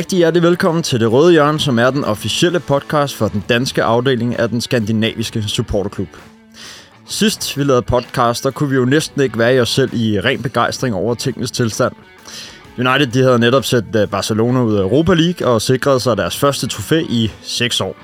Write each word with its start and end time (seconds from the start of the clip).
Rigtig 0.00 0.16
hjertelig 0.16 0.42
velkommen 0.42 0.82
til 0.82 1.00
Det 1.00 1.12
Røde 1.12 1.32
Hjørne, 1.32 1.60
som 1.60 1.78
er 1.78 1.90
den 1.90 2.04
officielle 2.04 2.60
podcast 2.60 3.16
for 3.16 3.28
den 3.28 3.44
danske 3.48 3.82
afdeling 3.82 4.38
af 4.38 4.48
den 4.48 4.60
skandinaviske 4.60 5.42
supporterklub. 5.42 6.08
Sidst 7.06 7.58
vi 7.58 7.64
lavede 7.64 7.82
podcast, 7.82 8.44
der 8.44 8.50
kunne 8.50 8.70
vi 8.70 8.76
jo 8.76 8.84
næsten 8.84 9.20
ikke 9.20 9.38
være 9.38 9.54
i 9.54 9.60
os 9.60 9.68
selv 9.68 9.94
i 9.94 10.20
ren 10.20 10.42
begejstring 10.42 10.94
over 10.94 11.14
tingens 11.14 11.50
tilstand. 11.50 11.92
United 12.78 13.06
de 13.06 13.22
havde 13.22 13.38
netop 13.38 13.64
sat 13.64 13.84
øh, 13.96 14.08
Barcelona 14.08 14.62
ud 14.62 14.76
af 14.76 14.82
Europa 14.82 15.14
League 15.14 15.48
og 15.48 15.62
sikret 15.62 16.02
sig 16.02 16.16
deres 16.16 16.36
første 16.36 16.66
trofæ 16.66 17.02
i 17.08 17.30
6 17.42 17.80
år. 17.80 17.96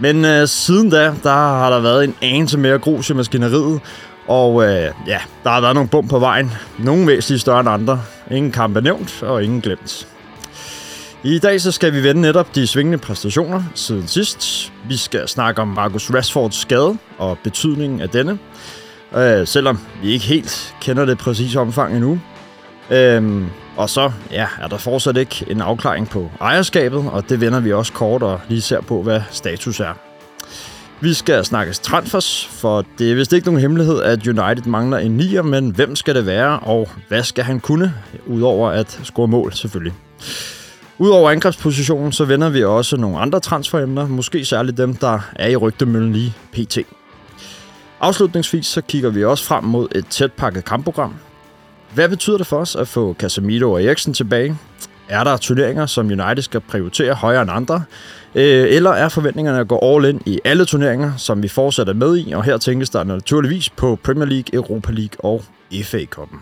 Men 0.00 0.24
øh, 0.24 0.48
siden 0.48 0.90
da, 0.90 1.14
der 1.22 1.30
har 1.32 1.70
der 1.70 1.80
været 1.80 2.04
en 2.04 2.14
anelse 2.22 2.58
mere 2.58 2.78
grus 2.78 3.10
i 3.10 3.14
maskineriet, 3.14 3.80
og 4.26 4.62
øh, 4.64 4.90
ja, 5.06 5.18
der 5.44 5.50
har 5.50 5.60
været 5.60 5.74
nogle 5.74 5.88
bum 5.88 6.08
på 6.08 6.18
vejen. 6.18 6.50
Nogle 6.78 7.06
væsentligt 7.06 7.40
større 7.40 7.60
end 7.60 7.68
andre. 7.68 8.02
Ingen 8.30 8.52
kamp 8.52 8.76
er 8.76 8.80
nævnt, 8.80 9.22
og 9.22 9.44
ingen 9.44 9.60
glemt. 9.60 10.06
I 11.24 11.38
dag 11.38 11.60
så 11.60 11.72
skal 11.72 11.92
vi 11.92 12.02
vende 12.02 12.20
netop 12.20 12.54
de 12.54 12.66
svingende 12.66 12.98
præstationer 12.98 13.62
siden 13.74 14.08
sidst. 14.08 14.72
Vi 14.88 14.96
skal 14.96 15.28
snakke 15.28 15.60
om 15.62 15.68
Marcus 15.68 16.10
Rashfords 16.10 16.54
skade 16.54 16.96
og 17.18 17.38
betydningen 17.44 18.00
af 18.00 18.08
denne. 18.08 18.38
Øh, 19.16 19.46
selvom 19.46 19.78
vi 20.02 20.10
ikke 20.10 20.24
helt 20.24 20.74
kender 20.80 21.04
det 21.04 21.18
præcise 21.18 21.60
omfang 21.60 21.94
endnu. 21.94 22.20
Øhm, 22.90 23.46
og 23.76 23.90
så 23.90 24.12
ja, 24.30 24.46
er 24.60 24.68
der 24.68 24.76
fortsat 24.76 25.16
ikke 25.16 25.44
en 25.48 25.60
afklaring 25.60 26.08
på 26.08 26.30
ejerskabet, 26.40 27.04
og 27.12 27.28
det 27.28 27.40
vender 27.40 27.60
vi 27.60 27.72
også 27.72 27.92
kort 27.92 28.22
og 28.22 28.40
lige 28.48 28.60
ser 28.60 28.80
på, 28.80 29.02
hvad 29.02 29.20
status 29.30 29.80
er. 29.80 29.92
Vi 31.00 31.14
skal 31.14 31.44
snakkes 31.44 31.78
transfers, 31.78 32.48
for 32.52 32.84
det 32.98 33.10
er 33.10 33.14
vist 33.14 33.32
ikke 33.32 33.46
nogen 33.46 33.60
hemmelighed, 33.60 34.02
at 34.02 34.26
United 34.26 34.66
mangler 34.66 34.98
en 34.98 35.16
nier, 35.16 35.42
men 35.42 35.70
hvem 35.70 35.96
skal 35.96 36.14
det 36.14 36.26
være, 36.26 36.58
og 36.58 36.88
hvad 37.08 37.22
skal 37.22 37.44
han 37.44 37.60
kunne, 37.60 37.94
udover 38.26 38.70
at 38.70 39.00
score 39.04 39.28
mål 39.28 39.52
selvfølgelig. 39.52 39.94
Udover 41.00 41.30
angrebspositionen, 41.30 42.12
så 42.12 42.24
vender 42.24 42.48
vi 42.48 42.64
også 42.64 42.96
nogle 42.96 43.18
andre 43.18 43.40
transferemner, 43.40 44.06
måske 44.06 44.44
særligt 44.44 44.76
dem, 44.76 44.94
der 44.94 45.18
er 45.36 45.48
i 45.48 45.56
rygtemøllen 45.56 46.12
lige 46.12 46.34
pt. 46.52 46.78
Afslutningsvis 48.00 48.66
så 48.66 48.80
kigger 48.80 49.10
vi 49.10 49.24
også 49.24 49.44
frem 49.44 49.64
mod 49.64 49.88
et 49.94 50.06
tæt 50.06 50.32
pakket 50.32 50.64
kampprogram. 50.64 51.14
Hvad 51.94 52.08
betyder 52.08 52.36
det 52.36 52.46
for 52.46 52.56
os 52.56 52.76
at 52.76 52.88
få 52.88 53.14
Casemiro 53.18 53.72
og 53.72 53.84
Eriksen 53.84 54.14
tilbage? 54.14 54.56
Er 55.08 55.24
der 55.24 55.36
turneringer, 55.36 55.86
som 55.86 56.06
United 56.06 56.42
skal 56.42 56.60
prioritere 56.60 57.14
højere 57.14 57.42
end 57.42 57.50
andre? 57.50 57.82
Øh, 58.34 58.66
eller 58.68 58.90
er 58.90 59.08
forventningerne 59.08 59.58
at 59.58 59.68
gå 59.68 59.78
all 59.82 60.04
in 60.04 60.22
i 60.26 60.40
alle 60.44 60.64
turneringer, 60.64 61.12
som 61.16 61.42
vi 61.42 61.48
fortsætter 61.48 61.94
med 61.94 62.18
i? 62.18 62.32
Og 62.32 62.44
her 62.44 62.58
tænkes 62.58 62.90
der 62.90 63.04
naturligvis 63.04 63.70
på 63.70 63.98
Premier 64.02 64.26
League, 64.26 64.54
Europa 64.54 64.92
League 64.92 65.24
og 65.24 65.42
FA-koppen. 65.84 66.38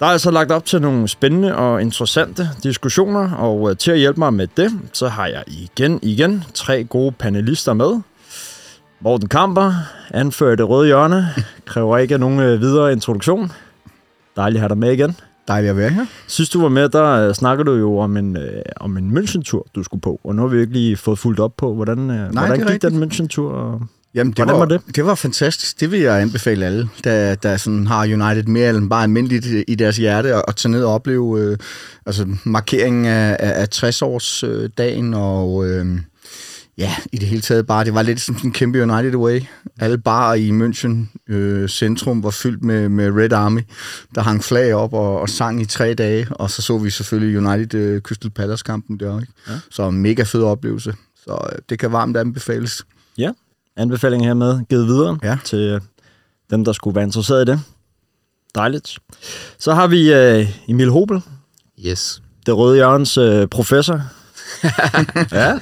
Der 0.00 0.06
er 0.06 0.10
altså 0.10 0.30
lagt 0.30 0.52
op 0.52 0.64
til 0.64 0.82
nogle 0.82 1.08
spændende 1.08 1.56
og 1.56 1.82
interessante 1.82 2.50
diskussioner, 2.62 3.32
og 3.32 3.70
øh, 3.70 3.76
til 3.76 3.90
at 3.90 3.98
hjælpe 3.98 4.20
mig 4.20 4.34
med 4.34 4.46
det, 4.56 4.72
så 4.92 5.08
har 5.08 5.26
jeg 5.26 5.44
igen, 5.46 5.98
igen 6.02 6.44
tre 6.54 6.84
gode 6.84 7.12
panelister 7.12 7.72
med. 7.72 8.00
Morten 9.00 9.28
Kamper, 9.28 9.72
anfører 10.10 10.56
det 10.56 10.68
røde 10.68 10.86
hjørne, 10.86 11.28
kræver 11.66 11.98
ikke 11.98 12.18
nogen 12.18 12.40
øh, 12.40 12.60
videre 12.60 12.92
introduktion. 12.92 13.52
Dejligt 14.36 14.56
at 14.56 14.60
have 14.60 14.68
dig 14.68 14.78
med 14.78 14.92
igen. 14.92 15.16
Dejligt 15.48 15.70
at 15.70 15.76
være 15.76 15.90
her. 15.90 16.06
Sidst 16.26 16.52
du 16.52 16.62
var 16.62 16.68
med, 16.68 16.88
der 16.88 17.04
øh, 17.28 17.34
snakkede 17.34 17.70
du 17.70 17.74
jo 17.76 17.98
om 17.98 18.16
en, 18.16 18.36
om 18.76 18.96
en 18.96 19.18
München-tur, 19.18 19.66
du 19.74 19.82
skulle 19.82 20.00
på, 20.00 20.20
og 20.24 20.34
nu 20.34 20.42
har 20.42 20.48
vi 20.48 20.60
ikke 20.60 20.72
lige 20.72 20.96
fået 20.96 21.18
fuldt 21.18 21.40
op 21.40 21.56
på, 21.56 21.74
hvordan, 21.74 21.98
Nej, 21.98 22.28
hvordan 22.28 22.58
gik 22.58 22.68
rigtigt. 22.68 22.92
den 22.92 23.02
München-tur? 23.02 23.80
Jamen, 24.14 24.32
det 24.32 24.46
var, 24.46 24.58
var 24.58 24.64
det? 24.64 24.80
Det 24.96 25.04
var 25.04 25.14
fantastisk. 25.14 25.80
Det 25.80 25.90
vil 25.90 26.00
jeg 26.00 26.20
anbefale 26.20 26.66
alle, 26.66 26.88
der, 27.04 27.34
der 27.34 27.56
sådan 27.56 27.86
har 27.86 28.02
United 28.02 28.42
mere 28.42 28.70
end 28.70 28.90
bare 28.90 29.02
almindeligt 29.02 29.64
i 29.68 29.74
deres 29.74 29.96
hjerte, 29.96 30.34
at, 30.34 30.42
at 30.48 30.56
tage 30.56 30.72
ned 30.72 30.84
og 30.84 30.94
opleve 30.94 31.40
øh, 31.40 31.58
altså, 32.06 32.26
markeringen 32.44 33.04
af, 33.04 33.36
af, 33.40 33.60
af 33.60 33.68
60-års-dagen, 33.74 35.14
og 35.14 35.66
øh, 35.66 35.86
ja, 36.78 36.94
i 37.12 37.16
det 37.16 37.28
hele 37.28 37.40
taget 37.40 37.66
bare, 37.66 37.84
det 37.84 37.94
var 37.94 38.02
lidt 38.02 38.20
som 38.20 38.36
en 38.44 38.52
kæmpe 38.52 38.82
United 38.82 39.14
Way. 39.14 39.40
Alle 39.80 39.98
bare 39.98 40.40
i 40.40 40.50
München 40.50 41.32
øh, 41.34 41.68
centrum 41.68 42.22
var 42.22 42.30
fyldt 42.30 42.64
med, 42.64 42.88
med 42.88 43.10
Red 43.10 43.32
Army, 43.32 43.60
der 44.14 44.20
hang 44.22 44.44
flag 44.44 44.74
op 44.74 44.92
og, 44.92 45.20
og 45.20 45.28
sang 45.28 45.62
i 45.62 45.64
tre 45.64 45.94
dage, 45.94 46.26
og 46.30 46.50
så 46.50 46.62
så 46.62 46.78
vi 46.78 46.90
selvfølgelig 46.90 47.38
United 47.38 47.74
øh, 47.74 48.00
Crystal 48.00 48.30
Palace-kampen 48.30 49.00
der, 49.00 49.20
ikke? 49.20 49.32
Ja. 49.48 49.52
Så 49.70 49.90
mega 49.90 50.22
fed 50.22 50.42
oplevelse. 50.42 50.94
Så 51.24 51.48
øh, 51.52 51.58
det 51.68 51.78
kan 51.78 51.92
varmt 51.92 52.16
anbefales. 52.16 52.84
Ja, 53.18 53.30
anbefaling 53.80 54.24
hermed 54.24 54.60
givet 54.68 54.86
videre 54.86 55.18
ja. 55.22 55.38
til 55.44 55.58
øh, 55.58 55.80
dem, 56.50 56.64
der 56.64 56.72
skulle 56.72 56.94
være 56.94 57.04
interesseret 57.04 57.48
i 57.48 57.50
det. 57.50 57.60
Dejligt. 58.54 58.98
Så 59.58 59.74
har 59.74 59.86
vi 59.86 60.14
uh, 60.40 60.70
Emil 60.70 60.90
Hobel. 60.90 61.22
Yes. 61.86 62.22
Det 62.46 62.56
røde 62.56 62.76
hjørns 62.76 63.18
uh, 63.18 63.46
professor. 63.46 64.00
ja. 65.32 65.58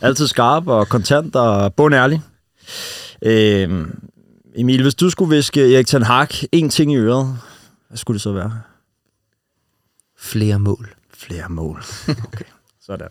Altid 0.00 0.26
skarp 0.26 0.68
og 0.68 0.88
kontant 0.88 1.36
og 1.36 1.74
bundærlig. 1.74 2.22
Uh, 3.26 3.86
Emil, 4.54 4.82
hvis 4.82 4.94
du 4.94 5.10
skulle 5.10 5.36
viske 5.36 5.74
Erik 5.74 5.86
Ten 5.86 6.02
Hag 6.02 6.28
en 6.52 6.70
ting 6.70 6.92
i 6.92 6.96
øret, 6.96 7.38
hvad 7.88 7.98
skulle 7.98 8.14
det 8.14 8.22
så 8.22 8.32
være? 8.32 8.60
Flere 10.18 10.58
mål. 10.58 10.88
Flere 11.14 11.48
mål. 11.48 11.82
Okay, 12.26 12.44
sådan. 12.80 13.08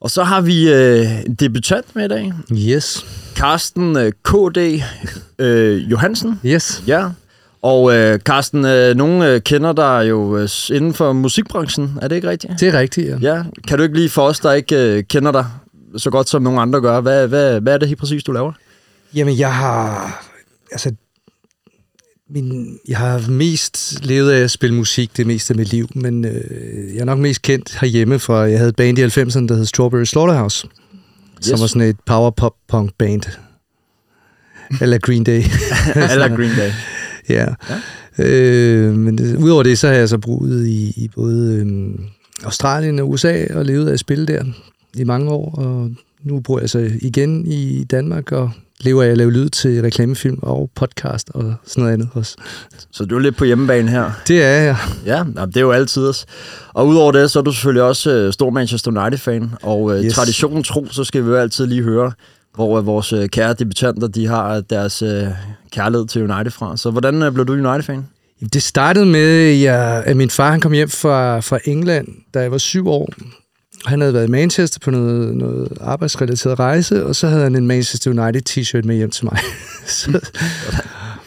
Og 0.00 0.10
så 0.10 0.22
har 0.22 0.40
vi 0.40 0.72
øh, 0.72 1.24
en 1.26 1.34
debutant 1.34 1.96
med 1.96 2.04
i 2.04 2.08
dag. 2.08 2.32
Yes. 2.52 3.06
Carsten 3.34 3.96
øh, 3.96 4.12
K.D. 4.24 4.82
Øh, 5.38 5.90
Johansen. 5.90 6.40
Yes. 6.46 6.82
Ja. 6.86 7.08
Og 7.62 7.94
øh, 7.94 8.18
Carsten, 8.18 8.64
øh, 8.64 8.96
nogen 8.96 9.22
øh, 9.22 9.40
kender 9.40 9.72
dig 9.72 10.06
jo 10.08 10.36
øh, 10.36 10.48
inden 10.70 10.94
for 10.94 11.12
musikbranchen. 11.12 11.98
Er 12.02 12.08
det 12.08 12.16
ikke 12.16 12.30
rigtigt? 12.30 12.60
Det 12.60 12.68
er 12.68 12.78
rigtigt, 12.78 13.08
ja. 13.08 13.34
ja. 13.34 13.42
Kan 13.68 13.78
du 13.78 13.82
ikke 13.84 13.96
lige 13.96 14.08
for 14.08 14.22
os, 14.22 14.40
der 14.40 14.52
ikke 14.52 14.76
øh, 14.76 15.04
kender 15.04 15.32
dig 15.32 15.46
så 15.96 16.10
godt 16.10 16.28
som 16.28 16.42
nogen 16.42 16.58
andre 16.58 16.80
gør, 16.80 17.00
hvad, 17.00 17.28
hvad, 17.28 17.60
hvad 17.60 17.74
er 17.74 17.78
det 17.78 17.88
helt 17.88 18.00
præcis, 18.00 18.24
du 18.24 18.32
laver? 18.32 18.52
Jamen, 19.14 19.38
jeg 19.38 19.54
har... 19.54 20.24
Altså, 20.72 20.92
min, 22.30 22.78
jeg 22.88 22.98
har 22.98 23.30
mest 23.30 24.04
levet 24.04 24.30
af 24.30 24.40
at 24.40 24.50
spille 24.50 24.76
musik 24.76 25.16
det 25.16 25.26
meste 25.26 25.52
af 25.52 25.56
mit 25.56 25.72
liv, 25.72 25.88
men 25.94 26.24
øh, 26.24 26.94
jeg 26.94 27.00
er 27.00 27.04
nok 27.04 27.18
mest 27.18 27.42
kendt 27.42 27.78
herhjemme 27.80 28.18
fra, 28.18 28.34
jeg 28.34 28.58
havde 28.58 28.68
et 28.68 28.76
band 28.76 28.98
i 28.98 29.04
90'erne, 29.04 29.46
der 29.46 29.54
hed 29.54 29.64
Strawberry 29.64 30.04
Slaughterhouse, 30.04 30.68
yes. 31.38 31.46
som 31.46 31.60
var 31.60 31.66
sådan 31.66 31.88
et 31.88 31.96
power 32.06 32.30
pop 32.30 32.54
punk 32.68 32.90
band. 32.98 33.22
Eller 34.80 34.98
Green 34.98 35.24
Day. 35.24 35.42
Eller 36.12 36.36
Green 36.36 36.56
Day. 36.56 36.70
ja. 37.28 37.46
ja. 37.68 37.76
Øh, 38.18 38.94
men 38.94 39.18
det, 39.18 39.36
udover 39.36 39.62
det, 39.62 39.78
så 39.78 39.88
har 39.88 39.94
jeg 39.94 40.08
så 40.08 40.18
brugt 40.18 40.50
i, 40.50 40.92
i 40.96 41.10
både 41.14 41.54
øh, 41.54 41.98
Australien 42.44 42.98
og 42.98 43.10
USA 43.10 43.54
og 43.54 43.64
levet 43.64 43.88
af 43.88 43.92
at 43.92 44.00
spille 44.00 44.26
der 44.26 44.44
i 44.94 45.04
mange 45.04 45.30
år, 45.30 45.54
og 45.54 45.90
nu 46.22 46.40
bor 46.40 46.60
jeg 46.60 46.70
så 46.70 46.90
igen 47.02 47.46
i 47.46 47.84
Danmark 47.84 48.32
og 48.32 48.50
lever 48.80 49.02
af 49.02 49.08
at 49.08 49.16
lave 49.16 49.32
lyd 49.32 49.48
til 49.48 49.82
reklamefilm 49.82 50.38
og 50.42 50.70
podcast 50.74 51.30
og 51.34 51.54
sådan 51.66 51.82
noget 51.82 51.92
andet 51.92 52.08
også. 52.12 52.36
Så 52.90 53.04
du 53.04 53.16
er 53.16 53.20
lidt 53.20 53.36
på 53.36 53.44
hjemmebane 53.44 53.90
her? 53.90 54.10
Det 54.28 54.42
er 54.42 54.62
jeg. 54.62 54.76
Ja, 55.06 55.24
det 55.46 55.56
er 55.56 55.60
jo 55.60 55.72
altid 55.72 56.06
også. 56.06 56.26
Og 56.68 56.86
udover 56.86 57.12
det, 57.12 57.30
så 57.30 57.38
er 57.38 57.42
du 57.42 57.52
selvfølgelig 57.52 57.82
også 57.82 58.10
øh, 58.10 58.32
stor 58.32 58.50
Manchester 58.50 59.02
United-fan, 59.02 59.50
og 59.62 59.98
øh, 59.98 60.04
yes. 60.04 60.12
traditionen 60.12 60.62
tro, 60.62 60.86
så 60.90 61.04
skal 61.04 61.24
vi 61.24 61.28
jo 61.28 61.36
altid 61.36 61.66
lige 61.66 61.82
høre, 61.82 62.12
hvor 62.54 62.78
øh, 62.78 62.86
vores 62.86 63.14
kære 63.32 63.54
debutanter, 63.54 64.08
de 64.08 64.26
har 64.26 64.60
deres 64.60 65.02
kærlighed 65.70 66.06
til 66.06 66.30
United 66.30 66.50
fra. 66.50 66.76
Så 66.76 66.90
hvordan 66.90 67.32
blev 67.34 67.46
du 67.46 67.52
United-fan? 67.52 68.06
Det 68.52 68.62
startede 68.62 69.06
med, 69.06 69.52
at, 69.52 69.60
jeg, 69.60 70.02
at 70.06 70.16
min 70.16 70.30
far 70.30 70.50
han 70.50 70.60
kom 70.60 70.72
hjem 70.72 70.88
fra, 70.88 71.40
fra 71.40 71.58
England, 71.64 72.08
da 72.34 72.40
jeg 72.40 72.50
var 72.50 72.58
syv 72.58 72.88
år. 72.88 73.08
Han 73.84 74.00
havde 74.00 74.14
været 74.14 74.26
i 74.28 74.30
Manchester 74.30 74.78
på 74.80 74.90
noget, 74.90 75.36
noget 75.36 75.78
arbejdsrelateret 75.80 76.58
rejse, 76.58 77.06
og 77.06 77.16
så 77.16 77.28
havde 77.28 77.42
han 77.42 77.56
en 77.56 77.66
Manchester 77.66 78.10
United 78.10 78.42
t-shirt 78.50 78.86
med 78.86 78.96
hjem 78.96 79.10
til 79.10 79.24
mig. 79.24 79.38
så, 79.86 80.20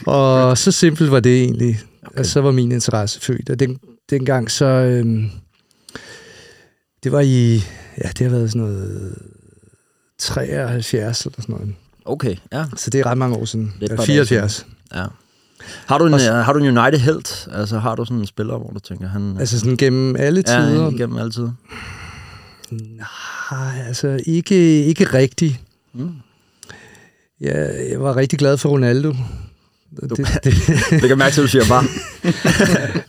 og 0.06 0.58
så 0.58 0.72
simpelt 0.72 1.10
var 1.10 1.20
det 1.20 1.42
egentlig. 1.42 1.80
Okay. 2.06 2.18
Og 2.18 2.26
så 2.26 2.40
var 2.40 2.50
min 2.50 2.72
interesse 2.72 3.20
født. 3.20 3.50
Og 3.50 3.60
den, 3.60 3.78
dengang 4.10 4.50
så... 4.50 4.64
Øhm, 4.66 5.30
det 7.04 7.12
var 7.12 7.20
i... 7.20 7.54
Ja, 8.04 8.08
det 8.08 8.20
har 8.20 8.28
været 8.28 8.50
sådan 8.52 8.62
noget... 8.66 9.14
73 10.18 11.24
eller 11.26 11.36
sådan 11.40 11.54
noget. 11.54 11.74
Okay, 12.04 12.36
ja. 12.52 12.64
Så 12.76 12.90
det 12.90 13.00
er 13.00 13.06
ret 13.06 13.18
mange 13.18 13.36
år 13.36 13.44
siden. 13.44 13.72
Det 13.80 13.82
et 13.84 13.90
Ja, 13.90 13.96
par 13.96 14.04
dage 14.04 14.06
74. 14.06 14.66
ja. 14.94 15.04
Har 15.86 15.98
du 15.98 16.06
en, 16.06 16.14
Og 16.14 16.20
så- 16.20 16.32
har 16.32 16.52
du 16.52 16.58
en 16.58 16.78
United-helt? 16.78 17.48
Altså 17.52 17.78
har 17.78 17.94
du 17.94 18.04
sådan 18.04 18.18
en 18.18 18.26
spiller, 18.26 18.58
hvor 18.58 18.70
du 18.70 18.78
tænker, 18.78 19.08
han... 19.08 19.36
Altså 19.38 19.58
sådan 19.58 19.76
gennem 19.76 20.16
alle 20.18 20.42
tider. 20.42 20.82
ja, 20.84 20.90
igennem 20.90 21.18
altid. 21.18 21.48
Nej, 22.70 23.82
altså 23.86 24.20
ikke, 24.26 24.84
ikke 24.84 25.04
rigtigt. 25.04 25.60
Mm. 25.94 26.10
Ja, 27.40 27.88
jeg 27.90 28.00
var 28.00 28.16
rigtig 28.16 28.38
glad 28.38 28.56
for 28.58 28.68
Ronaldo. 28.68 29.14
Det, 30.00 30.10
det, 30.44 30.54
Det 30.90 31.08
kan 31.08 31.18
mærke 31.18 31.34
til, 31.34 31.40
at 31.40 31.42
du 31.42 31.48
siger 31.48 31.64
bare. 31.68 31.84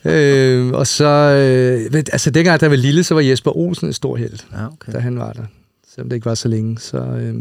øh, 0.14 0.74
og 0.74 0.88
så, 0.88 1.06
øh, 1.06 2.04
altså 2.12 2.32
dengang, 2.32 2.60
da 2.60 2.64
jeg 2.66 2.72
var 2.72 2.78
lille, 2.78 3.04
så 3.04 3.14
var 3.14 3.22
Jesper 3.22 3.58
Olsen 3.58 3.90
et 3.90 3.96
stor 3.96 4.16
held, 4.16 4.40
Ja, 4.52 4.68
okay. 4.68 4.92
da 4.92 5.00
han 5.00 5.20
var 5.20 5.34
der. 5.34 5.44
Selvom 5.94 6.10
det 6.10 6.16
ikke 6.16 6.26
var 6.26 6.36
så 6.36 6.48
længe. 6.48 6.80
Så, 6.80 6.98
øh, 6.98 7.36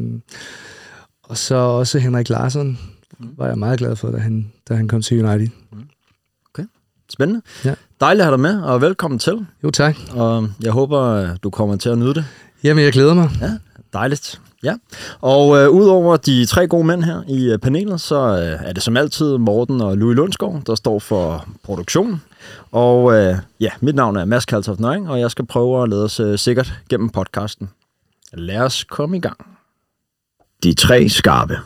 og 1.23 1.37
så 1.39 1.55
også 1.55 1.99
Henrik 1.99 2.29
Larsson 2.29 2.79
var 3.37 3.47
jeg 3.49 3.59
meget 3.59 3.79
glad 3.79 3.97
for, 3.97 4.11
da 4.11 4.19
han, 4.19 4.53
da 4.69 4.75
han 4.75 4.89
kom 4.89 5.03
til 5.03 5.25
United. 5.25 5.49
Spændende. 7.13 7.43
Ja. 7.65 7.75
Dejligt 8.01 8.21
at 8.21 8.27
have 8.27 8.33
dig 8.33 8.41
med, 8.41 8.63
og 8.63 8.81
velkommen 8.81 9.19
til. 9.19 9.47
Jo, 9.65 9.71
tak. 9.71 9.97
Og 10.11 10.49
jeg 10.63 10.73
håber, 10.73 11.29
du 11.37 11.51
kommer 11.51 11.77
til 11.77 11.89
at 11.89 11.99
nyde 11.99 12.15
det. 12.15 12.25
Jamen, 12.65 12.85
jeg 12.85 12.93
glæder 12.93 13.15
mig. 13.15 13.31
Ja, 13.41 13.51
dejligt. 13.93 14.41
Ja. 14.63 14.75
Og 15.21 15.59
øh, 15.59 15.71
udover 15.71 16.17
de 16.17 16.47
tre 16.47 16.67
gode 16.67 16.85
mænd 16.87 17.05
her 17.05 17.23
i 17.29 17.45
øh, 17.51 17.59
panelet, 17.59 18.01
så 18.01 18.17
øh, 18.17 18.69
er 18.69 18.73
det 18.73 18.83
som 18.83 18.97
altid 18.97 19.39
Morten 19.39 19.81
og 19.81 19.97
Louis 19.97 20.17
Lundsgaard, 20.17 20.63
der 20.67 20.75
står 20.75 20.99
for 20.99 21.49
produktion. 21.63 22.23
Og 22.73 23.15
øh, 23.15 23.37
ja, 23.61 23.71
mit 23.81 23.95
navn 23.95 24.17
er 24.17 24.25
Mads 24.25 24.45
Kaltoft 24.45 24.81
Nøring, 24.81 25.11
og 25.11 25.21
jeg 25.21 25.31
skal 25.31 25.47
prøve 25.47 25.83
at 25.83 25.89
lede 25.89 26.05
os 26.05 26.21
øh, 26.21 26.39
sikkert 26.39 26.73
gennem 26.89 27.09
podcasten. 27.09 27.71
Lad 28.33 28.61
os 28.61 28.85
komme 28.85 29.17
i 29.17 29.21
gang. 29.21 29.47
De 30.63 30.75
tre 30.75 31.09
skarpe. 31.09 31.59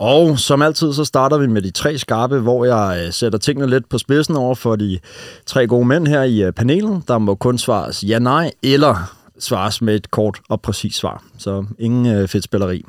Og 0.00 0.38
som 0.38 0.62
altid, 0.62 0.92
så 0.92 1.04
starter 1.04 1.38
vi 1.38 1.46
med 1.46 1.62
de 1.62 1.70
tre 1.70 1.98
skarpe, 1.98 2.38
hvor 2.38 2.64
jeg 2.64 3.04
øh, 3.06 3.12
sætter 3.12 3.38
tingene 3.38 3.66
lidt 3.70 3.88
på 3.88 3.98
spidsen 3.98 4.36
over 4.36 4.54
for 4.54 4.76
de 4.76 4.98
tre 5.46 5.66
gode 5.66 5.84
mænd 5.86 6.08
her 6.08 6.22
i 6.22 6.42
øh, 6.42 6.52
panelen. 6.52 7.04
Der 7.08 7.18
må 7.18 7.34
kun 7.34 7.58
svares 7.58 8.04
ja, 8.04 8.18
nej, 8.18 8.52
eller 8.62 9.16
svares 9.38 9.82
med 9.82 9.94
et 9.94 10.10
kort 10.10 10.40
og 10.48 10.60
præcist 10.62 10.98
svar. 10.98 11.24
Så 11.38 11.66
ingen 11.78 12.06
øh, 12.06 12.28
fedt 12.28 12.44
spilleri. 12.44 12.84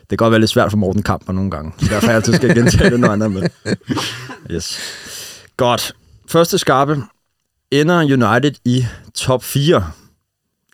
Det 0.00 0.08
kan 0.08 0.16
godt 0.16 0.30
være 0.30 0.40
lidt 0.40 0.50
svært 0.50 0.70
for 0.70 0.78
Morten 0.78 1.02
Kamper 1.02 1.32
nogle 1.32 1.50
gange. 1.50 1.72
Derfor 1.80 2.06
er 2.06 2.10
jeg 2.10 2.16
altid 2.16 2.34
skal 2.34 2.54
gentage 2.54 2.90
det, 2.90 3.00
når 3.00 3.10
han 3.10 3.22
er 3.22 3.28
med. 3.28 3.48
Yes. 4.50 4.80
Godt. 5.56 5.92
Første 6.28 6.58
skarpe. 6.58 7.02
Ender 7.70 8.02
United 8.02 8.54
i 8.64 8.86
top 9.14 9.42
4? 9.44 9.90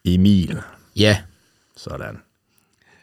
Emil. 0.05 0.61
Ja, 0.97 1.19
Sådan. 1.77 2.19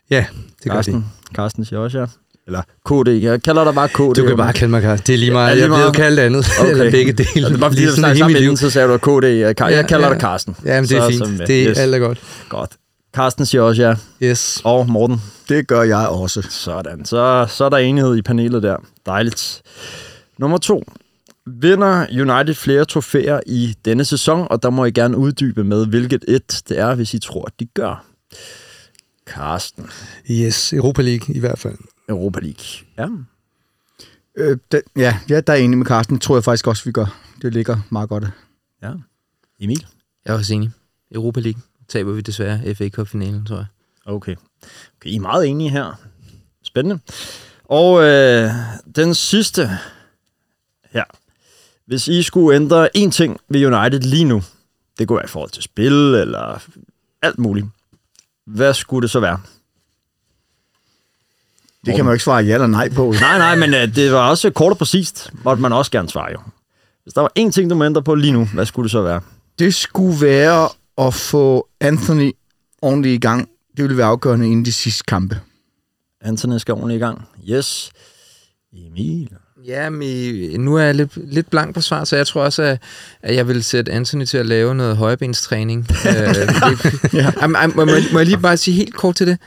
Ja, 0.10 0.26
det 0.64 0.72
gør 0.72 0.82
det. 0.82 0.86
Carsten. 0.86 1.06
Carsten 1.34 1.66
siger 1.66 1.80
også 1.80 2.00
ja. 2.00 2.06
Eller 2.50 2.62
KD. 2.86 3.08
Jeg 3.24 3.44
kalder 3.44 3.64
dig 3.64 3.74
bare 3.74 3.88
KD. 3.90 4.16
Du 4.16 4.26
kan 4.28 4.38
bare 4.38 4.54
kalde 4.54 4.72
mig 4.72 4.82
Carsten. 4.82 5.08
Det 5.08 5.14
er 5.14 5.18
lige 5.18 5.32
meget. 5.32 5.48
Ja, 5.50 5.54
lige 5.54 5.62
jeg 5.64 5.70
meget. 5.70 5.92
blev 5.94 6.04
kaldt 6.04 6.20
andet. 6.20 6.46
Okay. 6.60 6.72
Eller 6.72 6.92
begge 6.92 7.12
dele. 7.14 7.48
Det 7.48 7.56
er 7.56 7.58
bare 7.60 7.70
fordi, 7.72 7.86
du 7.86 7.92
snakker 7.92 8.18
sammen 8.18 8.42
liv. 8.42 8.58
så 8.58 8.70
sagde 8.70 8.88
du 8.88 8.98
KD. 8.98 9.24
Jeg, 9.26 9.40
jeg 9.40 9.56
Ja, 9.72 9.82
kalder 9.82 10.08
ja. 10.08 10.14
dig 10.14 10.22
Carsten. 10.22 10.56
Jamen, 10.66 10.90
det 10.90 10.98
er 10.98 11.02
Så- 11.02 11.10
fint. 11.10 11.38
med. 11.38 11.48
det 11.48 11.64
er 11.64 11.70
Yes. 11.70 11.78
alt 11.78 11.96
er 11.96 12.00
godt. 12.00 12.20
Godt. 12.50 12.72
Carsten 13.16 13.46
siger 13.46 13.62
også 13.62 13.82
ja. 13.82 13.96
Yes. 14.28 14.62
Og 14.64 14.90
Morten. 14.90 15.22
Det 15.50 15.68
gør 15.68 15.82
jeg 15.84 16.08
også. 16.08 16.48
Sådan. 16.50 17.06
Så, 17.06 17.46
så 17.50 17.66
er 17.66 17.70
der 17.70 17.78
enighed 17.78 18.16
i 18.18 18.22
panelet 18.22 18.64
der. 18.64 18.76
Dejligt. 19.06 19.62
Nummer 20.40 20.58
to. 20.58 20.84
Vinder 21.62 22.06
United 22.12 22.54
flere 22.56 22.86
trofæer 22.86 23.40
i 23.46 23.76
denne 23.86 24.06
sæson, 24.06 24.48
og 24.50 24.64
der 24.64 24.70
må 24.70 24.86
I 24.86 24.92
gerne 24.92 25.18
uddybe 25.18 25.64
med, 25.64 25.86
hvilket 25.86 26.26
et 26.28 26.62
det 26.70 26.80
er, 26.80 26.96
hvis 26.96 27.14
I 27.14 27.20
tror, 27.20 27.46
at 27.46 27.54
de 27.60 27.66
gør. 27.66 28.04
Carsten. 29.30 29.90
Yes, 30.32 30.74
Europa 30.74 31.02
League 31.02 31.36
i 31.36 31.40
hvert 31.40 31.60
fald. 31.60 31.76
Europa 32.10 32.40
League. 32.40 32.64
Ja. 32.98 33.08
Øh, 34.36 34.58
den, 34.72 34.82
ja, 34.98 35.20
ja, 35.30 35.42
der 35.42 35.54
er 35.54 35.58
enig 35.58 35.78
med 35.78 35.86
Carsten. 35.86 36.16
Det 36.16 36.22
tror 36.22 36.36
jeg 36.36 36.44
faktisk 36.44 36.68
også, 36.68 36.86
vi 36.86 36.92
gør. 36.92 37.20
Det 37.42 37.54
ligger 37.54 37.78
meget 37.90 38.10
godt. 38.10 38.24
ja. 38.82 38.92
Emil. 39.60 39.86
jeg 40.26 40.34
er 40.34 40.38
også 40.38 40.54
enig. 40.54 40.72
Europa 41.12 41.40
League 41.40 41.62
taber 41.88 42.12
vi 42.12 42.22
desværre 42.22 42.76
FA 42.76 42.90
Cup-finalen, 42.90 43.46
tror 43.46 43.56
jeg. 43.56 43.66
Okay. 44.06 44.36
okay. 44.98 45.10
I 45.10 45.16
er 45.16 45.20
meget 45.20 45.48
enige 45.48 45.70
her. 45.70 45.94
Spændende. 46.64 47.00
Og 47.66 48.04
øh, 48.04 48.52
den 48.96 49.16
sidste 49.16 49.70
her. 50.92 51.04
Hvis 51.86 52.08
I 52.08 52.24
skulle 52.24 52.56
ændre 52.56 52.90
én 52.98 53.10
ting 53.12 53.40
ved 53.50 53.66
United 53.66 54.00
lige 54.00 54.26
nu, 54.26 54.42
det 55.00 55.08
kunne 55.08 55.16
være 55.16 55.26
i 55.26 55.28
forhold 55.28 55.50
til 55.50 55.64
spil 55.64 55.94
eller 55.94 56.64
alt 57.22 57.40
muligt, 57.40 57.68
hvad 58.46 58.74
skulle 58.74 59.02
det 59.02 59.10
så 59.10 59.20
være? 59.20 59.42
Det 61.86 61.96
kan 61.96 62.06
man 62.06 62.12
jo 62.12 62.14
ikke 62.14 62.24
svare 62.24 62.44
ja 62.44 62.54
eller 62.54 62.68
nej 62.68 62.90
på. 62.90 63.14
Nej, 63.20 63.38
nej, 63.38 63.56
men 63.56 63.74
øh, 63.74 63.96
det 63.96 64.12
var 64.12 64.30
også 64.30 64.50
kort 64.50 64.72
og 64.72 64.78
præcist, 64.78 65.32
måtte 65.44 65.62
man 65.62 65.74
også 65.74 65.92
gerne 65.92 66.10
svare 66.10 66.32
jo. 66.32 66.40
Hvis 67.04 67.14
der 67.14 67.22
var 67.22 67.32
én 67.40 67.52
ting, 67.52 67.70
du 67.70 67.76
må 67.76 67.86
ændre 67.86 68.04
på 68.04 68.16
lige 68.16 68.34
nu, 68.34 68.46
hvad 68.54 68.66
skulle 68.66 68.84
det 68.84 68.92
så 68.92 69.02
være? 69.02 69.22
Det 69.60 69.76
skulle 69.76 70.22
være 70.22 70.70
at 70.98 71.14
få 71.14 71.68
Anthony 71.82 72.32
ordentligt 72.82 73.14
i 73.16 73.18
gang. 73.18 73.50
Det 73.78 73.84
ville 73.84 73.98
være 73.98 74.08
afgørende 74.08 74.46
inden 74.46 74.66
de 74.66 74.74
sidste 74.74 75.04
kampe. 75.08 75.40
Anthony 76.22 76.58
skal 76.58 76.74
ordentligt 76.74 76.98
i 76.98 77.04
gang. 77.06 77.28
Yes. 77.50 77.92
Emil. 78.74 79.30
Ja, 79.66 79.90
men 79.90 80.62
nu 80.62 80.76
er 80.76 80.84
jeg 80.84 80.96
lidt, 80.96 81.32
lidt 81.34 81.50
blank 81.50 81.76
på 81.76 81.82
svar, 81.82 82.04
så 82.04 82.16
jeg 82.16 82.28
tror 82.28 82.44
også, 82.44 82.64
at, 82.64 82.82
at 83.22 83.36
jeg 83.36 83.48
vil 83.48 83.64
sætte 83.64 83.92
Anthony 83.92 84.26
til 84.26 84.38
at 84.38 84.46
lave 84.46 84.76
noget 84.76 84.98
højrebenstræning. 84.98 85.88
øh, 86.08 86.36
det, 86.36 87.14
ja. 87.14 87.32
am, 87.42 87.56
må, 87.76 87.86
må 87.86 88.20
jeg 88.20 88.26
lige 88.26 88.38
bare 88.38 88.58
sige 88.58 88.76
helt 88.76 88.94
kort 88.94 89.16
til 89.16 89.28
det? 89.28 89.38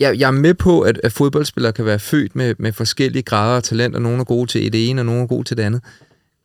Jeg, 0.00 0.18
jeg 0.18 0.26
er 0.26 0.30
med 0.30 0.54
på, 0.54 0.80
at, 0.80 1.00
at 1.04 1.12
fodboldspillere 1.12 1.72
kan 1.72 1.84
være 1.84 1.98
født 1.98 2.36
med, 2.36 2.54
med 2.58 2.72
forskellige 2.72 3.22
grader 3.22 3.56
af 3.56 3.62
talent, 3.62 3.94
og 3.94 4.02
nogle 4.02 4.20
er 4.20 4.24
gode 4.24 4.46
til 4.46 4.72
det 4.72 4.90
ene, 4.90 5.00
og 5.00 5.06
nogle 5.06 5.22
er 5.22 5.26
gode 5.26 5.44
til 5.44 5.56
det 5.56 5.62
andet. 5.62 5.80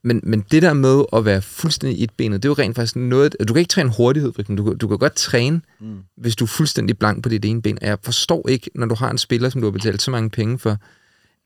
Men, 0.03 0.19
men 0.23 0.45
det 0.51 0.61
der 0.61 0.73
med 0.73 1.03
at 1.13 1.25
være 1.25 1.41
fuldstændig 1.41 2.03
etbenet, 2.03 2.43
det 2.43 2.49
er 2.49 2.51
jo 2.51 2.63
rent 2.63 2.75
faktisk 2.75 2.95
noget... 2.95 3.35
Du 3.47 3.53
kan 3.53 3.59
ikke 3.59 3.69
træne 3.69 3.91
hurtighed, 3.97 4.33
for 4.33 4.41
eksempel. 4.41 4.65
Du, 4.65 4.69
kan- 4.69 4.77
du 4.77 4.87
kan 4.87 4.97
godt 4.97 5.15
træne, 5.15 5.61
mm. 5.81 5.97
hvis 6.17 6.35
du 6.35 6.45
er 6.45 6.47
fuldstændig 6.47 6.97
blank 6.97 7.23
på 7.23 7.29
dit 7.29 7.45
ene 7.45 7.61
ben. 7.61 7.77
Og 7.81 7.87
jeg 7.87 7.97
forstår 8.03 8.49
ikke, 8.49 8.69
når 8.75 8.85
du 8.85 8.95
har 8.95 9.11
en 9.11 9.17
spiller, 9.17 9.49
som 9.49 9.61
du 9.61 9.67
har 9.67 9.71
betalt 9.71 10.01
så 10.01 10.11
mange 10.11 10.29
penge 10.29 10.59
for, 10.59 10.77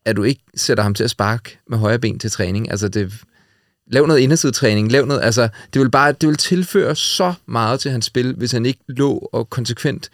at 0.06 0.16
du 0.16 0.24
ikke 0.24 0.42
sætter 0.56 0.84
ham 0.84 0.94
til 0.94 1.04
at 1.04 1.10
sparke 1.10 1.60
med 1.70 1.78
højre 1.78 2.00
ben 2.00 2.20
til 2.20 2.32
træning. 2.32 2.72
Altså, 2.72 2.88
det, 2.88 3.14
lav 3.92 4.08
noget 4.08 4.20
indersidetræning, 4.20 4.92
lav 4.92 5.06
noget, 5.06 5.22
altså, 5.24 5.50
det 5.74 5.82
vil 5.82 5.92
bare, 5.92 6.12
det 6.12 6.30
vil 6.30 6.38
tilføre 6.38 6.96
så 6.96 7.34
meget 7.46 7.80
til 7.80 7.92
hans 7.92 8.06
spil, 8.06 8.36
hvis 8.36 8.52
han 8.52 8.66
ikke 8.66 8.80
lå 8.88 9.30
og 9.34 9.50
konsekvent 9.50 10.10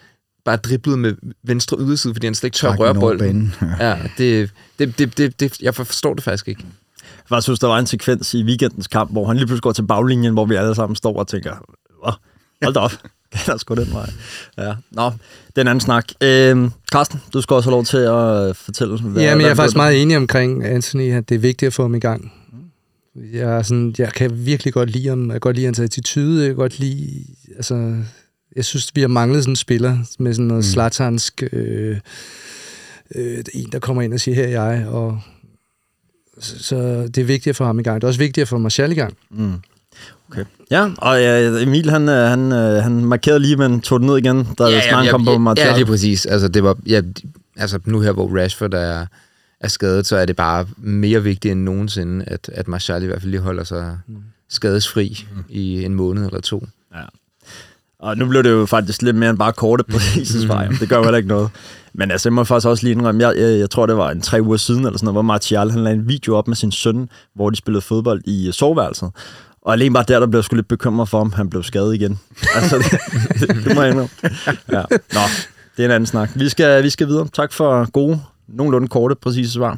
bare 0.46 0.56
driblede 0.58 0.98
med 0.98 1.14
venstre 1.44 1.78
yderside, 1.80 2.14
fordi 2.14 2.28
han 2.28 2.36
slet 2.36 2.48
ikke 2.48 2.56
tør 2.56 2.76
røre 2.76 2.94
den 2.94 3.00
bolden. 3.00 3.54
Ja. 3.80 3.98
Det, 4.18 4.50
det, 4.80 4.98
det, 5.00 5.18
det, 5.18 5.40
det, 5.40 5.62
jeg 5.62 5.76
forstår 5.76 6.14
det 6.14 6.24
faktisk 6.24 6.48
ikke. 6.48 6.66
Jeg 7.32 7.44
synes, 7.44 7.60
der 7.60 7.68
var 7.68 7.80
en 7.80 7.88
sekvens 7.88 8.34
i 8.34 8.44
weekendens 8.44 8.88
kamp, 8.88 9.12
hvor 9.12 9.28
han 9.28 9.36
lige 9.38 9.46
pludselig 9.48 9.62
går 9.64 9.72
til 9.72 9.88
baglinjen, 9.88 10.34
hvor 10.34 10.46
vi 10.46 10.56
alle 10.56 10.76
sammen 10.76 10.96
står 10.96 11.20
og 11.20 11.28
tænker, 11.28 11.52
Åh, 12.08 12.14
hold 12.64 12.74
da 12.74 12.80
op, 12.80 12.92
kan 13.34 13.40
der 13.46 13.58
sgu 13.58 13.74
den 13.76 13.94
vej. 13.94 14.10
Ja. 14.58 14.74
Nå, 14.92 15.06
det 15.48 15.58
er 15.58 15.62
en 15.62 15.68
anden 15.68 15.80
snak. 15.82 16.06
Øhm, 16.22 16.72
Carsten, 16.92 17.22
du 17.34 17.42
skal 17.42 17.54
også 17.54 17.70
have 17.70 17.76
lov 17.76 17.86
til 17.86 17.98
at 17.98 18.50
øh, 18.50 18.56
fortælle. 18.56 19.02
Hvad, 19.02 19.22
Ja, 19.22 19.30
men 19.30 19.36
hvad 19.38 19.46
jeg 19.46 19.52
er 19.52 19.56
faktisk 19.56 19.74
du- 19.76 19.80
meget 19.80 20.02
enig 20.02 20.18
omkring 20.18 20.66
Anthony, 20.66 21.14
at 21.14 21.30
det 21.30 21.36
er 21.36 21.40
vigtigt 21.40 21.68
at 21.68 21.74
få 21.74 21.82
ham 21.82 21.96
i 21.96 22.00
gang. 22.00 22.34
Jeg, 23.34 23.42
er 23.58 23.62
sådan, 23.62 23.96
jeg 23.98 24.14
kan 24.14 24.46
virkelig 24.46 24.74
godt 24.74 24.90
lide 24.90 25.08
ham. 25.10 25.26
Jeg 25.26 25.32
kan 25.34 25.40
godt 25.40 25.56
lide 25.56 25.66
hans 25.66 25.80
attitude. 25.80 26.40
Jeg 26.42 26.48
kan 26.50 26.56
godt 26.56 26.80
lide... 26.80 27.24
Altså, 27.56 27.96
jeg 28.56 28.66
synes, 28.66 28.92
vi 28.96 29.02
har 29.02 29.08
manglet 29.08 29.44
sådan 29.44 29.52
en 29.52 29.56
spiller 29.56 29.98
med 30.20 30.34
sådan 30.34 30.46
noget 30.46 30.66
mm. 30.66 30.70
slatansk... 30.70 31.44
Øh, 31.52 31.98
øh, 33.16 33.44
en, 33.54 33.70
der 33.72 33.80
kommer 33.80 34.02
ind 34.02 34.14
og 34.14 34.20
siger, 34.20 34.36
her 34.36 34.44
er 34.44 34.72
jeg. 34.72 34.88
Og, 34.88 35.20
så, 36.40 36.64
så 36.64 36.76
det 37.08 37.18
er 37.18 37.24
vigtigt 37.24 37.56
få 37.56 37.66
ham 37.66 37.80
i 37.80 37.84
gang. 37.84 38.02
Det 38.02 38.04
er 38.04 38.08
også 38.08 38.20
vigtigt 38.20 38.42
at 38.42 38.48
få 38.48 38.58
Martial 38.58 38.92
i 38.92 38.96
gang. 38.96 39.14
Mm. 39.30 39.54
Okay. 40.32 40.46
Ja, 40.72 40.90
og 40.98 41.22
ja, 41.22 41.62
Emil, 41.62 41.90
han, 41.90 42.10
øh, 42.10 42.30
han, 42.30 42.52
øh, 42.52 42.84
han 42.84 43.06
markerede 43.06 43.40
lige, 43.40 43.56
men 43.56 43.82
tog 43.82 44.00
den 44.00 44.08
ned 44.08 44.18
igen, 44.18 44.48
da 44.58 44.64
ja, 44.64 44.90
snakken 44.90 45.12
kom 45.12 45.26
på 45.26 45.38
Martial. 45.38 45.68
Ja, 45.68 45.76
lige 45.76 45.86
præcis. 45.86 46.26
Altså, 46.26 46.48
det 46.48 46.64
var, 46.64 46.78
ja, 46.86 47.02
altså, 47.58 47.80
nu 47.86 48.00
her, 48.00 48.12
hvor 48.12 48.42
Rashford 48.42 48.74
er, 48.74 49.06
er 49.60 49.68
skadet, 49.68 50.06
så 50.06 50.18
er 50.18 50.26
det 50.26 50.36
bare 50.36 50.68
mere 50.78 51.24
vigtigt 51.24 51.52
end 51.52 51.64
nogensinde, 51.64 52.26
at, 52.28 52.50
at 52.54 52.68
Martial 52.68 53.04
i 53.04 53.06
hvert 53.06 53.22
fald 53.22 53.32
lige 53.32 53.42
holder 53.42 53.64
sig 53.64 53.98
skadesfri 54.50 55.26
mm. 55.36 55.44
i 55.50 55.86
en 55.86 55.96
måned 55.96 56.26
eller 56.26 56.42
to. 56.42 56.68
Ja. 56.96 57.04
Og 58.04 58.18
nu 58.18 58.26
blev 58.26 58.44
det 58.44 58.52
jo 58.52 58.66
faktisk 58.66 59.02
lidt 59.02 59.16
mere 59.16 59.30
end 59.30 59.38
bare 59.38 59.54
korte 59.54 59.84
præcise 59.84 60.42
svar. 60.42 60.64
jo. 60.64 60.72
Det 60.80 60.90
gør 60.90 60.98
jo 60.98 61.04
heller 61.04 61.18
ikke 61.18 61.30
noget. 61.30 61.50
Men 61.94 62.12
altså, 62.12 62.30
jeg 62.30 62.34
må 62.34 62.44
faktisk 62.44 62.68
også 62.68 62.84
lige 62.84 62.92
indrømme, 62.92 63.28
jeg, 63.28 63.38
jeg, 63.38 63.60
jeg 63.60 63.70
tror, 63.70 63.86
det 63.86 63.98
var 63.98 64.12
en 64.12 64.22
tre 64.22 64.42
uger 64.42 64.58
siden, 64.58 64.86
eller 64.86 64.98
sådan 64.98 65.06
noget, 65.06 65.16
hvor 65.16 65.22
Martial 65.22 65.72
han 65.72 65.84
lagde 65.84 65.98
en 65.98 66.08
video 66.08 66.36
op 66.36 66.48
med 66.48 66.56
sin 66.56 66.72
søn, 66.72 67.10
hvor 67.36 67.50
de 67.50 67.56
spillede 67.56 67.82
fodbold 67.82 68.22
i 68.26 68.48
øh, 68.48 68.54
soveværelset. 68.54 69.12
Og 69.62 69.74
alene 69.74 69.94
bare 69.94 70.06
der, 70.08 70.20
der 70.20 70.28
blev 70.28 70.38
jeg 70.38 70.44
sgu 70.44 70.56
lidt 70.56 70.68
bekymret 70.68 71.10
for, 71.10 71.20
om 71.22 71.34
han 71.34 71.50
blev 71.50 71.64
skadet 71.64 71.96
igen. 71.96 72.20
altså, 72.56 72.78
det, 73.40 73.50
det 73.66 73.76
må 73.76 73.82
jeg 73.82 73.92
indrømme. 73.92 74.10
Ja. 74.72 74.84
Nå, 75.14 75.22
det 75.78 75.84
er 75.84 75.86
en 75.86 75.92
anden 75.92 76.08
snak. 76.08 76.30
Vi 76.36 76.50
skal, 76.50 76.84
vi 76.84 76.90
skal 76.90 77.08
videre. 77.08 77.28
Tak 77.34 77.54
for 77.54 77.92
gode, 77.92 78.20
nogenlunde 78.48 78.88
korte, 78.88 79.16
præcise 79.16 79.52
svar. 79.52 79.78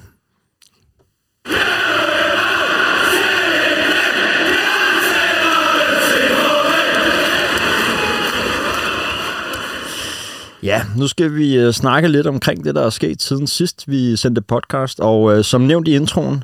Ja, 10.66 10.82
nu 10.96 11.08
skal 11.08 11.36
vi 11.36 11.58
øh, 11.58 11.74
snakke 11.74 12.08
lidt 12.08 12.28
omkring 12.28 12.64
det, 12.64 12.76
der 12.76 12.82
er 12.82 12.90
sket 12.90 13.22
siden 13.22 13.48
sidst, 13.48 13.84
vi 13.88 14.16
sendte 14.16 14.42
podcast. 14.42 15.00
Og 15.00 15.38
øh, 15.38 15.44
som 15.44 15.62
nævnt 15.62 15.88
i 15.88 15.96
introen, 15.96 16.44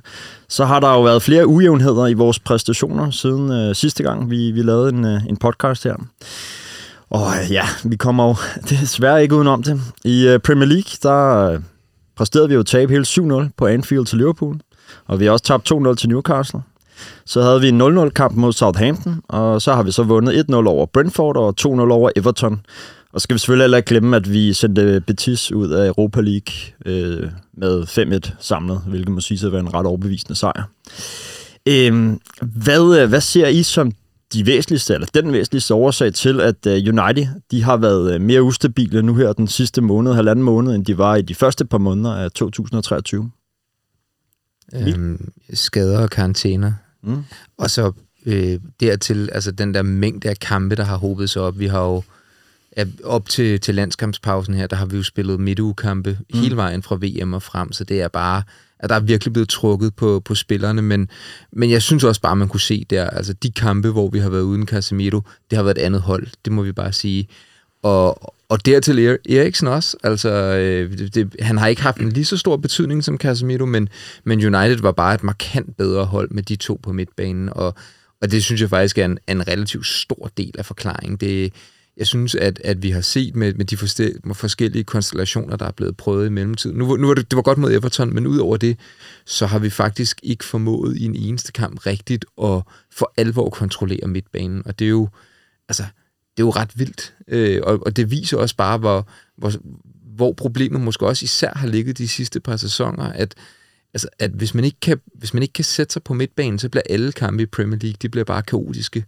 så 0.50 0.66
har 0.66 0.80
der 0.80 0.94
jo 0.94 1.02
været 1.02 1.22
flere 1.22 1.48
ujævnheder 1.48 2.08
i 2.08 2.14
vores 2.14 2.40
præstationer 2.40 3.12
siden 3.12 3.52
øh, 3.52 3.76
sidste 3.76 4.04
gang, 4.04 4.30
vi, 4.30 4.52
vi 4.52 4.62
lavede 4.62 4.90
en, 4.90 5.06
øh, 5.06 5.26
en 5.30 5.38
podcast 5.38 5.84
her. 5.84 5.96
Og 7.10 7.28
øh, 7.28 7.52
ja, 7.52 7.64
vi 7.84 7.96
kommer 7.96 8.28
jo 8.28 8.36
desværre 8.70 9.24
ikke 9.24 9.36
udenom 9.36 9.64
det. 9.64 9.82
I 10.04 10.28
øh, 10.28 10.40
Premier 10.40 10.68
League, 10.68 10.92
der 11.04 11.50
øh, 11.52 11.60
præsterede 12.16 12.50
vi 12.50 12.56
jo 12.56 12.64
tab 12.64 12.90
hele 12.90 13.06
7-0 13.08 13.50
på 13.58 13.68
Anfield 13.68 14.06
til 14.06 14.18
Liverpool. 14.18 14.60
Og 15.08 15.20
vi 15.20 15.26
har 15.26 15.32
også 15.32 15.46
tabt 15.46 15.72
2-0 15.72 15.96
til 15.96 16.10
Newcastle. 16.10 16.60
Så 17.26 17.42
havde 17.42 17.62
vi 17.62 17.70
en 17.70 17.82
0-0-kamp 17.82 18.36
mod 18.36 18.54
Southampton, 18.54 19.22
og 19.28 19.62
så 19.62 19.74
har 19.74 19.84
vi 19.84 19.92
så 19.92 20.04
vundet 20.04 20.46
1-0 20.50 20.56
over 20.56 20.86
Brentford 20.86 21.38
og 21.38 21.54
2-0 21.62 21.68
over 21.68 22.10
Everton. 22.16 22.62
Og 23.14 23.22
skal 23.22 23.34
vi 23.34 23.40
selvfølgelig 23.40 23.64
heller 23.64 23.78
ikke 23.78 23.88
glemme, 23.88 24.16
at 24.16 24.32
vi 24.32 24.54
sendte 24.54 25.04
Betis 25.08 25.52
ud 25.52 25.70
af 25.70 25.88
Europa 25.88 26.22
League 26.22 26.54
øh, 26.86 27.30
med 27.54 27.84
5-1 28.30 28.34
samlet, 28.40 28.82
hvilket 28.88 29.12
må 29.12 29.22
sige 29.22 29.46
at 29.46 29.52
være 29.52 29.62
en 29.62 29.74
ret 29.74 29.86
overbevisende 29.86 30.36
sejr. 30.36 30.64
Øh, 31.66 32.18
hvad, 32.42 33.08
hvad 33.08 33.22
ser 33.22 33.48
I 33.48 33.64
som 33.64 33.92
de 34.34 34.46
væsentligste, 34.46 34.94
eller 34.94 35.08
den 35.14 35.34
væsentligste 35.34 35.74
årsag 35.74 36.14
til, 36.14 36.42
at 36.42 36.66
uh, 36.66 36.72
United 36.72 37.28
de 37.52 37.64
har 37.64 37.78
været 37.78 38.16
uh, 38.16 38.22
mere 38.22 38.44
ustabile 38.44 39.02
nu 39.02 39.16
her 39.16 39.34
den 39.34 39.48
sidste 39.48 39.82
måned, 39.82 40.14
halvanden 40.14 40.46
måned, 40.46 40.76
end 40.76 40.86
de 40.86 40.98
var 40.98 41.16
i 41.16 41.22
de 41.22 41.36
første 41.36 41.66
par 41.66 41.78
måneder 41.78 42.16
af 42.16 42.32
2023? 42.32 43.32
Øhm, 44.74 45.32
skader 45.54 46.00
og 46.00 46.10
karantæner. 46.10 46.74
Mm. 47.04 47.24
Og 47.58 47.70
så 47.70 47.92
øh, 48.26 48.60
dertil, 48.80 49.30
altså 49.32 49.52
den 49.52 49.74
der 49.74 49.82
mængde 49.82 50.30
af 50.30 50.40
kampe, 50.40 50.76
der 50.76 50.84
har 50.84 50.98
hobet 50.98 51.30
sig 51.30 51.42
op. 51.42 51.60
Vi 51.60 51.68
har 51.68 51.82
jo 51.82 52.04
ja, 52.78 52.86
op 53.04 53.30
til, 53.30 53.60
til 53.60 53.76
landskampspausen 53.76 54.54
her, 54.54 54.68
der 54.68 54.76
har 54.76 54.86
vi 54.86 54.98
jo 54.98 55.04
spillet 55.04 55.40
midtugekampe 55.40 56.18
mm. 56.20 56.40
hele 56.40 56.56
vejen 56.56 56.84
fra 56.84 56.98
VM 57.02 57.34
og 57.34 57.44
frem, 57.44 57.72
så 57.72 57.84
det 57.84 58.02
er 58.02 58.08
bare, 58.08 58.44
at 58.80 58.90
der 58.90 58.96
er 58.96 59.00
virkelig 59.00 59.34
blevet 59.34 59.50
trukket 59.50 59.96
på, 59.96 60.22
på 60.26 60.36
spillerne, 60.36 60.82
men, 60.82 61.10
men 61.52 61.72
jeg 61.72 61.82
synes 61.82 62.04
også 62.04 62.22
bare, 62.22 62.36
man 62.36 62.48
kunne 62.48 62.62
se 62.62 62.86
der, 62.90 63.10
altså 63.10 63.34
de 63.34 63.52
kampe, 63.52 63.90
hvor 63.90 64.10
vi 64.10 64.20
har 64.20 64.30
været 64.30 64.42
uden 64.42 64.68
Casemiro, 64.68 65.22
det 65.50 65.58
har 65.58 65.64
været 65.64 65.78
et 65.78 65.82
andet 65.82 66.02
hold, 66.02 66.28
det 66.46 66.54
må 66.54 66.64
vi 66.64 66.72
bare 66.72 66.94
sige. 66.94 67.28
Og, 67.84 68.36
og 68.50 68.66
dertil 68.66 69.18
Eriksen 69.30 69.68
også, 69.68 69.98
altså 70.04 70.30
øh, 70.30 70.98
det, 70.98 71.36
han 71.40 71.58
har 71.58 71.68
ikke 71.68 71.82
haft 71.82 71.98
en 71.98 72.12
lige 72.12 72.26
så 72.26 72.38
stor 72.38 72.58
betydning 72.58 73.04
som 73.04 73.18
Casemiro, 73.18 73.66
men, 73.66 73.90
men 74.24 74.56
United 74.56 74.82
var 74.82 74.92
bare 74.92 75.16
et 75.16 75.24
markant 75.24 75.78
bedre 75.78 76.06
hold 76.06 76.30
med 76.32 76.44
de 76.44 76.56
to 76.56 76.80
på 76.84 76.92
midtbanen, 76.92 77.50
og, 77.52 77.76
og 78.22 78.32
det 78.32 78.44
synes 78.44 78.62
jeg 78.62 78.70
faktisk 78.70 78.98
er 78.98 79.06
en, 79.06 79.20
en 79.28 79.48
relativt 79.48 79.88
stor 79.88 80.32
del 80.38 80.52
af 80.58 80.66
forklaringen. 80.66 81.18
Det, 81.18 81.54
jeg 81.98 82.08
synes, 82.08 82.36
at, 82.36 82.62
at 82.64 82.84
vi 82.84 82.90
har 82.90 83.02
set 83.02 83.36
med, 83.36 83.54
med 83.54 83.66
de 83.66 83.78
forskellige 84.34 84.84
konstellationer, 84.84 85.56
der 85.56 85.66
er 85.66 85.72
blevet 85.72 85.98
prøvet 85.98 86.26
i 86.26 86.30
mellemtiden. 86.30 86.78
Nu, 86.78 86.98
nu 86.98 87.08
var 87.08 87.14
det, 87.14 87.32
det 87.32 87.36
var 87.36 87.42
godt 87.42 87.58
mod 87.58 87.72
Everton, 87.72 88.14
men 88.14 88.28
udover 88.28 88.58
det, 88.58 88.80
så 89.26 89.46
har 89.46 89.60
vi 89.60 89.70
faktisk 89.70 90.20
ikke 90.24 90.46
formået 90.46 90.98
i 90.98 91.06
en 91.06 91.16
eneste 91.16 91.52
kamp 91.52 91.86
rigtigt 91.86 92.26
at 92.44 92.62
for 92.92 93.14
alvor 93.18 93.50
kontrollere 93.50 94.08
midtbanen. 94.08 94.62
Og 94.66 94.80
det 94.80 94.86
er 94.86 94.90
jo, 94.90 95.10
altså, 95.70 95.84
det 96.38 96.44
er 96.44 96.46
jo 96.46 96.50
ret 96.50 96.80
vildt. 96.80 97.14
Øh, 97.28 97.60
og, 97.64 97.86
og 97.86 97.96
det 97.96 98.12
viser 98.12 98.38
også 98.38 98.56
bare, 98.56 98.78
hvor, 98.78 99.08
hvor, 99.38 99.54
hvor 100.16 100.34
problemet 100.34 100.82
måske 100.82 101.08
også 101.08 101.24
især 101.24 101.54
har 101.56 101.68
ligget 101.68 101.98
de 101.98 102.08
sidste 102.08 102.40
par 102.40 102.58
sæsoner, 102.58 103.04
at, 103.04 103.36
altså, 103.94 104.08
at 104.20 104.32
hvis, 104.32 104.54
man 104.54 104.66
ikke 104.66 104.80
kan, 104.80 105.00
hvis 105.16 105.34
man 105.34 105.44
ikke 105.44 105.54
kan 105.54 105.66
sætte 105.66 105.94
sig 105.94 106.04
på 106.04 106.14
midtbanen, 106.14 106.60
så 106.60 106.70
bliver 106.70 106.84
alle 106.90 107.12
kampe 107.12 107.44
i 107.44 107.46
Premier 107.46 107.80
League, 107.82 107.98
de 108.02 108.10
bliver 108.10 108.26
bare 108.26 108.42
kaotiske. 108.42 109.06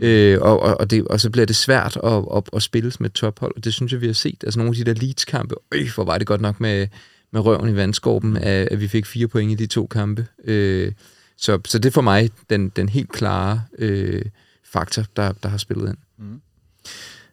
Øh, 0.00 0.38
og, 0.40 0.60
og, 0.60 0.80
og, 0.80 0.90
det, 0.90 1.08
og 1.08 1.20
så 1.20 1.30
bliver 1.30 1.46
det 1.46 1.56
svært 1.56 1.96
at, 2.04 2.24
at, 2.36 2.50
at 2.52 2.62
spille 2.62 2.92
med 3.00 3.10
et 3.10 3.14
tophold, 3.14 3.52
og 3.56 3.64
det 3.64 3.74
synes 3.74 3.92
jeg, 3.92 4.00
vi 4.00 4.06
har 4.06 4.12
set. 4.12 4.44
Altså 4.44 4.58
nogle 4.58 4.70
af 4.70 4.84
de 4.84 4.84
der 4.84 5.00
Leeds-kampe, 5.00 5.54
øh, 5.74 5.88
hvor 5.94 6.04
var 6.04 6.18
det 6.18 6.26
godt 6.26 6.40
nok 6.40 6.60
med, 6.60 6.88
med 7.32 7.40
røven 7.40 7.68
i 7.68 7.76
vandskorben, 7.76 8.36
at, 8.36 8.68
at 8.70 8.80
vi 8.80 8.88
fik 8.88 9.06
fire 9.06 9.28
point 9.28 9.52
i 9.52 9.54
de 9.54 9.66
to 9.66 9.86
kampe. 9.86 10.26
Øh, 10.44 10.92
så, 11.36 11.60
så 11.64 11.78
det 11.78 11.88
er 11.88 11.92
for 11.92 12.00
mig 12.00 12.30
den, 12.50 12.68
den 12.68 12.88
helt 12.88 13.12
klare 13.12 13.62
øh, 13.78 14.24
faktor, 14.64 15.04
der, 15.16 15.32
der 15.32 15.48
har 15.48 15.58
spillet 15.58 15.88
ind. 15.88 15.98
Mm. 16.18 16.40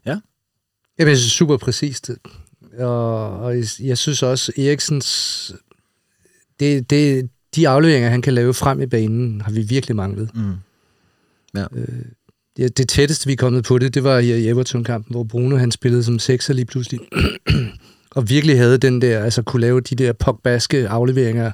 Ja. 0.05 0.19
Jamen, 0.99 1.09
jeg 1.09 1.17
synes 1.17 1.33
super 1.33 1.57
præcist. 1.57 2.11
Og, 2.77 3.39
og 3.39 3.55
jeg 3.79 3.97
synes 3.97 4.23
også, 4.23 4.51
Eriksens... 4.57 5.51
Det, 6.59 6.89
det, 6.89 7.29
de 7.55 7.69
afleveringer, 7.69 8.09
han 8.09 8.21
kan 8.21 8.33
lave 8.33 8.53
frem 8.53 8.81
i 8.81 8.85
banen, 8.85 9.41
har 9.41 9.51
vi 9.51 9.61
virkelig 9.61 9.95
manglet. 9.95 10.35
Mm. 10.35 10.53
Ja. 11.55 11.65
Øh, 11.75 12.05
ja, 12.59 12.67
det 12.67 12.89
tætteste, 12.89 13.27
vi 13.27 13.33
er 13.33 13.37
kommet 13.37 13.63
på 13.63 13.77
det, 13.77 13.93
det 13.93 14.03
var 14.03 14.17
i 14.17 14.47
Everton-kampen, 14.47 15.13
hvor 15.13 15.23
Bruno 15.23 15.57
han 15.57 15.71
spillede 15.71 16.03
som 16.03 16.19
sekser 16.19 16.53
lige 16.53 16.65
pludselig. 16.65 16.99
og 18.15 18.29
virkelig 18.29 18.57
havde 18.57 18.77
den 18.77 19.01
der, 19.01 19.23
altså 19.23 19.41
kunne 19.41 19.61
lave 19.61 19.81
de 19.81 19.95
der 19.95 20.13
pokbaske 20.13 20.89
afleveringer 20.89 21.51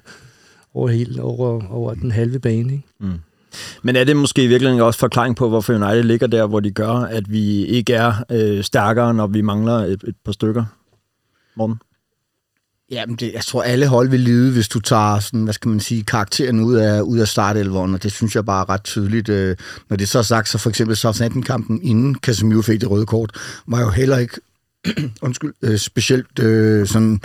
over, 0.74 0.89
hele, 0.89 1.21
over, 1.21 1.67
over 1.69 1.93
den 1.93 2.12
halve 2.12 2.39
bane. 2.39 2.74
Ikke? 2.74 2.83
Mm. 3.00 3.13
Men 3.83 3.95
er 3.95 4.03
det 4.03 4.17
måske 4.17 4.43
i 4.43 4.47
virkeligheden 4.47 4.81
også 4.81 5.00
forklaring 5.00 5.35
på, 5.35 5.50
hvorfor 5.50 5.74
United 5.74 6.03
ligger 6.03 6.27
der, 6.27 6.47
hvor 6.47 6.59
de 6.59 6.71
gør, 6.71 6.91
at 6.91 7.31
vi 7.31 7.65
ikke 7.65 7.93
er 7.93 8.13
øh, 8.31 8.63
stærkere, 8.63 9.13
når 9.13 9.27
vi 9.27 9.41
mangler 9.41 9.74
et, 9.74 10.03
et 10.07 10.15
par 10.25 10.31
stykker? 10.31 10.65
Morten? 11.55 11.75
Jamen, 12.91 13.15
det, 13.15 13.31
jeg 13.33 13.43
tror, 13.43 13.63
alle 13.63 13.87
hold 13.87 14.09
vil 14.09 14.19
lide, 14.19 14.51
hvis 14.51 14.67
du 14.67 14.79
tager 14.79 15.19
sådan, 15.19 15.43
hvad 15.43 15.53
skal 15.53 15.69
man 15.69 15.79
sige, 15.79 16.03
karakteren 16.03 16.59
ud 16.59 16.75
af, 16.75 17.01
ud 17.01 17.19
af 17.19 17.27
startelveren, 17.27 17.93
og 17.93 18.03
det 18.03 18.11
synes 18.11 18.35
jeg 18.35 18.45
bare 18.45 18.61
er 18.61 18.69
ret 18.69 18.83
tydeligt. 18.83 19.29
Øh, 19.29 19.55
når 19.89 19.97
det 19.97 20.09
så 20.09 20.19
er 20.19 20.23
sagt, 20.23 20.49
så 20.49 20.57
for 20.57 20.69
eksempel 20.69 20.95
Southampton-kampen 20.95 21.81
inden 21.83 22.15
Casemiro 22.15 22.61
fik 22.61 22.81
det 22.81 22.91
røde 22.91 23.05
kort, 23.05 23.31
var 23.67 23.81
jo 23.81 23.89
heller 23.89 24.17
ikke 24.17 24.39
undskyld, 25.21 25.53
øh, 25.61 25.77
specielt 25.77 26.39
øh, 26.39 26.87
sådan 26.87 27.21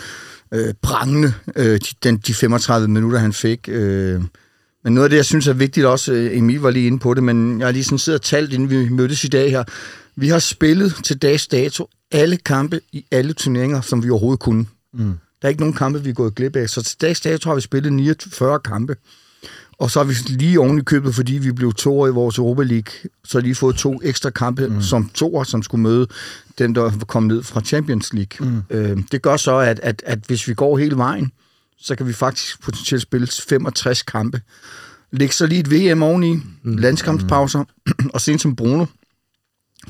øh, 0.54 0.74
prangende, 0.82 1.34
øh, 1.56 1.80
de, 1.80 1.94
den, 2.02 2.16
de 2.16 2.34
35 2.34 2.88
minutter, 2.88 3.18
han 3.18 3.32
fik. 3.32 3.68
Øh. 3.68 4.22
Men 4.84 4.94
noget 4.94 5.04
af 5.04 5.10
det, 5.10 5.16
jeg 5.16 5.24
synes 5.24 5.46
er 5.46 5.52
vigtigt 5.52 5.86
også, 5.86 6.12
øh, 6.12 6.38
Emil 6.38 6.60
var 6.60 6.70
lige 6.70 6.86
inde 6.86 6.98
på 6.98 7.14
det, 7.14 7.22
men 7.22 7.58
jeg 7.58 7.66
har 7.66 7.72
lige 7.72 7.84
sådan 7.84 7.98
siddet 7.98 8.20
og 8.20 8.24
talt, 8.24 8.52
inden 8.52 8.70
vi 8.70 8.88
mødtes 8.88 9.24
i 9.24 9.28
dag 9.28 9.50
her. 9.50 9.64
Vi 10.16 10.28
har 10.28 10.38
spillet 10.38 10.94
til 11.04 11.18
dags 11.18 11.46
dato 11.46 11.88
alle 12.12 12.36
kampe 12.36 12.80
i 12.92 13.04
alle 13.10 13.32
turneringer, 13.32 13.80
som 13.80 14.02
vi 14.04 14.10
overhovedet 14.10 14.40
kunne. 14.40 14.66
Mm. 14.94 15.14
Der 15.42 15.47
er 15.47 15.49
ikke 15.49 15.61
nogen 15.61 15.75
kampe, 15.75 16.02
vi 16.04 16.11
er 16.11 16.14
gået 16.14 16.35
glip 16.35 16.56
af. 16.56 16.70
Så 16.70 16.82
til 16.82 17.00
dags 17.00 17.20
dato 17.20 17.50
har 17.50 17.54
vi 17.54 17.61
spillet 17.61 17.92
49 17.92 18.61
kampe. 18.61 18.97
Og 19.80 19.90
så 19.90 19.99
har 19.99 20.04
vi 20.04 20.14
lige 20.28 20.61
oven 20.61 20.78
i 20.78 20.82
købet, 20.82 21.14
fordi 21.14 21.32
vi 21.32 21.52
blev 21.52 21.73
to 21.75 22.06
i 22.06 22.11
vores 22.11 22.38
Europa 22.38 22.62
League, 22.62 23.11
så 23.25 23.40
lige 23.40 23.54
fået 23.54 23.76
to 23.76 24.00
ekstra 24.02 24.30
kampe 24.30 24.66
mm. 24.66 24.82
som 24.82 25.09
toer, 25.09 25.44
som 25.44 25.62
skulle 25.62 25.82
møde 25.82 26.06
den, 26.59 26.75
der 26.75 26.90
kom 26.90 27.23
ned 27.23 27.42
fra 27.42 27.61
Champions 27.61 28.12
League. 28.12 28.49
Mm. 28.49 28.62
Øh, 28.70 28.99
det 29.12 29.23
gør 29.23 29.37
så, 29.37 29.56
at, 29.59 29.80
at, 29.82 30.02
at 30.06 30.18
hvis 30.26 30.49
vi 30.49 30.54
går 30.54 30.78
hele 30.78 30.97
vejen, 30.97 31.32
så 31.78 31.97
kan 31.97 32.06
vi 32.06 32.12
faktisk 32.12 32.62
potentielt 32.62 33.02
spille 33.02 33.26
65 33.26 34.02
kampe. 34.02 34.40
Læg 35.12 35.32
så 35.32 35.47
lige 35.47 35.61
et 35.61 35.70
VM 35.70 36.02
oveni, 36.02 36.35
mm. 36.35 36.76
landskampspauser, 36.76 37.64
mm. 37.87 38.11
og 38.14 38.20
sen 38.20 38.38
som 38.38 38.56
Bruno, 38.56 38.87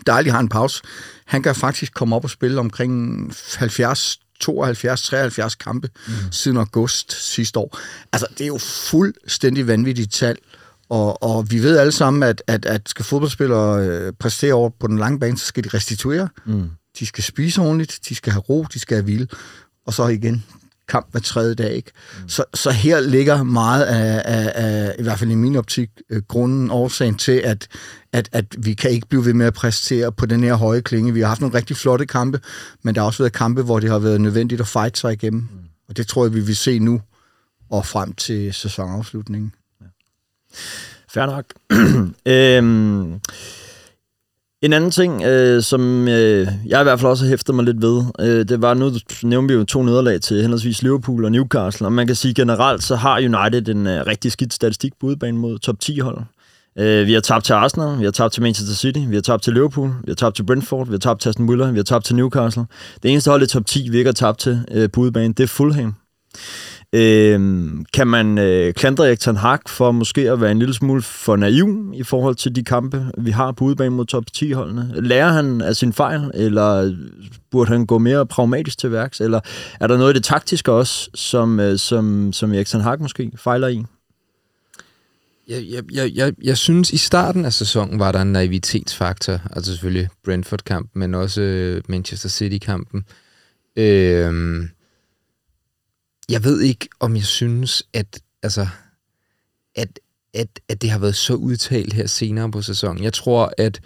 der 0.06 0.12
aldrig 0.12 0.32
har 0.32 0.40
en 0.40 0.48
pause, 0.48 0.82
han 1.26 1.42
kan 1.42 1.54
faktisk 1.54 1.94
komme 1.94 2.16
op 2.16 2.24
og 2.24 2.30
spille 2.30 2.60
omkring 2.60 3.32
70 3.56 4.20
72-73 4.44 5.56
kampe 5.60 5.88
mm. 6.06 6.12
siden 6.30 6.56
august 6.56 7.32
sidste 7.32 7.58
år. 7.58 7.78
Altså, 8.12 8.26
det 8.30 8.40
er 8.40 8.46
jo 8.46 8.58
fuldstændig 8.58 9.66
vanvittigt 9.66 10.12
tal. 10.12 10.36
Og, 10.88 11.22
og 11.22 11.50
vi 11.50 11.62
ved 11.62 11.78
alle 11.78 11.92
sammen, 11.92 12.22
at, 12.22 12.42
at, 12.46 12.66
at 12.66 12.88
skal 12.88 13.04
fodboldspillere 13.04 13.86
øh, 13.86 14.12
præstere 14.12 14.54
over 14.54 14.70
på 14.80 14.86
den 14.86 14.98
lange 14.98 15.18
bane, 15.20 15.38
så 15.38 15.46
skal 15.46 15.64
de 15.64 15.68
restituere. 15.68 16.28
Mm. 16.46 16.70
De 16.98 17.06
skal 17.06 17.24
spise 17.24 17.60
ordentligt, 17.60 17.98
de 18.08 18.14
skal 18.14 18.32
have 18.32 18.40
ro, 18.40 18.66
de 18.74 18.78
skal 18.78 18.94
have 18.94 19.04
hvile. 19.04 19.28
Og 19.86 19.94
så 19.94 20.06
igen, 20.06 20.44
kamp 20.90 21.06
hver 21.10 21.20
tredje 21.20 21.54
dag. 21.54 21.72
Ikke? 21.74 21.90
Mm. 22.22 22.28
Så, 22.28 22.44
så 22.54 22.70
her 22.70 23.00
ligger 23.00 23.42
meget 23.42 23.84
af, 23.84 24.22
af, 24.24 24.52
af, 24.54 24.94
i 24.98 25.02
hvert 25.02 25.18
fald 25.18 25.30
i 25.30 25.34
min 25.34 25.56
optik, 25.56 25.90
øh, 26.10 26.22
grunden, 26.28 26.70
årsagen 26.70 27.14
til, 27.14 27.32
at, 27.44 27.68
at, 28.12 28.28
at 28.32 28.44
vi 28.58 28.74
kan 28.74 28.90
ikke 28.90 29.06
blive 29.08 29.24
ved 29.24 29.34
med 29.34 29.46
at 29.46 29.54
præstere 29.54 30.12
på 30.12 30.26
den 30.26 30.44
her 30.44 30.54
høje 30.54 30.80
klinge. 30.80 31.12
Vi 31.12 31.20
har 31.20 31.28
haft 31.28 31.40
nogle 31.40 31.56
rigtig 31.56 31.76
flotte 31.76 32.06
kampe, 32.06 32.40
men 32.82 32.94
der 32.94 33.00
har 33.00 33.06
også 33.06 33.22
været 33.22 33.32
kampe, 33.32 33.62
hvor 33.62 33.80
det 33.80 33.90
har 33.90 33.98
været 33.98 34.20
nødvendigt 34.20 34.60
at 34.60 34.66
fight 34.66 34.98
sig 34.98 35.12
igennem. 35.12 35.40
Mm. 35.40 35.58
Og 35.88 35.96
det 35.96 36.06
tror 36.06 36.24
jeg, 36.24 36.34
vi 36.34 36.40
vil 36.40 36.56
se 36.56 36.78
nu 36.78 37.00
og 37.70 37.86
frem 37.86 38.12
til 38.12 38.54
sæsonafslutningen. 38.54 39.54
Ja. 39.80 39.86
Fair 41.08 41.26
nok. 41.26 41.44
øhm, 42.26 43.20
en 44.62 44.72
anden 44.72 44.90
ting, 44.90 45.22
øh, 45.22 45.62
som 45.62 46.08
øh, 46.08 46.48
jeg 46.66 46.80
i 46.80 46.82
hvert 46.82 47.00
fald 47.00 47.10
også 47.10 47.24
har 47.24 47.28
hæftet 47.28 47.54
mig 47.54 47.64
lidt 47.64 47.82
ved, 47.82 48.04
øh, 48.20 48.48
det 48.48 48.62
var, 48.62 48.74
nu 48.74 48.92
nævnte 49.22 49.54
vi 49.54 49.58
jo 49.58 49.64
to 49.64 49.82
nederlag 49.82 50.20
til 50.20 50.40
henholdsvis 50.40 50.82
Liverpool 50.82 51.24
og 51.24 51.32
Newcastle, 51.32 51.86
og 51.86 51.92
man 51.92 52.06
kan 52.06 52.16
sige 52.16 52.34
generelt, 52.34 52.82
så 52.82 52.96
har 52.96 53.16
United 53.16 53.68
en 53.68 53.86
øh, 53.86 54.06
rigtig 54.06 54.32
skidt 54.32 54.52
statistik 54.52 54.92
på 55.00 55.06
udebane 55.06 55.38
mod 55.38 55.58
top 55.58 55.76
10-hold. 55.84 56.18
Øh, 56.78 57.06
vi 57.06 57.12
har 57.12 57.20
tabt 57.20 57.44
til 57.44 57.52
Arsenal, 57.52 57.98
vi 57.98 58.04
har 58.04 58.10
tabt 58.10 58.32
til 58.32 58.42
Manchester 58.42 58.74
City, 58.74 58.98
vi 59.08 59.14
har 59.14 59.22
tabt 59.22 59.42
til 59.42 59.52
Liverpool, 59.52 59.88
vi 59.88 60.10
har 60.10 60.14
tabt 60.14 60.36
til 60.36 60.42
Brentford, 60.42 60.86
vi 60.86 60.92
har 60.92 60.98
tabt 60.98 61.20
til 61.20 61.28
Aston 61.28 61.48
Villa, 61.48 61.70
vi 61.70 61.78
har 61.78 61.84
tabt 61.84 62.04
til 62.04 62.16
Newcastle. 62.16 62.64
Det 63.02 63.10
eneste 63.10 63.30
hold 63.30 63.42
i 63.42 63.46
top 63.46 63.66
10, 63.66 63.88
vi 63.90 63.98
ikke 63.98 64.08
har 64.08 64.12
tabt 64.12 64.38
til 64.38 64.64
øh, 64.70 64.90
på 64.90 65.00
udebane, 65.00 65.34
det 65.34 65.42
er 65.42 65.48
Fulham. 65.48 65.94
Øh, 66.92 67.40
kan 67.92 68.06
man 68.06 68.38
øh, 68.38 68.74
klandre 68.74 69.06
Erik 69.06 69.20
Ten 69.20 69.36
Hag 69.36 69.58
for 69.66 69.92
måske 69.92 70.30
at 70.30 70.40
være 70.40 70.50
en 70.50 70.58
lille 70.58 70.74
smule 70.74 71.02
for 71.02 71.36
naiv 71.36 71.92
i 71.94 72.02
forhold 72.02 72.34
til 72.34 72.56
de 72.56 72.64
kampe, 72.64 73.10
vi 73.18 73.30
har 73.30 73.52
på 73.52 73.64
udebane 73.64 73.90
mod 73.90 74.06
top 74.06 74.24
10-holdene? 74.36 74.92
Lærer 74.94 75.32
han 75.32 75.60
af 75.60 75.76
sin 75.76 75.92
fejl, 75.92 76.30
eller 76.34 76.96
burde 77.50 77.70
han 77.70 77.86
gå 77.86 77.98
mere 77.98 78.26
pragmatisk 78.26 78.78
til 78.78 78.92
værks? 78.92 79.20
Eller 79.20 79.40
er 79.80 79.86
der 79.86 79.96
noget 79.96 80.08
af 80.08 80.14
det 80.14 80.24
taktiske 80.24 80.72
også, 80.72 81.10
som, 81.14 81.60
øh, 81.60 81.78
som, 81.78 82.32
som 82.32 82.52
Erik 82.52 82.66
Ten 82.66 82.80
Hag 82.80 83.00
måske 83.00 83.30
fejler 83.36 83.68
i? 83.68 83.84
Jeg, 85.48 85.64
jeg, 85.70 85.82
jeg, 85.92 86.10
jeg, 86.14 86.32
jeg 86.42 86.56
synes, 86.58 86.90
i 86.90 86.96
starten 86.96 87.44
af 87.44 87.52
sæsonen 87.52 87.98
var 87.98 88.12
der 88.12 88.22
en 88.22 88.32
naivitetsfaktor. 88.32 89.40
Altså 89.50 89.72
selvfølgelig 89.72 90.08
Brentford-kampen, 90.24 91.00
men 91.00 91.14
også 91.14 91.40
øh, 91.40 91.82
Manchester 91.88 92.28
City-kampen. 92.28 93.04
Øh, 93.76 94.64
jeg 96.30 96.44
ved 96.44 96.60
ikke, 96.60 96.88
om 97.00 97.16
jeg 97.16 97.24
synes, 97.24 97.82
at, 97.92 98.20
altså, 98.42 98.68
at, 99.74 100.00
at, 100.34 100.60
at 100.68 100.82
det 100.82 100.90
har 100.90 100.98
været 100.98 101.16
så 101.16 101.34
udtalt 101.34 101.92
her 101.92 102.06
senere 102.06 102.50
på 102.50 102.62
sæsonen. 102.62 103.04
Jeg 103.04 103.12
tror, 103.12 103.52
at 103.58 103.80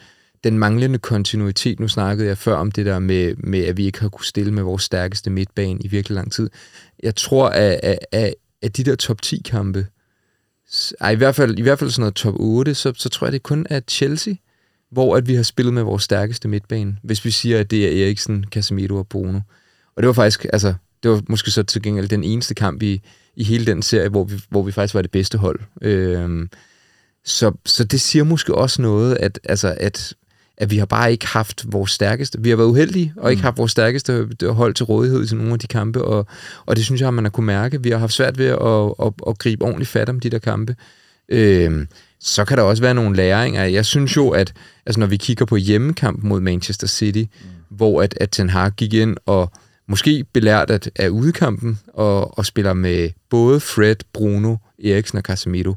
den 0.44 0.58
manglende 0.58 0.98
kontinuitet, 0.98 1.80
nu 1.80 1.88
snakkede 1.88 2.28
jeg 2.28 2.38
før 2.38 2.56
om 2.56 2.72
det 2.72 2.86
der 2.86 2.98
med, 2.98 3.34
med 3.36 3.60
at 3.64 3.76
vi 3.76 3.86
ikke 3.86 4.00
har 4.00 4.08
kunne 4.08 4.26
stille 4.26 4.52
med 4.52 4.62
vores 4.62 4.82
stærkeste 4.82 5.30
midtbane 5.30 5.80
i 5.80 5.88
virkelig 5.88 6.14
lang 6.14 6.32
tid. 6.32 6.50
Jeg 7.02 7.16
tror, 7.16 7.48
at, 7.48 7.80
at, 7.82 7.98
at, 8.12 8.34
at 8.62 8.76
de 8.76 8.84
der 8.84 8.96
top 8.96 9.22
10 9.22 9.42
kampe, 9.44 9.86
ej, 11.00 11.10
i 11.10 11.16
hvert 11.16 11.34
fald, 11.34 11.58
i 11.58 11.62
hvert 11.62 11.78
fald 11.78 11.90
sådan 11.90 12.02
noget 12.02 12.14
top 12.14 12.34
8, 12.36 12.74
så, 12.74 12.92
så 12.96 13.08
tror 13.08 13.26
jeg, 13.26 13.32
det 13.32 13.42
kun 13.42 13.66
er 13.70 13.80
Chelsea, 13.88 14.34
hvor 14.90 15.16
at 15.16 15.28
vi 15.28 15.34
har 15.34 15.42
spillet 15.42 15.74
med 15.74 15.82
vores 15.82 16.02
stærkeste 16.02 16.48
midtbane, 16.48 16.96
hvis 17.02 17.24
vi 17.24 17.30
siger, 17.30 17.60
at 17.60 17.70
det 17.70 17.84
er 17.84 18.04
Eriksen, 18.04 18.44
Casemiro 18.50 18.96
og 18.96 19.08
Bono. 19.08 19.40
Og 19.96 20.02
det 20.02 20.06
var 20.06 20.12
faktisk, 20.12 20.46
altså, 20.52 20.74
det 21.04 21.12
var 21.12 21.22
måske 21.28 21.50
så 21.50 21.62
til 21.62 21.82
gengæld 21.82 22.08
den 22.08 22.24
eneste 22.24 22.54
kamp 22.54 22.82
i, 22.82 23.00
i 23.36 23.44
hele 23.44 23.66
den 23.66 23.82
serie, 23.82 24.08
hvor 24.08 24.24
vi, 24.24 24.40
hvor 24.48 24.62
vi 24.62 24.72
faktisk 24.72 24.94
var 24.94 25.02
det 25.02 25.10
bedste 25.10 25.38
hold. 25.38 25.60
Øhm, 25.82 26.50
så, 27.24 27.52
så 27.66 27.84
det 27.84 28.00
siger 28.00 28.24
måske 28.24 28.54
også 28.54 28.82
noget, 28.82 29.16
at, 29.16 29.40
altså, 29.44 29.74
at, 29.80 30.14
at 30.56 30.70
vi 30.70 30.78
har 30.78 30.86
bare 30.86 31.12
ikke 31.12 31.26
haft 31.26 31.72
vores 31.72 31.90
stærkeste. 31.90 32.42
Vi 32.42 32.48
har 32.50 32.56
været 32.56 32.68
uheldige 32.68 33.14
og 33.16 33.30
ikke 33.30 33.40
mm. 33.40 33.44
haft 33.44 33.58
vores 33.58 33.72
stærkeste 33.72 34.28
hold 34.48 34.74
til 34.74 34.84
rådighed 34.84 35.32
i 35.32 35.34
nogle 35.34 35.52
af 35.52 35.58
de 35.58 35.66
kampe, 35.66 36.04
og, 36.04 36.26
og 36.66 36.76
det 36.76 36.84
synes 36.84 37.00
jeg, 37.00 37.14
man 37.14 37.24
har 37.24 37.30
kunne 37.30 37.46
mærke. 37.46 37.82
Vi 37.82 37.90
har 37.90 37.98
haft 37.98 38.12
svært 38.12 38.38
ved 38.38 38.46
at, 38.46 39.06
at, 39.06 39.12
at 39.28 39.38
gribe 39.38 39.64
ordentligt 39.64 39.90
fat 39.90 40.08
om 40.08 40.20
de 40.20 40.30
der 40.30 40.38
kampe. 40.38 40.76
Øhm, 41.28 41.88
så 42.20 42.44
kan 42.44 42.58
der 42.58 42.62
også 42.62 42.82
være 42.82 42.94
nogle 42.94 43.16
læringer. 43.16 43.64
Jeg 43.64 43.86
synes 43.86 44.16
jo, 44.16 44.30
at 44.30 44.52
altså, 44.86 45.00
når 45.00 45.06
vi 45.06 45.16
kigger 45.16 45.44
på 45.44 45.56
hjemmekamp 45.56 46.22
mod 46.22 46.40
Manchester 46.40 46.86
City, 46.86 47.18
mm. 47.18 47.76
hvor 47.76 48.02
at, 48.02 48.14
at 48.20 48.30
Ten 48.30 48.50
Hag 48.50 48.72
gik 48.76 48.94
ind 48.94 49.16
og 49.26 49.52
måske 49.88 50.24
belært 50.32 50.70
at, 50.70 50.90
af 50.96 51.08
udekampen 51.08 51.78
og, 51.94 52.38
og 52.38 52.46
spiller 52.46 52.72
med 52.72 53.10
både 53.30 53.60
Fred, 53.60 53.96
Bruno, 54.12 54.56
Eriksen 54.84 55.18
og 55.18 55.24
Casemiro. 55.24 55.74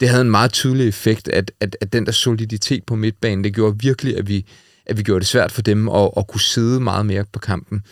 Det 0.00 0.08
havde 0.08 0.22
en 0.22 0.30
meget 0.30 0.52
tydelig 0.52 0.88
effekt, 0.88 1.28
at, 1.28 1.52
at, 1.60 1.76
at 1.80 1.92
den 1.92 2.06
der 2.06 2.12
soliditet 2.12 2.84
på 2.84 2.96
midtbanen, 2.96 3.44
det 3.44 3.54
gjorde 3.54 3.78
virkelig, 3.80 4.16
at 4.16 4.28
vi, 4.28 4.46
at 4.86 4.98
vi 4.98 5.02
gjorde 5.02 5.20
det 5.20 5.28
svært 5.28 5.52
for 5.52 5.62
dem 5.62 5.88
at, 5.88 6.10
at 6.16 6.26
kunne 6.26 6.40
sidde 6.40 6.80
meget 6.80 7.06
mere 7.06 7.24
på 7.32 7.38
kampen. 7.38 7.82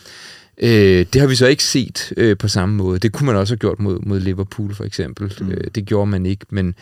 Øh, 0.57 1.05
det 1.13 1.21
har 1.21 1.27
vi 1.27 1.35
så 1.35 1.47
ikke 1.47 1.63
set 1.63 2.13
øh, 2.17 2.37
på 2.37 2.47
samme 2.47 2.75
måde. 2.75 2.99
Det 2.99 3.11
kunne 3.11 3.25
man 3.25 3.35
også 3.35 3.51
have 3.51 3.59
gjort 3.59 3.79
mod, 3.79 3.99
mod 3.99 4.19
Liverpool 4.19 4.75
for 4.75 4.83
eksempel. 4.83 5.33
Mm. 5.41 5.51
Øh, 5.51 5.63
det 5.75 5.85
gjorde 5.85 6.11
man 6.11 6.25
ikke, 6.25 6.45
men, 6.49 6.75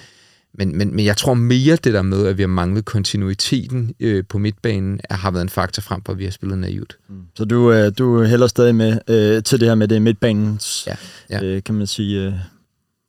men, 0.58 0.78
men, 0.78 0.96
men 0.96 1.06
jeg 1.06 1.18
tror 1.18 1.34
mere 1.34 1.76
det 1.76 1.94
der 1.94 2.02
med, 2.02 2.28
at 2.28 2.38
vi 2.38 2.44
har 2.44 2.48
manglet 2.48 2.86
kontinuiteten 2.86 3.96
øh, 4.00 4.24
på 4.30 4.38
midtbanen, 4.38 5.00
har 5.10 5.32
været 5.32 5.42
en 5.42 5.50
faktor 5.50 5.82
frem 5.82 6.02
for, 6.06 6.14
at 6.14 6.20
vi 6.20 6.24
har 6.24 6.32
spillet 6.32 6.58
naivt. 6.58 6.98
Mm. 7.10 7.22
Så 7.36 7.46
du, 7.46 7.72
øh, 7.72 7.92
du 7.98 8.24
hælder 8.24 8.48
stadig 8.48 8.76
med 8.76 9.00
øh, 9.08 9.44
til 9.44 9.60
det 9.60 9.68
her 9.68 9.76
med 9.76 9.88
det 9.88 10.02
midtbanens, 10.02 10.88
ja, 10.88 10.96
ja. 11.30 11.44
Øh, 11.44 11.64
kan 11.64 11.76
man 11.76 11.88
sige, 11.88 12.28
øh, 12.28 12.34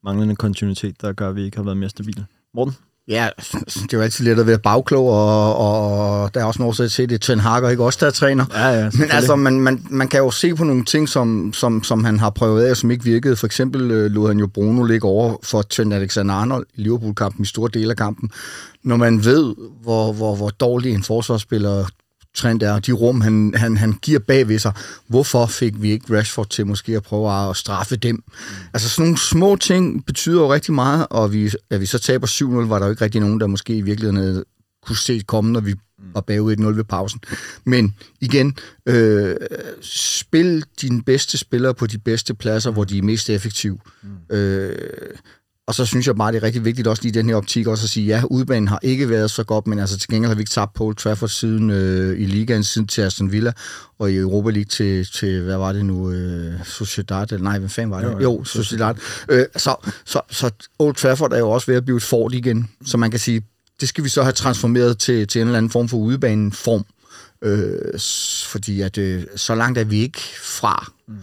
manglende 0.05 0.37
kontinuitet, 0.37 1.03
der 1.03 1.13
gør, 1.13 1.29
at 1.29 1.37
vi 1.37 1.45
ikke 1.45 1.57
har 1.57 1.65
været 1.65 1.77
mere 1.77 1.91
stabile. 1.91 2.27
Morten? 2.55 2.75
Ja, 3.09 3.29
det 3.53 3.93
er 3.93 3.99
jo 3.99 4.01
altid 4.01 4.25
let 4.25 4.39
at 4.39 4.47
være 4.47 4.59
bagklog, 4.59 5.09
og, 5.09 5.57
og 5.57 6.35
der 6.35 6.41
er 6.41 6.45
også 6.45 6.63
noget 6.63 6.81
at 6.81 6.91
se, 6.91 7.07
det 7.07 7.15
er 7.15 7.19
Ten 7.19 7.41
Hag, 7.41 7.63
og 7.63 7.71
ikke 7.71 7.85
også 7.85 7.99
der 8.01 8.07
er 8.07 8.11
træner. 8.11 8.45
Ja, 8.55 8.69
ja, 8.69 8.91
Men 8.99 9.11
altså, 9.11 9.37
man, 9.37 9.61
man, 9.61 9.87
man 9.91 10.09
kan 10.09 10.21
jo 10.21 10.31
se 10.31 10.55
på 10.55 10.65
nogle 10.65 10.85
ting, 10.85 11.09
som, 11.09 11.53
som, 11.53 11.85
som 11.85 12.05
han 12.05 12.19
har 12.19 12.31
prøvet 12.31 12.65
af, 12.65 12.71
og 12.71 12.77
som 12.77 12.91
ikke 12.91 13.05
virkede. 13.05 13.37
For 13.37 13.47
eksempel 13.47 13.91
øh, 13.91 14.11
lod 14.11 14.29
han 14.29 14.39
jo 14.39 14.47
Bruno 14.47 14.83
ligge 14.83 15.09
over 15.09 15.37
for 15.43 15.63
Trent 15.63 15.95
Alexander-Arnold 15.95 16.67
i 16.75 16.81
Liverpool-kampen, 16.81 17.43
i 17.43 17.47
store 17.47 17.71
dele 17.75 17.91
af 17.91 17.97
kampen. 17.97 18.31
Når 18.85 18.97
man 18.97 19.25
ved, 19.25 19.55
hvor, 19.83 20.13
hvor, 20.13 20.37
hvor 20.37 20.49
dårlig 20.49 20.95
en 20.95 21.03
forsvarsspiller 21.03 21.87
Trent 22.37 22.63
er, 22.63 22.73
og 22.73 22.87
de 22.87 22.93
rum, 22.93 23.21
han, 23.21 23.55
han, 23.57 23.77
han 23.77 23.93
giver 24.03 24.19
bagved 24.19 24.59
sig. 24.59 24.73
Hvorfor 25.09 25.47
fik 25.47 25.83
vi 25.83 25.91
ikke 25.91 26.19
Rashford 26.19 26.49
til 26.49 26.67
måske 26.67 26.97
at 26.97 27.03
prøve 27.03 27.51
at 27.51 27.57
straffe 27.57 27.97
dem? 27.97 28.15
Mm. 28.15 28.23
Altså 28.75 28.89
sådan 28.89 29.03
nogle 29.03 29.19
små 29.19 29.57
ting 29.57 30.07
betyder 30.07 30.41
jo 30.41 30.53
rigtig 30.53 30.75
meget, 30.75 31.07
og 31.11 31.33
vi, 31.33 31.53
at 31.71 31.81
vi 31.81 31.87
så 31.87 31.99
taber 31.99 32.27
7-0, 32.27 32.45
var 32.45 32.79
der 32.79 32.87
jo 32.87 32.91
ikke 32.91 33.05
rigtig 33.05 33.21
nogen, 33.21 33.41
der 33.41 33.47
måske 33.47 33.77
i 33.77 33.81
virkeligheden 33.81 34.45
kunne 34.87 34.97
se 34.97 35.23
komme, 35.27 35.53
når 35.53 35.61
vi 35.61 35.75
var 36.15 36.21
bagud 36.21 36.57
1-0 36.57 36.67
ved 36.67 36.85
pausen. 36.85 37.21
Men 37.65 37.95
igen, 38.21 38.57
øh, 38.87 39.37
spil 39.81 40.65
dine 40.81 41.03
bedste 41.03 41.39
spillere 41.39 41.75
på 41.75 41.87
de 41.87 41.99
bedste 41.99 42.35
pladser, 42.35 42.71
hvor 42.71 42.85
de 42.85 42.99
er 42.99 43.03
mest 43.03 43.31
effektive. 43.31 43.79
Mm. 44.03 44.37
Øh, 44.37 44.79
og 45.67 45.75
så 45.75 45.87
synes 45.87 46.07
jeg 46.07 46.17
bare, 46.17 46.33
det 46.33 46.39
er 46.39 46.43
rigtig 46.43 46.65
vigtigt 46.65 46.89
også 46.89 47.03
lige 47.03 47.11
i 47.11 47.13
den 47.13 47.29
her 47.29 47.37
optik 47.37 47.67
også 47.67 47.85
at 47.85 47.91
sige, 47.91 48.07
ja, 48.07 48.23
udbanen 48.31 48.69
har 48.69 48.79
ikke 48.83 49.09
været 49.09 49.31
så 49.31 49.45
godt, 49.45 49.67
men 49.67 49.79
altså 49.79 49.99
til 49.99 50.09
gengæld 50.09 50.29
har 50.29 50.35
vi 50.35 50.41
ikke 50.41 50.51
tabt 50.51 50.75
Paul 50.75 50.97
Trafford 50.97 51.29
siden 51.29 51.71
øh, 51.71 52.21
i 52.21 52.25
ligaen, 52.25 52.65
siden 52.65 52.87
til 52.87 53.03
Aston 53.03 53.33
Villa, 53.33 53.53
og 53.99 54.13
i 54.13 54.17
Europa 54.17 54.51
League 54.51 54.65
til, 54.65 55.07
til 55.15 55.43
hvad 55.43 55.57
var 55.57 55.73
det 55.73 55.85
nu, 55.85 56.11
øh, 56.11 56.55
Sociedad, 56.65 57.33
eller 57.33 57.45
nej, 57.45 57.59
hvad 57.59 57.69
fanden 57.69 57.91
var 57.91 58.01
det? 58.01 58.13
Jo, 58.13 58.21
jo 58.21 58.45
Sociedad. 58.45 58.95
Øh, 59.29 59.45
så, 59.57 59.75
så, 60.05 60.21
så 60.31 60.51
Old 60.79 60.95
Trafford 60.95 61.33
er 61.33 61.39
jo 61.39 61.51
også 61.51 61.67
ved 61.67 61.77
at 61.77 61.85
blive 61.85 61.97
et 61.97 62.03
fort 62.03 62.35
igen, 62.35 62.69
så 62.85 62.97
man 62.97 63.11
kan 63.11 63.21
sige, 63.21 63.43
det 63.81 63.89
skal 63.89 64.05
vi 64.05 64.09
så 64.09 64.23
have 64.23 64.33
transformeret 64.33 64.99
til, 64.99 65.27
til 65.27 65.41
en 65.41 65.47
eller 65.47 65.59
anden 65.59 65.71
form 65.71 65.89
for 65.89 65.97
udebaneform, 65.97 66.85
øh, 67.43 68.01
fordi 68.47 68.81
at 68.81 68.99
øh, 68.99 69.25
så 69.37 69.55
langt 69.55 69.79
er 69.79 69.85
vi 69.85 70.01
ikke 70.01 70.21
fra. 70.43 70.93
Mm 71.09 71.15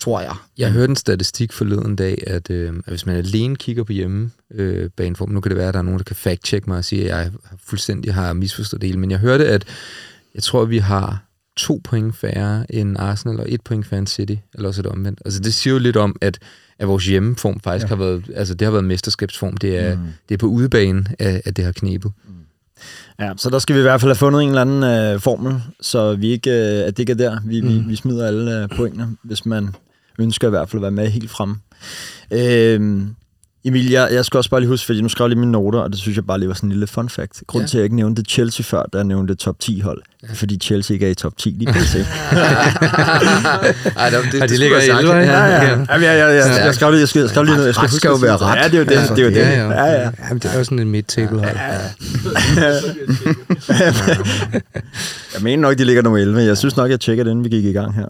tror 0.00 0.20
jeg. 0.20 0.34
Jeg 0.58 0.72
hørte 0.72 0.90
en 0.90 0.96
statistik 0.96 1.52
forleden 1.52 1.96
dag, 1.96 2.24
at, 2.26 2.50
øh, 2.50 2.68
at 2.76 2.88
hvis 2.88 3.06
man 3.06 3.16
alene 3.16 3.56
kigger 3.56 3.84
på 3.84 3.92
hjemme 3.92 4.30
øh, 4.54 4.90
nu 4.98 5.40
kan 5.40 5.50
det 5.50 5.56
være, 5.56 5.68
at 5.68 5.74
der 5.74 5.80
er 5.80 5.84
nogen, 5.84 5.98
der 5.98 6.04
kan 6.04 6.16
fact-check 6.16 6.66
mig 6.66 6.78
og 6.78 6.84
sige, 6.84 7.02
at 7.02 7.18
jeg 7.18 7.32
fuldstændig 7.64 8.14
har 8.14 8.32
misforstået 8.32 8.80
det 8.80 8.88
hele, 8.88 9.00
men 9.00 9.10
jeg 9.10 9.18
hørte, 9.18 9.48
at 9.48 9.64
jeg 10.34 10.42
tror, 10.42 10.62
at 10.62 10.70
vi 10.70 10.78
har 10.78 11.26
to 11.56 11.80
point 11.84 12.16
færre 12.16 12.74
end 12.74 12.96
Arsenal, 12.98 13.40
og 13.40 13.46
et 13.48 13.60
point 13.60 13.86
færre 13.86 13.98
end 13.98 14.06
City, 14.06 14.34
eller 14.54 14.68
også 14.68 14.82
det 14.82 14.90
omvendt. 14.90 15.22
Altså 15.24 15.40
det 15.40 15.54
siger 15.54 15.74
jo 15.74 15.80
lidt 15.80 15.96
om, 15.96 16.16
at, 16.20 16.38
at 16.78 16.88
vores 16.88 17.06
hjemmeform 17.06 17.60
faktisk 17.60 17.84
ja. 17.84 17.88
har 17.88 17.96
været, 17.96 18.30
altså 18.34 18.54
det 18.54 18.64
har 18.66 18.72
været 18.72 18.84
mesterskabsform, 18.84 19.56
det 19.56 19.78
er, 19.78 19.96
mm. 19.96 20.02
det 20.28 20.34
er 20.34 20.38
på 20.38 20.46
udebane, 20.46 21.04
at, 21.18 21.42
at 21.44 21.56
det 21.56 21.64
har 21.64 21.72
knebet. 21.72 22.12
Mm. 22.28 22.34
Ja, 23.20 23.32
så 23.36 23.50
der 23.50 23.58
skal 23.58 23.74
vi 23.74 23.80
i 23.80 23.82
hvert 23.82 24.00
fald 24.00 24.10
have 24.10 24.16
fundet 24.16 24.42
en 24.42 24.48
eller 24.48 24.60
anden 24.60 25.14
øh, 25.14 25.20
formel, 25.20 25.62
så 25.80 26.14
vi 26.14 26.28
ikke, 26.28 26.50
øh, 26.50 26.86
at 26.86 26.96
det 26.96 26.98
ikke 26.98 27.12
er 27.12 27.16
der, 27.16 27.38
vi, 27.44 27.60
mm. 27.60 27.68
vi, 27.68 27.78
vi 27.88 27.96
smider 27.96 28.26
alle 28.26 28.62
øh, 28.62 28.68
pointene, 28.68 29.16
hvis 29.22 29.46
man 29.46 29.74
ønsker 30.18 30.46
i 30.46 30.50
hvert 30.50 30.68
fald 30.68 30.78
at 30.78 30.82
være 30.82 30.90
med 30.90 31.08
helt 31.08 31.30
frem. 31.30 31.56
Øh, 32.30 33.06
Emil, 33.66 33.90
jeg, 33.90 34.08
jeg 34.12 34.24
skal 34.24 34.38
også 34.38 34.50
bare 34.50 34.60
lige 34.60 34.68
huske, 34.68 34.86
fordi 34.86 35.00
nu 35.00 35.08
skrev 35.08 35.24
jeg 35.24 35.28
lige 35.28 35.38
mine 35.38 35.52
noter, 35.52 35.78
og 35.78 35.90
det 35.90 35.98
synes 35.98 36.16
jeg 36.16 36.26
bare 36.26 36.38
lige 36.38 36.48
var 36.48 36.54
sådan 36.54 36.66
en 36.66 36.72
lille 36.72 36.86
fun 36.86 37.08
fact. 37.08 37.42
Grunden 37.46 37.66
ja. 37.66 37.68
til, 37.68 37.76
at 37.76 37.80
jeg 37.80 37.84
ikke 37.84 37.96
nævnte 37.96 38.22
Chelsea 38.22 38.64
før, 38.64 38.82
da 38.92 38.98
jeg 38.98 39.04
nævnte 39.04 39.34
top 39.34 39.58
10 39.60 39.80
hold, 39.80 40.02
ja. 40.22 40.28
fordi 40.34 40.58
Chelsea 40.58 40.94
ikke 40.94 41.06
er 41.06 41.10
i 41.10 41.14
top 41.14 41.38
10 41.38 41.56
lige 41.58 41.72
pt. 41.72 41.94
Ej, 43.96 44.10
det, 44.10 44.32
det, 44.32 44.50
de 44.50 44.56
ligger 44.56 44.80
i 44.80 44.98
11, 44.98 45.14
ja, 45.14 45.22
ja. 45.22 45.54
ja. 45.54 45.68
Jamen, 45.68 45.86
jeg, 45.90 46.02
jeg, 46.02 46.18
jeg, 46.18 46.62
jeg, 46.64 46.74
skrev 46.74 46.90
lige, 46.90 47.00
jeg, 47.00 47.08
skrev, 47.08 47.28
skrev 47.28 47.44
lige 47.44 47.54
noget. 47.54 47.66
Jeg 47.66 47.74
skal, 47.74 47.90
skal 47.90 48.08
jo 48.08 48.14
være 48.14 48.36
ret. 48.36 48.56
Ja, 48.56 48.64
det 48.64 48.74
er 48.74 48.78
jo 48.78 48.84
det. 48.84 48.90
Ja, 48.90 49.02
det, 49.14 49.18
er 49.18 49.24
jo 49.24 49.30
det. 49.30 49.36
Ja, 49.36 49.50
ja. 49.50 49.84
ja, 49.84 50.02
ja. 50.02 50.10
Jamen, 50.28 50.38
det 50.38 50.50
er 50.54 50.58
jo 50.58 50.64
sådan 50.64 50.78
en 50.78 50.90
midt-table 50.90 51.38
hold. 51.38 51.56
Ja. 51.56 51.78
jeg 55.34 55.42
mener 55.42 55.60
nok, 55.60 55.78
de 55.78 55.84
ligger 55.84 56.02
nummer 56.02 56.18
11. 56.18 56.40
Jeg 56.40 56.58
synes 56.58 56.76
nok, 56.76 56.90
jeg 56.90 57.00
tjekker 57.00 57.24
det, 57.24 57.30
inden 57.30 57.44
vi 57.44 57.48
gik 57.48 57.64
i 57.64 57.72
gang 57.72 57.94
her. 57.94 58.06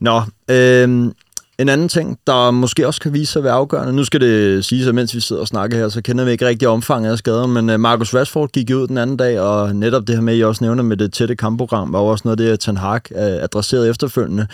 Nå, 0.00 0.22
øh, 0.54 1.12
en 1.58 1.68
anden 1.68 1.88
ting, 1.88 2.18
der 2.26 2.50
måske 2.50 2.86
også 2.86 3.00
kan 3.00 3.12
vise 3.12 3.32
sig 3.32 3.40
at 3.40 3.44
være 3.44 3.52
afgørende, 3.52 3.92
nu 3.92 4.04
skal 4.04 4.20
det 4.20 4.64
sige, 4.64 4.88
at 4.88 4.94
mens 4.94 5.14
vi 5.14 5.20
sidder 5.20 5.42
og 5.42 5.48
snakker 5.48 5.78
her, 5.78 5.88
så 5.88 6.02
kender 6.02 6.24
vi 6.24 6.30
ikke 6.30 6.46
rigtig 6.46 6.68
omfanget 6.68 7.12
af 7.12 7.18
skader, 7.18 7.46
men 7.46 7.70
øh, 7.70 7.80
Marcus 7.80 8.14
Rashford 8.14 8.50
gik 8.50 8.70
ud 8.74 8.86
den 8.86 8.98
anden 8.98 9.16
dag, 9.16 9.40
og 9.40 9.76
netop 9.76 10.06
det 10.06 10.14
her 10.14 10.22
med, 10.22 10.36
I 10.36 10.44
også 10.44 10.64
nævner 10.64 10.82
med 10.82 10.96
det 10.96 11.12
tætte 11.12 11.36
kampprogram, 11.36 11.92
var 11.92 11.98
også 11.98 12.22
noget 12.24 12.40
af 12.40 12.46
det, 12.50 12.60
Ten 12.60 12.76
Hag 12.76 13.00
adresserede 13.16 13.90
efterfølgende 13.90 14.46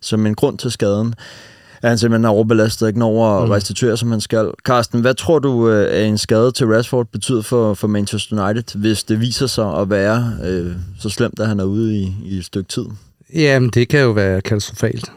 som 0.00 0.26
en 0.26 0.34
grund 0.34 0.58
til 0.58 0.70
skaden. 0.70 1.14
at 1.82 1.88
han 1.88 1.98
simpelthen 1.98 2.24
er 2.24 2.28
overbelastet, 2.28 2.86
ikke 2.86 2.98
når 2.98 3.36
at 3.36 3.44
mm. 3.44 3.50
restituere, 3.50 3.96
som 3.96 4.10
han 4.10 4.20
skal. 4.20 4.50
Carsten, 4.64 5.00
hvad 5.00 5.14
tror 5.14 5.38
du, 5.38 5.68
at 5.68 6.06
en 6.06 6.18
skade 6.18 6.52
til 6.52 6.66
Rashford 6.66 7.06
betyder 7.12 7.42
for, 7.42 7.74
for 7.74 7.88
Manchester 7.88 8.44
United, 8.44 8.80
hvis 8.80 9.04
det 9.04 9.20
viser 9.20 9.46
sig 9.46 9.78
at 9.78 9.90
være 9.90 10.32
øh, 10.44 10.72
så 11.00 11.08
slemt, 11.08 11.40
at 11.40 11.46
han 11.46 11.60
er 11.60 11.64
ude 11.64 11.96
i, 11.96 12.14
i 12.24 12.38
et 12.38 12.44
stykke 12.44 12.68
tid? 12.68 12.84
Jamen, 13.34 13.70
det 13.70 13.88
kan 13.88 14.00
jo 14.00 14.10
være 14.10 14.40
katastrofalt. 14.40 15.12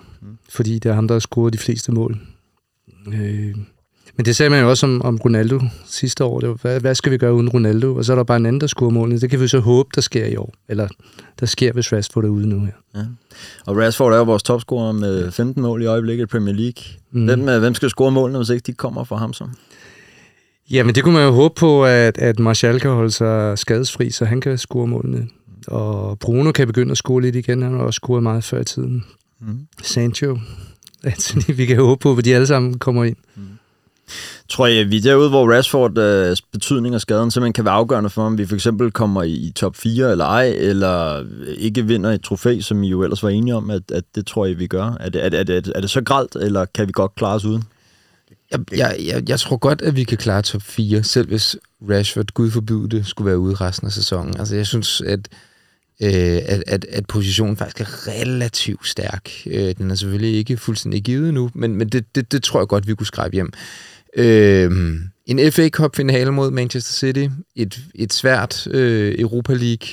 Fordi 0.54 0.80
det 0.80 0.90
er 0.90 0.94
ham, 0.94 1.08
der 1.08 1.16
har 1.16 1.20
scoret 1.20 1.54
de 1.54 1.58
fleste 1.58 1.92
mål. 1.92 2.20
Øh, 3.08 3.56
men 4.16 4.26
det 4.26 4.36
sagde 4.36 4.50
man 4.50 4.62
jo 4.62 4.70
også 4.70 4.86
om, 4.86 5.02
om 5.02 5.18
Ronaldo 5.26 5.60
sidste 5.86 6.24
år. 6.24 6.40
Det 6.40 6.50
var, 6.50 6.56
hvad, 6.62 6.80
hvad 6.80 6.96
skal 6.96 7.12
vi 7.12 7.18
gøre 7.18 7.34
uden 7.34 7.50
Ronaldo? 7.50 7.96
Og 7.96 8.06
så 8.06 8.12
er 8.12 8.16
der 8.16 8.24
bare 8.24 8.38
en 8.38 8.46
anden, 8.46 8.62
der 8.62 8.68
scorer 8.68 8.90
målene. 8.90 9.20
Det 9.20 9.30
kan 9.30 9.40
vi 9.40 9.48
så 9.48 9.60
håbe, 9.60 9.90
der 9.96 10.02
sker 10.02 10.26
i 10.26 10.36
år. 10.36 10.54
Eller 10.70 10.88
der 11.40 11.46
sker, 11.46 11.74
hvis 11.74 11.94
Rashford 11.94 12.26
er 12.26 12.30
ude 12.30 12.48
nu 12.48 12.60
her. 12.60 12.72
Ja. 12.96 13.06
Og 13.66 13.78
Rashford 13.78 14.14
er 14.14 14.18
jo 14.18 14.24
vores 14.24 14.44
topscorer 14.44 14.92
med 14.92 15.32
15 15.32 15.62
mål 15.62 15.82
i 15.82 15.86
øjeblikket 15.86 16.24
i 16.24 16.26
Premier 16.26 16.56
League. 16.56 16.84
Mm. 17.12 17.26
Hvem, 17.26 17.50
øh, 17.50 17.60
hvem 17.60 17.74
skal 17.74 17.90
score 17.90 18.12
målene, 18.12 18.40
hvis 18.40 18.50
ikke 18.50 18.64
de 18.68 18.74
kommer 18.74 19.04
fra 19.04 19.16
ham 19.16 19.34
så? 19.34 19.48
Jamen, 20.72 20.96
det 20.96 21.04
kunne 21.04 21.14
man 21.14 21.26
jo 21.26 21.32
håbe 21.32 21.56
på, 21.56 21.86
at, 21.86 22.18
at 22.18 22.40
Martial 22.40 22.80
kan 22.80 22.92
holde 22.92 23.12
sig 23.12 23.58
skadesfri, 23.58 24.10
så 24.10 24.26
han 24.26 24.42
kan 24.42 24.58
score 24.58 24.88
målene. 24.88 25.28
Og 25.68 26.20
Bruno 26.20 26.52
kan 26.52 26.68
begynde 26.68 26.92
at 26.92 26.98
score 26.98 27.22
lidt 27.22 27.36
igen. 27.36 27.62
Han 27.62 27.72
har 27.72 27.80
også 27.80 27.98
scoret 27.98 28.24
meget 28.24 28.44
før 28.44 28.62
i 28.62 28.66
tiden. 28.66 29.04
Mm. 29.48 29.68
Sancho. 29.82 30.38
Anthony, 31.04 31.56
vi 31.56 31.66
kan 31.66 31.78
håbe 31.78 32.00
på, 32.00 32.16
at 32.18 32.26
de 32.26 32.36
alle 32.36 32.48
sammen 32.48 32.80
kommer 32.80 33.04
ind. 33.04 33.16
Mm. 33.36 33.44
Tror 34.50 34.68
jeg, 34.68 34.90
vi 34.90 34.98
er 34.98 35.02
derude, 35.02 35.30
hvor 35.30 35.54
Rashford 35.54 35.98
øh, 35.98 36.38
betydning 36.52 36.96
af 36.96 37.02
skaden 37.02 37.32
simpelthen 37.32 37.54
kan 37.54 37.66
være 37.66 37.74
afgørende 37.74 38.10
for, 38.10 38.24
om 38.24 38.38
vi 38.38 38.46
for 38.46 38.56
eksempel 38.56 38.92
kommer 38.92 39.24
i 39.24 39.52
top 39.56 39.76
4 39.76 40.12
eller 40.12 40.26
ej, 40.26 40.48
eller 40.58 41.26
ikke 41.58 41.86
vinder 41.86 42.12
et 42.12 42.22
trofæ, 42.22 42.60
som 42.60 42.84
I 42.84 42.88
jo 42.90 43.04
ellers 43.04 43.24
var 43.24 43.30
enige 43.30 43.56
om, 43.56 43.70
at, 43.70 43.92
at 43.92 44.04
det 44.16 44.28
tror 44.28 44.46
jeg, 44.46 44.60
vi 44.60 44.68
gør. 44.68 44.98
Er 45.00 45.10
det, 45.10 45.26
er, 45.26 45.30
det, 45.30 45.40
er, 45.40 45.44
det, 45.44 45.72
er 45.76 45.82
det 45.82 45.90
så 45.90 46.02
gralt, 46.02 46.36
eller 46.36 46.66
kan 46.66 46.88
vi 46.88 46.92
godt 46.92 47.16
klare 47.16 47.36
os 47.36 47.46
uden? 47.46 47.64
Jeg, 48.52 48.60
jeg, 48.72 48.98
jeg, 49.06 49.30
jeg 49.30 49.40
tror 49.40 49.58
godt, 49.58 49.82
at 49.82 49.96
vi 49.96 50.04
kan 50.04 50.18
klare 50.18 50.42
top 50.42 50.62
4, 50.62 51.04
selv 51.04 51.28
hvis 51.28 51.58
Rashford, 51.90 52.34
gud 52.34 52.52
forbyde 52.52 52.90
det, 52.90 53.08
skulle 53.08 53.26
være 53.26 53.40
ude 53.40 53.56
resten 53.56 53.88
af 53.88 53.92
sæsonen. 53.92 54.38
Altså, 54.40 54.56
jeg 54.56 54.68
synes, 54.68 55.02
at 55.02 55.20
øh, 56.02 56.42
at, 56.46 56.64
at, 56.68 56.86
at 56.86 57.08
positionen 57.08 57.58
faktisk 57.58 57.80
er 57.80 58.08
relativt 58.08 58.88
stærk. 58.88 59.30
Øh, 59.46 59.76
den 59.78 59.92
er 59.92 59.96
selvfølgelig 59.96 60.38
ikke 60.38 60.58
fuldstændig 60.58 61.04
givet 61.04 61.34
nu, 61.34 61.50
men, 61.54 61.76
men 61.76 61.90
det, 61.90 62.16
det, 62.16 62.32
det 62.32 62.44
tror 62.44 62.60
jeg 62.60 62.68
godt, 62.68 62.88
vi 62.88 62.96
kunne 62.96 63.08
skrive 63.08 63.32
hjem. 63.34 63.54
Øh, 64.18 64.72
en 65.26 65.52
FA 65.52 65.70
Cup-finale 65.70 66.32
mod 66.32 66.52
Manchester 66.52 66.94
City, 66.94 67.28
et, 67.56 67.80
et 67.96 68.14
svært 68.14 68.68
øh, 68.68 69.16
Europa 69.20 69.54
League 69.54 69.88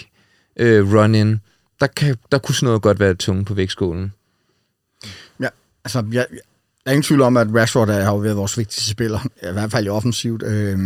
øh, 0.56 0.94
run-in, 0.94 1.40
der, 1.80 1.86
kan, 1.86 2.16
der 2.32 2.38
kunne 2.38 2.54
sådan 2.54 2.66
noget 2.66 2.82
godt 2.82 3.00
være 3.00 3.14
tunge 3.14 3.44
på 3.44 3.54
vægtskålen. 3.54 4.12
Ja, 5.40 5.48
altså, 5.84 6.04
jeg, 6.12 6.26
jeg 6.30 6.40
er 6.86 6.90
ingen 6.90 7.02
tvivl 7.02 7.20
om, 7.22 7.36
at 7.36 7.46
Rashford 7.54 7.88
er, 7.88 8.04
har 8.04 8.16
været 8.16 8.36
vores 8.36 8.58
vigtigste 8.58 8.90
spiller, 8.90 9.18
i 9.42 9.52
hvert 9.52 9.70
fald 9.70 9.86
i 9.86 9.88
offensivt. 9.88 10.42
Øh, 10.42 10.78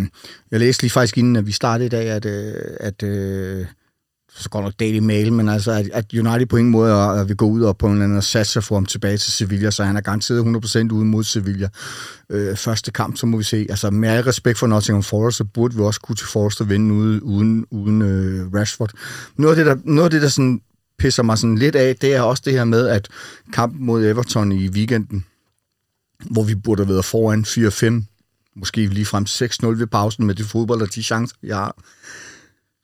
jeg 0.50 0.60
læste 0.60 0.82
lige 0.82 0.90
faktisk 0.90 1.18
inden, 1.18 1.36
at 1.36 1.46
vi 1.46 1.52
startede 1.52 1.86
i 1.86 1.90
dag, 1.90 2.08
at, 2.08 2.24
øh, 2.24 2.54
at 2.80 3.02
øh, 3.02 3.66
så 4.36 4.48
går 4.50 4.62
nok 4.62 4.72
Daily 4.80 4.98
Mail, 4.98 5.32
men 5.32 5.48
altså, 5.48 5.72
at, 5.72 5.90
at 5.92 6.12
United 6.12 6.46
på 6.46 6.56
ingen 6.56 6.72
måde 6.72 6.92
at, 6.92 7.28
vi 7.28 7.34
går 7.34 7.46
ud 7.46 7.62
og 7.62 7.78
på 7.78 7.86
en 7.86 7.92
eller 7.92 8.04
anden 8.04 8.18
og 8.18 8.24
satser 8.24 8.60
for 8.60 8.74
ham 8.74 8.86
tilbage 8.86 9.16
til 9.16 9.32
Sevilla, 9.32 9.70
så 9.70 9.84
han 9.84 9.96
er 9.96 10.00
garanteret 10.00 10.40
100% 10.88 10.92
ude 10.92 11.04
mod 11.04 11.24
Sevilla. 11.24 11.68
Øh, 12.30 12.56
første 12.56 12.90
kamp, 12.90 13.16
så 13.16 13.26
må 13.26 13.36
vi 13.36 13.42
se. 13.42 13.66
Altså, 13.70 13.90
med 13.90 14.08
al 14.08 14.24
respekt 14.24 14.58
for 14.58 14.66
Nottingham 14.66 15.02
Forest, 15.02 15.36
så 15.36 15.44
burde 15.44 15.76
vi 15.76 15.82
også 15.82 16.00
kunne 16.00 16.16
til 16.16 16.26
Forest 16.26 16.60
at 16.60 16.68
vinde 16.68 16.94
ude, 16.94 17.22
uden, 17.22 17.66
uden 17.70 18.02
øh, 18.02 18.52
Rashford. 18.54 18.90
Noget 19.36 19.58
af 19.58 19.64
det, 19.64 19.66
der, 19.66 19.82
noget 19.84 20.04
af 20.04 20.10
det, 20.10 20.22
der 20.22 20.28
sådan 20.28 20.60
pisser 20.98 21.22
mig 21.22 21.38
sådan 21.38 21.58
lidt 21.58 21.76
af, 21.76 21.96
det 21.96 22.14
er 22.14 22.20
også 22.20 22.42
det 22.46 22.52
her 22.52 22.64
med, 22.64 22.88
at 22.88 23.08
kampen 23.52 23.86
mod 23.86 24.04
Everton 24.04 24.52
i 24.52 24.68
weekenden, 24.68 25.24
hvor 26.30 26.42
vi 26.42 26.54
burde 26.54 26.84
have 26.84 26.92
været 26.92 27.04
foran 27.04 27.44
4-5, 27.48 28.04
måske 28.56 28.86
lige 28.86 29.06
frem 29.06 29.24
6-0 29.28 29.78
ved 29.78 29.86
pausen 29.86 30.26
med 30.26 30.34
det 30.34 30.46
fodbold 30.46 30.82
og 30.82 30.94
de 30.94 31.02
chancer, 31.02 31.36
jeg 31.42 31.56
har 31.56 31.76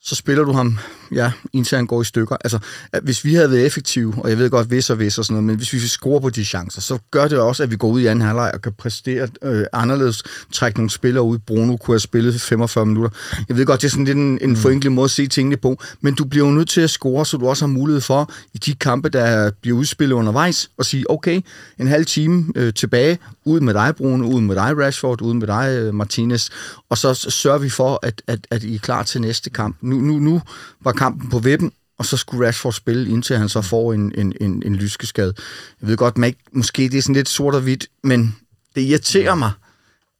så 0.02 0.14
spiller 0.14 0.44
du 0.44 0.52
ham, 0.52 0.78
ja, 1.14 1.32
han 1.70 1.86
går 1.86 2.02
i 2.02 2.04
stykker. 2.04 2.36
Altså, 2.44 2.58
hvis 3.02 3.24
vi 3.24 3.34
havde 3.34 3.50
været 3.50 3.66
effektive, 3.66 4.14
og 4.18 4.30
jeg 4.30 4.38
ved 4.38 4.50
godt, 4.50 4.66
hvis 4.66 4.90
og 4.90 4.96
hvis 4.96 5.18
og 5.18 5.24
sådan 5.24 5.34
noget, 5.34 5.46
men 5.46 5.56
hvis 5.56 5.72
vi 5.72 5.78
score 5.78 6.20
på 6.20 6.30
de 6.30 6.44
chancer, 6.44 6.80
så 6.80 6.98
gør 7.10 7.28
det 7.28 7.38
også, 7.38 7.62
at 7.62 7.70
vi 7.70 7.76
går 7.76 7.88
ud 7.88 8.00
i 8.00 8.06
anden 8.06 8.24
halvleg 8.24 8.50
og 8.54 8.62
kan 8.62 8.72
præstere 8.72 9.28
øh, 9.42 9.64
anderledes, 9.72 10.22
trække 10.52 10.78
nogle 10.78 10.90
spillere 10.90 11.24
ud. 11.24 11.38
Bruno 11.38 11.76
kunne 11.76 11.94
have 11.94 12.00
spillet 12.00 12.40
45 12.40 12.86
minutter. 12.86 13.10
Jeg 13.48 13.56
ved 13.56 13.66
godt, 13.66 13.82
det 13.82 13.86
er 13.86 13.90
sådan 13.90 14.04
lidt 14.04 14.18
en, 14.18 14.38
en 14.42 14.50
mm. 14.50 14.56
forenklet 14.56 14.92
måde 14.92 15.04
at 15.04 15.10
se 15.10 15.26
tingene 15.26 15.56
på, 15.56 15.82
men 16.00 16.14
du 16.14 16.24
bliver 16.24 16.46
jo 16.46 16.52
nødt 16.52 16.68
til 16.68 16.80
at 16.80 16.90
score, 16.90 17.26
så 17.26 17.36
du 17.36 17.48
også 17.48 17.66
har 17.66 17.72
mulighed 17.72 18.00
for, 18.00 18.32
i 18.54 18.58
de 18.58 18.74
kampe, 18.74 19.08
der 19.08 19.50
bliver 19.62 19.78
udspillet 19.78 20.16
undervejs, 20.16 20.70
at 20.78 20.86
sige, 20.86 21.10
okay, 21.10 21.40
en 21.78 21.86
halv 21.86 22.06
time 22.06 22.44
øh, 22.56 22.74
tilbage, 22.74 23.18
ud 23.44 23.60
med 23.60 23.74
dig, 23.74 23.96
Bruno, 23.96 24.26
ud 24.26 24.40
med 24.40 24.54
dig, 24.56 24.78
Rashford, 24.78 25.22
ud 25.22 25.34
med 25.34 25.46
dig, 25.46 25.78
øh, 25.80 25.94
Martinez, 25.94 26.48
og 26.88 26.98
så 26.98 27.14
sørger 27.14 27.58
vi 27.58 27.70
for, 27.70 27.98
at, 28.02 28.22
at, 28.26 28.46
at 28.50 28.62
I 28.62 28.74
er 28.74 28.78
klar 28.78 29.02
til 29.02 29.20
næste 29.20 29.50
kamp 29.50 29.76
nu, 29.80 29.96
nu, 29.96 30.18
nu 30.18 30.42
var 30.80 30.92
kampen 31.00 31.30
på 31.30 31.38
vippen, 31.38 31.72
og 31.98 32.06
så 32.06 32.16
skulle 32.16 32.46
Rashford 32.46 32.72
spille, 32.72 33.10
indtil 33.10 33.36
han 33.36 33.48
så 33.48 33.62
får 33.62 33.92
en, 33.92 34.12
en, 34.18 34.32
en, 34.40 34.62
en 34.66 34.76
lyskeskade. 34.76 35.34
Jeg 35.80 35.88
ved 35.88 35.96
godt, 35.96 36.18
man 36.18 36.34
måske 36.52 36.82
det 36.82 36.98
er 36.98 37.02
sådan 37.02 37.14
lidt 37.14 37.28
sort 37.28 37.54
og 37.54 37.60
hvidt, 37.60 37.86
men 38.02 38.36
det 38.74 38.80
irriterer 38.82 39.34
mig, 39.34 39.50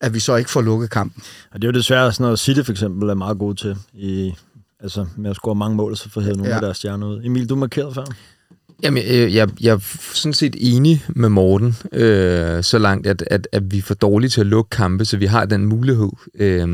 at 0.00 0.14
vi 0.14 0.20
så 0.20 0.36
ikke 0.36 0.50
får 0.50 0.60
lukket 0.60 0.90
kampen. 0.90 1.22
Og 1.50 1.62
det 1.62 1.68
er 1.68 1.72
jo 1.72 1.78
desværre 1.78 2.12
sådan 2.12 2.24
noget, 2.24 2.38
City 2.38 2.62
for 2.62 2.72
eksempel 2.72 3.08
er 3.08 3.14
meget 3.14 3.38
god 3.38 3.54
til, 3.54 3.76
i, 3.94 4.32
altså 4.80 5.06
med 5.16 5.30
at 5.30 5.36
score 5.36 5.54
mange 5.54 5.76
mål, 5.76 5.96
så 5.96 6.10
får 6.10 6.20
hævet 6.20 6.36
nogle 6.36 6.50
ja. 6.50 6.56
af 6.56 6.62
deres 6.62 6.76
stjerner 6.76 7.06
ud. 7.06 7.24
Emil, 7.24 7.48
du 7.48 7.56
markerede 7.56 7.94
før. 7.94 8.04
Jamen, 8.82 9.02
jeg, 9.06 9.34
jeg, 9.34 9.48
jeg 9.60 9.74
er 9.74 9.78
sådan 10.14 10.32
set 10.32 10.56
enig 10.58 11.04
med 11.08 11.28
Morten, 11.28 11.76
øh, 11.92 12.64
så 12.64 12.78
langt, 12.78 13.06
at, 13.06 13.24
at, 13.26 13.48
at 13.52 13.72
vi 13.72 13.78
er 13.78 13.82
for 13.82 13.94
dårlige 13.94 14.30
til 14.30 14.40
at 14.40 14.46
lukke 14.46 14.70
kampe, 14.70 15.04
så 15.04 15.16
vi 15.16 15.26
har 15.26 15.44
den 15.44 15.66
mulighed. 15.66 16.10
Øh, 16.34 16.68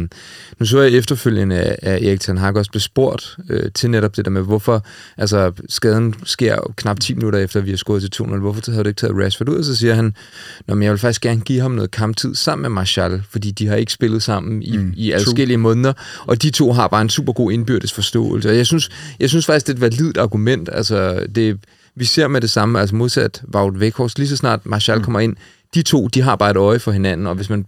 nu 0.58 0.66
så 0.66 0.80
jeg 0.80 0.92
efterfølgende, 0.92 1.56
at 1.56 2.02
Erik 2.04 2.20
Ten 2.20 2.38
Hag 2.38 2.56
også 2.56 2.70
blev 2.70 2.80
spurgt 2.80 3.36
øh, 3.50 3.72
til 3.74 3.90
netop 3.90 4.16
det 4.16 4.24
der 4.24 4.30
med, 4.30 4.42
hvorfor 4.42 4.86
altså, 5.16 5.52
skaden 5.68 6.14
sker 6.24 6.72
knap 6.76 7.00
10 7.00 7.14
minutter 7.14 7.38
efter, 7.38 7.60
at 7.60 7.66
vi 7.66 7.70
har 7.70 7.76
skåret 7.76 8.12
til 8.12 8.22
2-0. 8.22 8.36
Hvorfor 8.36 8.70
havde 8.70 8.84
du 8.84 8.88
ikke 8.88 8.98
taget 8.98 9.16
Rashford 9.24 9.48
ud? 9.48 9.56
Og 9.56 9.64
så 9.64 9.76
siger 9.76 9.94
han, 9.94 10.14
men 10.68 10.82
jeg 10.82 10.90
vil 10.90 10.98
faktisk 10.98 11.22
gerne 11.22 11.40
give 11.40 11.60
ham 11.60 11.70
noget 11.70 11.90
kamptid 11.90 12.34
sammen 12.34 12.62
med 12.62 12.70
Martial, 12.70 13.22
fordi 13.30 13.50
de 13.50 13.66
har 13.66 13.76
ikke 13.76 13.92
spillet 13.92 14.22
sammen 14.22 14.62
i, 14.62 14.76
mm, 14.76 14.92
i 14.96 15.12
adskillige 15.12 15.58
måneder, 15.58 15.92
og 16.26 16.42
de 16.42 16.50
to 16.50 16.72
har 16.72 16.88
bare 16.88 17.02
en 17.02 17.08
super 17.08 17.32
god 17.32 17.52
indbyrdes 17.52 17.92
forståelse. 17.92 18.48
Og 18.48 18.56
jeg 18.56 18.66
synes, 18.66 18.90
jeg 19.20 19.28
synes 19.28 19.46
faktisk, 19.46 19.66
det 19.66 19.72
er 19.72 19.76
et 19.76 19.80
validt 19.80 20.16
argument. 20.16 20.68
Altså, 20.72 21.26
det 21.34 21.58
vi 21.96 22.04
ser 22.04 22.28
med 22.28 22.40
det 22.40 22.50
samme, 22.50 22.80
altså 22.80 22.94
modsat 22.96 23.42
Wout 23.54 23.74
Weghorst, 23.74 24.18
lige 24.18 24.28
så 24.28 24.36
snart 24.36 24.66
Marshall 24.66 24.98
mm. 24.98 25.04
kommer 25.04 25.20
ind, 25.20 25.36
de 25.74 25.82
to, 25.82 26.06
de 26.06 26.22
har 26.22 26.36
bare 26.36 26.50
et 26.50 26.56
øje 26.56 26.78
for 26.78 26.92
hinanden, 26.92 27.26
og 27.26 27.34
hvis 27.34 27.50
man 27.50 27.66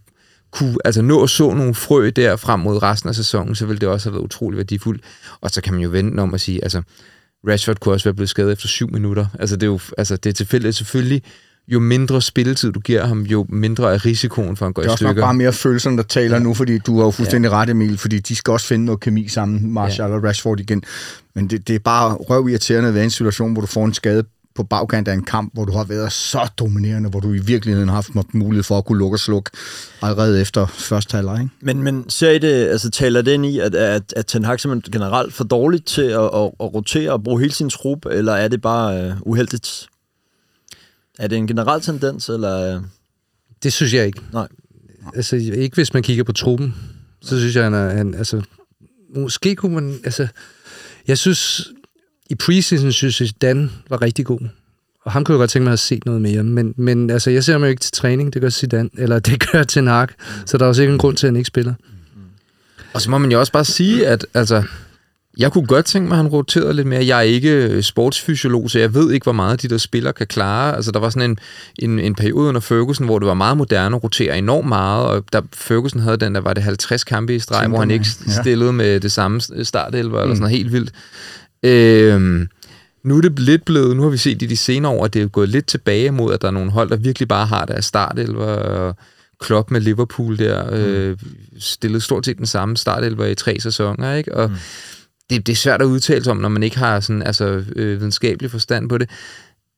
kunne 0.51 0.77
altså 0.85 1.03
nå 1.03 1.23
at 1.23 1.31
så 1.31 1.55
nogle 1.55 1.75
frø 1.75 2.11
der 2.17 2.37
frem 2.37 2.61
mod 2.61 2.83
resten 2.83 3.09
af 3.09 3.15
sæsonen, 3.15 3.55
så 3.55 3.67
ville 3.67 3.81
det 3.81 3.89
også 3.89 4.09
have 4.09 4.15
været 4.15 4.25
utrolig 4.25 4.57
værdifuldt. 4.57 5.03
Og 5.41 5.51
så 5.51 5.61
kan 5.61 5.73
man 5.73 5.83
jo 5.83 5.91
vente 5.91 6.21
om 6.21 6.35
at 6.35 6.41
sige, 6.41 6.65
altså 6.65 6.83
Rashford 7.49 7.77
kunne 7.81 7.95
også 7.95 8.05
være 8.05 8.15
blevet 8.15 8.31
skadet 8.31 8.53
efter 8.53 8.69
syv 8.69 8.91
minutter. 8.93 9.27
Altså 9.39 9.57
det 9.57 9.63
er 9.63 9.67
jo 9.71 9.81
altså, 9.99 10.17
det 10.17 10.31
er 10.31 10.35
tilfældigt 10.35 10.77
selvfølgelig, 10.77 11.23
jo 11.69 11.81
mindre 11.81 12.23
spilletid 12.23 12.73
du 12.73 12.81
giver 12.81 13.07
ham, 13.07 13.23
jo 13.23 13.47
mindre 13.49 13.95
er 13.95 14.05
risikoen 14.07 14.57
for, 14.57 14.65
at 14.65 14.67
han 14.67 14.73
går 14.73 14.83
i 14.83 14.85
stykker. 14.85 14.97
Det 14.97 15.05
er 15.05 15.09
også 15.09 15.27
bare 15.27 15.35
mere 15.35 15.53
følelsen, 15.53 15.99
der 15.99 16.05
taler 16.05 16.37
ja. 16.37 16.43
nu, 16.43 16.55
fordi 16.55 16.79
du 16.79 16.99
har 16.99 17.05
jo 17.05 17.11
fuldstændig 17.11 17.49
ja. 17.49 17.57
ret, 17.57 17.71
Emil, 17.71 17.99
fordi 17.99 18.19
de 18.19 18.37
skal 18.37 18.53
også 18.53 18.67
finde 18.67 18.85
noget 18.85 19.01
kemi 19.01 19.29
sammen, 19.29 19.73
Marshall 19.73 20.11
ja. 20.11 20.17
og 20.17 20.25
Rashford 20.25 20.61
igen. 20.61 20.83
Men 21.35 21.51
det, 21.51 21.69
det 21.69 21.75
er 21.75 21.79
bare 21.79 22.15
røv 22.15 22.49
irriterende 22.49 22.95
ved 22.95 23.03
en 23.03 23.11
situation, 23.11 23.53
hvor 23.53 23.61
du 23.61 23.67
får 23.67 23.85
en 23.85 23.95
skade 23.95 24.25
på 24.55 24.65
bagkant 24.65 25.09
af 25.09 25.15
en 25.15 25.23
kamp, 25.23 25.55
hvor 25.55 25.65
du 25.65 25.73
har 25.73 25.85
været 25.85 26.13
så 26.13 26.51
dominerende, 26.59 27.09
hvor 27.09 27.21
du 27.21 27.33
i 27.33 27.39
virkeligheden 27.39 27.89
har 27.89 27.95
haft 27.95 28.35
mulighed 28.35 28.63
for 28.63 28.79
at 28.79 28.85
kunne 28.85 28.99
lukke 28.99 29.15
og 29.15 29.19
slukke 29.19 29.51
allerede 30.03 30.41
efter 30.41 30.67
første 30.67 31.17
halvleg. 31.17 31.41
Ikke? 31.41 31.55
Men, 31.61 31.83
men 31.83 32.11
ser 32.11 32.31
I 32.31 32.39
det, 32.39 32.69
altså 32.69 32.91
taler 32.91 33.23
det 33.23 33.33
ind 33.33 33.47
i, 33.47 33.59
at, 33.59 33.75
at, 33.75 34.15
at 34.17 34.27
Ten 34.27 34.45
Hag 34.45 34.61
simpelthen 34.61 34.93
generelt 34.93 35.35
for 35.35 35.45
dårligt 35.45 35.87
til 35.87 36.03
at, 36.03 36.25
at, 36.25 36.51
at 36.61 36.75
rotere 36.75 37.13
og 37.13 37.25
bruge 37.25 37.41
hele 37.41 37.53
sin 37.53 37.71
trup, 37.71 38.07
eller 38.11 38.33
er 38.33 38.49
det 38.49 38.63
bare 38.63 39.07
uh, 39.07 39.33
uheldigt? 39.33 39.89
Er 41.19 41.27
det 41.27 41.39
en 41.39 41.47
generel 41.47 41.81
tendens, 41.81 42.29
eller... 42.29 42.83
Det 43.63 43.73
synes 43.73 43.95
jeg 43.95 44.07
ikke. 44.07 44.21
Nej. 44.33 44.49
Altså, 45.15 45.37
ikke 45.37 45.75
hvis 45.75 45.95
man 45.95 46.03
kigger 46.03 46.25
på 46.25 46.33
truppen. 46.33 46.75
Så 47.23 47.39
synes 47.39 47.57
jeg, 47.57 47.65
han 47.65 47.75
er... 47.75 47.91
Han, 47.91 48.15
altså, 48.15 48.43
måske 49.15 49.57
kunne 49.57 49.75
man... 49.75 50.01
Altså, 50.05 50.29
jeg 51.07 51.19
synes, 51.19 51.69
i 52.31 52.35
preseason 52.35 52.93
synes 52.93 53.21
jeg, 53.21 53.29
Dan 53.43 53.71
var 53.89 54.03
rigtig 54.03 54.27
god. 54.27 54.41
Og 55.05 55.13
ham 55.13 55.25
kunne 55.25 55.33
jeg 55.35 55.39
godt 55.39 55.51
tænke 55.51 55.65
mig 55.65 55.73
at 55.73 55.79
se 55.79 56.01
noget 56.07 56.23
mere. 56.23 56.43
Men, 56.43 56.75
men 56.77 57.11
altså, 57.11 57.31
jeg 57.31 57.45
ser 57.45 57.53
ham 57.53 57.63
jo 57.63 57.69
ikke 57.69 57.81
til 57.81 57.93
træning. 57.93 58.33
Det 58.33 58.43
gør 58.43 58.51
Zidane, 58.51 58.91
eller 58.99 59.19
det 59.29 59.51
gør 59.53 59.63
til 59.63 59.85
Nark. 59.85 60.15
Så 60.47 60.59
der 60.59 60.65
er 60.65 60.69
også 60.69 60.83
ikke 60.83 60.93
en 60.93 60.99
grund 60.99 61.17
til, 61.17 61.27
at 61.27 61.29
han 61.29 61.37
ikke 61.37 61.47
spiller. 61.47 61.75
Og 62.95 63.01
så 63.01 63.11
må 63.11 63.19
man 63.19 63.33
jo 63.33 63.41
også 63.41 63.53
bare 63.53 63.65
sige, 63.65 64.07
at 64.07 64.27
altså, 64.35 64.63
jeg 65.39 65.53
kunne 65.53 65.67
godt 65.67 65.87
tænke 65.87 66.09
mig, 66.09 66.15
at 66.19 66.25
han 66.25 66.33
roterede 66.33 66.75
lidt 66.75 66.87
mere. 66.87 67.07
Jeg 67.07 67.19
er 67.19 67.23
ikke 67.23 67.83
sportsfysiolog, 67.83 68.71
så 68.71 68.79
jeg 68.79 68.95
ved 68.95 69.13
ikke, 69.13 69.25
hvor 69.25 69.33
meget 69.33 69.63
de 69.63 69.69
der 69.69 69.79
spillere 69.79 70.13
kan 70.13 70.27
klare. 70.27 70.77
Altså, 70.77 70.91
der 70.93 70.99
var 70.99 71.11
sådan 71.11 71.31
en, 71.31 71.39
en, 71.79 71.99
en 71.99 72.15
periode 72.15 72.49
under 72.49 72.61
Ferguson, 72.61 73.07
hvor 73.07 73.19
det 73.19 73.29
var 73.29 73.35
meget 73.35 73.57
moderne 73.57 73.97
at 73.97 74.05
rotere 74.05 74.39
enormt 74.39 74.69
meget, 74.69 75.07
og 75.07 75.25
da 75.33 75.41
Ferguson 75.55 76.01
havde 76.01 76.17
den, 76.17 76.35
der 76.35 76.41
var 76.41 76.55
det 76.55 76.63
50 76.63 77.05
kampe 77.05 77.35
i 77.35 77.39
streg, 77.39 77.69
hvor 77.69 77.79
han 77.79 77.91
ikke 77.91 78.07
stillede 78.29 78.71
ja. 78.71 78.73
med 78.73 79.01
det 79.01 79.13
samme 79.13 79.41
startelver, 79.41 80.19
mm. 80.19 80.23
eller 80.23 80.35
sådan 80.35 80.41
noget 80.41 80.57
helt 80.57 80.73
vildt. 80.73 80.93
Øh, 81.63 82.47
Nu 83.03 83.17
er 83.17 83.21
det 83.21 83.39
lidt 83.39 83.65
blevet, 83.65 83.97
nu 83.97 84.03
har 84.03 84.11
vi 84.11 84.17
set 84.17 84.43
i 84.43 84.47
de 84.47 84.57
senere 84.57 84.93
år, 84.93 85.05
at 85.05 85.15
det 85.15 85.23
er 85.23 85.27
gået 85.27 85.49
lidt 85.49 85.67
tilbage 85.67 86.11
mod, 86.11 86.35
at 86.35 86.43
der 86.43 86.49
er 86.49 86.53
nogle 86.53 86.71
hold, 86.71 86.91
der 86.91 86.97
virkelig 86.97 87.29
bare 87.29 87.47
har 87.47 87.65
deres 87.65 87.85
startelver, 87.85 88.45
og 88.45 88.97
Klopp 89.41 89.71
med 89.71 89.81
Liverpool 89.81 90.39
der, 90.39 90.69
øh, 90.73 91.17
stillede 91.59 92.01
stort 92.01 92.25
set 92.27 92.39
den 92.39 92.47
samme 92.47 92.77
startelver 92.77 93.27
i 93.27 93.35
tre 93.35 93.61
sæsoner, 93.61 94.15
ikke? 94.15 94.35
Og 94.35 94.51
mm. 94.51 94.57
Det, 95.31 95.47
det 95.47 95.53
er 95.53 95.57
svært 95.57 95.83
at 95.83 95.87
udtale 95.87 96.25
sig 96.25 96.31
om, 96.31 96.37
når 96.37 96.49
man 96.49 96.63
ikke 96.63 96.79
har 96.79 97.01
sådan, 97.01 97.23
altså, 97.23 97.65
øh, 97.77 97.99
videnskabelig 98.01 98.51
forstand 98.51 98.89
på 98.89 98.99
det. 98.99 99.11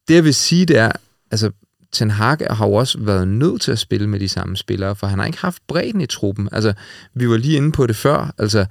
Det 0.08 0.14
jeg 0.14 0.24
vil 0.24 0.34
sige, 0.34 0.66
det 0.66 0.78
er, 0.78 0.92
altså, 1.30 1.50
Ten 1.92 2.10
Hag 2.10 2.36
har 2.50 2.66
jo 2.66 2.72
også 2.72 2.98
været 3.00 3.28
nødt 3.28 3.62
til 3.62 3.72
at 3.72 3.78
spille 3.78 4.08
med 4.08 4.20
de 4.20 4.28
samme 4.28 4.56
spillere, 4.56 4.96
for 4.96 5.06
han 5.06 5.18
har 5.18 5.26
ikke 5.26 5.38
haft 5.38 5.62
bredden 5.68 6.00
i 6.00 6.06
truppen. 6.06 6.48
Altså, 6.52 6.72
vi 7.14 7.28
var 7.28 7.36
lige 7.36 7.56
inde 7.56 7.72
på 7.72 7.86
det 7.86 7.96
før, 7.96 8.34
altså, 8.38 8.66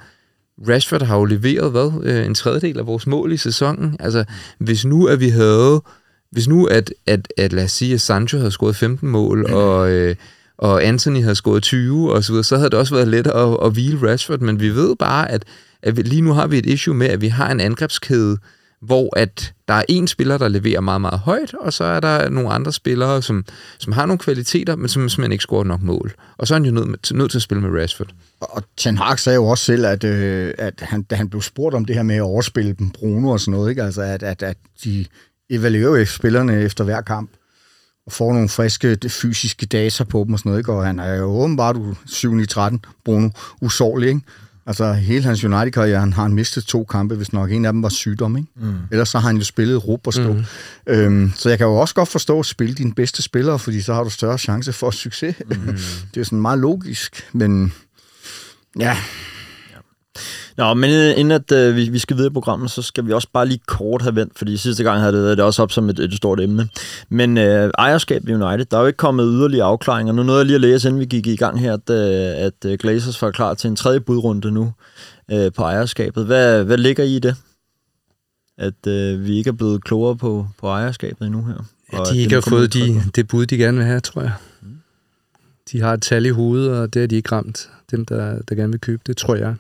Rashford 0.68 1.02
har 1.02 1.18
jo 1.18 1.26
leveret, 1.26 1.72
hvad, 1.72 1.92
øh, 2.04 2.26
en 2.26 2.36
tredjedel 2.36 2.80
af 2.80 2.88
vores 2.88 3.08
mål 3.08 3.32
i 3.32 3.38
sæsonen. 3.38 3.98
Altså, 4.00 4.24
hvis 4.58 4.86
nu, 4.86 5.08
at 5.08 5.20
vi 5.20 5.30
havde, 5.30 5.82
hvis 6.32 6.48
nu, 6.48 6.66
at, 6.66 6.94
at, 7.06 7.34
at 7.38 7.54
lad 7.54 7.64
os 7.64 7.72
sige, 7.72 7.94
at 7.94 8.02
Sancho 8.02 8.38
havde 8.38 8.52
scoret 8.52 8.76
15 8.76 9.10
mål, 9.10 9.46
mm. 9.48 9.54
og, 9.54 9.92
øh, 9.92 10.16
og 10.60 10.84
Anthony 10.84 11.22
havde 11.22 11.36
scoret 11.36 11.64
20, 11.64 12.14
og 12.14 12.24
så 12.24 12.32
videre, 12.32 12.44
så 12.44 12.58
havde 12.58 12.70
det 12.70 12.80
også 12.80 12.96
været 12.96 13.08
let 13.08 13.28
at, 13.28 13.58
at 13.64 13.72
hvile 13.72 14.12
Rashford, 14.12 14.40
men 14.40 14.60
vi 14.60 14.70
ved 14.70 14.96
bare, 14.96 15.32
at, 15.32 15.44
at 15.84 15.98
vi, 15.98 16.02
lige 16.02 16.22
nu 16.22 16.34
har 16.34 16.48
vi 16.48 16.58
et 16.58 16.66
issue 16.66 16.96
med, 16.96 17.08
at 17.08 17.22
vi 17.22 17.28
har 17.28 17.52
en 17.52 17.60
angrebskæde, 17.60 18.38
hvor 18.82 19.20
at 19.20 19.54
der 19.68 19.74
er 19.74 19.84
en 19.90 20.08
spiller, 20.08 20.38
der 20.38 20.48
leverer 20.48 20.82
meget, 20.82 21.02
meget 21.02 21.20
højt, 21.20 21.54
og 21.54 21.74
så 21.74 21.84
er 21.84 22.00
der 22.00 22.30
nogle 22.30 22.50
andre 22.50 22.74
spillere, 22.74 23.22
som, 23.22 23.46
som 23.80 23.94
har 23.94 24.06
nogle 24.06 24.20
kvaliteter, 24.20 24.76
men 24.76 24.88
som 24.88 25.10
simpelthen 25.10 25.32
ikke 25.32 25.42
scorer 25.42 25.64
nok 25.64 25.82
mål. 25.82 26.14
Og 26.38 26.48
så 26.48 26.54
er 26.54 26.60
han 26.60 26.66
jo 26.66 26.72
nødt, 26.72 27.14
nødt 27.14 27.32
til 27.32 27.38
at 27.38 27.42
spille 27.42 27.64
med 27.64 27.82
Rashford. 27.82 28.10
Og 28.40 28.64
Ten 28.78 28.98
Hag 28.98 29.20
sagde 29.20 29.36
jo 29.36 29.46
også 29.46 29.64
selv, 29.64 29.86
at, 29.86 30.04
øh, 30.04 30.54
at 30.58 30.74
han, 30.82 31.04
da 31.04 31.16
han 31.16 31.30
blev 31.30 31.42
spurgt 31.42 31.76
om 31.76 31.86
det 31.86 31.96
her 31.96 32.04
med 32.04 32.16
at 32.16 32.22
overspille 32.22 32.74
dem, 32.74 32.90
Bruno 32.90 33.30
og 33.30 33.40
sådan 33.40 33.52
noget, 33.52 33.70
ikke? 33.70 33.84
Altså, 33.84 34.02
at, 34.02 34.24
at, 34.24 34.44
at 34.44 34.58
de 34.84 35.06
evaluerer 35.50 36.06
spillerne 36.06 36.62
efter 36.62 36.84
hver 36.84 37.02
kamp, 37.02 37.30
og 38.10 38.14
får 38.14 38.34
nogle 38.34 38.50
friske 38.50 38.98
fysiske 39.10 39.66
data 39.66 40.04
på 40.04 40.24
dem 40.28 40.34
og 40.34 40.40
sådan 40.40 40.50
noget, 40.50 40.60
ikke? 40.60 40.74
Og 40.74 40.86
han 40.86 41.00
er 41.00 41.16
jo 41.16 41.26
åbenbart 41.26 41.76
7-13, 42.10 42.78
Bruno, 43.06 43.30
usårlig, 43.62 44.10
ikke? 44.10 44.22
Altså, 44.66 44.94
hele 44.94 45.24
hans 45.24 45.44
United-karriere, 45.44 46.00
han 46.00 46.14
har 46.14 46.22
han 46.22 46.34
mistet 46.34 46.66
to 46.66 46.84
kampe, 46.84 47.16
hvis 47.16 47.34
nok 47.34 47.52
en 47.52 47.66
af 47.66 47.74
dem 47.74 47.84
var 47.84 47.90
sygdom, 47.90 48.38
ikke? 48.38 48.50
Mm. 48.56 48.74
Ellers 48.92 49.10
så 49.10 49.20
har 49.20 49.28
han 49.28 49.38
jo 49.38 49.44
spillet 49.44 49.88
råb 49.88 50.08
og 50.08 50.14
stå. 50.14 50.34
Mm. 50.34 50.44
Øhm, 50.88 51.32
så 51.36 51.50
jeg 51.50 51.58
kan 51.58 51.68
jo 51.68 51.76
også 51.76 51.96
godt 51.96 52.10
forstå 52.10 52.40
at 52.40 52.46
spille 52.46 52.76
dine 52.76 52.94
bedste 52.94 53.22
spillere, 53.22 53.60
fordi 53.60 53.82
så 53.82 53.94
har 53.94 54.04
du 54.04 54.10
større 54.10 54.38
chance 54.38 54.74
for 54.74 54.92
succes. 54.92 55.36
Mm. 55.50 55.56
det 56.14 56.20
er 56.20 56.24
sådan 56.24 56.42
meget 56.42 56.60
logisk, 56.60 57.28
men 57.34 57.74
ja, 58.80 58.98
Nå, 60.60 60.74
men 60.74 60.90
inden 60.90 61.32
at 61.32 61.52
øh, 61.52 61.76
vi, 61.76 61.90
vi 61.90 62.00
skal 62.00 62.18
videre 62.18 62.32
i 62.32 62.34
programmet, 62.34 62.72
så 62.72 62.82
skal 62.82 63.06
vi 63.06 63.14
også 63.14 63.28
bare 63.34 63.46
lige 63.46 63.62
kort 63.68 64.02
have 64.02 64.16
vendt, 64.16 64.38
fordi 64.38 64.58
sidste 64.58 64.84
gang 64.84 65.00
havde 65.02 65.30
det, 65.30 65.38
det 65.38 65.46
også 65.46 65.64
op 65.64 65.72
som 65.72 65.90
et, 65.90 66.00
et 66.00 66.14
stort 66.14 66.40
emne. 66.40 66.70
Men 67.10 67.38
øh, 67.38 67.72
ejerskab 67.78 68.30
i 68.30 68.34
United, 68.34 68.66
der 68.66 68.78
er 68.78 68.82
jo 68.82 68.88
ikke 68.88 68.98
kommet 68.98 69.26
yderligere 69.30 69.66
afklaringer. 69.66 70.14
Nu 70.14 70.24
nåede 70.24 70.40
jeg 70.40 70.46
lige 70.46 70.56
at 70.56 70.62
læse, 70.62 70.88
inden 70.88 71.00
vi 71.00 71.06
gik 71.06 71.28
i 71.28 71.36
gang 71.36 71.60
her, 71.60 71.74
at, 71.74 71.90
øh, 71.90 72.46
at 72.46 72.66
øh, 72.66 72.78
Glazers 72.78 73.22
var 73.22 73.32
klar 73.32 73.54
til 73.54 73.68
en 73.68 73.76
tredje 73.76 74.00
budrunde 74.00 74.52
nu 74.52 74.72
øh, 75.32 75.52
på 75.52 75.64
ejerskabet. 75.64 76.26
Hvad, 76.26 76.64
hvad 76.64 76.78
ligger 76.78 77.04
I 77.04 77.20
det? 77.20 77.36
At 78.58 78.88
øh, 78.88 79.26
vi 79.26 79.38
ikke 79.38 79.48
er 79.48 79.54
blevet 79.54 79.84
klogere 79.84 80.16
på, 80.16 80.48
på 80.60 80.68
ejerskabet 80.68 81.26
endnu 81.26 81.46
her? 81.46 81.66
Ja, 81.94 82.04
de 82.14 82.20
ikke 82.20 82.34
har 82.34 82.46
fået 82.50 82.74
de, 82.74 83.02
det 83.16 83.28
bud, 83.28 83.46
de 83.46 83.58
gerne 83.58 83.78
vil 83.78 83.86
have, 83.86 84.00
tror 84.00 84.22
jeg. 84.22 84.34
De 85.72 85.82
har 85.82 85.94
et 85.94 86.02
tal 86.02 86.26
i 86.26 86.30
hovedet, 86.30 86.72
og 86.72 86.94
det 86.94 87.04
er 87.04 87.08
de 87.08 87.16
ikke 87.16 87.32
ramt. 87.32 87.70
Dem, 87.92 88.06
der, 88.06 88.42
der 88.50 88.56
gerne 88.56 88.72
vil 88.72 88.80
købe 88.80 89.02
det, 89.08 89.18
tror 89.18 89.36
jeg. 89.36 89.56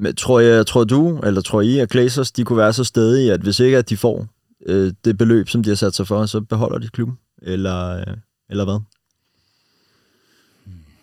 Men 0.00 0.16
tror, 0.16 0.40
jeg, 0.40 0.66
tror 0.66 0.84
du, 0.84 1.18
eller 1.18 1.40
tror 1.40 1.60
I, 1.60 1.78
at 1.78 1.88
Glazers 1.88 2.32
de 2.32 2.44
kunne 2.44 2.58
være 2.58 2.72
så 2.72 2.84
stedige, 2.84 3.32
at 3.32 3.40
hvis 3.40 3.60
ikke 3.60 3.78
at 3.78 3.88
de 3.88 3.96
får 3.96 4.26
øh, 4.66 4.92
det 5.04 5.18
beløb, 5.18 5.48
som 5.48 5.62
de 5.62 5.68
har 5.70 5.76
sat 5.76 5.94
sig 5.94 6.06
for, 6.06 6.26
så 6.26 6.40
beholder 6.40 6.78
de 6.78 6.88
klubben? 6.88 7.18
Eller, 7.42 7.96
øh, 7.96 8.16
eller 8.50 8.64
hvad? 8.64 8.80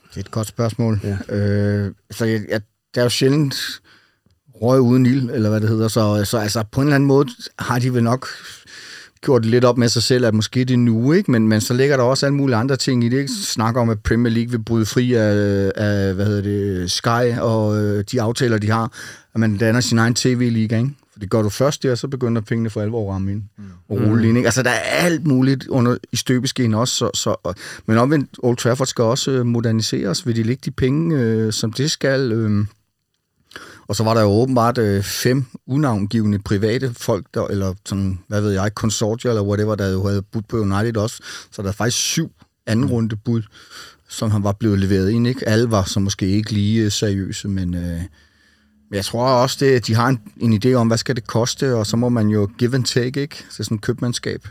Det 0.09 0.15
er 0.15 0.19
et 0.19 0.31
godt 0.31 0.47
spørgsmål. 0.47 0.99
Ja. 1.03 1.35
Øh, 1.35 1.93
så 2.11 2.25
jeg, 2.25 2.41
jeg, 2.49 2.61
der 2.95 3.01
er 3.01 3.05
jo 3.05 3.09
sjældent 3.09 3.55
røg 4.61 4.79
uden 4.79 5.05
ild, 5.05 5.29
eller 5.29 5.49
hvad 5.49 5.61
det 5.61 5.69
hedder, 5.69 5.87
så, 5.87 6.25
så 6.25 6.37
altså, 6.37 6.63
på 6.71 6.81
en 6.81 6.87
eller 6.87 6.95
anden 6.95 7.07
måde 7.07 7.29
har 7.59 7.79
de 7.79 7.93
vel 7.93 8.03
nok 8.03 8.27
gjort 9.21 9.45
lidt 9.45 9.65
op 9.65 9.77
med 9.77 9.89
sig 9.89 10.03
selv, 10.03 10.25
at 10.25 10.33
måske 10.33 10.59
det 10.59 10.73
er 10.73 10.77
nu, 10.77 11.11
ikke? 11.11 11.31
Men, 11.31 11.47
men 11.47 11.61
så 11.61 11.73
ligger 11.73 11.97
der 11.97 12.03
også 12.03 12.25
alle 12.25 12.35
mulige 12.35 12.55
andre 12.55 12.75
ting 12.75 13.03
i 13.03 13.09
det. 13.09 13.17
Ikke? 13.17 13.31
Snakker 13.43 13.81
om, 13.81 13.89
at 13.89 13.99
Premier 14.03 14.33
League 14.33 14.51
vil 14.51 14.63
bryde 14.63 14.85
fri 14.85 15.13
af, 15.13 15.71
af 15.75 16.13
hvad 16.13 16.25
hedder 16.25 16.41
det, 16.41 16.91
Sky 16.91 17.39
og 17.39 17.83
øh, 17.83 18.03
de 18.11 18.21
aftaler, 18.21 18.57
de 18.57 18.69
har, 18.71 18.91
at 19.33 19.39
man 19.39 19.57
danner 19.57 19.81
sin 19.81 19.97
egen 19.97 20.15
tv-liga, 20.15 20.77
ikke? 20.77 20.91
For 21.17 21.19
det 21.19 21.29
gør 21.29 21.41
du 21.41 21.49
først 21.49 21.83
der, 21.83 21.95
så 21.95 22.07
begynder 22.07 22.41
pengene 22.41 22.69
for 22.69 22.81
alvor 22.81 23.09
at 23.09 23.13
ramme 23.13 23.31
ind 23.31 23.43
mm. 23.57 23.63
og 23.89 23.97
rulle 23.97 24.23
mm. 24.23 24.29
ind. 24.29 24.37
Ikke? 24.37 24.47
Altså, 24.47 24.63
der 24.63 24.69
er 24.69 24.79
alt 24.79 25.27
muligt 25.27 25.67
under, 25.67 25.97
i 26.11 26.15
støbeskeen 26.15 26.73
også. 26.73 26.95
Så, 26.95 27.09
så, 27.13 27.35
og, 27.43 27.55
men 27.85 27.97
omvendt, 27.97 28.29
Old 28.43 28.57
Trafford 28.57 28.87
skal 28.87 29.03
også 29.03 29.31
øh, 29.31 29.45
moderniseres. 29.45 30.27
Vil 30.27 30.35
de 30.35 30.43
lægge 30.43 30.61
de 30.65 30.71
penge, 30.71 31.15
øh, 31.15 31.53
som 31.53 31.73
det 31.73 31.91
skal? 31.91 32.31
Øh, 32.31 32.65
og 33.87 33.95
så 33.95 34.03
var 34.03 34.13
der 34.13 34.21
jo 34.21 34.27
åbenbart 34.27 34.77
øh, 34.77 35.03
fem 35.03 35.45
unavngivende 35.67 36.39
private 36.39 36.93
folk, 36.93 37.25
der, 37.33 37.47
eller 37.47 37.73
sådan, 37.85 38.19
hvad 38.27 38.41
ved 38.41 38.51
jeg, 38.51 38.75
konsortier 38.75 39.31
eller 39.31 39.43
whatever, 39.43 39.75
der 39.75 39.91
jo 39.91 40.07
havde 40.07 40.21
budt 40.21 40.47
på 40.47 40.57
United 40.57 40.97
også. 40.97 41.23
Så 41.51 41.61
der 41.61 41.67
er 41.67 41.73
faktisk 41.73 41.97
syv 41.97 42.31
anden 42.65 42.85
mm. 42.85 42.91
runde 42.91 43.15
bud, 43.15 43.41
som 44.09 44.31
han 44.31 44.43
var 44.43 44.51
blevet 44.51 44.79
leveret 44.79 45.09
ind. 45.09 45.27
Ikke? 45.27 45.49
Alle 45.49 45.71
var 45.71 45.83
så 45.83 45.99
måske 45.99 46.27
ikke 46.27 46.51
lige 46.51 46.83
øh, 46.83 46.91
seriøse, 46.91 47.47
men 47.47 47.73
øh, 47.73 48.01
jeg 48.91 49.05
tror 49.05 49.27
også, 49.27 49.65
at 49.65 49.87
de 49.87 49.95
har 49.95 50.07
en, 50.07 50.19
en 50.37 50.61
idé 50.65 50.73
om, 50.73 50.87
hvad 50.87 50.97
skal 50.97 51.15
det 51.15 51.27
koste, 51.27 51.75
og 51.75 51.87
så 51.87 51.97
må 51.97 52.09
man 52.09 52.29
jo 52.29 52.49
give 52.57 52.75
and 52.75 52.85
take, 52.85 53.21
ikke? 53.21 53.45
Så 53.49 53.63
sådan 53.63 53.77
købmandskab. 53.77 54.47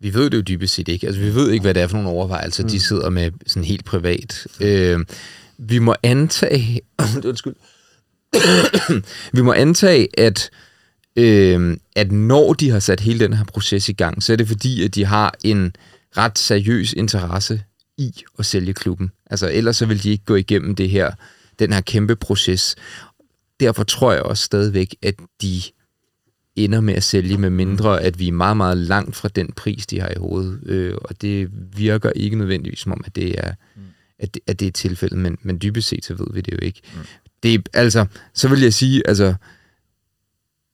Vi 0.00 0.14
ved 0.14 0.30
det 0.30 0.36
jo 0.36 0.42
dybest 0.42 0.74
set 0.74 0.88
ikke. 0.88 1.06
Altså, 1.06 1.22
vi 1.22 1.34
ved 1.34 1.50
ikke, 1.50 1.62
hvad 1.62 1.74
det 1.74 1.82
er 1.82 1.86
for 1.86 1.96
nogle 1.96 2.08
overvejelser, 2.08 2.62
mm. 2.62 2.68
de 2.68 2.80
sidder 2.80 3.10
med 3.10 3.30
sådan 3.46 3.64
helt 3.64 3.84
privat. 3.84 4.46
Øh, 4.60 5.00
vi 5.58 5.78
må 5.78 5.94
antage... 6.02 6.80
undskyld 7.24 7.54
vi 9.32 9.42
må 9.42 9.52
antage, 9.52 10.20
at, 10.20 10.50
øh, 11.16 11.76
at 11.96 12.12
når 12.12 12.52
de 12.52 12.70
har 12.70 12.78
sat 12.78 13.00
hele 13.00 13.20
den 13.20 13.32
her 13.32 13.44
proces 13.44 13.88
i 13.88 13.92
gang, 13.92 14.22
så 14.22 14.32
er 14.32 14.36
det 14.36 14.48
fordi, 14.48 14.82
at 14.82 14.94
de 14.94 15.04
har 15.04 15.34
en 15.44 15.72
ret 16.16 16.38
seriøs 16.38 16.92
interesse 16.92 17.62
i 17.98 18.14
at 18.38 18.46
sælge 18.46 18.74
klubben. 18.74 19.10
Altså 19.30 19.50
ellers 19.52 19.76
så 19.76 19.86
vil 19.86 20.02
de 20.02 20.10
ikke 20.10 20.24
gå 20.24 20.34
igennem 20.34 20.74
det 20.74 20.90
her, 20.90 21.12
den 21.58 21.72
her 21.72 21.80
kæmpe 21.80 22.16
proces. 22.16 22.76
Derfor 23.60 23.84
tror 23.84 24.12
jeg 24.12 24.22
også 24.22 24.44
stadigvæk, 24.44 24.94
at 25.02 25.14
de 25.42 25.62
ender 26.56 26.80
med 26.80 26.94
at 26.94 27.02
sælge, 27.02 27.38
med 27.38 27.50
mindre 27.50 28.02
at 28.02 28.18
vi 28.18 28.28
er 28.28 28.32
meget, 28.32 28.56
meget 28.56 28.76
langt 28.76 29.16
fra 29.16 29.28
den 29.28 29.52
pris, 29.52 29.86
de 29.86 30.00
har 30.00 30.08
i 30.08 30.18
hovedet. 30.18 30.60
Øh, 30.66 30.94
og 31.04 31.22
det 31.22 31.48
virker 31.76 32.10
ikke 32.10 32.36
nødvendigvis 32.36 32.78
som 32.78 32.92
om, 32.92 33.02
at 33.06 33.16
det 33.16 33.38
er, 33.38 33.52
at 34.18 34.34
det, 34.34 34.42
at 34.46 34.60
det 34.60 34.68
er 34.68 34.72
tilfældet, 34.72 35.18
men, 35.18 35.38
men 35.42 35.58
dybest 35.62 35.88
set 35.88 36.04
så 36.04 36.14
ved 36.14 36.26
vi 36.32 36.40
det 36.40 36.52
jo 36.52 36.58
ikke. 36.62 36.80
Mm 36.94 37.00
det 37.42 37.68
altså, 37.74 38.06
så 38.34 38.48
vil 38.48 38.60
jeg 38.60 38.74
sige, 38.74 39.02
altså, 39.08 39.34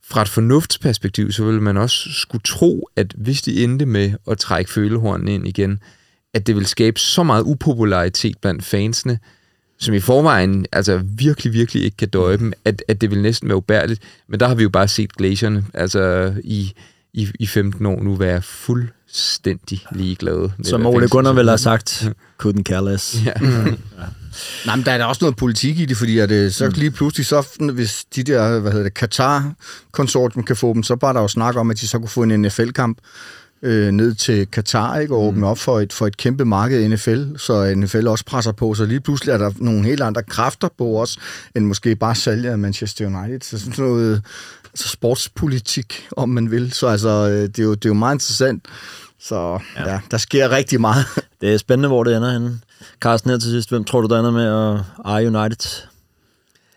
fra 0.05 0.23
et 0.23 0.29
fornuftsperspektiv, 0.29 1.33
så 1.33 1.45
vil 1.45 1.63
man 1.63 1.77
også 1.77 2.13
skulle 2.13 2.43
tro, 2.43 2.89
at 2.97 3.15
hvis 3.17 3.43
de 3.43 3.65
endte 3.65 3.87
med 3.87 4.13
at 4.31 4.39
trække 4.39 4.71
følehornene 4.71 5.35
ind 5.35 5.49
igen, 5.49 5.79
at 6.35 6.47
det 6.47 6.57
vil 6.57 6.67
skabe 6.67 7.01
så 7.01 7.23
meget 7.23 7.43
upopularitet 7.43 8.39
blandt 8.39 8.65
fansene, 8.65 9.19
som 9.79 9.95
i 9.95 10.01
forvejen 10.01 10.67
altså 10.73 11.01
virkelig, 11.05 11.53
virkelig 11.53 11.85
ikke 11.85 11.97
kan 11.97 12.09
døje 12.09 12.37
dem, 12.37 12.53
at, 12.65 12.85
at 12.89 13.01
det 13.01 13.11
vil 13.11 13.23
næsten 13.23 13.49
være 13.49 13.57
ubærligt. 13.57 14.03
Men 14.29 14.41
der 14.41 14.49
har 14.49 14.55
vi 14.55 14.63
jo 14.63 14.69
bare 14.69 14.89
set 14.89 15.13
glacierne 15.13 15.65
altså 15.75 16.35
i, 16.45 16.73
i, 17.15 17.29
i 17.41 17.47
15 17.47 17.87
år 17.87 18.03
nu 18.03 18.15
være 18.15 18.43
fuldstændig 18.43 19.87
ligeglade. 19.93 20.53
Som 20.63 20.87
Ole 20.87 21.09
Gunnar 21.09 21.33
vil 21.33 21.49
have 21.49 21.59
sagt, 21.59 22.09
couldn't 22.43 22.63
care 22.63 22.93
less. 22.93 23.17
Ja. 23.25 23.33
ja. 23.43 23.75
Nej, 24.67 24.77
men 24.77 24.85
der 24.85 24.93
er 24.93 24.99
da 24.99 25.05
også 25.05 25.25
noget 25.25 25.37
politik 25.37 25.81
i 25.81 25.85
det, 25.85 25.97
fordi 25.97 26.19
at, 26.19 26.31
øh, 26.31 26.51
så 26.51 26.67
mm. 26.67 26.73
lige 26.77 26.91
pludselig, 26.91 27.27
så, 27.27 27.47
hvis 27.75 28.05
de 28.05 28.23
der, 28.23 28.61
hvad 28.61 28.73
hedder 28.73 28.85
det, 28.85 28.99
Qatar-konsortium 28.99 30.45
kan 30.45 30.57
få 30.57 30.75
dem, 30.75 30.83
så 30.83 30.97
bare 30.97 31.15
der 31.15 31.21
jo 31.21 31.29
snak 31.29 31.57
om, 31.57 31.71
at 31.71 31.81
de 31.81 31.89
så 31.89 31.99
kunne 31.99 32.09
få 32.09 32.23
en 32.23 32.43
NFL-kamp 32.43 32.99
øh, 33.63 33.91
ned 33.91 34.15
til 34.15 34.47
Katar 34.47 34.99
ikke, 34.99 35.15
og 35.15 35.23
åbne 35.23 35.39
mm. 35.39 35.45
op 35.45 35.59
for 35.59 35.81
et, 35.81 35.93
for 35.93 36.07
et 36.07 36.17
kæmpe 36.17 36.45
marked 36.45 36.81
i 36.81 36.89
NFL, 36.89 37.23
så 37.37 37.75
NFL 37.77 38.07
også 38.09 38.25
presser 38.25 38.53
på, 38.53 38.75
så 38.75 38.85
lige 38.85 39.01
pludselig 39.01 39.33
er 39.33 39.39
der 39.39 39.51
nogle 39.57 39.85
helt 39.85 40.03
andre 40.03 40.23
kræfter 40.23 40.69
på 40.79 41.01
os, 41.01 41.19
end 41.57 41.67
måske 41.67 41.97
bare 41.97 42.15
salget 42.15 42.51
af 42.51 42.59
Manchester 42.59 43.07
United. 43.07 43.41
Så 43.41 43.59
sådan 43.59 43.85
noget 43.85 44.23
altså 44.75 44.89
sportspolitik, 44.89 46.09
om 46.17 46.29
man 46.29 46.51
vil. 46.51 46.73
Så 46.73 46.87
altså, 46.87 47.09
øh, 47.09 47.43
det 47.43 47.59
er 47.59 47.63
jo, 47.63 47.75
det 47.75 47.85
er 47.85 47.91
jo 47.91 47.95
meget 47.95 48.15
interessant. 48.15 48.67
Så 49.21 49.59
ja. 49.77 49.93
ja, 49.93 50.01
der 50.11 50.17
sker 50.17 50.51
rigtig 50.51 50.81
meget. 50.81 51.05
Det 51.41 51.55
er 51.55 51.59
spændende, 51.59 51.89
hvor 51.89 52.05
det 52.05 52.17
ender 52.17 52.33
henne. 52.33 52.61
Carsten, 53.01 53.31
her 53.31 53.39
til 53.39 53.51
sidst, 53.51 53.69
hvem 53.69 53.85
tror 53.85 54.01
du, 54.01 54.09
der 54.09 54.19
ender 54.19 54.31
med 54.31 54.45
at 54.45 54.85
eje 55.05 55.27
United 55.27 55.89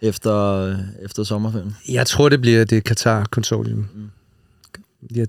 efter, 0.01 0.75
efter 1.01 1.23
sommerferien? 1.23 1.75
Jeg 1.89 2.07
tror, 2.07 2.29
det 2.29 2.41
bliver 2.41 2.65
det 2.65 2.83
Qatar-konsortium. 2.83 3.87
Mm. 3.95 4.09
Jeg, 5.15 5.27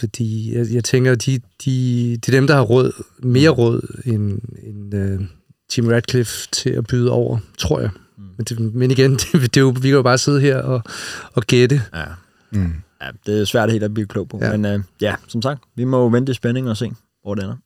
fordi 0.00 0.56
jeg, 0.56 0.66
jeg 0.72 0.84
tænker, 0.84 1.14
de, 1.14 1.40
de, 1.64 2.10
det 2.16 2.28
er 2.28 2.32
dem, 2.32 2.46
der 2.46 2.54
har 2.54 2.62
råd, 2.62 3.04
mere 3.18 3.50
råd 3.50 4.02
end, 4.04 4.40
end 4.62 4.94
uh, 4.94 5.26
Jim 5.76 5.88
Radcliffe 5.88 6.48
til 6.52 6.70
at 6.70 6.86
byde 6.86 7.10
over, 7.10 7.38
tror 7.58 7.80
jeg. 7.80 7.90
Men, 8.40 8.44
det, 8.44 8.74
men 8.74 8.90
igen, 8.90 9.12
det, 9.20 9.32
det 9.32 9.56
er 9.56 9.60
jo, 9.60 9.68
vi 9.68 9.88
kan 9.88 9.96
jo 9.96 10.02
bare 10.02 10.18
sidde 10.18 10.40
her 10.40 10.56
og, 10.56 10.82
og 11.34 11.42
gætte. 11.42 11.82
Ja. 11.94 12.04
Mm. 12.50 12.72
Ja, 13.02 13.06
det 13.26 13.40
er 13.40 13.44
svært 13.44 13.70
helt 13.70 13.84
at 13.84 13.94
blive 13.94 14.06
klog 14.06 14.28
på. 14.28 14.38
Ja. 14.42 14.56
Men 14.56 14.64
øh, 14.64 14.80
ja, 15.00 15.14
som 15.28 15.42
sagt, 15.42 15.62
vi 15.74 15.84
må 15.84 16.00
jo 16.02 16.06
vente 16.06 16.32
i 16.32 16.34
spænding 16.34 16.70
og 16.70 16.76
se, 16.76 16.92
hvor 17.22 17.34
det 17.34 17.44
ender. 17.44 17.56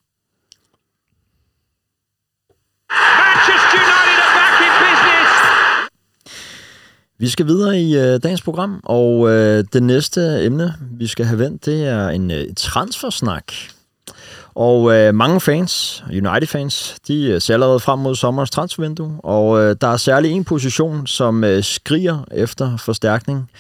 Manchester 2.91 3.79
United 3.79 4.19
are 4.21 4.53
back 4.61 4.65
in 4.67 4.73
business. 4.85 5.31
Vi 7.19 7.29
skal 7.29 7.47
videre 7.47 7.81
i 7.81 7.97
øh, 7.97 8.21
dagens 8.23 8.43
program, 8.43 8.81
og 8.85 9.31
øh, 9.31 9.65
det 9.73 9.83
næste 9.83 10.45
emne, 10.45 10.75
vi 10.81 11.07
skal 11.07 11.27
have 11.27 11.39
vendt, 11.39 11.67
det 11.67 11.87
er 11.87 12.09
en 12.09 12.31
øh, 12.31 12.45
transfersnak. 12.57 13.53
Og 14.55 14.95
øh, 14.95 15.15
mange 15.15 15.41
fans, 15.41 16.05
United-fans, 16.09 16.97
de 17.09 17.25
øh, 17.25 17.41
ser 17.41 17.55
allerede 17.55 17.81
frem 17.81 17.99
mod 17.99 18.15
sommerens 18.15 18.51
transfervindue, 18.51 19.21
og 19.25 19.61
øh, 19.61 19.77
der 19.81 19.87
er 19.87 19.97
særlig 19.97 20.31
en 20.31 20.45
position, 20.45 21.07
som 21.07 21.45
øh, 21.45 21.65
skriger 21.65 22.25
efter 22.33 22.77
forstærkning, 22.77 23.51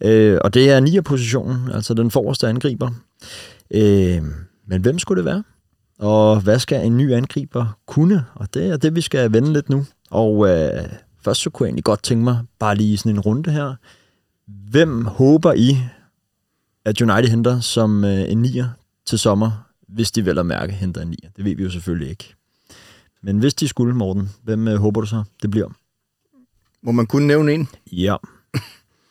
øh, 0.00 0.38
og 0.44 0.54
det 0.54 0.70
er 0.70 0.80
nier-positionen, 0.80 1.70
altså 1.74 1.94
den 1.94 2.10
forreste 2.10 2.48
angriber. 2.48 2.90
Øh, 3.70 4.22
men 4.66 4.82
hvem 4.82 4.98
skulle 4.98 5.18
det 5.18 5.24
være? 5.24 5.42
Og 5.98 6.40
hvad 6.40 6.58
skal 6.58 6.86
en 6.86 6.96
ny 6.96 7.12
angriber 7.12 7.78
kunne? 7.86 8.24
Og 8.34 8.54
det 8.54 8.70
er 8.70 8.76
det, 8.76 8.96
vi 8.96 9.00
skal 9.00 9.32
vende 9.32 9.52
lidt 9.52 9.70
nu. 9.70 9.86
Og 10.10 10.48
øh, 10.48 10.84
først 11.24 11.40
så 11.40 11.50
kunne 11.50 11.64
jeg 11.64 11.68
egentlig 11.68 11.84
godt 11.84 12.02
tænke 12.02 12.24
mig, 12.24 12.38
bare 12.58 12.74
lige 12.74 12.98
sådan 12.98 13.12
en 13.12 13.20
runde 13.20 13.50
her. 13.50 13.74
Hvem 14.70 15.04
håber 15.04 15.52
I, 15.52 15.78
at 16.84 17.00
United 17.00 17.30
henter 17.30 17.60
som 17.60 18.04
øh, 18.04 18.30
en 18.30 18.42
nier 18.42 18.68
til 19.06 19.18
sommer, 19.18 19.64
hvis 19.94 20.10
de 20.10 20.24
vel 20.24 20.38
at 20.38 20.46
mærke 20.46 20.72
henter 20.72 21.02
en 21.02 21.08
nier? 21.08 21.30
Det 21.36 21.44
ved 21.44 21.56
vi 21.56 21.62
jo 21.62 21.70
selvfølgelig 21.70 22.10
ikke. 22.10 22.34
Men 23.22 23.38
hvis 23.38 23.54
de 23.54 23.68
skulle, 23.68 23.94
Morten, 23.94 24.30
hvem 24.42 24.68
øh, 24.68 24.76
håber 24.76 25.00
du 25.00 25.06
så, 25.06 25.24
det 25.42 25.50
bliver? 25.50 25.68
Må 26.82 26.92
man 26.92 27.06
kun 27.06 27.22
nævne 27.22 27.52
en? 27.52 27.68
Ja. 27.92 28.16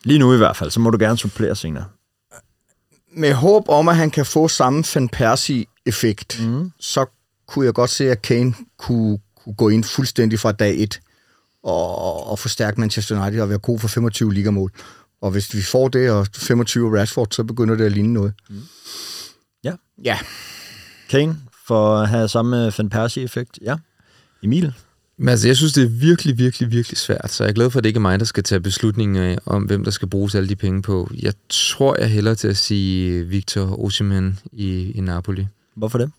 Lige 0.04 0.20
nu 0.20 0.34
i 0.34 0.38
hvert 0.38 0.58
fald, 0.58 0.72
så 0.72 0.80
må 0.80 0.90
du 0.90 0.98
gerne 1.00 1.18
supplere 1.18 1.56
senere. 1.56 1.86
Med 3.12 3.34
håb 3.34 3.70
om, 3.70 3.88
at 3.88 3.96
han 3.96 4.12
kan 4.12 4.26
få 4.26 4.48
samme 4.48 4.84
Van 4.96 5.10
Persie-effekt, 5.10 6.42
mm. 6.42 6.72
så 6.80 7.06
kunne 7.48 7.66
jeg 7.66 7.74
godt 7.74 7.90
se, 7.90 8.12
at 8.12 8.22
Kane 8.22 8.54
kunne, 8.78 9.20
kunne 9.36 9.56
gå 9.56 9.70
ind 9.70 9.84
fuldstændig 9.84 10.40
fra 10.40 10.52
dag 10.52 10.84
1 10.84 11.02
og, 11.64 12.28
og 12.28 12.40
forstærke 12.40 12.80
Manchester 12.80 13.22
United 13.22 13.42
og 13.42 13.50
være 13.50 13.58
god 13.58 13.80
for 13.80 13.88
25 13.88 14.34
ligamål. 14.34 14.72
Og 15.22 15.32
hvis 15.32 15.54
vi 15.54 15.62
får 15.62 15.88
det, 15.88 16.12
og 16.12 16.28
25 16.36 17.00
Rashford, 17.00 17.28
så 17.32 17.44
begynder 17.44 17.76
det 17.76 17.86
at 17.86 17.92
ligne 17.92 18.14
noget. 18.14 18.34
Mm. 18.50 18.62
Ja. 19.64 19.74
Ja. 20.04 20.20
Kane, 21.14 21.38
for 21.68 21.96
at 21.96 22.10
have 22.10 22.28
samme 22.28 22.72
Van 22.78 22.90
Persie-effekt. 22.90 23.60
Ja. 23.62 23.76
Emil? 24.44 24.74
Men 25.18 25.30
altså, 25.30 25.48
jeg 25.48 25.58
synes, 25.58 25.74
det 25.74 25.84
er 25.84 25.90
virkelig, 25.90 26.38
virkelig, 26.38 26.72
virkelig 26.72 26.98
svært, 26.98 27.32
så 27.32 27.44
jeg 27.44 27.50
er 27.50 27.54
glad 27.54 27.70
for, 27.70 27.80
at 27.80 27.84
det 27.84 27.90
ikke 27.90 27.98
er 27.98 28.02
mig, 28.02 28.20
der 28.20 28.26
skal 28.26 28.44
tage 28.44 28.62
beslutningen 28.62 29.24
af, 29.24 29.38
om 29.46 29.64
hvem 29.64 29.84
der 29.84 29.92
skal 29.92 30.08
bruges 30.08 30.36
alle 30.36 30.50
de 30.50 30.56
penge 30.56 30.82
på. 30.82 31.10
Jeg 31.22 31.34
tror, 31.50 31.96
jeg 32.00 32.10
hellere 32.10 32.36
til 32.36 32.48
at 32.48 32.58
sige 32.58 33.24
Victor 33.24 33.86
Osimhen 33.86 34.40
i, 34.52 34.92
i 34.92 35.02
Napoli. 35.02 35.48
Hvorfor 35.76 35.98
det? 35.98 36.12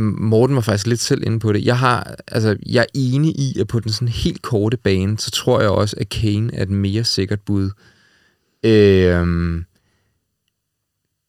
Morten 0.00 0.56
var 0.56 0.62
faktisk 0.62 0.86
lidt 0.86 1.00
selv 1.00 1.22
inde 1.26 1.40
på 1.40 1.52
det. 1.52 1.64
Jeg, 1.64 1.78
har, 1.78 2.16
altså, 2.26 2.56
jeg 2.66 2.80
er 2.80 2.86
enig 2.94 3.40
i, 3.40 3.60
at 3.60 3.68
på 3.68 3.80
den 3.80 3.92
sådan 3.92 4.08
helt 4.08 4.42
korte 4.42 4.76
bane, 4.76 5.18
så 5.18 5.30
tror 5.30 5.60
jeg 5.60 5.70
også, 5.70 5.96
at 6.00 6.08
Kane 6.08 6.54
er 6.54 6.62
et 6.62 6.70
mere 6.70 7.04
sikkert 7.04 7.40
bud. 7.40 7.70
Øhm, 8.62 9.64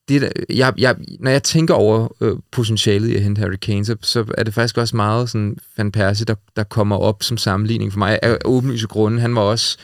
det 0.09 0.21
der, 0.21 0.29
jeg, 0.49 0.73
jeg, 0.77 0.95
når 1.19 1.31
jeg 1.31 1.43
tænker 1.43 1.73
over 1.73 2.15
øh, 2.21 2.35
potentialet 2.51 3.09
i 3.09 3.15
at 3.15 3.21
hente 3.21 3.39
Harry 3.39 3.55
Kane, 3.61 3.85
så, 3.85 3.95
så 4.01 4.25
er 4.37 4.43
det 4.43 4.53
faktisk 4.53 4.77
også 4.77 4.95
meget 4.95 5.29
sådan 5.29 5.57
Van 5.77 5.91
Persie, 5.91 6.25
der, 6.25 6.35
der 6.55 6.63
kommer 6.63 6.95
op 6.95 7.23
som 7.23 7.37
sammenligning 7.37 7.91
for 7.91 7.99
mig. 7.99 8.19
Af 8.21 8.37
åbenlyse 8.45 8.87
grunde. 8.87 9.21
Han 9.21 9.35
var 9.35 9.41
også, 9.41 9.77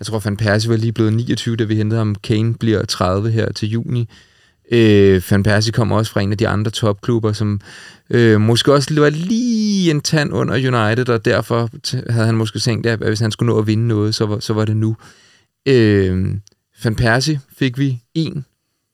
jeg 0.00 0.06
tror 0.06 0.18
Van 0.18 0.36
Persie 0.36 0.70
var 0.70 0.76
lige 0.76 0.92
blevet 0.92 1.12
29, 1.12 1.56
da 1.56 1.64
vi 1.64 1.76
hentede 1.76 1.98
ham. 1.98 2.14
Kane 2.14 2.54
bliver 2.54 2.84
30 2.84 3.30
her 3.30 3.52
til 3.52 3.68
juni. 3.68 4.08
Øh, 4.72 5.22
Van 5.30 5.42
Persie 5.42 5.72
kommer 5.72 5.96
også 5.96 6.12
fra 6.12 6.20
en 6.20 6.32
af 6.32 6.38
de 6.38 6.48
andre 6.48 6.70
topklubber, 6.70 7.32
som 7.32 7.60
øh, 8.10 8.40
måske 8.40 8.72
også 8.72 9.00
var 9.00 9.10
lige 9.10 9.90
en 9.90 10.00
tand 10.00 10.32
under 10.32 10.54
United, 10.54 11.08
og 11.08 11.24
derfor 11.24 11.70
t- 11.86 12.12
havde 12.12 12.26
han 12.26 12.36
måske 12.36 12.58
tænkt, 12.58 12.86
at 12.86 12.98
hvis 12.98 13.20
han 13.20 13.32
skulle 13.32 13.52
nå 13.52 13.58
at 13.58 13.66
vinde 13.66 13.88
noget, 13.88 14.14
så 14.14 14.26
var, 14.26 14.38
så 14.38 14.52
var 14.52 14.64
det 14.64 14.76
nu. 14.76 14.96
Øh, 15.68 16.26
Van 16.84 16.94
Persie 16.94 17.40
fik 17.58 17.78
vi 17.78 17.98
en 18.14 18.44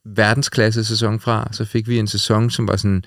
verdensklasse 0.04 0.84
sæson 0.84 1.20
fra, 1.20 1.48
så 1.52 1.64
fik 1.64 1.88
vi 1.88 1.98
en 1.98 2.06
sæson, 2.06 2.50
som 2.50 2.68
var 2.68 2.76
sådan 2.76 3.04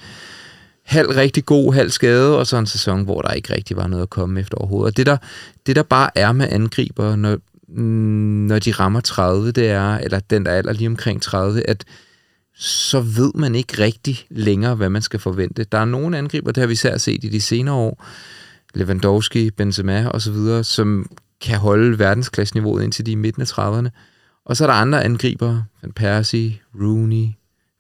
halv 0.86 1.10
rigtig 1.10 1.46
god, 1.46 1.74
halv 1.74 1.90
skade, 1.90 2.38
og 2.38 2.48
så 2.48 2.58
en 2.58 2.66
sæson, 2.66 3.04
hvor 3.04 3.22
der 3.22 3.32
ikke 3.32 3.54
rigtig 3.54 3.78
var 3.78 3.88
noget 3.88 4.04
at 4.04 4.10
komme 4.10 4.40
efter 4.40 4.58
overhovedet. 4.58 4.92
Og 4.92 4.98
det 4.98 5.06
der, 5.06 5.18
det 5.66 5.76
der 5.76 5.84
bare 5.84 6.10
er 6.16 6.32
med 6.32 6.48
angriber, 6.50 7.16
når, 7.16 7.38
når 8.48 8.60
de 8.60 8.72
rammer 8.72 9.00
30, 9.00 9.52
det 9.52 9.70
er, 9.70 9.98
eller 9.98 10.20
den 10.20 10.46
der 10.46 10.52
alder 10.52 10.74
lige 10.74 10.88
omkring 10.88 11.22
30, 11.22 11.70
at 11.70 11.86
så 12.56 13.00
ved 13.00 13.32
man 13.36 13.56
ikke 13.56 13.84
rigtig 13.84 14.26
længere, 14.30 14.76
hvad 14.76 14.90
man 14.90 15.02
skal 15.02 15.20
forvente. 15.20 15.64
Der 15.64 15.78
er 15.78 15.86
nogle 15.86 16.18
angriber, 16.18 16.52
det 16.52 16.62
har 16.62 16.68
vi 16.68 16.74
især 16.74 16.98
set 16.98 17.24
i 17.24 17.30
de 17.30 17.42
senere 17.42 17.76
år, 17.76 18.06
Lewandowski, 18.74 19.52
Benzema 19.52 20.08
osv., 20.08 20.64
som 20.64 21.10
kan 21.42 21.58
holde 21.58 22.00
verdensklasseniveauet 22.00 22.84
indtil 22.84 23.06
de 23.06 23.12
er 23.12 23.18
midten 23.18 23.42
af 23.42 23.52
30'erne. 23.52 23.90
Og 24.46 24.58
så 24.58 24.64
er 24.64 24.68
der 24.68 24.74
andre 24.74 25.04
angriber, 25.04 25.64
Van 25.82 25.92
Persie, 25.92 26.60
Rooney, 26.82 27.28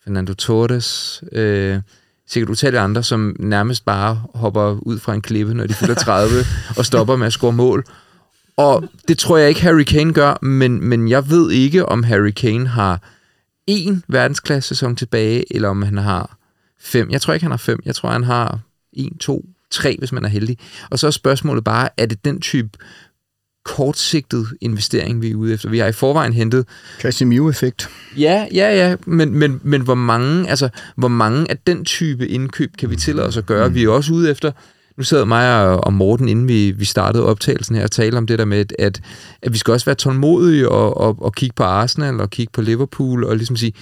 Fernando 0.03 0.33
Torres, 0.33 1.23
øh, 1.31 1.81
sikkert 2.27 2.49
utallige 2.49 2.79
andre, 2.79 3.03
som 3.03 3.35
nærmest 3.39 3.85
bare 3.85 4.23
hopper 4.35 4.79
ud 4.81 4.99
fra 4.99 5.13
en 5.13 5.21
klippe, 5.21 5.53
når 5.53 5.67
de 5.67 5.73
fylder 5.73 5.95
30, 5.95 6.33
og 6.77 6.85
stopper 6.85 7.15
med 7.15 7.27
at 7.27 7.33
score 7.33 7.53
mål. 7.53 7.85
Og 8.57 8.83
det 9.07 9.17
tror 9.17 9.37
jeg 9.37 9.49
ikke, 9.49 9.61
Harry 9.61 9.83
Kane 9.83 10.13
gør, 10.13 10.45
men, 10.45 10.83
men 10.83 11.09
jeg 11.09 11.29
ved 11.29 11.51
ikke, 11.51 11.85
om 11.85 12.03
Harry 12.03 12.31
Kane 12.31 12.67
har 12.67 13.01
en 13.67 14.03
verdensklasse 14.07 14.67
sæson 14.67 14.95
tilbage, 14.95 15.55
eller 15.55 15.69
om 15.69 15.81
han 15.81 15.97
har 15.97 16.37
fem. 16.79 17.09
Jeg 17.09 17.21
tror 17.21 17.33
ikke, 17.33 17.43
han 17.43 17.51
har 17.51 17.57
fem. 17.57 17.79
Jeg 17.85 17.95
tror, 17.95 18.09
han 18.09 18.23
har 18.23 18.59
en, 18.93 19.17
to, 19.17 19.45
tre, 19.71 19.95
hvis 19.99 20.11
man 20.11 20.25
er 20.25 20.29
heldig. 20.29 20.57
Og 20.89 20.99
så 20.99 21.07
er 21.07 21.11
spørgsmålet 21.11 21.63
bare, 21.63 21.89
er 21.97 22.05
det 22.05 22.25
den 22.25 22.41
type 22.41 22.69
kortsigtet 23.65 24.47
investering, 24.61 25.21
vi 25.21 25.31
er 25.31 25.35
ude 25.35 25.53
efter. 25.53 25.69
Vi 25.69 25.79
har 25.79 25.87
i 25.87 25.91
forvejen 25.91 26.33
hentet... 26.33 26.67
Casemiro-effekt. 26.99 27.89
Ja, 28.17 28.47
ja, 28.53 28.75
ja, 28.75 28.95
men, 29.05 29.33
men, 29.33 29.59
men 29.63 29.81
hvor, 29.81 29.95
mange, 29.95 30.49
altså, 30.49 30.69
hvor 30.95 31.07
mange 31.07 31.51
af 31.51 31.57
den 31.57 31.85
type 31.85 32.27
indkøb 32.27 32.77
kan 32.77 32.89
vi 32.89 32.95
tillade 32.95 33.27
os 33.27 33.37
at 33.37 33.45
gøre? 33.45 33.67
Mm. 33.67 33.75
Vi 33.75 33.83
er 33.83 33.89
også 33.89 34.13
ude 34.13 34.31
efter... 34.31 34.51
Nu 34.97 35.03
sad 35.03 35.25
mig 35.25 35.67
og, 35.77 35.93
Morten, 35.93 36.29
inden 36.29 36.47
vi, 36.47 36.71
vi 36.71 36.85
startede 36.85 37.25
optagelsen 37.25 37.75
her, 37.75 37.83
og 37.83 37.91
talte 37.91 38.15
om 38.15 38.27
det 38.27 38.39
der 38.39 38.45
med, 38.45 38.65
at, 38.79 39.01
at 39.41 39.53
vi 39.53 39.57
skal 39.57 39.71
også 39.71 39.85
være 39.85 39.95
tålmodige 39.95 40.69
og, 40.69 40.97
og, 40.97 41.15
og 41.21 41.35
kigge 41.35 41.53
på 41.53 41.63
Arsenal 41.63 42.21
og 42.21 42.29
kigge 42.29 42.51
på 42.51 42.61
Liverpool 42.61 43.23
og 43.23 43.35
ligesom 43.35 43.55
sige, 43.55 43.73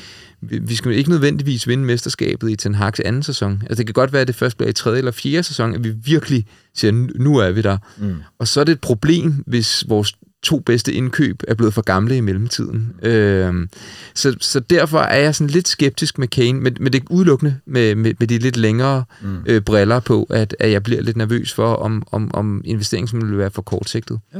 vi, 0.41 0.59
vi 0.59 0.75
skal 0.75 0.91
ikke 0.91 1.09
nødvendigvis 1.09 1.67
vinde 1.67 1.83
mesterskabet 1.83 2.49
i 2.49 2.55
Ten 2.55 2.75
Hag's 2.75 3.01
anden 3.05 3.23
sæson. 3.23 3.61
Altså 3.61 3.75
det 3.75 3.85
kan 3.85 3.93
godt 3.93 4.13
være, 4.13 4.21
at 4.21 4.27
det 4.27 4.35
først 4.35 4.57
bliver 4.57 4.69
i 4.69 4.73
tredje 4.73 4.97
eller 4.97 5.11
fjerde 5.11 5.43
sæson, 5.43 5.75
at 5.75 5.83
vi 5.83 5.89
virkelig 5.89 6.45
siger, 6.75 7.07
nu 7.15 7.37
er 7.37 7.51
vi 7.51 7.61
der. 7.61 7.77
Mm. 7.97 8.15
Og 8.39 8.47
så 8.47 8.59
er 8.59 8.63
det 8.63 8.71
et 8.71 8.81
problem, 8.81 9.43
hvis 9.47 9.85
vores 9.87 10.13
to 10.43 10.59
bedste 10.59 10.93
indkøb 10.93 11.43
er 11.47 11.53
blevet 11.53 11.73
for 11.73 11.81
gamle 11.81 12.17
i 12.17 12.21
mellemtiden. 12.21 12.93
Øhm, 13.01 13.69
så, 14.15 14.35
så 14.41 14.59
derfor 14.59 14.99
er 14.99 15.19
jeg 15.19 15.35
sådan 15.35 15.49
lidt 15.49 15.67
skeptisk 15.67 16.17
med 16.17 16.27
Kane, 16.27 16.59
men, 16.59 16.77
men 16.79 16.93
det 16.93 17.01
er 17.01 17.05
udelukkende 17.09 17.55
med, 17.65 17.95
med, 17.95 18.13
med 18.19 18.27
de 18.27 18.37
lidt 18.37 18.57
længere 18.57 19.03
mm. 19.21 19.37
øh, 19.45 19.61
briller 19.61 19.99
på, 19.99 20.27
at, 20.29 20.55
at 20.59 20.71
jeg 20.71 20.83
bliver 20.83 21.01
lidt 21.01 21.17
nervøs 21.17 21.53
for, 21.53 21.73
om, 21.73 22.03
om, 22.11 22.31
om 22.33 22.61
investeringen 22.65 23.29
vil 23.29 23.37
være 23.37 23.51
for 23.51 23.61
kortsigtet. 23.61 24.19
Ja. 24.35 24.39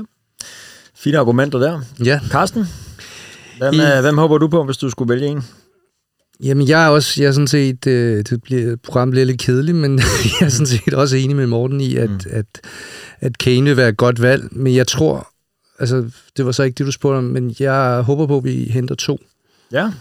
Fine 0.95 1.17
argumenter 1.17 1.59
der. 1.59 1.81
Ja. 2.05 2.19
Carsten, 2.29 2.65
hvem, 3.57 3.73
I- 3.73 3.77
øh, 3.81 4.01
hvem 4.01 4.17
håber 4.17 4.37
du 4.37 4.47
på, 4.47 4.63
hvis 4.63 4.77
du 4.77 4.89
skulle 4.89 5.13
vælge 5.13 5.27
en? 5.27 5.43
Jamen, 6.43 6.67
jeg 6.67 6.85
er 6.85 6.87
også, 6.87 7.21
jeg 7.21 7.27
er 7.27 7.31
sådan 7.31 7.47
set, 7.47 7.87
øh, 7.87 8.23
det 8.29 8.43
bliver, 8.43 8.75
programmet 8.83 9.11
bliver 9.11 9.25
lidt 9.25 9.41
kedeligt, 9.41 9.77
men 9.77 9.99
jeg 10.39 10.45
er 10.45 10.49
sådan 10.49 10.65
set 10.67 10.93
også 10.93 11.15
enig 11.17 11.35
med 11.35 11.47
Morten 11.47 11.81
i, 11.81 11.95
at, 11.95 12.09
mm. 12.09 12.19
at, 12.31 12.45
at 13.19 13.37
Kane 13.37 13.63
vil 13.65 13.77
være 13.77 13.89
et 13.89 13.97
godt 13.97 14.21
valg, 14.21 14.43
men 14.51 14.75
jeg 14.75 14.87
tror, 14.87 15.28
altså, 15.79 16.09
det 16.37 16.45
var 16.45 16.51
så 16.51 16.63
ikke 16.63 16.75
det, 16.75 16.85
du 16.85 16.91
spurgte 16.91 17.17
om, 17.17 17.23
men 17.23 17.55
jeg 17.59 18.01
håber 18.01 18.27
på, 18.27 18.37
at 18.37 18.43
vi 18.43 18.63
henter 18.73 18.95
to. 18.95 19.19
Ja. 19.71 19.91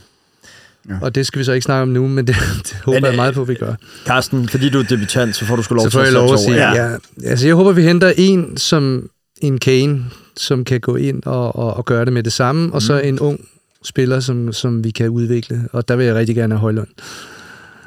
Og 1.02 1.14
det 1.14 1.26
skal 1.26 1.38
vi 1.38 1.44
så 1.44 1.52
ikke 1.52 1.64
snakke 1.64 1.82
om 1.82 1.88
nu, 1.88 2.08
men 2.08 2.26
det, 2.26 2.36
det 2.62 2.76
håber 2.84 2.96
Men, 2.98 3.04
jeg 3.04 3.12
øh, 3.12 3.16
meget 3.16 3.34
på, 3.34 3.42
at 3.42 3.48
vi 3.48 3.54
gør. 3.54 3.74
Carsten, 4.06 4.48
fordi 4.48 4.68
du 4.68 4.78
er 4.78 4.82
debutant, 4.82 5.36
så 5.36 5.44
får 5.44 5.56
du 5.56 5.62
sgu 5.62 5.74
lov 5.74 5.84
Så 5.84 5.90
til 5.90 5.96
får 5.98 6.02
jeg 6.04 6.12
lov 6.12 6.32
at 6.32 6.40
sige, 6.40 6.56
ja. 6.56 6.90
ja. 6.90 6.96
Altså, 7.24 7.46
jeg 7.46 7.54
håber, 7.54 7.72
vi 7.72 7.82
henter 7.82 8.12
en 8.16 8.56
som 8.56 9.08
en 9.40 9.58
Kane, 9.58 10.04
som 10.36 10.64
kan 10.64 10.80
gå 10.80 10.96
ind 10.96 11.22
og, 11.26 11.56
og, 11.56 11.74
og 11.74 11.84
gøre 11.84 12.04
det 12.04 12.12
med 12.12 12.22
det 12.22 12.32
samme, 12.32 12.66
og 12.68 12.76
Mm. 12.76 12.80
så 12.80 12.98
en 12.98 13.20
ung 13.20 13.40
spiller, 13.84 14.20
som, 14.20 14.52
som 14.52 14.84
vi 14.84 14.90
kan 14.90 15.08
udvikle. 15.08 15.68
Og 15.72 15.88
der 15.88 15.96
vil 15.96 16.06
jeg 16.06 16.14
rigtig 16.14 16.36
gerne 16.36 16.54
have 16.54 16.60
Højlund. 16.60 16.88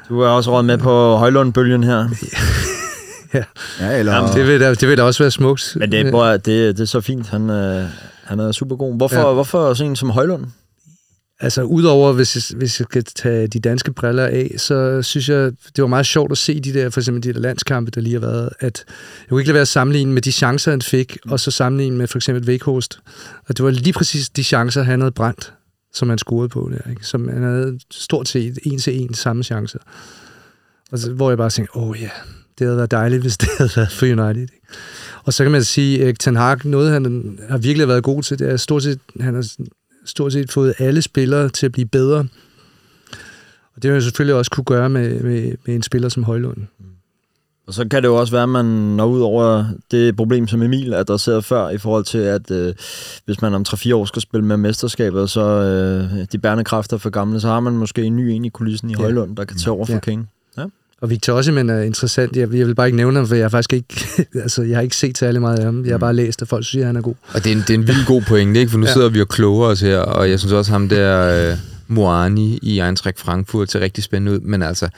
Du 0.08 0.20
er 0.20 0.28
også 0.28 0.50
råd 0.56 0.62
med 0.62 0.78
på 0.78 1.16
Højlund-bølgen 1.16 1.84
her. 1.84 2.08
Ja. 3.34 3.44
Ja, 3.80 3.98
eller... 3.98 4.14
Jamen, 4.14 4.32
Det 4.32 4.46
vil, 4.46 4.60
da, 4.60 4.74
det 4.74 4.88
vil 4.88 4.98
da 4.98 5.02
også 5.02 5.22
være 5.22 5.30
smukt. 5.30 5.76
Men 5.76 5.92
det, 5.92 6.10
bror, 6.10 6.26
det, 6.26 6.46
det 6.46 6.80
er 6.80 6.84
så 6.84 7.00
fint. 7.00 7.28
Han, 7.28 7.50
øh, 7.50 7.84
han 8.24 8.40
er 8.40 8.52
super 8.52 8.76
god. 8.76 8.96
Hvorfor, 8.96 9.28
ja. 9.28 9.32
Hvorfor 9.32 9.74
sådan 9.74 9.90
en 9.90 9.96
som 9.96 10.10
Højlund? 10.10 10.46
Altså, 11.40 11.62
udover, 11.62 12.12
hvis 12.12 12.36
jeg, 12.36 12.58
hvis 12.58 12.80
jeg 12.80 12.86
skal 12.90 13.04
tage 13.04 13.46
de 13.46 13.60
danske 13.60 13.92
briller 13.92 14.26
af, 14.26 14.54
så 14.56 15.02
synes 15.02 15.28
jeg, 15.28 15.52
det 15.76 15.82
var 15.82 15.86
meget 15.86 16.06
sjovt 16.06 16.32
at 16.32 16.38
se 16.38 16.60
de 16.60 16.72
der, 16.74 16.90
for 16.90 17.00
eksempel 17.00 17.22
de 17.22 17.32
der 17.32 17.40
landskampe, 17.40 17.90
der 17.90 18.00
lige 18.00 18.12
har 18.12 18.20
været, 18.20 18.50
at 18.60 18.84
jeg 19.20 19.28
kunne 19.28 19.40
ikke 19.40 19.48
lade 19.48 19.54
være 19.54 19.62
at 19.62 19.68
sammenligne 19.68 20.12
med 20.12 20.22
de 20.22 20.32
chancer, 20.32 20.70
han 20.70 20.82
fik, 20.82 21.18
og 21.28 21.40
så 21.40 21.50
sammenligne 21.50 21.96
med 21.96 22.06
for 22.06 22.18
eksempel 22.18 22.46
Vekhorst. 22.46 22.98
Og 23.48 23.56
det 23.56 23.64
var 23.64 23.70
lige 23.70 23.92
præcis 23.92 24.28
de 24.28 24.44
chancer, 24.44 24.82
han 24.82 25.00
havde 25.00 25.12
brændt 25.12 25.52
som 25.92 26.08
han 26.08 26.18
scorede 26.18 26.48
på 26.48 26.70
der, 26.72 26.90
ikke? 26.90 27.06
Som 27.06 27.28
han 27.28 27.42
havde 27.42 27.78
stort 27.90 28.28
set 28.28 28.58
en 28.62 28.78
til 28.78 29.00
en 29.00 29.14
samme 29.14 29.42
chancer. 29.42 29.78
Og 30.92 30.98
så, 30.98 31.12
hvor 31.12 31.30
jeg 31.30 31.38
bare 31.38 31.50
tænkte, 31.50 31.76
åh 31.76 31.88
oh, 31.88 32.02
ja, 32.02 32.10
det 32.58 32.66
havde 32.66 32.76
været 32.76 32.90
dejligt, 32.90 33.22
hvis 33.22 33.36
det 33.38 33.48
havde 33.58 33.70
været 33.76 33.92
for 33.92 34.06
United. 34.06 34.42
Ikke? 34.42 34.56
Og 35.24 35.32
så 35.32 35.44
kan 35.44 35.52
man 35.52 35.64
sige, 35.64 36.04
at 36.06 36.16
Ten 36.20 36.36
Hag, 36.36 36.58
noget 36.66 36.92
han 36.92 37.38
har 37.48 37.58
virkelig 37.58 37.88
været 37.88 38.02
god 38.02 38.22
til, 38.22 38.38
det 38.38 38.50
er 38.50 38.56
stort 38.56 38.82
set, 38.82 38.98
han 39.20 39.34
har 39.34 39.46
stort 40.06 40.32
set 40.32 40.52
fået 40.52 40.74
alle 40.78 41.02
spillere 41.02 41.48
til 41.48 41.66
at 41.66 41.72
blive 41.72 41.86
bedre. 41.88 42.18
Og 43.76 43.82
det 43.82 43.84
har 43.88 43.92
jeg 43.92 44.02
selvfølgelig 44.02 44.34
også 44.34 44.50
kunne 44.50 44.64
gøre 44.64 44.88
med, 44.90 45.20
med, 45.20 45.52
med 45.66 45.74
en 45.74 45.82
spiller 45.82 46.08
som 46.08 46.24
Højlund. 46.24 46.58
Og 47.66 47.74
så 47.74 47.88
kan 47.88 48.02
det 48.02 48.08
jo 48.08 48.14
også 48.16 48.32
være, 48.32 48.42
at 48.42 48.48
man 48.48 48.64
når 48.64 49.06
ud 49.06 49.20
over 49.20 49.64
det 49.90 50.16
problem, 50.16 50.48
som 50.48 50.62
Emil 50.62 50.94
adresserede 50.94 51.42
før, 51.42 51.68
i 51.68 51.78
forhold 51.78 52.04
til, 52.04 52.18
at 52.18 52.50
øh, 52.50 52.74
hvis 53.24 53.42
man 53.42 53.54
om 53.54 53.64
3-4 53.68 53.94
år 53.94 54.04
skal 54.04 54.22
spille 54.22 54.46
med 54.46 54.56
mesterskabet, 54.56 55.30
så 55.30 55.40
øh, 55.40 56.26
de 56.32 56.38
bærende 56.38 56.64
kræfter 56.64 56.96
for 56.98 57.10
gamle, 57.10 57.40
så 57.40 57.48
har 57.48 57.60
man 57.60 57.72
måske 57.72 58.02
en 58.02 58.16
ny 58.16 58.28
en 58.28 58.44
i 58.44 58.48
kulissen 58.48 58.90
i 58.90 58.92
Ja. 58.92 58.98
Højlund, 59.02 59.36
der 59.36 59.44
kan 59.44 59.56
tage 59.58 59.72
over 59.72 59.86
for 59.86 59.92
Ja. 59.92 59.98
King. 59.98 60.28
Og 61.02 61.10
Victor 61.10 61.32
Osimhen 61.32 61.70
er 61.70 61.80
interessant. 61.80 62.36
Jeg, 62.36 62.54
jeg 62.54 62.66
vil 62.66 62.74
bare 62.74 62.86
ikke 62.86 62.96
nævne 62.96 63.16
ham, 63.16 63.26
for 63.26 63.34
jeg 63.34 63.44
har 63.44 63.48
faktisk 63.48 63.72
ikke, 63.72 64.04
altså, 64.44 64.62
jeg 64.62 64.76
har 64.76 64.82
ikke 64.82 64.96
set 64.96 65.18
særlig 65.18 65.40
meget 65.40 65.58
af 65.58 65.64
ham. 65.64 65.84
Jeg 65.84 65.92
har 65.92 65.98
bare 65.98 66.14
læst, 66.14 66.42
at 66.42 66.48
folk 66.48 66.66
siger, 66.66 66.82
at 66.82 66.86
han 66.86 66.96
er 66.96 67.00
god. 67.00 67.14
Og 67.34 67.44
det 67.44 67.52
er 67.52 67.56
en, 67.56 67.60
det 67.60 67.70
er 67.70 67.74
en 67.74 67.86
vildt 67.86 68.06
god 68.06 68.22
pointe, 68.22 68.60
ikke? 68.60 68.70
For 68.70 68.78
nu 68.78 68.86
Ja. 68.86 68.92
sidder 68.92 69.08
vi 69.08 69.20
og 69.20 69.28
kloger 69.28 69.66
os 69.68 69.80
her, 69.80 69.98
og 69.98 70.30
jeg 70.30 70.38
synes 70.38 70.52
også 70.52 70.72
ham 70.72 70.88
der 70.88 71.50
øh, 71.50 71.56
Moani 71.88 72.58
i 72.62 72.80
Eintracht 72.80 73.20
Frankfurt 73.20 73.70
ser 73.70 73.80
rigtig 73.80 74.04
spændende 74.04 74.32
ud, 74.32 74.40
men 74.40 74.62
altså, 74.62 74.88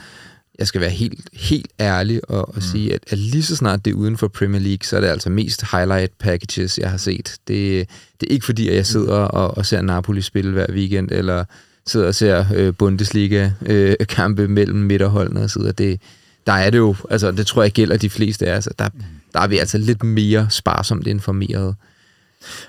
jeg 0.59 0.67
skal 0.67 0.81
være 0.81 0.91
helt, 0.91 1.21
helt 1.33 1.69
ærlig 1.81 2.31
og, 2.31 2.49
og 2.49 2.55
mm. 2.55 2.61
sige, 2.63 2.95
at, 2.95 3.01
at 3.11 3.19
lige 3.19 3.43
så 3.43 3.57
snart 3.57 3.85
det 3.85 3.91
er 3.91 3.95
uden 3.95 4.17
for 4.17 4.29
Premier 4.29 4.61
League, 4.61 4.79
så 4.87 4.97
er 4.97 5.01
det 5.01 5.09
altså 5.09 5.31
mest 5.31 5.65
highlight 5.73 6.13
packages, 6.19 6.79
jeg 6.79 6.91
har 6.91 6.97
set. 6.99 7.35
Det, 7.49 7.89
det 8.21 8.29
er 8.29 8.33
ikke 8.33 8.47
fordi, 8.47 8.69
at 8.69 8.77
jeg 8.77 8.87
sidder 8.87 9.15
og, 9.15 9.57
og 9.59 9.67
ser 9.67 9.83
Napoli 9.83 10.23
spille 10.23 10.53
hver 10.53 10.67
weekend, 10.73 11.09
eller 11.13 11.45
sidder 11.87 12.07
og 12.07 12.15
ser 12.15 12.45
øh, 12.55 12.75
Bundesliga-kampe 12.75 14.43
øh, 14.43 14.51
mellem 14.51 14.79
midterholdene 14.79 15.43
og 15.43 15.51
så. 15.51 15.73
Det, 15.79 16.01
der 16.47 16.53
er 16.53 16.71
det 16.71 16.79
jo, 16.79 16.97
altså 17.11 17.33
det 17.33 17.47
tror 17.47 17.63
jeg 17.63 17.73
gælder 17.73 17.97
de 17.97 18.11
fleste 18.11 18.47
af 18.47 18.57
os, 18.57 18.69
der, 18.79 18.89
der 19.33 19.41
er 19.41 19.47
vi 19.47 19.59
altså 19.59 19.79
lidt 19.79 20.05
mere 20.05 20.47
sparsomt 20.51 21.07
informeret. 21.07 21.75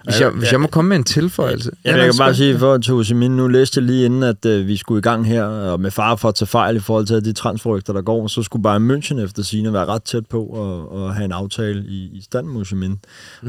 Hvis 0.03 0.21
jeg, 0.21 0.29
hvis 0.29 0.51
jeg 0.51 0.61
må 0.61 0.67
komme 0.67 0.89
med 0.89 0.97
en 0.97 1.03
tilføjelse. 1.03 1.71
Ja, 1.85 1.95
jeg 1.97 2.05
kan 2.05 2.13
bare 2.17 2.35
sige 2.35 2.59
for 2.59 2.77
til 2.77 2.93
Osimhen, 2.93 3.31
nu 3.37 3.47
læste 3.47 3.79
jeg 3.79 3.85
lige 3.85 4.05
inden, 4.05 4.23
at 4.23 4.45
øh, 4.45 4.67
vi 4.67 4.77
skulle 4.77 4.99
i 4.99 5.01
gang 5.01 5.27
her, 5.27 5.43
og 5.43 5.79
med 5.79 5.91
far 5.91 6.15
for 6.15 6.29
at 6.29 6.35
tage 6.35 6.47
fejl 6.47 6.75
i 6.75 6.79
forhold 6.79 7.05
til 7.05 7.25
de 7.25 7.33
transferrygter, 7.33 7.93
der 7.93 8.01
går, 8.01 8.27
så 8.27 8.43
skulle 8.43 8.63
bare 8.63 8.77
München 8.77 9.19
efter 9.21 9.43
sine 9.43 9.73
være 9.73 9.85
ret 9.85 10.03
tæt 10.03 10.25
på 10.25 10.41
at, 10.93 11.01
at 11.07 11.13
have 11.15 11.25
en 11.25 11.31
aftale 11.31 11.83
i, 11.87 12.09
i 12.13 12.21
stand 12.23 12.47
med 12.47 12.61
Osimhen 12.61 12.99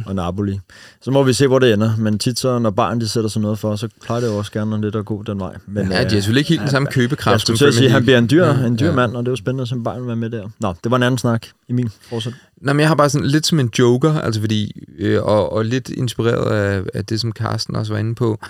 og 0.06 0.14
Napoli. 0.14 0.58
Så 1.02 1.10
må 1.10 1.22
vi 1.22 1.32
se, 1.32 1.46
hvor 1.46 1.58
det 1.58 1.72
ender, 1.72 1.96
men 1.98 2.18
tit 2.18 2.38
så, 2.38 2.58
når 2.58 2.70
barn 2.70 3.00
de 3.00 3.08
sætter 3.08 3.30
sig 3.30 3.42
noget 3.42 3.58
for, 3.58 3.76
så 3.76 3.88
plejer 4.04 4.20
det 4.20 4.28
jo 4.28 4.36
også 4.36 4.52
gerne 4.52 4.80
lidt 4.80 4.96
at 4.96 5.04
gå 5.04 5.22
den 5.26 5.40
vej. 5.40 5.54
Men, 5.66 5.92
Ja, 5.92 5.98
de 5.98 6.02
har 6.02 6.08
selvfølgelig 6.08 6.40
ikke 6.40 6.48
helt 6.48 6.60
den 6.60 6.70
samme 6.70 6.86
jeg 6.88 6.94
købekraft 6.94 7.40
skulle 7.40 7.58
som 7.58 7.64
til 7.64 7.68
at 7.68 7.74
sige, 7.74 7.86
at 7.86 7.92
han 7.92 8.02
bliver 8.02 8.18
en 8.18 8.30
dyr, 8.30 8.44
en 8.50 8.78
dyr 8.78 8.86
Ja. 8.86 8.92
mand, 8.94 9.16
og 9.16 9.22
det 9.22 9.28
er 9.28 9.32
jo 9.32 9.36
spændende, 9.36 9.66
som 9.66 9.84
barn 9.84 10.06
være 10.06 10.16
med 10.16 10.30
der. 10.30 10.48
Nå, 10.60 10.74
det 10.84 10.90
var 10.90 10.96
en 10.96 11.02
anden 11.02 11.18
snak. 11.18 11.46
Emil, 11.68 11.90
fortsæt. 12.10 12.32
Nå, 12.62 12.72
men 12.72 12.80
jeg 12.80 12.88
har 12.88 12.94
bare 12.94 13.08
sådan 13.10 13.26
lidt 13.26 13.46
som 13.46 13.60
en 13.60 13.70
joker, 13.78 14.20
altså 14.20 14.40
fordi, 14.40 14.72
øh, 14.98 15.22
og, 15.22 15.52
og 15.52 15.64
lidt 15.64 15.88
inspireret 15.88 16.15
af, 16.24 16.82
af 16.94 17.04
det, 17.04 17.20
som 17.20 17.32
Carsten 17.32 17.76
også 17.76 17.92
var 17.92 18.00
inde 18.00 18.14
på. 18.14 18.40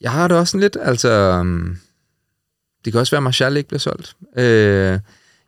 Jeg 0.00 0.10
har 0.10 0.28
det 0.28 0.36
også 0.36 0.50
sådan 0.50 0.60
lidt, 0.60 0.76
altså, 0.80 1.38
um, 1.40 1.78
det 2.84 2.92
kan 2.92 3.00
også 3.00 3.10
være, 3.10 3.18
at 3.18 3.22
Martial 3.22 3.56
ikke 3.56 3.68
bliver 3.68 3.78
solgt. 3.78 4.16
Øh, 4.36 4.98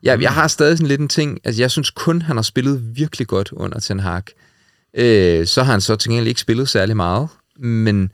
jeg, 0.03 0.23
jeg 0.23 0.33
har 0.33 0.49
stadig 0.49 0.79
sådan 0.79 0.89
lidt 0.89 1.01
en 1.01 1.09
ting, 1.09 1.39
altså 1.45 1.63
jeg 1.63 1.71
synes 1.71 1.91
kun, 1.91 2.23
han 2.23 2.37
har 2.37 2.43
spillet 2.43 2.97
virkelig 2.97 3.27
godt 3.27 3.53
under 3.53 3.81
Ten 3.81 4.01
Hag. 4.01 4.23
Øh, 4.97 5.47
så 5.47 5.63
har 5.63 5.73
han 5.73 5.81
så 5.81 5.97
til 5.97 6.11
gengæld 6.11 6.29
ikke 6.29 6.41
spillet 6.41 6.69
særlig 6.69 6.97
meget, 6.97 7.29
men 7.57 8.11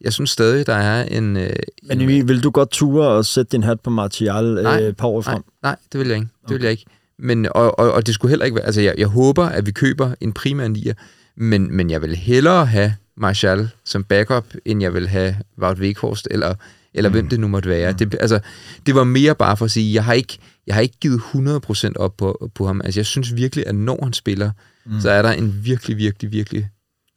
jeg 0.00 0.12
synes 0.12 0.30
stadig, 0.30 0.66
der 0.66 0.74
er 0.74 1.04
en... 1.04 1.36
Øh, 1.36 1.50
Men 1.82 1.98
en 1.98 2.00
Emil, 2.00 2.28
vil 2.28 2.42
du 2.42 2.50
godt 2.50 2.70
ture 2.70 3.08
og 3.08 3.26
sætte 3.26 3.52
din 3.52 3.62
hat 3.62 3.80
på 3.80 3.90
Martial 3.90 4.44
Nej, 4.44 4.82
øh, 4.82 4.88
et 4.88 4.96
par 4.96 5.08
år 5.08 5.20
frem? 5.20 5.34
Nej, 5.34 5.42
nej, 5.62 5.76
det 5.92 6.00
vil 6.00 6.08
jeg 6.08 6.16
ikke. 6.16 6.28
Det 6.48 6.54
vil 6.54 6.62
jeg 6.62 6.70
ikke. 6.70 6.84
Men, 7.18 7.46
og, 7.46 7.78
og, 7.78 7.92
og 7.92 8.06
det 8.06 8.14
skulle 8.14 8.30
heller 8.30 8.44
ikke 8.44 8.54
være... 8.54 8.64
Altså, 8.64 8.80
jeg, 8.80 8.94
jeg 8.98 9.06
håber, 9.06 9.44
at 9.44 9.66
vi 9.66 9.72
køber 9.72 10.14
en 10.20 10.32
primær 10.32 10.68
nier, 10.68 10.94
men, 11.40 11.76
men 11.76 11.90
jeg 11.90 12.02
vil 12.02 12.16
hellere 12.16 12.66
have 12.66 12.94
Martial 13.16 13.68
som 13.84 14.04
backup, 14.04 14.54
end 14.64 14.82
jeg 14.82 14.94
vil 14.94 15.08
have 15.08 15.36
Wout 15.62 15.78
Weghorst, 15.78 16.28
eller, 16.30 16.54
eller 16.94 17.10
mm. 17.10 17.12
hvem 17.12 17.28
det 17.28 17.40
nu 17.40 17.48
måtte 17.48 17.68
være. 17.68 17.90
Mm. 17.90 17.98
Det, 17.98 18.16
altså, 18.20 18.40
det 18.86 18.94
var 18.94 19.04
mere 19.04 19.34
bare 19.34 19.56
for 19.56 19.64
at 19.64 19.70
sige, 19.70 19.94
jeg 19.94 20.04
har 20.04 20.12
ikke, 20.12 20.38
jeg 20.66 20.74
har 20.74 20.82
ikke 20.82 20.96
givet 21.00 21.20
100% 21.34 21.92
op 21.96 22.16
på, 22.16 22.50
på 22.54 22.66
ham. 22.66 22.80
Altså, 22.84 23.00
jeg 23.00 23.06
synes 23.06 23.36
virkelig, 23.36 23.66
at 23.66 23.74
når 23.74 24.04
han 24.04 24.12
spiller, 24.12 24.50
mm. 24.86 25.00
så 25.00 25.10
er 25.10 25.22
der 25.22 25.32
en 25.32 25.60
virkelig, 25.64 25.96
virkelig, 25.96 26.32
virkelig 26.32 26.68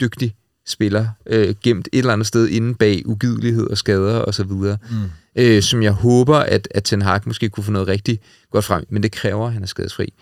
dygtig 0.01 0.36
spiller 0.67 1.07
øh, 1.26 1.55
gemt 1.63 1.89
et 1.93 1.97
eller 1.99 2.13
andet 2.13 2.28
sted 2.28 2.47
inde 2.47 2.76
bag 2.76 3.01
ugidelighed 3.05 3.67
og 3.67 3.78
skader 3.78 4.17
og 4.17 4.34
så 4.34 4.43
videre, 4.43 4.78
mm. 4.89 4.95
øh, 5.36 5.61
som 5.61 5.84
jeg 5.84 5.91
håber, 5.91 6.38
at, 6.38 6.67
at 6.71 6.84
Ten 6.84 7.01
Hag 7.01 7.21
måske 7.26 7.49
kunne 7.49 7.63
få 7.63 7.71
noget 7.71 7.88
rigtig 7.88 8.19
godt 8.51 8.65
frem, 8.65 8.86
men 8.89 9.03
det 9.03 9.11
kræver, 9.11 9.47
at 9.47 9.53
han 9.53 9.63
er 9.63 9.67
skadesfri. 9.67 10.13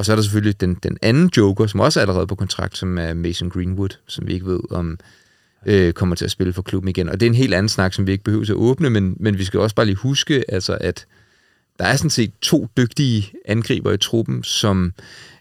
Og 0.00 0.06
så 0.06 0.12
er 0.12 0.16
der 0.16 0.22
selvfølgelig 0.22 0.60
den, 0.60 0.74
den 0.74 0.98
anden 1.02 1.30
joker, 1.36 1.66
som 1.66 1.80
også 1.80 2.00
er 2.00 2.02
allerede 2.02 2.26
på 2.26 2.34
kontrakt, 2.34 2.78
som 2.78 2.98
er 2.98 3.14
Mason 3.14 3.50
Greenwood, 3.50 3.88
som 4.06 4.26
vi 4.26 4.32
ikke 4.32 4.46
ved 4.46 4.60
om 4.70 4.98
øh, 5.66 5.92
kommer 5.92 6.16
til 6.16 6.24
at 6.24 6.30
spille 6.30 6.52
for 6.52 6.62
klubben 6.62 6.88
igen. 6.88 7.08
Og 7.08 7.20
det 7.20 7.26
er 7.26 7.30
en 7.30 7.36
helt 7.36 7.54
anden 7.54 7.68
snak, 7.68 7.94
som 7.94 8.06
vi 8.06 8.12
ikke 8.12 8.24
behøver 8.24 8.44
at 8.44 8.50
åbne, 8.50 8.90
men, 8.90 9.16
men 9.20 9.38
vi 9.38 9.44
skal 9.44 9.60
også 9.60 9.76
bare 9.76 9.86
lige 9.86 9.96
huske, 9.96 10.44
altså, 10.48 10.78
at 10.80 11.06
der 11.78 11.84
er 11.84 11.96
sådan 11.96 12.10
set 12.10 12.32
to 12.42 12.68
dygtige 12.76 13.32
angriber 13.44 13.92
i 13.92 13.96
truppen, 13.96 14.42
som 14.42 14.92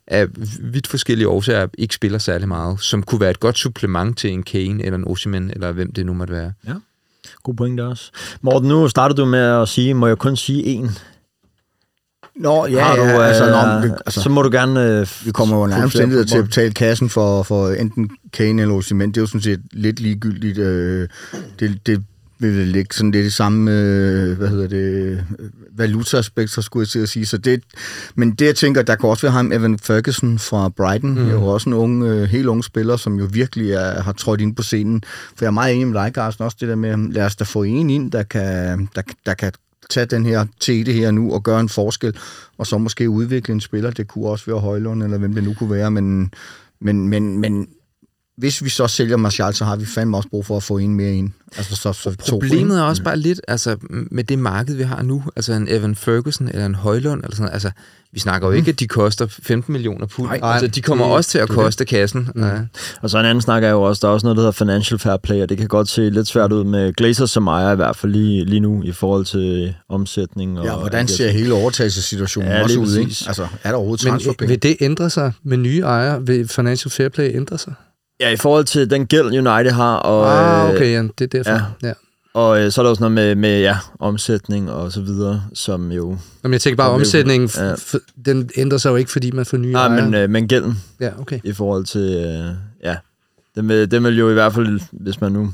af 0.07 0.27
vidt 0.59 0.87
forskellige 0.87 1.27
årsager 1.27 1.67
ikke 1.77 1.95
spiller 1.95 2.17
særlig 2.17 2.47
meget, 2.47 2.81
som 2.81 3.03
kunne 3.03 3.21
være 3.21 3.31
et 3.31 3.39
godt 3.39 3.57
supplement 3.57 4.17
til 4.17 4.31
en 4.31 4.43
Kane 4.43 4.83
eller 4.83 4.97
en 4.97 5.07
Osimhen, 5.07 5.51
eller 5.51 5.71
hvem 5.71 5.93
det 5.93 6.05
nu 6.05 6.13
måtte 6.13 6.33
være. 6.33 6.53
Ja. 6.67 6.73
God 7.43 7.53
pointe 7.53 7.85
også. 7.85 8.11
Morten, 8.41 8.69
nu 8.69 8.87
startede 8.87 9.21
du 9.21 9.25
med 9.25 9.39
at 9.39 9.69
sige, 9.69 9.93
må 9.93 10.07
jeg 10.07 10.17
kun 10.17 10.35
sige 10.35 10.79
én? 10.79 10.99
Nå, 12.39 12.65
ja, 12.65 12.83
Har 12.83 12.95
du, 12.95 13.01
ja, 13.01 13.21
altså, 13.21 13.45
øh, 13.45 13.51
nå, 13.51 13.87
det, 13.87 14.01
altså, 14.05 14.21
så 14.21 14.29
må 14.29 14.41
du 14.41 14.49
gerne... 14.51 14.99
Øh, 14.99 15.07
vi 15.25 15.31
kommer 15.31 15.59
jo 15.59 15.67
nærmest 15.67 15.95
flere 15.95 16.23
til 16.23 16.37
at 16.37 16.43
betale 16.43 16.73
kassen 16.73 17.09
for, 17.09 17.43
for 17.43 17.69
enten 17.69 18.09
Kane 18.33 18.61
eller 18.61 18.75
Osimhen. 18.75 19.09
Det 19.09 19.17
er 19.17 19.21
jo 19.21 19.27
sådan 19.27 19.41
set 19.41 19.61
lidt 19.71 19.99
ligegyldigt. 19.99 20.57
Øh, 20.57 21.07
det, 21.59 21.79
det 21.85 22.03
vil 22.39 22.67
ligge 22.67 22.95
sådan 22.95 23.11
lidt 23.11 23.25
i 23.25 23.29
samme, 23.29 23.71
øh, 23.71 24.37
hvad 24.37 24.47
hedder 24.47 24.67
det, 24.67 25.25
valutaaspekt, 25.77 26.51
så 26.51 26.61
skulle 26.61 26.81
jeg 26.81 26.87
til 26.87 26.99
at 26.99 27.09
sige. 27.09 27.25
Så 27.25 27.37
det, 27.37 27.63
men 28.15 28.31
det, 28.31 28.45
jeg 28.45 28.55
tænker, 28.55 28.81
der 28.81 28.95
kan 28.95 29.09
også 29.09 29.21
være 29.21 29.31
ham, 29.31 29.51
Evan 29.51 29.79
Ferguson 29.79 30.39
fra 30.39 30.69
Brighton. 30.69 31.09
Mm. 31.09 31.15
Det 31.15 31.27
er 31.27 31.31
jo 31.31 31.45
også 31.45 31.69
en 31.69 31.73
ung, 31.73 32.03
øh, 32.03 32.29
helt 32.29 32.47
ung 32.47 32.63
spiller, 32.63 32.97
som 32.97 33.19
jo 33.19 33.27
virkelig 33.31 33.71
er, 33.71 34.01
har 34.01 34.11
trådt 34.11 34.41
ind 34.41 34.55
på 34.55 34.63
scenen. 34.63 35.03
For 35.05 35.45
jeg 35.45 35.47
er 35.47 35.51
meget 35.51 35.75
enig 35.75 35.87
med 35.87 36.01
dig, 36.01 36.11
Carsten, 36.15 36.45
også 36.45 36.57
det 36.59 36.69
der 36.69 36.75
med, 36.75 37.11
lad 37.11 37.25
os 37.25 37.35
da 37.35 37.43
få 37.43 37.63
en 37.63 37.89
ind, 37.89 38.11
der 38.11 38.23
kan, 38.23 38.89
der, 38.95 39.01
der 39.25 39.33
kan 39.33 39.51
tage 39.89 40.05
den 40.05 40.25
her 40.25 40.45
det 40.67 40.93
her 40.93 41.11
nu 41.11 41.33
og 41.33 41.43
gøre 41.43 41.59
en 41.59 41.69
forskel, 41.69 42.17
og 42.57 42.67
så 42.67 42.77
måske 42.77 43.09
udvikle 43.09 43.53
en 43.53 43.61
spiller. 43.61 43.91
Det 43.91 44.07
kunne 44.07 44.27
også 44.27 44.45
være 44.45 44.59
Højlund, 44.59 45.03
eller 45.03 45.17
hvem 45.17 45.33
det 45.33 45.43
nu 45.43 45.53
kunne 45.53 45.71
være, 45.71 45.91
men, 45.91 46.33
men, 46.81 47.07
men, 47.07 47.37
men 47.39 47.67
hvis 48.37 48.63
vi 48.63 48.69
så 48.69 48.87
sælger 48.87 49.17
Martial, 49.17 49.53
så 49.53 49.65
har 49.65 49.75
vi 49.75 49.85
fandme 49.85 50.17
også 50.17 50.29
brug 50.29 50.45
for 50.45 50.57
at 50.57 50.63
få 50.63 50.77
en 50.77 50.95
mere 50.95 51.13
ind. 51.13 51.31
Altså 51.57 51.75
så, 51.75 51.93
så 51.93 52.15
to 52.15 52.31
Problemet 52.31 52.59
ind. 52.59 52.71
er 52.71 52.81
også 52.81 53.03
bare 53.03 53.17
lidt, 53.17 53.41
altså 53.47 53.77
med 53.89 54.23
det 54.23 54.39
marked, 54.39 54.75
vi 54.75 54.83
har 54.83 55.01
nu, 55.01 55.23
altså 55.35 55.53
en 55.53 55.67
Evan 55.69 55.95
Ferguson 55.95 56.47
eller 56.47 56.65
en 56.65 56.75
Højlund, 56.75 57.23
eller 57.23 57.35
sådan 57.35 57.53
altså 57.53 57.71
vi 58.13 58.19
snakker 58.19 58.47
jo 58.47 58.53
ikke, 58.53 58.71
at 58.71 58.79
de 58.79 58.87
koster 58.87 59.27
15 59.43 59.71
millioner 59.73 60.05
pund. 60.05 60.27
Nej, 60.27 60.39
altså, 60.53 60.67
de 60.67 60.81
kommer 60.81 61.05
det- 61.05 61.13
også 61.15 61.29
til 61.29 61.37
at 61.37 61.41
er 61.41 61.45
det. 61.47 61.55
koste 61.55 61.85
kassen. 61.85 62.29
Ja. 62.35 62.51
Og 63.01 63.09
så 63.09 63.19
en 63.19 63.25
anden 63.25 63.41
snak 63.41 63.63
er 63.63 63.69
jo 63.69 63.81
også, 63.81 63.99
der 64.01 64.07
er 64.07 64.11
også 64.13 64.25
noget, 64.25 64.35
der 64.37 64.41
hedder 64.41 64.51
financial 64.51 64.99
fair 64.99 65.17
play, 65.17 65.41
og 65.41 65.49
det 65.49 65.57
kan 65.57 65.67
godt 65.67 65.89
se 65.89 66.09
lidt 66.09 66.27
svært 66.27 66.51
ud 66.51 66.63
med 66.63 66.93
Glazers 66.93 67.31
som 67.31 67.47
ejer 67.47 67.71
i 67.71 67.75
hvert 67.75 67.95
fald 67.95 68.11
lige, 68.11 68.45
lige 68.45 68.59
nu 68.59 68.83
i 68.83 68.91
forhold 68.91 69.25
til 69.25 69.75
omsætning. 69.89 70.59
Og, 70.59 70.65
Ja, 70.65 70.75
hvordan 70.75 71.07
ser 71.07 71.29
hele 71.31 71.53
overtagelsessituationen 71.53 72.51
Ja, 72.51 72.63
også 72.63 72.79
ud, 72.79 72.95
ikke? 72.97 73.15
Altså, 73.27 73.47
er 73.63 73.69
der 73.69 73.77
overhovedet 73.77 74.05
Men 74.05 74.11
transferpenge? 74.11 74.49
vil 74.49 74.63
det 74.63 74.77
ændre 74.81 75.09
sig 75.09 75.31
med 75.43 75.57
nye 75.57 75.79
ejere? 75.79 76.25
Vil 76.27 76.47
Financial 76.47 76.91
Fair 76.91 77.09
Play 77.09 77.35
ændre 77.35 77.57
sig? 77.57 77.73
Ja, 78.19 78.29
i 78.29 78.37
forhold 78.37 78.65
til 78.65 78.89
den 78.89 79.05
gæld, 79.05 79.25
United 79.25 79.71
har, 79.71 79.95
og, 79.95 80.27
ah, 80.63 80.69
øh, 80.69 80.75
okay, 80.75 80.91
ja, 80.93 81.01
det 81.17 81.21
er 81.35 81.43
derfor. 81.43 81.51
ja. 81.51 81.87
Ja. 81.87 81.93
Og 82.33 82.61
øh, 82.61 82.71
så 82.71 82.81
er 82.81 82.83
der 82.83 82.89
også 82.89 83.03
noget 83.03 83.11
med, 83.15 83.35
med 83.35 83.61
ja, 83.61 83.77
omsætning 83.99 84.71
og 84.71 84.91
så 84.91 85.01
videre, 85.01 85.43
som 85.53 85.91
jo... 85.91 86.17
Jamen, 86.43 86.53
jeg 86.53 86.61
tænker 86.61 86.77
bare, 86.77 86.89
omsætningen, 86.91 87.49
Ja. 87.57 87.75
den 88.25 88.49
ændrer 88.57 88.77
sig 88.77 88.89
jo 88.89 88.95
ikke, 88.95 89.11
fordi 89.11 89.31
man 89.31 89.45
får 89.45 89.57
nye 89.57 89.71
Nej, 89.71 89.87
ejere. 89.87 90.05
men, 90.05 90.13
øh, 90.13 90.29
men 90.29 90.47
gælden 90.47 90.73
Ja, 90.99 91.19
okay. 91.19 91.39
i 91.43 91.53
forhold 91.53 91.85
til... 91.85 92.01
Øh, 92.01 92.55
ja, 92.83 92.97
den 93.55 93.67
vil, 93.67 93.91
den 93.91 94.03
vil 94.03 94.17
jo 94.17 94.29
i 94.29 94.33
hvert 94.33 94.53
fald, 94.53 94.79
hvis 94.91 95.21
man 95.21 95.31
nu 95.31 95.53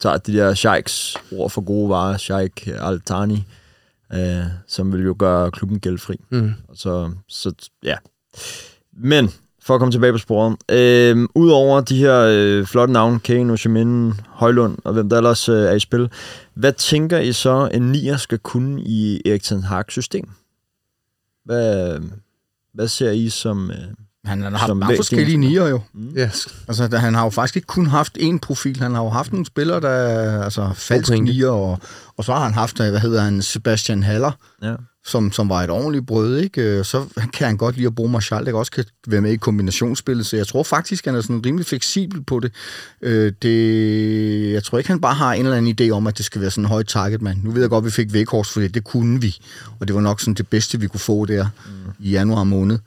tager 0.00 0.16
de 0.16 0.32
der 0.32 0.54
sheiks 0.54 1.16
ord 1.32 1.50
for 1.50 1.60
gode 1.60 1.88
varer, 1.90 2.16
Sheikh 2.16 2.68
Al-Thani, 2.68 3.44
øh, 4.12 4.44
som 4.68 4.92
vil 4.92 5.04
jo 5.04 5.16
gøre 5.18 5.50
klubben 5.50 5.80
gældfri. 5.80 6.20
Mm. 6.30 6.52
Så, 6.74 7.10
så 7.28 7.52
ja. 7.84 7.96
Men, 8.96 9.30
for 9.66 9.74
at 9.74 9.78
komme 9.80 9.92
tilbage 9.92 10.12
på 10.12 10.18
sporet. 10.18 10.56
Øh, 10.70 11.28
Udover 11.34 11.80
de 11.80 11.96
her 11.98 12.18
øh, 12.20 12.66
flotte 12.66 12.92
navne, 12.92 13.20
Kane, 13.20 13.52
Oshimin, 13.52 14.12
Højlund 14.28 14.78
og 14.84 14.92
hvem 14.92 15.08
der 15.08 15.16
ellers 15.16 15.48
øh, 15.48 15.62
er 15.62 15.72
i 15.72 15.80
spil, 15.80 16.10
hvad 16.54 16.72
tænker 16.72 17.18
I 17.18 17.32
så, 17.32 17.70
en 17.74 17.92
nier 17.92 18.16
skal 18.16 18.38
kunne 18.38 18.82
i 18.82 19.20
Erik 19.26 19.42
Ten 19.42 19.62
Hag 19.62 19.84
system? 19.88 20.28
Hvad, 21.44 21.98
hvad 22.74 22.88
ser 22.88 23.10
I 23.10 23.28
som... 23.28 23.70
Øh, 23.70 23.76
Han 24.24 24.42
har 24.42 24.50
haft 24.50 24.68
Som 24.68 24.76
mange 24.76 24.96
forskellige 24.96 25.36
nier 25.36 25.66
jo. 25.66 25.80
Ja, 26.16 26.30
Altså, 26.68 26.88
da, 26.88 26.96
han 26.96 27.14
har 27.14 27.24
jo 27.24 27.30
faktisk 27.30 27.56
ikke 27.56 27.66
kun 27.66 27.86
haft 27.86 28.18
én 28.20 28.38
profil. 28.42 28.78
Han 28.80 28.94
har 28.94 29.02
jo 29.02 29.08
haft 29.08 29.32
nogle 29.32 29.46
spillere, 29.46 29.80
der 29.80 29.88
er 29.88 30.42
altså, 30.42 30.70
falsk 30.74 31.12
nier, 31.12 31.48
og, 31.48 31.78
og 32.16 32.24
så 32.24 32.32
har 32.32 32.44
han 32.44 32.54
haft, 32.54 32.80
øh, 32.80 32.90
hvad 32.90 33.00
hedder 33.00 33.20
han, 33.22 33.42
Sebastian 33.42 34.02
Haller, 34.02 34.32
Ja. 34.62 34.74
Som, 35.06 35.32
som 35.32 35.48
var 35.48 35.62
et 35.62 35.70
ordentligt 35.70 36.06
brød, 36.06 36.38
ikke? 36.38 36.62
Øh, 36.62 36.84
Så 36.84 37.04
kan 37.32 37.46
han 37.46 37.56
godt 37.56 37.76
lide 37.76 37.86
at 37.86 37.94
bruge 37.94 38.10
Marshall, 38.10 38.46
der 38.46 38.54
også 38.54 38.72
kan 38.72 38.84
være 39.06 39.20
med 39.20 39.32
i 39.32 39.36
kombinationsspillet, 39.36 40.26
så 40.26 40.36
jeg 40.36 40.46
tror 40.46 40.62
faktisk, 40.62 41.04
han 41.04 41.14
er 41.14 41.20
sådan 41.20 41.46
rimelig 41.46 41.66
fleksibel 41.66 42.22
på 42.22 42.40
det. 42.40 42.52
Øh, 43.02 43.32
det. 43.42 44.52
Jeg 44.52 44.64
tror 44.64 44.78
ikke, 44.78 44.90
han 44.90 45.00
bare 45.00 45.14
har 45.14 45.32
en 45.32 45.44
eller 45.44 45.56
anden 45.56 45.76
idé 45.80 45.90
om, 45.90 46.06
at 46.06 46.18
det 46.18 46.26
skal 46.26 46.40
være 46.40 46.50
sådan 46.50 46.64
en 46.64 46.68
høj 46.68 46.82
target, 46.82 47.22
man. 47.22 47.40
Nu 47.44 47.50
ved 47.50 47.60
jeg 47.60 47.70
godt, 47.70 47.82
at 47.82 47.86
vi 47.86 47.90
fik 47.90 48.12
Vækhorst, 48.12 48.52
for 48.52 48.60
det, 48.60 48.74
det 48.74 48.84
kunne 48.84 49.20
vi, 49.20 49.36
og 49.80 49.88
det 49.88 49.94
var 49.94 50.00
nok 50.00 50.20
sådan 50.20 50.34
det 50.34 50.48
bedste, 50.48 50.80
vi 50.80 50.88
kunne 50.88 51.00
få 51.00 51.24
der 51.24 51.44
mm. 51.44 51.92
i 51.98 52.10
januar 52.10 52.44
måned. 52.44 52.78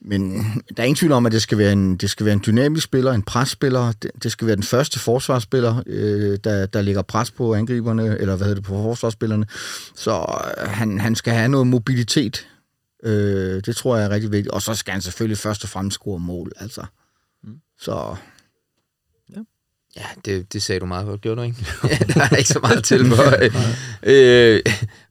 Men 0.00 0.30
der 0.76 0.82
er 0.82 0.84
ingen 0.84 0.96
tvivl 0.96 1.12
om, 1.12 1.26
at 1.26 1.32
det 1.32 1.42
skal 1.42 1.58
være 1.58 1.72
en, 1.72 1.96
det 1.96 2.10
skal 2.10 2.26
være 2.26 2.32
en 2.32 2.42
dynamisk 2.46 2.84
spiller, 2.84 3.12
en 3.12 3.22
presspiller. 3.22 3.92
Det, 4.02 4.10
det 4.22 4.32
skal 4.32 4.46
være 4.46 4.56
den 4.56 4.64
første 4.64 4.98
forsvarsspiller, 4.98 5.82
øh, 5.86 6.38
der, 6.44 6.66
der 6.66 6.82
lægger 6.82 7.02
pres 7.02 7.30
på 7.30 7.54
angriberne, 7.54 8.18
eller 8.18 8.36
hvad 8.36 8.46
hedder 8.46 8.60
det, 8.60 8.64
på 8.64 8.82
forsvarsspillerne. 8.82 9.46
Så 9.94 10.42
øh, 10.58 10.68
han, 10.68 11.00
han 11.00 11.14
skal 11.14 11.32
have 11.32 11.48
noget 11.48 11.66
mobilitet. 11.66 12.48
Øh, 13.04 13.62
det 13.66 13.76
tror 13.76 13.96
jeg 13.96 14.04
er 14.04 14.10
rigtig 14.10 14.32
vigtigt. 14.32 14.54
Og 14.54 14.62
så 14.62 14.74
skal 14.74 14.92
han 14.92 15.02
selvfølgelig 15.02 15.38
først 15.38 15.64
og 15.64 15.68
fremmest 15.70 15.94
score 15.94 16.18
mål. 16.18 16.52
Altså. 16.56 16.84
Så 17.80 18.16
Ja, 19.96 20.06
det, 20.24 20.52
det 20.52 20.62
sagde 20.62 20.80
du 20.80 20.86
meget 20.86 21.06
godt, 21.06 21.20
gjorde 21.20 21.40
du 21.40 21.46
ikke? 21.46 21.66
ja, 21.90 21.98
der 21.98 22.28
er 22.30 22.36
ikke 22.36 22.48
så 22.48 22.58
meget 22.62 22.84
til 22.84 23.06
for. 23.06 23.36
øh, 24.12 24.60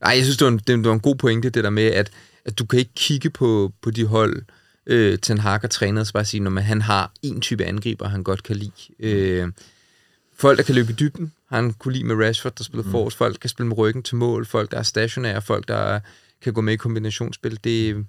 nej, 0.00 0.12
jeg 0.12 0.22
synes, 0.22 0.36
det 0.36 0.44
var, 0.44 0.50
en, 0.50 0.58
det 0.58 0.84
var 0.84 0.92
en 0.92 1.00
god 1.00 1.16
pointe, 1.16 1.50
det 1.50 1.64
der 1.64 1.70
med, 1.70 1.86
at, 1.86 2.10
at 2.44 2.58
du 2.58 2.66
kan 2.66 2.78
ikke 2.78 2.94
kigge 2.94 3.30
på, 3.30 3.72
på 3.82 3.90
de 3.90 4.06
hold, 4.06 4.36
øh, 4.36 4.42
Ten 5.22 5.38
Hag 5.38 5.64
og 5.64 5.70
træner, 5.70 6.00
og 6.00 6.06
så 6.06 6.12
bare 6.12 6.24
sige, 6.24 6.40
når 6.40 6.50
man, 6.50 6.64
han 6.64 6.82
har 6.82 7.12
en 7.22 7.40
type 7.40 7.64
angriber, 7.64 8.08
han 8.08 8.22
godt 8.22 8.42
kan 8.42 8.56
lide. 8.56 8.72
Øh, 8.98 9.48
folk, 10.36 10.58
der 10.58 10.64
kan 10.64 10.74
løbe 10.74 10.92
i 10.92 10.94
dybden, 10.94 11.32
han 11.48 11.72
kunne 11.72 11.94
lide 11.94 12.04
med 12.04 12.26
Rashford, 12.26 12.54
der 12.54 12.64
spillede 12.64 12.88
mm. 12.88 12.92
forrest. 12.92 13.16
Folk, 13.16 13.34
der 13.34 13.38
kan 13.38 13.50
spille 13.50 13.68
med 13.68 13.78
ryggen 13.78 14.02
til 14.02 14.16
mål. 14.16 14.46
Folk, 14.46 14.70
der 14.70 14.78
er 14.78 14.82
stationære. 14.82 15.42
Folk, 15.42 15.68
der 15.68 16.00
kan 16.42 16.52
gå 16.52 16.60
med 16.60 16.72
i 16.72 16.76
kombinationsspil. 16.76 17.58
Det, 17.64 18.06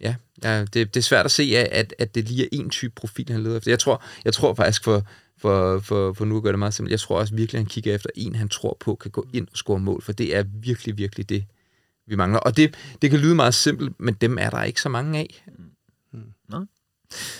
ja, 0.00 0.14
ja 0.42 0.60
det, 0.60 0.74
det 0.74 0.96
er 0.96 1.00
svært 1.00 1.24
at 1.24 1.30
se, 1.30 1.42
at, 1.56 1.94
at 1.98 2.14
det 2.14 2.28
lige 2.28 2.44
er 2.44 2.48
en 2.52 2.70
type 2.70 2.92
profil, 2.96 3.30
han 3.30 3.42
leder 3.42 3.56
efter. 3.56 3.70
Jeg 3.70 3.78
tror, 3.78 4.04
jeg 4.24 4.32
tror 4.32 4.54
faktisk, 4.54 4.84
for, 4.84 5.06
for, 5.38 5.78
for, 5.78 6.12
for 6.12 6.24
nu 6.24 6.36
at 6.36 6.42
gøre 6.42 6.52
det 6.52 6.58
meget 6.58 6.74
simpelt, 6.74 6.90
jeg 6.90 7.00
tror 7.00 7.18
også 7.18 7.34
virkelig, 7.34 7.58
at 7.58 7.64
han 7.64 7.70
kigger 7.70 7.94
efter 7.94 8.10
en, 8.14 8.34
han 8.34 8.48
tror 8.48 8.76
på, 8.80 8.94
kan 8.94 9.10
gå 9.10 9.26
ind 9.32 9.48
og 9.50 9.56
score 9.56 9.80
mål, 9.80 10.02
for 10.02 10.12
det 10.12 10.36
er 10.36 10.44
virkelig, 10.62 10.98
virkelig 10.98 11.28
det, 11.28 11.44
vi 12.06 12.16
mangler. 12.16 12.38
Og 12.38 12.56
det, 12.56 12.74
det 13.02 13.10
kan 13.10 13.18
lyde 13.18 13.34
meget 13.34 13.54
simpelt, 13.54 14.00
men 14.00 14.14
dem 14.14 14.38
er 14.38 14.50
der 14.50 14.62
ikke 14.62 14.80
så 14.80 14.88
mange 14.88 15.18
af. 15.18 15.44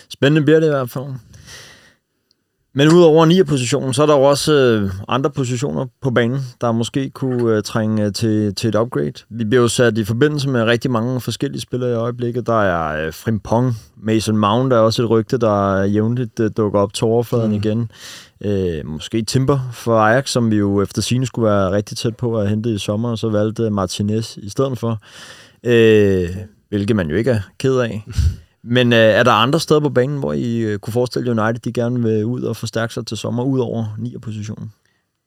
Spændende 0.09 0.45
bliver 0.45 0.59
det 0.59 0.67
i 0.67 0.69
hvert 0.69 0.89
fald. 0.89 1.05
Men 2.73 2.87
udover 2.87 3.25
9 3.25 3.43
positionen, 3.43 3.93
så 3.93 4.01
er 4.01 4.05
der 4.05 4.15
jo 4.15 4.23
også 4.23 4.53
øh, 4.53 4.91
andre 5.07 5.29
positioner 5.29 5.85
på 6.01 6.11
banen, 6.11 6.39
der 6.61 6.71
måske 6.71 7.09
kunne 7.09 7.55
øh, 7.55 7.63
trænge 7.63 8.05
øh, 8.05 8.13
til, 8.13 8.55
til 8.55 8.67
et 8.67 8.75
upgrade. 8.75 9.13
Vi 9.29 9.43
bliver 9.43 9.61
jo 9.61 9.67
sat 9.67 9.97
i 9.97 10.03
forbindelse 10.03 10.49
med 10.49 10.63
rigtig 10.63 10.91
mange 10.91 11.21
forskellige 11.21 11.61
spillere 11.61 11.91
i 11.91 11.93
øjeblikket. 11.93 12.47
Der 12.47 12.61
er 12.61 13.05
øh, 13.05 13.13
Frimpong, 13.13 13.73
Mason 13.97 14.37
Mount 14.37 14.73
er 14.73 14.77
også 14.77 15.03
et 15.03 15.09
rygte, 15.09 15.37
der 15.37 15.83
jævnligt 15.83 16.39
øh, 16.39 16.51
dukker 16.57 16.79
op 16.79 16.93
til 16.93 17.05
overfladen 17.05 17.51
mm. 17.51 17.57
igen. 17.57 17.91
Øh, 18.41 18.85
måske 18.85 19.21
Timber 19.21 19.59
for 19.73 19.99
Ajax, 19.99 20.29
som 20.29 20.51
vi 20.51 20.55
jo 20.55 20.81
efter 20.81 21.01
sine 21.01 21.25
skulle 21.25 21.49
være 21.49 21.71
rigtig 21.71 21.97
tæt 21.97 22.15
på 22.15 22.39
at 22.39 22.49
hente 22.49 22.69
i 22.69 22.77
sommer, 22.77 23.09
og 23.09 23.17
så 23.17 23.29
valgte 23.29 23.69
Martinez 23.69 24.37
i 24.37 24.49
stedet 24.49 24.77
for. 24.77 24.99
Øh, 25.63 26.29
hvilket 26.69 26.95
man 26.95 27.09
jo 27.09 27.15
ikke 27.15 27.31
er 27.31 27.41
ked 27.59 27.77
af. 27.77 28.03
Men 28.63 28.93
øh, 28.93 28.99
er 28.99 29.23
der 29.23 29.31
andre 29.31 29.59
steder 29.59 29.79
på 29.79 29.89
banen, 29.89 30.19
hvor 30.19 30.33
I 30.33 30.57
øh, 30.57 30.79
kunne 30.79 30.93
forestille 30.93 31.31
United, 31.31 31.59
de 31.59 31.73
gerne 31.73 32.03
vil 32.03 32.25
ud 32.25 32.41
og 32.41 32.57
forstærke 32.57 32.93
sig 32.93 33.05
til 33.07 33.17
sommer, 33.17 33.43
ud 33.43 33.59
over 33.59 33.95
9. 33.99 34.15
positionen? 34.21 34.71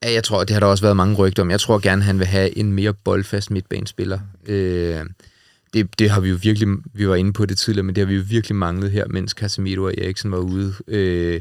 Ja, 0.05 0.13
jeg 0.13 0.25
tror, 0.25 0.45
det 0.45 0.51
har 0.51 0.61
der 0.61 0.67
også 0.67 0.85
været 0.85 0.97
mange 0.97 1.17
rygter 1.17 1.43
om. 1.43 1.51
Jeg 1.51 1.61
tror 1.61 1.79
gerne, 1.79 2.03
han 2.03 2.19
vil 2.19 2.27
have 2.27 2.59
en 2.59 2.73
mere 2.73 2.95
boldfast 2.95 3.51
midtbanespiller. 3.51 4.19
Øh, 4.47 5.01
det, 5.75 5.99
det 5.99 6.11
har 6.11 6.21
vi 6.21 6.29
jo 6.29 6.39
virkelig, 6.43 6.69
vi 6.93 7.09
var 7.09 7.15
inde 7.15 7.33
på 7.33 7.47
det 7.47 7.59
tidligere, 7.59 7.83
men 7.85 7.95
det 7.95 8.01
har 8.01 8.07
vi 8.07 8.15
jo 8.15 8.23
virkelig 8.29 8.57
manglet 8.57 8.91
her, 8.91 9.05
mens 9.09 9.31
Casemiro 9.31 9.85
og 9.85 9.95
Eriksen 9.99 10.33
var 10.33 10.39
ude. 10.39 10.75
Øh, 10.89 11.41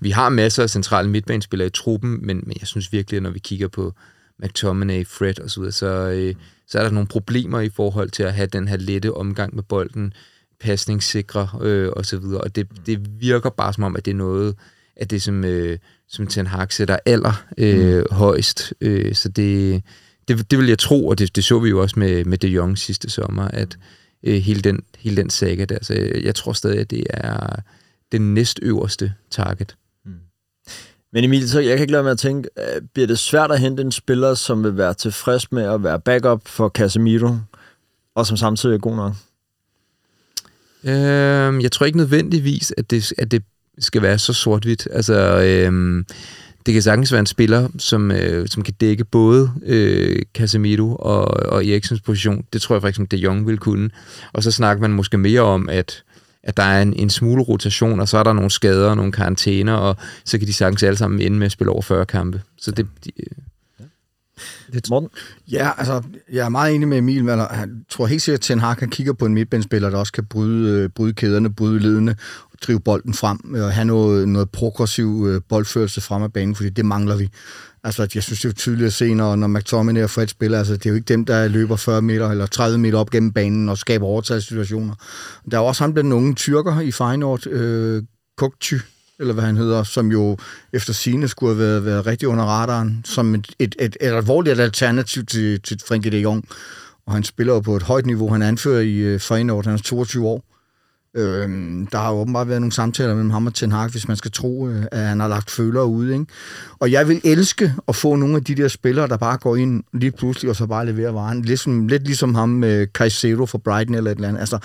vi 0.00 0.10
har 0.10 0.28
masser 0.28 0.62
af 0.62 0.70
centrale 0.70 1.08
midtbanespillere 1.08 1.66
i 1.66 1.70
truppen, 1.70 2.26
men, 2.26 2.42
men 2.46 2.56
jeg 2.60 2.66
synes 2.68 2.92
virkelig, 2.92 3.16
at 3.16 3.22
når 3.22 3.30
vi 3.30 3.38
kigger 3.38 3.68
på 3.68 3.94
McTominay, 4.42 5.06
Fred 5.06 5.40
og 5.40 5.50
så 5.50 5.70
så, 5.70 5.86
øh, 5.86 6.34
så 6.66 6.78
er 6.78 6.82
der 6.82 6.90
nogle 6.90 7.08
problemer 7.08 7.60
i 7.60 7.68
forhold 7.68 8.10
til 8.10 8.22
at 8.22 8.34
have 8.34 8.46
den 8.46 8.68
her 8.68 8.76
lette 8.76 9.14
omgang 9.14 9.54
med 9.54 9.62
bolden, 9.62 10.12
pasningssikre 10.60 11.48
øh, 11.60 11.90
og 11.96 12.06
så 12.06 12.18
videre. 12.18 12.40
Og 12.40 12.56
det, 12.56 12.68
det 12.86 13.20
virker 13.20 13.50
bare 13.50 13.72
som 13.72 13.84
om, 13.84 13.96
at 13.96 14.04
det 14.04 14.10
er 14.10 14.16
noget 14.16 14.56
af 14.96 15.08
det, 15.08 15.22
som, 15.22 15.44
øh, 15.44 15.78
som 16.08 16.26
Ten 16.26 16.46
Hag 16.46 16.72
sætter 16.72 16.98
aller 17.06 17.44
øh, 17.58 17.98
mm. 17.98 18.04
højst. 18.10 18.74
Øh, 18.80 19.14
så 19.14 19.28
det, 19.28 19.82
det, 20.28 20.50
det 20.50 20.58
vil 20.58 20.68
jeg 20.68 20.78
tro, 20.78 21.06
og 21.06 21.18
det, 21.18 21.36
det 21.36 21.44
så 21.44 21.58
vi 21.58 21.68
jo 21.68 21.82
også 21.82 21.98
med, 21.98 22.24
med 22.24 22.38
De 22.38 22.48
Jong 22.48 22.78
sidste 22.78 23.10
sommer, 23.10 23.48
at 23.48 23.78
øh, 24.22 24.34
hele, 24.34 24.60
den, 24.60 24.80
hele 24.98 25.16
den 25.16 25.30
saga 25.30 25.64
der. 25.64 25.78
Så 25.82 25.94
jeg, 25.94 26.24
jeg 26.24 26.34
tror 26.34 26.52
stadig, 26.52 26.80
at 26.80 26.90
det 26.90 27.06
er 27.10 27.60
den 28.12 28.34
næstøverste 28.34 29.12
target. 29.30 29.76
Men 31.12 31.24
Emil, 31.24 31.48
så 31.48 31.60
jeg 31.60 31.76
kan 31.76 31.80
ikke 31.80 31.92
lade 31.92 32.02
med 32.02 32.10
at 32.10 32.18
tænke, 32.18 32.48
øh, 32.58 32.82
bliver 32.94 33.06
det 33.06 33.18
svært 33.18 33.50
at 33.50 33.60
hente 33.60 33.82
en 33.82 33.92
spiller, 33.92 34.34
som 34.34 34.64
vil 34.64 34.76
være 34.76 34.94
tilfreds 34.94 35.52
med 35.52 35.62
at 35.62 35.84
være 35.84 36.00
backup 36.00 36.48
for 36.48 36.68
Casemiro, 36.68 37.36
og 38.14 38.26
som 38.26 38.36
samtidig 38.36 38.74
er 38.74 38.78
god 38.78 38.96
nok? 38.96 39.12
Øh, 40.84 41.62
jeg 41.62 41.72
tror 41.72 41.86
ikke 41.86 41.98
nødvendigvis, 41.98 42.74
at 42.76 42.90
det, 42.90 43.12
at 43.18 43.30
det 43.30 43.42
skal 43.78 44.02
være 44.02 44.18
så 44.18 44.32
sort-hvidt. 44.32 44.88
Altså, 44.92 45.42
øhm, 45.42 46.06
det 46.66 46.74
kan 46.74 46.82
sagtens 46.82 47.12
være 47.12 47.20
en 47.20 47.26
spiller, 47.26 47.68
som, 47.78 48.10
øh, 48.10 48.48
som 48.48 48.62
kan 48.62 48.74
dække 48.80 49.04
både 49.04 49.50
øh, 49.66 50.22
Casemiro 50.34 50.96
og, 50.96 51.24
og 51.24 51.66
Eriksens 51.66 52.00
position. 52.00 52.44
Det 52.52 52.62
tror 52.62 52.74
jeg 52.74 52.82
for 52.82 52.88
eksempel, 52.88 53.18
De 53.18 53.22
Jong 53.22 53.46
vil 53.46 53.58
kunne. 53.58 53.90
Og 54.32 54.42
så 54.42 54.50
snakker 54.50 54.80
man 54.80 54.90
måske 54.90 55.18
mere 55.18 55.40
om, 55.40 55.68
at 55.68 56.02
at 56.42 56.56
der 56.56 56.62
er 56.62 56.82
en, 56.82 56.92
en 56.92 57.10
smule 57.10 57.42
rotation, 57.42 58.00
og 58.00 58.08
så 58.08 58.18
er 58.18 58.22
der 58.22 58.32
nogle 58.32 58.50
skader 58.50 58.90
og 58.90 58.96
nogle 58.96 59.12
karantæner, 59.12 59.74
og 59.74 59.96
så 60.24 60.38
kan 60.38 60.46
de 60.46 60.52
sagtens 60.52 60.82
alle 60.82 60.96
sammen 60.96 61.20
ende 61.20 61.38
med 61.38 61.46
at 61.46 61.52
spille 61.52 61.72
over 61.72 61.82
40 61.82 62.06
kampe. 62.06 62.42
Så 62.58 62.70
det, 62.70 62.86
de, 63.04 63.10
øh, 63.20 63.26
Morten? 64.90 65.08
Ja, 65.52 65.70
altså, 65.78 66.02
jeg 66.32 66.44
er 66.44 66.48
meget 66.48 66.74
enig 66.74 66.88
med 66.88 66.98
Emil, 66.98 67.24
men 67.24 67.38
han 67.50 67.84
tror 67.90 68.06
helt 68.06 68.22
sikkert, 68.22 68.38
at 68.38 68.42
Ten 68.42 68.60
Hag 68.60 68.76
kan 68.76 68.88
kigger 68.88 69.12
på 69.12 69.26
en 69.26 69.34
midtbanespiller, 69.34 69.90
der 69.90 69.98
også 69.98 70.12
kan 70.12 70.24
bryde, 70.24 70.70
øh, 70.70 70.88
bryde 70.88 71.12
kæderne, 71.12 71.54
bryde 71.54 71.78
ledene, 71.78 72.16
drive 72.66 72.80
bolden 72.80 73.14
frem, 73.14 73.38
og 73.54 73.72
have 73.72 73.84
noget, 73.84 74.28
noget 74.28 74.50
progressiv 74.50 75.26
øh, 75.28 75.40
boldførelse 75.48 76.00
frem 76.00 76.22
af 76.22 76.32
banen, 76.32 76.54
fordi 76.54 76.68
det 76.68 76.84
mangler 76.84 77.16
vi. 77.16 77.28
Altså, 77.84 78.08
jeg 78.14 78.22
synes, 78.22 78.40
det 78.40 78.48
er 78.48 78.52
tydeligt 78.52 78.86
at 78.86 78.92
se, 78.92 79.14
når, 79.14 79.36
når 79.36 79.46
McTominay 79.46 80.02
og 80.02 80.10
Fred 80.10 80.28
spiller, 80.28 80.58
altså, 80.58 80.72
det 80.72 80.86
er 80.86 80.90
jo 80.90 80.96
ikke 80.96 81.08
dem, 81.08 81.24
der 81.24 81.48
løber 81.48 81.76
40 81.76 82.02
meter 82.02 82.30
eller 82.30 82.46
30 82.46 82.78
meter 82.78 82.98
op 82.98 83.10
gennem 83.10 83.32
banen 83.32 83.68
og 83.68 83.78
skaber 83.78 84.06
overtagssituationer. 84.06 84.94
Der 85.50 85.56
er 85.56 85.62
også 85.62 85.84
ham, 85.84 85.94
den 85.94 86.12
unge 86.12 86.34
tyrker 86.34 86.80
i 86.80 86.92
Feyenoord, 86.92 87.46
øh, 87.46 88.02
Kokty, 88.36 88.74
eller 89.20 89.34
hvad 89.34 89.44
han 89.44 89.56
hedder, 89.56 89.82
som 89.82 90.12
jo 90.12 90.36
efter 90.72 90.92
sine 90.92 91.28
skulle 91.28 91.54
have 91.54 91.66
været, 91.66 91.84
været 91.84 92.06
rigtig 92.06 92.28
under 92.28 92.44
radaren, 92.44 93.00
som 93.04 93.34
et, 93.34 93.46
et, 93.58 93.76
et, 93.78 93.96
et 94.00 94.12
alvorligt 94.12 94.60
alternativ 94.60 95.26
til, 95.26 95.60
til 95.62 95.80
Frenkie 95.88 96.10
de 96.10 96.18
Jong. 96.18 96.44
Og 97.06 97.12
han 97.12 97.24
spiller 97.24 97.52
jo 97.52 97.60
på 97.60 97.76
et 97.76 97.82
højt 97.82 98.06
niveau. 98.06 98.32
Han 98.32 98.42
anfører 98.42 98.80
i 98.80 98.96
øh, 98.96 99.20
Feyenoord, 99.20 99.64
han 99.64 99.74
er 99.74 99.78
22 99.78 100.26
år. 100.26 100.44
Øhm, 101.16 101.86
der 101.86 101.98
har 101.98 102.10
jo 102.10 102.16
åbenbart 102.16 102.48
været 102.48 102.60
nogle 102.60 102.72
samtaler 102.72 103.14
mellem 103.14 103.30
ham 103.30 103.46
og 103.46 103.54
Ten 103.54 103.72
Hag, 103.72 103.88
hvis 103.88 104.08
man 104.08 104.16
skal 104.16 104.30
tro, 104.30 104.68
øh, 104.68 104.84
at 104.92 104.98
han 104.98 105.20
har 105.20 105.28
lagt 105.28 105.50
følere 105.50 105.86
ud. 105.86 106.10
Ikke? 106.10 106.26
Og 106.78 106.92
jeg 106.92 107.08
vil 107.08 107.20
elske 107.24 107.74
at 107.88 107.96
få 107.96 108.16
nogle 108.16 108.36
af 108.36 108.44
de 108.44 108.54
der 108.54 108.68
spillere, 108.68 109.08
der 109.08 109.16
bare 109.16 109.38
går 109.38 109.56
ind 109.56 109.82
lige 109.92 110.12
pludselig 110.12 110.50
og 110.50 110.56
så 110.56 110.66
bare 110.66 110.86
leverer 110.86 111.12
varen. 111.12 111.42
Ligesom, 111.42 111.88
lidt 111.88 112.04
ligesom 112.04 112.34
ham 112.34 112.48
med 112.48 112.86
Caicedo 112.86 113.46
for 113.46 113.58
Brighton 113.58 113.94
eller 113.94 114.10
et 114.10 114.14
eller 114.14 114.28
andet. 114.28 114.40
Altså, 114.40 114.58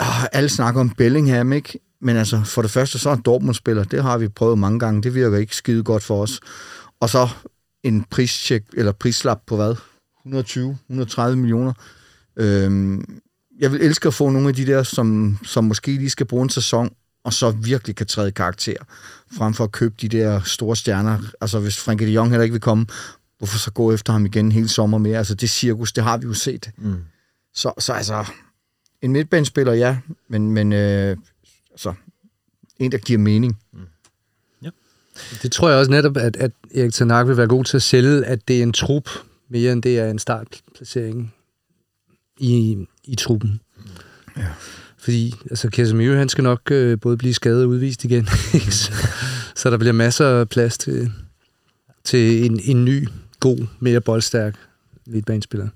øh, 0.00 0.24
alle 0.32 0.48
snakker 0.48 0.80
om 0.80 0.90
Bellingham, 0.90 1.52
ikke? 1.52 1.78
Men 2.02 2.16
altså, 2.16 2.42
for 2.44 2.62
det 2.62 2.70
første, 2.70 2.98
så 2.98 3.10
er 3.10 3.14
en 3.14 3.22
Dortmund-spiller. 3.22 3.84
Det 3.84 4.02
har 4.02 4.18
vi 4.18 4.28
prøvet 4.28 4.58
mange 4.58 4.78
gange. 4.78 5.02
Det 5.02 5.14
virker 5.14 5.38
ikke 5.38 5.56
skide 5.56 5.82
godt 5.82 6.02
for 6.02 6.22
os. 6.22 6.40
Og 7.00 7.10
så 7.10 7.28
en 7.82 8.04
prischeck, 8.10 8.64
eller 8.72 8.92
prislap 8.92 9.40
på 9.46 9.56
hvad? 9.56 9.74
120-130 11.30 11.34
millioner. 11.34 11.72
Øhm, 12.36 13.20
jeg 13.58 13.72
vil 13.72 13.80
elske 13.80 14.06
at 14.06 14.14
få 14.14 14.30
nogle 14.30 14.48
af 14.48 14.54
de 14.54 14.66
der, 14.66 14.82
som, 14.82 15.38
som 15.44 15.64
måske 15.64 15.92
lige 15.92 16.10
skal 16.10 16.26
bruge 16.26 16.42
en 16.42 16.50
sæson, 16.50 16.90
og 17.24 17.32
så 17.32 17.50
virkelig 17.50 17.96
kan 17.96 18.06
træde 18.06 18.32
karakter, 18.32 18.76
frem 19.36 19.54
for 19.54 19.64
at 19.64 19.72
købe 19.72 19.94
de 20.00 20.08
der 20.08 20.40
store 20.40 20.76
stjerner. 20.76 21.18
Altså, 21.40 21.60
hvis 21.60 21.78
Frenkie 21.78 22.06
de 22.06 22.12
Jong 22.12 22.30
heller 22.30 22.42
ikke 22.42 22.52
vil 22.52 22.60
komme, 22.60 22.86
hvorfor 23.38 23.58
så 23.58 23.70
gå 23.70 23.92
efter 23.92 24.12
ham 24.12 24.26
igen 24.26 24.52
hele 24.52 24.68
sommer 24.68 24.98
mere? 24.98 25.18
Altså, 25.18 25.34
det 25.34 25.50
cirkus, 25.50 25.92
det 25.92 26.04
har 26.04 26.16
vi 26.16 26.26
jo 26.26 26.34
set. 26.34 26.70
Mm. 26.76 26.96
Så, 27.54 27.72
så 27.78 27.92
altså, 27.92 28.24
en 29.02 29.12
midtbanespiller, 29.12 29.72
ja, 29.72 29.98
men, 30.28 30.50
men 30.50 30.72
øh, 30.72 31.16
altså, 31.72 31.94
en, 32.78 32.92
der 32.92 32.98
giver 32.98 33.18
mening. 33.18 33.58
Det 35.42 35.52
tror 35.52 35.68
jeg 35.68 35.78
også 35.78 35.90
netop, 35.90 36.16
at, 36.16 36.36
at 36.36 36.52
Erik 36.74 36.92
Ten 36.92 37.10
Hag 37.10 37.28
vil 37.28 37.36
være 37.36 37.46
god 37.46 37.64
til 37.64 37.76
at 37.76 37.82
sælge, 37.82 38.24
at 38.24 38.48
det 38.48 38.58
er 38.58 38.62
en 38.62 38.72
trup, 38.72 39.08
mere 39.48 39.72
end 39.72 39.82
det 39.82 39.98
er 39.98 40.10
en 40.10 40.18
startplacering 40.18 41.34
i, 42.38 42.86
i 43.04 43.14
truppen. 43.14 43.60
Ja. 44.36 44.46
Fordi 44.98 45.34
altså, 45.50 45.68
Casemiro, 45.68 46.14
han 46.14 46.28
skal 46.28 46.44
nok 46.44 46.70
øh, 46.70 47.00
både 47.00 47.16
blive 47.16 47.34
skadet 47.34 47.62
og 47.62 47.68
udvist 47.68 48.04
igen. 48.04 48.26
så, 48.70 48.92
så 49.54 49.70
der 49.70 49.78
bliver 49.78 49.92
masser 49.92 50.26
af 50.26 50.48
plads 50.48 50.78
til, 50.78 51.12
til 52.04 52.44
en, 52.44 52.60
en 52.64 52.84
ny, 52.84 53.08
god, 53.40 53.66
mere 53.80 54.00
boldstærk 54.00 54.54
midtbanespiller. 55.06 55.68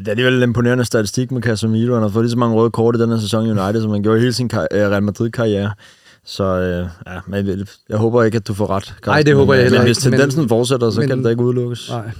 Det 0.00 0.06
er 0.08 0.10
alligevel 0.10 0.36
en 0.36 0.42
imponerende 0.42 0.84
statistik 0.84 1.30
med 1.32 1.42
Casemiro. 1.42 1.92
Han 1.94 2.02
har 2.02 2.08
fået 2.10 2.24
lige 2.24 2.30
så 2.30 2.38
mange 2.38 2.54
røde 2.56 2.70
kort 2.70 2.96
i 2.96 2.98
den 2.98 3.10
her 3.10 3.18
sæson 3.18 3.46
i 3.46 3.50
United, 3.50 3.82
som 3.82 3.90
han 3.90 4.02
gjorde 4.02 4.18
i 4.18 4.20
hele 4.20 4.32
sin 4.32 4.48
kar- 4.48 4.66
øh, 4.72 4.80
Real 4.90 5.02
Madrid-karriere. 5.02 5.70
Så 6.24 6.44
øh, 6.44 6.86
ja, 7.14 7.20
men 7.26 7.46
jeg, 7.48 7.58
jeg 7.88 7.98
håber 7.98 8.22
ikke, 8.22 8.36
at 8.36 8.48
du 8.48 8.54
får 8.54 8.70
ret. 8.70 8.94
Nej, 9.06 9.22
det 9.22 9.34
håber 9.34 9.52
Men, 9.52 9.58
jeg 9.58 9.58
øh, 9.58 9.64
heller 9.64 9.78
Men 9.78 9.86
ikke, 9.88 9.94
hvis 10.00 10.02
tendensen 10.04 10.40
men- 10.40 10.48
fortsætter, 10.48 10.90
så 10.90 11.00
men- 11.00 11.08
kan 11.08 11.24
det 11.24 11.30
ikke 11.30 11.42
udelukkes. 11.42 11.90
Nej. 11.90 12.10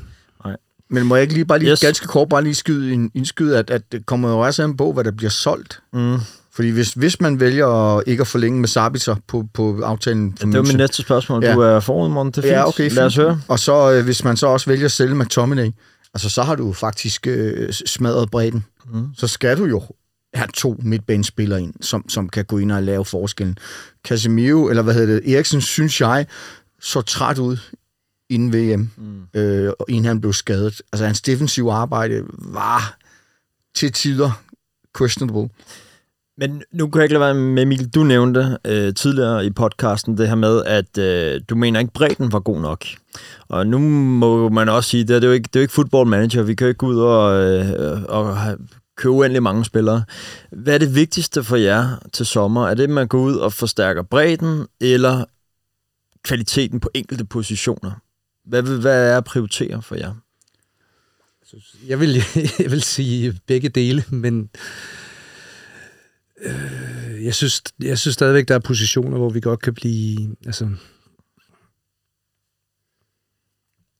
Men 0.92 1.06
må 1.06 1.14
jeg 1.16 1.22
ikke 1.22 1.34
lige 1.34 1.44
bare 1.44 1.58
lige 1.58 1.70
Yes. 1.70 1.80
ganske 1.80 2.06
kort 2.06 2.28
bare 2.28 2.42
lige 2.44 2.54
skyde 2.54 2.92
en 2.92 3.10
indskyde, 3.14 3.58
at, 3.58 3.70
at 3.70 3.82
det 3.92 4.06
kommer 4.06 4.30
jo 4.30 4.38
også 4.38 4.62
an 4.62 4.76
på, 4.76 4.92
hvad 4.92 5.04
der 5.04 5.10
bliver 5.10 5.30
solgt. 5.30 5.80
Mm. 5.92 6.16
Fordi 6.54 6.68
hvis, 6.70 6.92
hvis 6.92 7.20
man 7.20 7.40
vælger 7.40 7.66
at 7.96 8.02
ikke 8.06 8.20
at 8.20 8.26
forlænge 8.26 8.60
med 8.60 8.68
Sabitzer 8.68 9.16
på, 9.28 9.44
på 9.54 9.80
aftalen 9.84 10.34
for 10.40 10.46
Det 10.46 10.54
var 10.56 10.62
München, 10.62 10.66
mit 10.66 10.76
næste 10.76 11.02
spørgsmål. 11.02 11.44
Ja. 11.44 11.54
Du 11.54 11.60
er 11.60 11.80
forud, 11.80 12.08
Morten. 12.08 12.32
Det 12.32 12.38
er 12.38 12.42
fint. 12.42 12.52
Ja, 12.52 12.68
okay, 12.68 12.90
Lad 12.94 13.04
os 13.04 13.14
fint. 13.14 13.26
høre. 13.26 13.40
Og 13.48 13.58
så 13.58 13.92
øh, 13.92 14.04
hvis 14.04 14.24
man 14.24 14.36
så 14.36 14.46
også 14.46 14.70
vælger 14.70 14.84
at 14.84 14.92
sælge 14.92 15.14
McTominay, 15.14 15.70
altså 16.14 16.28
så 16.30 16.42
har 16.42 16.54
du 16.54 16.72
faktisk 16.72 17.26
øh, 17.26 17.72
smadret 17.72 18.30
bredden. 18.30 18.64
Mm. 18.92 19.06
Så 19.16 19.26
skal 19.26 19.58
du 19.58 19.64
jo 19.64 19.82
have 20.34 20.48
to 20.54 20.76
midtbanespillere 20.82 21.62
ind, 21.62 21.74
som, 21.80 22.08
som 22.08 22.28
kan 22.28 22.44
gå 22.44 22.58
ind 22.58 22.72
og 22.72 22.82
lave 22.82 23.04
forskellen. 23.04 23.58
Casemiro, 24.04 24.68
eller 24.68 24.82
hvad 24.82 24.94
hedder 24.94 25.14
det, 25.20 25.34
Eriksen, 25.34 25.60
synes 25.60 26.00
jeg, 26.00 26.26
så 26.80 27.00
træt 27.02 27.38
ud 27.38 27.56
inden 28.28 28.52
VM, 28.52 28.90
Mm. 28.96 29.40
øh, 29.40 29.72
og 29.78 29.86
inden 29.88 30.04
han 30.04 30.20
blev 30.20 30.32
skadet. 30.32 30.82
Altså 30.92 31.06
hans 31.06 31.20
defensive 31.22 31.72
arbejde 31.72 32.22
var 32.38 32.98
til 33.74 33.92
tider 33.92 34.42
questionable. 34.98 35.48
Men 36.40 36.62
nu 36.72 36.88
kan 36.88 36.98
jeg 36.98 37.04
ikke 37.04 37.14
lade 37.14 37.24
være 37.24 37.34
med, 37.34 37.64
Mikkel, 37.66 37.88
du 37.88 38.02
nævnte 38.02 38.58
øh, 38.64 38.94
tidligere 38.94 39.46
i 39.46 39.50
podcasten 39.50 40.18
det 40.18 40.28
her 40.28 40.34
med, 40.34 40.64
at 40.64 40.98
øh, 40.98 41.40
du 41.48 41.54
mener 41.54 41.80
ikke, 41.80 41.92
bredden 41.92 42.32
var 42.32 42.40
god 42.40 42.60
nok. 42.60 42.84
Og 43.48 43.66
nu 43.66 43.78
må 43.78 44.48
man 44.48 44.68
også 44.68 44.90
sige, 44.90 45.04
det 45.04 45.16
er, 45.16 45.20
det 45.20 45.26
er 45.26 45.28
jo 45.28 45.34
ikke, 45.34 45.46
det 45.52 45.56
er 45.56 45.60
jo 45.60 45.62
ikke 45.62 45.74
football 45.74 46.08
manager. 46.08 46.42
Vi 46.42 46.54
kan 46.54 46.64
jo 46.64 46.68
ikke 46.68 46.78
gå 46.78 46.86
ud 46.86 46.98
og, 46.98 47.42
øh, 47.42 48.02
og 48.08 48.36
have- 48.36 48.58
købe 48.96 49.10
uendelig 49.10 49.42
mange 49.42 49.64
spillere. 49.64 50.04
Hvad 50.52 50.74
er 50.74 50.78
det 50.78 50.94
vigtigste 50.94 51.44
for 51.44 51.56
jer 51.56 51.88
til 52.12 52.26
sommer? 52.26 52.68
Er 52.68 52.74
det, 52.74 52.82
at 52.82 52.90
man 52.90 53.08
går 53.08 53.18
ud 53.20 53.36
og 53.36 53.52
forstærker 53.52 54.02
bredden, 54.02 54.66
eller 54.80 55.24
kvaliteten 56.24 56.80
på 56.80 56.90
enkelte 56.94 57.24
positioner? 57.24 57.90
Hvad, 58.44 58.62
hvad 58.62 59.12
er 59.12 59.16
at 59.16 59.24
prioritere 59.24 59.82
for 59.82 59.94
jer? 59.94 60.12
Jeg 61.88 62.00
vil, 62.00 62.14
jeg 62.62 62.70
vil 62.70 62.82
sige 62.82 63.40
begge 63.46 63.68
dele, 63.68 64.04
men 64.10 64.50
øh, 66.42 67.24
jeg, 67.24 67.34
synes, 67.34 67.62
jeg 67.82 67.98
synes 67.98 68.14
stadigvæk, 68.14 68.48
der 68.48 68.54
er 68.54 68.58
positioner, 68.58 69.18
hvor 69.18 69.30
vi 69.30 69.40
godt 69.40 69.62
kan 69.62 69.74
blive... 69.74 70.18
Altså, 70.46 70.68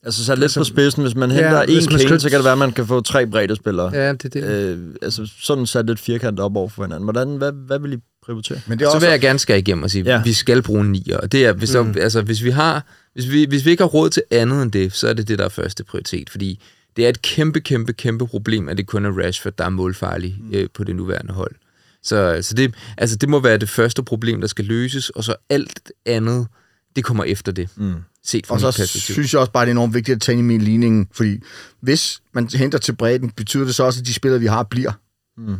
Altså 0.03 0.25
sat 0.25 0.39
lidt 0.39 0.45
Altså, 0.45 0.61
på 0.61 0.65
spidsen, 0.65 1.03
hvis 1.03 1.15
man 1.15 1.31
ja, 1.31 1.37
henter 1.37 1.65
hvis 1.67 1.85
en 1.85 1.91
Kane, 1.91 2.03
skal- 2.03 2.21
så 2.21 2.31
kan 2.31 2.37
det 2.39 2.45
være, 2.45 2.53
at 2.53 2.59
man 2.59 2.73
kan 2.73 2.87
få 2.87 3.01
tre 3.01 3.27
bredde 3.27 3.57
spillere. 3.57 3.95
ja, 3.95 4.13
det 4.13 4.25
er 4.25 4.29
det. 4.29 4.45
Øh, 4.45 4.95
altså 5.03 5.31
sådan 5.41 5.67
sat 5.67 5.87
lidt 5.87 6.01
firkantet 6.01 6.45
op 6.45 6.57
over 6.57 6.69
for 6.69 6.83
hinanden. 6.83 7.05
Hvordan, 7.05 7.37
hvad, 7.37 7.53
hvad 7.53 7.79
vil 7.79 7.93
I 7.93 7.97
prioritere? 8.23 8.61
Men 8.67 8.79
det 8.79 8.85
er 8.85 8.89
Så 8.91 8.95
også, 8.95 9.07
vil 9.07 9.11
jeg 9.13 9.21
gerne 9.21 9.39
skære 9.39 9.59
igennem 9.59 9.85
og 9.85 9.91
sige, 9.91 10.05
Ja. 10.05 10.17
ja. 10.17 10.23
vi 10.23 10.33
skal 10.33 10.63
bruge 10.63 10.81
en 10.81 10.93
nier. 10.93 11.17
Og 11.19 11.33
det 11.33 11.45
er, 11.47 11.53
hvis, 11.53 11.75
mm. 11.75 11.93
der, 11.93 12.03
altså, 12.03 12.23
hvis, 12.23 12.45
vi 12.45 12.51
har, 12.51 12.87
hvis, 13.13 13.31
vi, 13.31 13.45
hvis 13.49 13.65
vi 13.65 13.71
ikke 13.71 13.83
har 13.83 13.89
råd 13.89 14.11
til 14.11 14.23
andet 14.31 14.63
end 14.63 14.73
det, 14.73 14.93
så 14.93 15.09
er 15.09 15.13
det 15.13 15.29
det, 15.29 15.39
der 15.39 15.45
er 15.45 15.49
første 15.49 15.85
prioritet. 15.85 16.31
Fordi 16.31 16.63
det 16.97 17.05
er 17.05 17.09
et 17.09 17.23
kæmpe, 17.23 17.61
kæmpe, 17.61 17.93
kæmpe 17.93 18.27
problem, 18.27 18.69
at 18.69 18.79
det 18.79 18.87
kun 18.87 19.05
er 19.05 19.11
Rashford, 19.27 19.53
der 19.59 19.65
er 19.65 19.69
målfarlig 19.71 20.37
mm. 20.41 20.51
øh, 20.55 20.69
på 20.75 20.85
det 20.85 20.97
nuværende 20.97 21.33
hold. 21.33 21.55
Så, 22.03 22.39
så 22.43 22.55
det, 22.55 22.75
altså, 22.97 23.17
det 23.17 23.29
må 23.29 23.41
være 23.41 23.59
det 23.59 23.69
første 23.69 24.03
problem, 24.03 24.41
der 24.41 24.47
skal 24.49 24.65
løses, 24.65 25.11
og 25.11 25.25
så 25.25 25.35
alt 25.51 25.93
andet, 26.07 26.47
det 26.97 27.05
kommer 27.05 27.25
efter 27.25 27.53
det, 27.53 27.69
Mm. 27.77 27.95
set 28.25 28.47
fra 28.47 28.55
Og 28.55 28.61
så 28.61 28.87
synes 29.13 29.33
jeg 29.33 29.41
også 29.41 29.53
bare, 29.53 29.65
det 29.65 29.71
er 29.71 29.73
enormt 29.73 29.95
vigtigt 29.95 30.17
at 30.17 30.23
tage 30.23 30.39
ind 30.39 30.41
i 30.41 30.49
min 30.49 30.61
ligning, 30.63 31.09
fordi 31.13 31.39
hvis 31.81 32.21
man 32.33 32.49
henter 32.55 32.79
til 32.79 32.93
bredden, 32.97 33.31
betyder 33.31 33.65
det 33.65 33.75
så 33.75 33.85
også, 33.85 34.01
at 34.01 34.07
de 34.07 34.15
spillere, 34.15 34.41
vi 34.41 34.47
har, 34.47 34.63
bliver. 34.63 34.93
Mm. 35.37 35.57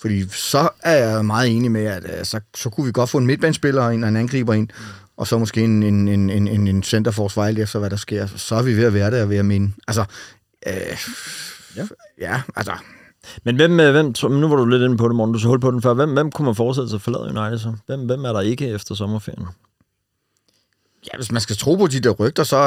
Fordi 0.00 0.28
så 0.28 0.68
er 0.82 0.92
jeg 1.08 1.24
meget 1.24 1.50
enig 1.56 1.70
med, 1.70 1.84
at 1.84 2.18
øh, 2.18 2.24
så, 2.24 2.40
så 2.56 2.70
kunne 2.70 2.86
vi 2.86 2.92
godt 2.92 3.10
få 3.10 3.18
en 3.18 3.26
midtbanespiller 3.26 3.90
ind 3.90 4.04
og 4.04 4.08
en 4.08 4.16
angriber 4.16 4.54
ind, 4.54 4.68
og 5.16 5.26
så 5.26 5.38
måske 5.38 5.60
en, 5.60 5.82
en, 5.82 6.08
en, 6.08 6.30
en, 6.30 6.48
en, 6.48 6.68
en 6.68 6.82
centerforsvar, 6.82 7.44
alt 7.44 7.58
efter 7.58 7.78
hvad 7.78 7.90
der 7.90 7.96
sker. 7.96 8.26
Så 8.36 8.54
er 8.54 8.62
vi 8.62 8.76
ved 8.76 8.84
at 8.84 8.94
være 8.94 9.10
der, 9.10 9.24
ved 9.26 9.36
at 9.36 9.44
mene. 9.44 9.72
Altså, 9.88 10.04
øh, 10.66 10.74
Ja. 11.76 11.86
ja, 12.20 12.42
altså, 12.56 12.72
Men 13.44 13.56
hvem, 13.56 13.80
øh, 13.80 13.90
hvem, 13.90 14.14
nu 14.30 14.48
var 14.48 14.56
du 14.56 14.64
lidt 14.64 14.82
inde 14.82 14.96
på 14.96 15.08
det, 15.08 15.16
morgen, 15.16 15.32
du 15.32 15.38
så 15.38 15.48
hul 15.48 15.60
på 15.60 15.70
den 15.70 15.82
før. 15.82 15.94
Hvem, 15.94 16.12
hvem 16.12 16.30
kunne 16.30 16.46
man 16.46 16.54
forestille 16.54 16.88
sig 16.88 16.96
at 16.96 17.02
forlade 17.02 17.40
United 17.40 17.58
så? 17.58 17.74
Hvem, 17.86 18.00
hvem 18.00 18.24
er 18.24 18.32
der 18.32 18.40
ikke 18.40 18.68
efter 18.68 18.94
sommerferien? 18.94 19.46
Ja, 21.06 21.16
hvis 21.16 21.32
man 21.32 21.40
skal 21.40 21.56
tro 21.56 21.76
på 21.76 21.86
de 21.86 22.00
der 22.00 22.10
rygter, 22.10 22.44
så 22.44 22.58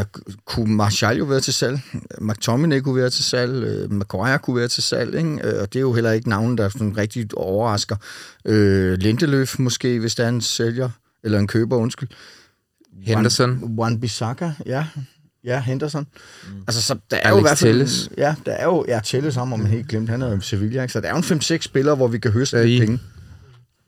uh, 0.00 0.20
kunne 0.44 0.74
Martial 0.74 1.16
jo 1.16 1.24
være 1.24 1.40
til 1.40 1.54
salg. 1.54 1.80
McTominay 2.20 2.80
kunne 2.80 2.96
være 2.96 3.10
til 3.10 3.24
salg. 3.24 3.84
Uh, 3.84 3.92
Maguire 3.92 4.38
kunne 4.38 4.56
være 4.56 4.68
til 4.68 4.82
salg. 4.82 5.14
Ikke? 5.14 5.30
Uh, 5.30 5.60
og 5.60 5.72
det 5.72 5.76
er 5.76 5.80
jo 5.80 5.92
heller 5.92 6.10
ikke 6.10 6.28
navnet, 6.28 6.58
der 6.58 6.68
sådan 6.68 6.96
rigtig 6.96 7.28
overrasker. 7.36 7.96
Uh, 8.44 8.54
Lindeløf 8.92 9.58
måske, 9.58 10.00
hvis 10.00 10.14
der 10.14 10.24
er 10.24 10.28
en 10.28 10.40
sælger. 10.40 10.90
Eller 11.22 11.38
en 11.38 11.46
køber, 11.46 11.76
undskyld. 11.76 12.08
Henderson. 13.02 13.50
Wan, 13.50 13.78
Wan 13.78 14.00
Bissaka, 14.00 14.50
ja. 14.66 14.86
Ja, 15.44 15.60
Henderson. 15.60 16.06
Mm. 16.48 16.48
Altså, 16.66 16.82
så 16.82 16.94
der 17.10 17.16
er 17.16 17.20
Alex 17.20 17.32
jo 17.34 17.38
i 17.38 17.40
hvert 17.42 17.58
fald... 17.58 17.70
Telles. 17.72 18.08
Ja, 18.18 18.34
der 18.46 18.52
er 18.52 18.64
jo... 18.64 18.84
Ja, 18.88 19.00
Telles 19.04 19.34
ham, 19.34 19.52
om 19.52 19.58
man 19.60 19.68
helt 19.68 19.88
glemt. 19.88 20.08
Han 20.10 20.22
er 20.22 20.30
jo 20.30 20.40
Sevilla, 20.40 20.82
ikke? 20.82 20.92
Så 20.92 21.00
der 21.00 21.08
er 21.08 21.12
jo 21.12 21.16
en 21.16 21.40
5-6 21.40 21.58
spillere, 21.60 21.94
hvor 21.94 22.08
vi 22.08 22.18
kan 22.18 22.30
høste 22.30 22.66
lidt 22.66 22.80
penge. 22.80 23.00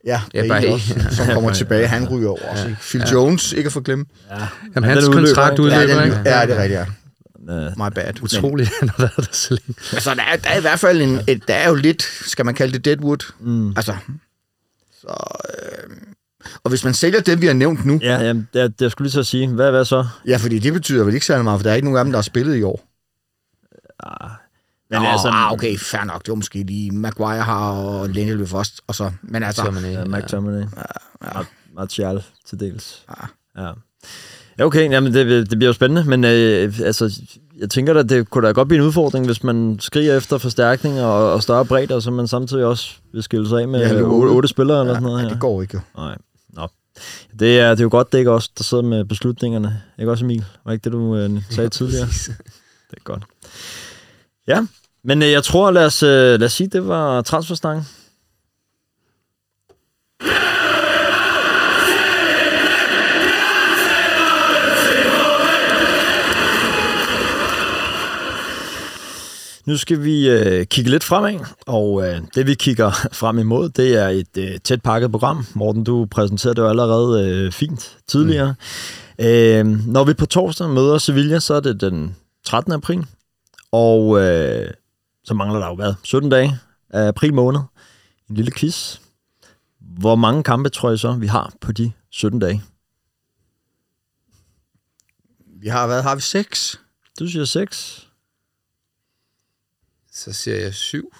Ja, 0.05 0.21
Ja, 0.33 0.43
ja 0.43 0.47
Bailly. 0.47 0.67
også, 0.71 0.95
som 1.11 1.27
kommer 1.33 1.53
tilbage. 1.53 1.87
Han 1.87 2.09
ryger 2.09 2.29
over 2.29 2.39
også. 2.51 2.67
Ikke? 2.67 2.79
Phil 2.81 3.01
Jones, 3.13 3.53
ikke 3.53 3.67
at 3.67 3.73
få 3.73 3.81
glemme. 3.81 4.05
Jamen, 4.29 4.49
den 4.75 4.83
hans 4.83 5.05
kontrakt 5.07 5.59
udløber, 5.59 5.81
Ja, 5.95 6.03
ikke? 6.03 6.17
ja, 6.25 6.45
det 6.45 6.57
er 6.57 6.61
rigtigt, 6.61 6.79
ja. 6.79 6.85
My 7.77 7.91
bad. 7.95 8.21
Utroligt, 8.23 8.69
han 8.79 8.89
har 8.89 8.95
været 8.97 9.13
der 9.17 9.23
så 9.31 9.49
længe. 9.53 9.81
altså, 9.93 10.13
der 10.15 10.21
er, 10.21 10.35
der 10.35 10.49
er 10.49 10.57
i 10.57 10.61
hvert 10.61 10.79
fald 10.79 11.01
en, 11.01 11.19
et, 11.27 11.47
der 11.47 11.53
er 11.53 11.69
jo 11.69 11.75
lidt, 11.75 12.01
skal 12.03 12.45
man 12.45 12.53
kalde 12.55 12.73
det 12.73 12.85
deadwood. 12.85 13.33
mm. 13.39 13.69
Altså, 13.75 13.95
så, 15.01 15.07
øh, 15.59 15.97
og 16.63 16.69
hvis 16.69 16.83
man 16.83 16.93
sælger 16.93 17.19
det, 17.21 17.41
vi 17.41 17.45
har 17.47 17.53
nævnt 17.53 17.85
nu, 17.85 17.99
Ja, 18.03 18.19
jamen, 18.21 18.47
det, 18.53 18.61
er- 18.61 18.67
det 18.67 18.91
skulle 18.91 19.09
lige 19.09 19.19
at 19.19 19.25
sige. 19.25 19.47
Hvad, 19.47 19.71
hvad 19.71 19.85
så? 19.85 20.05
ja, 20.27 20.37
fordi 20.37 20.59
det 20.59 20.73
betyder 20.73 21.03
vel 21.03 21.13
ikke 21.13 21.25
særlig 21.25 21.43
meget, 21.43 21.59
for 21.59 21.63
der 21.63 21.71
er 21.71 21.75
ikke 21.75 21.85
nogen 21.85 21.97
af 21.97 22.05
dem, 22.05 22.11
der 22.11 22.17
har 22.17 22.23
spillet 22.23 22.55
i 22.55 22.63
år. 22.63 22.83
Ah, 23.99 24.29
Men 24.89 25.01
Nå, 25.01 25.07
altså- 25.07 25.27
ah, 25.27 25.51
okay, 25.53 25.77
fair 25.77 26.03
nok. 26.03 26.21
Det 26.21 26.29
var 26.29 26.35
måske 26.35 26.63
lige 26.63 26.91
Maguire 26.91 27.41
har 27.41 27.71
og 27.71 28.09
Lindeløf 28.09 28.53
også. 28.53 28.71
Og 28.87 28.95
så, 28.95 29.11
men 29.21 29.43
altså, 29.43 29.63
Tomine, 29.63 29.87
ja, 29.87 30.03
McTominay. 30.05 30.61
ja. 31.23 31.39
Martial 31.75 32.23
til 32.49 32.59
dels. 32.59 33.01
Ja. 33.09 33.63
Ja. 33.63 33.71
Ja, 34.59 34.65
okay. 34.65 34.91
Jamen, 34.91 35.13
det, 35.13 35.49
det 35.49 35.59
bliver 35.59 35.69
jo 35.69 35.73
spændende, 35.73 36.03
men 36.09 36.23
øh, 36.23 36.73
altså, 36.83 37.21
jeg 37.59 37.69
tænker 37.69 37.93
da, 37.93 38.03
det 38.03 38.29
kunne 38.29 38.47
da 38.47 38.51
godt 38.51 38.67
blive 38.67 38.79
en 38.81 38.87
udfordring, 38.87 39.25
hvis 39.25 39.43
man 39.43 39.77
skriger 39.79 40.17
efter 40.17 40.37
forstærkning 40.37 40.99
og, 41.01 41.33
og 41.33 41.43
større 41.43 41.65
bredde, 41.65 41.95
og 41.95 42.01
så 42.01 42.11
man 42.11 42.27
samtidig 42.27 42.65
også 42.65 42.91
vil 43.13 43.23
skille 43.23 43.49
sig 43.49 43.61
af 43.61 43.67
med 43.67 43.79
Ja, 43.79 43.93
ja, 43.93 44.01
otte, 44.03 44.47
spillere 44.47 44.79
eller 44.81 44.93
sådan 44.93 45.03
noget 45.03 45.17
ja, 45.17 45.23
her. 45.23 45.29
det 45.29 45.39
går 45.39 45.61
ikke 45.61 45.73
jo. 45.97 46.01
Nej. 46.01 46.17
Det 47.39 47.59
er, 47.59 47.69
det 47.69 47.79
er 47.79 47.83
jo 47.83 47.89
godt, 47.91 48.11
det 48.11 48.13
er 48.13 48.19
ikke 48.19 48.31
os, 48.31 48.49
der 48.49 48.63
sidder 48.63 48.83
med 48.83 49.05
beslutningerne. 49.05 49.81
Ikke 49.99 50.11
også, 50.11 50.25
Emil? 50.25 50.45
Var 50.65 50.71
ikke 50.71 50.83
det, 50.83 50.91
du 50.91 51.15
øh, 51.15 51.41
sagde 51.49 51.69
tidligere? 51.69 52.07
Det 52.91 52.97
er 52.97 53.03
godt. 53.03 53.23
Ja, 54.47 54.65
men 55.03 55.21
øh, 55.23 55.31
jeg 55.31 55.43
tror, 55.43 55.71
lad 55.71 55.85
os, 55.85 56.03
øh, 56.03 56.09
lad 56.09 56.43
os 56.43 56.53
sige, 56.53 56.67
det 56.67 56.87
var 56.87 57.21
transferstangen. 57.21 57.85
Nu 69.67 69.77
skal 69.77 70.03
vi 70.03 70.29
øh, 70.29 70.65
kigge 70.65 70.91
lidt 70.91 71.03
fremad, 71.03 71.39
og 71.65 72.07
øh, 72.07 72.21
det 72.35 72.47
vi 72.47 72.53
kigger 72.53 72.91
frem 73.21 73.39
imod, 73.39 73.69
det 73.69 73.95
er 73.95 74.07
et 74.07 74.37
øh, 74.37 74.59
tæt 74.63 74.81
pakket 74.81 75.11
program. 75.11 75.45
Morten, 75.53 75.83
du 75.83 76.07
præsenterede 76.11 76.55
det 76.55 76.61
jo 76.61 76.69
allerede 76.69 77.29
øh, 77.29 77.51
fint 77.51 77.97
tidligere. 78.07 78.55
Mm. 79.19 79.25
Øh, 79.25 79.65
når 79.87 80.03
vi 80.03 80.13
på 80.13 80.25
torsdag 80.25 80.69
møder 80.69 80.97
Sevilla, 80.97 81.39
så 81.39 81.53
er 81.53 81.59
det 81.59 81.81
den 81.81 82.15
13. 82.45 82.73
april, 82.73 83.05
og 83.71 84.19
øh, 84.21 84.71
så 85.23 85.33
mangler 85.33 85.59
der 85.59 85.67
jo 85.67 85.75
hvad? 85.75 85.93
17 86.03 86.29
dage 86.29 86.59
af 86.89 87.07
april 87.07 87.33
måned. 87.33 87.59
En 88.29 88.35
lille 88.35 88.51
quiz. 88.51 88.99
Hvor 89.79 90.15
mange 90.15 90.43
kampe 90.43 90.69
tror 90.69 90.89
jeg 90.89 90.99
så, 90.99 91.13
vi 91.13 91.27
har 91.27 91.53
på 91.61 91.71
de 91.71 91.91
17 92.11 92.39
dage? 92.39 92.63
Vi 95.61 95.67
har, 95.67 95.87
hvad 95.87 96.01
har 96.01 96.15
vi? 96.15 96.21
Seks? 96.21 96.79
Du 97.19 97.27
siger 97.27 97.45
6, 97.45 98.06
Så 100.17 100.33
siger 100.33 100.57
jeg 100.57 100.73
syv. 100.73 101.13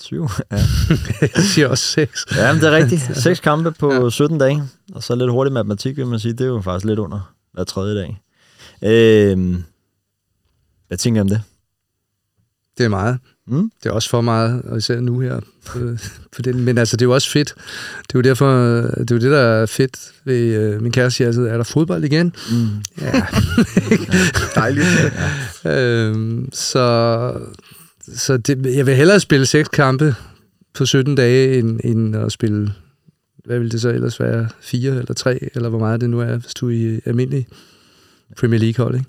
7. 0.00 0.28
Ja. 0.52 0.56
Jeg 1.36 1.44
siger 1.44 1.68
også 1.68 1.84
seks. 1.84 2.26
Ja, 2.36 2.52
men 2.52 2.62
det 2.62 2.68
er 2.68 2.76
rigtigt. 2.76 3.10
Seks 3.22 3.40
kampe 3.40 3.72
på 3.72 3.92
ja. 3.92 4.10
17 4.10 4.38
dage. 4.38 4.62
Og 4.92 5.02
så 5.02 5.14
lidt 5.14 5.30
hurtig 5.30 5.52
matematik, 5.52 5.96
vil 5.96 6.06
man 6.06 6.18
sige. 6.18 6.32
Det 6.32 6.40
er 6.40 6.48
jo 6.48 6.60
faktisk 6.60 6.86
lidt 6.86 6.98
under 6.98 7.34
hver 7.52 7.64
tredje 7.64 7.94
dag. 8.00 8.20
Øhm, 8.82 9.64
hvad 10.88 10.98
tænker 10.98 11.18
I 11.18 11.22
om 11.22 11.28
det? 11.28 11.42
Det 12.78 12.84
er 12.84 12.88
meget. 12.88 13.18
Mm. 13.46 13.70
Det 13.82 13.88
er 13.88 13.92
også 13.92 14.10
for 14.10 14.20
meget, 14.20 14.62
og 14.62 14.78
især 14.78 15.00
nu 15.00 15.20
her. 15.20 15.40
På, 15.66 15.78
på 16.36 16.42
den. 16.42 16.64
Men 16.64 16.78
altså, 16.78 16.96
det 16.96 17.02
er 17.02 17.06
jo 17.06 17.14
også 17.14 17.30
fedt. 17.30 17.54
Det 17.98 18.14
er 18.14 18.18
jo 18.18 18.20
derfor, 18.20 18.66
det 18.80 19.10
er 19.10 19.14
jo 19.14 19.20
det, 19.20 19.30
der 19.30 19.38
er 19.38 19.66
fedt 19.66 20.12
ved 20.24 20.74
uh, 20.74 20.82
min 20.82 20.92
kæreste 20.92 21.16
siger 21.16 21.28
altid, 21.28 21.46
er 21.46 21.56
der 21.56 21.64
fodbold 21.64 22.04
igen? 22.04 22.34
Mm. 22.50 22.68
Ja. 23.00 23.26
Dejligt. 24.54 24.86
øhm, 25.64 26.48
så 26.52 27.40
så 28.16 28.36
det, 28.36 28.76
jeg 28.76 28.86
vil 28.86 28.94
hellere 28.96 29.20
spille 29.20 29.46
seks 29.46 29.68
kampe 29.68 30.14
på 30.74 30.86
17 30.86 31.14
dage, 31.14 31.58
end, 31.58 31.80
end 31.84 32.16
at 32.16 32.32
spille, 32.32 32.72
hvad 33.44 33.58
vil 33.58 33.72
det 33.72 33.80
så 33.80 33.88
ellers 33.88 34.20
være, 34.20 34.48
fire 34.60 34.90
eller 34.96 35.14
tre, 35.14 35.38
eller 35.54 35.68
hvor 35.68 35.78
meget 35.78 36.00
det 36.00 36.10
nu 36.10 36.20
er, 36.20 36.36
hvis 36.36 36.54
du 36.54 36.68
er 36.70 36.72
i 36.96 37.00
almindelig 37.06 37.46
Premier 38.40 38.60
League-hold, 38.60 38.94
ikke? 38.94 39.06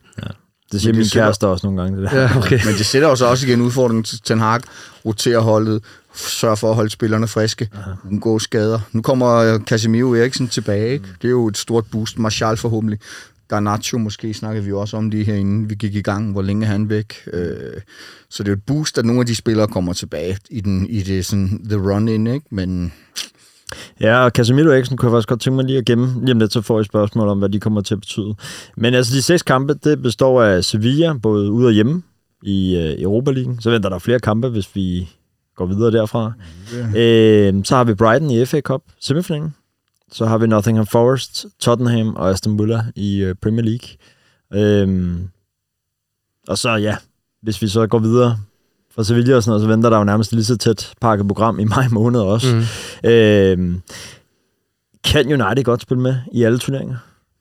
Det 0.71 0.81
siger 0.81 0.89
Men 0.93 0.95
det 0.95 0.99
min 0.99 1.05
sætter- 1.05 1.25
kæreste 1.25 1.47
også 1.47 1.67
nogle 1.67 1.81
gange, 1.81 2.01
det 2.01 2.11
der. 2.11 2.21
Ja, 2.21 2.37
okay. 2.37 2.59
Men 2.65 2.73
det 2.77 2.85
sætter 2.85 3.07
jo 3.09 3.15
så 3.15 3.25
også 3.25 3.47
igen 3.47 3.61
udfordringen 3.61 4.03
til 4.03 4.19
Ten 4.21 4.39
Hag. 4.39 4.61
Rotere 5.05 5.39
holdet, 5.39 5.83
sørge 6.15 6.57
for 6.57 6.69
at 6.69 6.75
holde 6.75 6.89
spillerne 6.89 7.27
friske, 7.27 7.69
undgå 8.11 8.39
skader. 8.39 8.79
Nu 8.91 9.01
kommer 9.01 9.35
øh, 9.35 9.59
Casemiro 9.59 10.13
Eriksen 10.13 10.47
tilbage, 10.47 10.93
ikke? 10.93 11.05
Det 11.21 11.27
er 11.27 11.31
jo 11.31 11.47
et 11.47 11.57
stort 11.57 11.85
boost. 11.91 12.19
Martial 12.19 12.57
forhåbentlig. 12.57 12.99
Garnacho 13.47 13.97
måske 13.97 14.33
snakkede 14.33 14.65
vi 14.65 14.71
også 14.71 14.97
om 14.97 15.11
det 15.11 15.25
her, 15.25 15.35
inden 15.35 15.69
vi 15.69 15.75
gik 15.75 15.95
i 15.95 16.01
gang, 16.01 16.31
hvor 16.31 16.41
længe 16.41 16.65
han 16.65 16.89
væk. 16.89 17.13
Øh, 17.33 17.81
så 18.29 18.43
det 18.43 18.49
er 18.49 18.51
jo 18.51 18.57
et 18.57 18.63
boost, 18.63 18.97
at 18.97 19.05
nogle 19.05 19.19
af 19.19 19.25
de 19.25 19.35
spillere 19.35 19.67
kommer 19.67 19.93
tilbage 19.93 20.37
i, 20.49 20.61
den, 20.61 20.85
i 20.89 21.01
det 21.01 21.25
sådan, 21.25 21.61
the 21.69 21.91
run-in, 21.91 22.27
ikke? 22.27 22.45
Men 22.49 22.93
Ja, 24.01 24.25
og 24.25 24.31
Casemiro 24.31 24.69
Eriksen 24.69 24.97
kunne 24.97 25.07
jeg 25.07 25.15
faktisk 25.15 25.29
godt 25.29 25.41
tænke 25.41 25.55
mig 25.55 25.65
lige 25.65 25.77
at 25.77 25.85
gemme. 25.85 26.19
Lige 26.21 26.31
om 26.31 26.39
lidt, 26.39 26.53
så 26.53 26.61
får 26.61 26.77
jeg 26.77 26.81
et 26.81 26.87
spørgsmål 26.87 27.27
om, 27.27 27.39
hvad 27.39 27.49
de 27.49 27.59
kommer 27.59 27.81
til 27.81 27.93
at 27.93 27.99
betyde. 27.99 28.35
Men 28.77 28.93
altså, 28.93 29.15
de 29.15 29.21
seks 29.21 29.43
kampe, 29.43 29.73
det 29.73 30.01
består 30.01 30.43
af 30.43 30.63
Sevilla, 30.63 31.13
både 31.13 31.51
ude 31.51 31.67
og 31.67 31.71
hjemme 31.71 32.01
i 32.43 32.77
øh, 32.77 33.01
Europa 33.01 33.31
League. 33.31 33.57
Så 33.59 33.69
venter 33.69 33.89
der 33.89 33.99
flere 33.99 34.19
kampe, 34.19 34.49
hvis 34.49 34.75
vi 34.75 35.09
går 35.55 35.65
videre 35.65 35.91
derfra. 35.91 36.33
Øh, 36.97 37.53
så 37.63 37.75
har 37.75 37.83
vi 37.83 37.93
Brighton 37.93 38.29
i 38.31 38.45
FA 38.45 38.61
Cup 38.61 38.81
semifinalen. 39.01 39.53
Så 40.11 40.25
har 40.25 40.37
vi 40.37 40.47
Nottingham 40.47 40.87
Forest, 40.87 41.45
Tottenham 41.59 42.15
og 42.15 42.29
Aston 42.29 42.59
Villa 42.59 42.85
i 42.95 43.17
øh, 43.17 43.35
Premier 43.35 43.63
League. 43.63 43.87
Øh, 44.53 45.15
og 46.47 46.57
så 46.57 46.69
ja, 46.69 46.97
hvis 47.41 47.61
vi 47.61 47.67
så 47.67 47.87
går 47.87 47.99
videre 47.99 48.37
fra 48.95 49.03
Sevilla 49.03 49.35
og 49.35 49.43
sådan 49.43 49.49
noget, 49.49 49.61
så 49.61 49.67
venter 49.67 49.89
der 49.89 49.97
jo 49.97 50.03
nærmest 50.03 50.33
lige 50.33 50.43
så 50.43 50.57
tæt 50.57 50.93
pakket 51.01 51.27
program 51.27 51.59
i 51.59 51.63
maj 51.75 51.87
måned 51.91 52.19
også. 52.19 52.55
Mm. 52.55 53.09
Øh, 53.09 53.75
kan 55.03 55.41
United 55.41 55.63
godt 55.63 55.81
spille 55.81 56.01
med 56.01 56.15
i 56.31 56.43
alle 56.43 56.59
turneringer? 56.59 56.97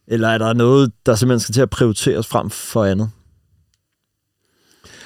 Eller 0.07 0.29
er 0.29 0.39
der 0.39 0.53
noget, 0.53 0.93
der 1.07 1.15
simpelthen 1.15 1.41
skal 1.41 1.53
til 1.53 1.63
at 1.63 1.71
prioriteres 1.71 2.27
frem 2.27 2.51
for 2.51 2.85
andet? 2.85 3.11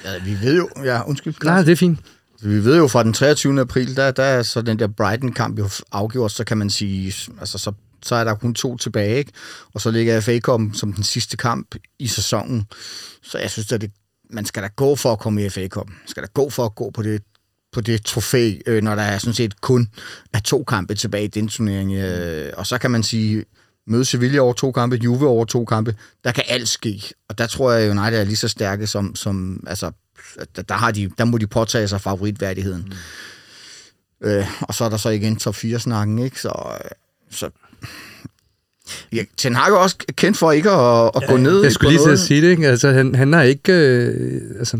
ja, 0.05 0.23
vi 0.25 0.37
ved 0.41 0.57
jo... 0.57 0.69
Ja, 0.83 1.09
undskyld. 1.09 1.35
Nej, 1.43 1.61
det 1.61 1.71
er 1.71 1.75
fint. 1.75 1.99
Vi 2.41 2.65
ved 2.65 2.77
jo 2.77 2.87
fra 2.87 3.03
den 3.03 3.13
23. 3.13 3.61
april, 3.61 3.95
der, 3.95 4.11
der 4.11 4.23
er 4.23 4.43
så 4.43 4.61
den 4.61 4.79
der 4.79 4.87
Brighton-kamp 4.87 5.59
jo 5.59 5.69
afgjort, 5.91 6.31
så 6.31 6.43
kan 6.43 6.57
man 6.57 6.69
sige, 6.69 7.13
altså 7.39 7.57
så, 7.57 7.71
så 8.03 8.15
er 8.15 8.23
der 8.23 8.35
kun 8.35 8.53
to 8.53 8.77
tilbage, 8.77 9.17
ikke? 9.17 9.31
Og 9.73 9.81
så 9.81 9.91
ligger 9.91 10.21
FA 10.21 10.39
Cup 10.39 10.61
som 10.73 10.93
den 10.93 11.03
sidste 11.03 11.37
kamp 11.37 11.75
i 11.99 12.07
sæsonen. 12.07 12.65
Så 13.23 13.37
jeg 13.37 13.49
synes, 13.49 13.71
at 13.71 13.81
det, 13.81 13.91
man 14.29 14.45
skal 14.45 14.63
da 14.63 14.69
gå 14.75 14.95
for 14.95 15.11
at 15.11 15.19
komme 15.19 15.45
i 15.45 15.49
FA 15.49 15.67
Cup. 15.67 15.87
Man 15.87 16.07
skal 16.07 16.23
da 16.23 16.27
gå 16.33 16.49
for 16.49 16.65
at 16.65 16.75
gå 16.75 16.89
på 16.89 17.03
det, 17.03 17.21
på 17.71 17.81
det 17.81 18.05
trofæ, 18.05 18.53
øh, 18.65 18.83
når 18.83 18.95
der 18.95 19.03
er 19.03 19.17
sådan 19.17 19.33
set 19.33 19.61
kun 19.61 19.87
er 20.33 20.39
to 20.39 20.63
kampe 20.63 20.95
tilbage 20.95 21.23
i 21.23 21.27
den 21.27 21.47
turnering. 21.47 21.93
Øh, 21.93 22.53
og 22.57 22.67
så 22.67 22.77
kan 22.77 22.91
man 22.91 23.03
sige, 23.03 23.45
møde 23.87 24.05
Sevilla 24.05 24.39
over 24.39 24.53
to 24.53 24.71
kampe, 24.71 24.95
Juve 24.95 25.27
over 25.27 25.45
to 25.45 25.65
kampe, 25.65 25.95
der 26.23 26.31
kan 26.31 26.43
alt 26.47 26.69
ske. 26.69 27.01
Og 27.29 27.37
der 27.37 27.47
tror 27.47 27.71
jeg, 27.71 27.81
at 27.81 27.97
United 27.97 28.19
er 28.19 28.23
lige 28.23 28.35
så 28.35 28.47
stærke 28.47 28.87
som, 28.87 29.15
som 29.15 29.63
altså, 29.67 29.91
der, 30.55 30.61
der, 30.61 30.75
har 30.75 30.91
de, 30.91 31.11
der 31.17 31.25
må 31.25 31.37
de 31.37 31.47
påtage 31.47 31.87
sig 31.87 32.01
favoritværdigheden. 32.01 32.93
Mm. 34.21 34.27
Øh, 34.27 34.45
og 34.61 34.73
så 34.73 34.85
er 34.85 34.89
der 34.89 34.97
så 34.97 35.09
igen 35.09 35.35
top 35.35 35.55
4-snakken, 35.55 36.19
ikke? 36.19 36.41
Så, 36.41 36.77
øh, 36.83 36.91
så 37.31 37.49
ja, 39.13 39.23
Ten 39.37 39.55
Hag 39.55 39.71
er 39.71 39.77
også 39.77 39.95
kendt 40.15 40.37
for 40.37 40.51
ikke 40.51 40.69
at, 40.69 41.11
at 41.15 41.23
gå 41.27 41.37
ned 41.37 41.63
Jeg 41.63 41.71
skulle 41.71 41.91
lige 41.91 42.05
til 42.05 42.11
at 42.11 42.19
sige 42.19 42.41
det, 42.41 42.49
ikke? 42.49 42.67
Altså, 42.67 42.91
han, 42.91 43.15
han 43.15 43.33
har 43.33 43.41
ikke... 43.41 43.73
Øh, 43.73 44.41
altså, 44.59 44.77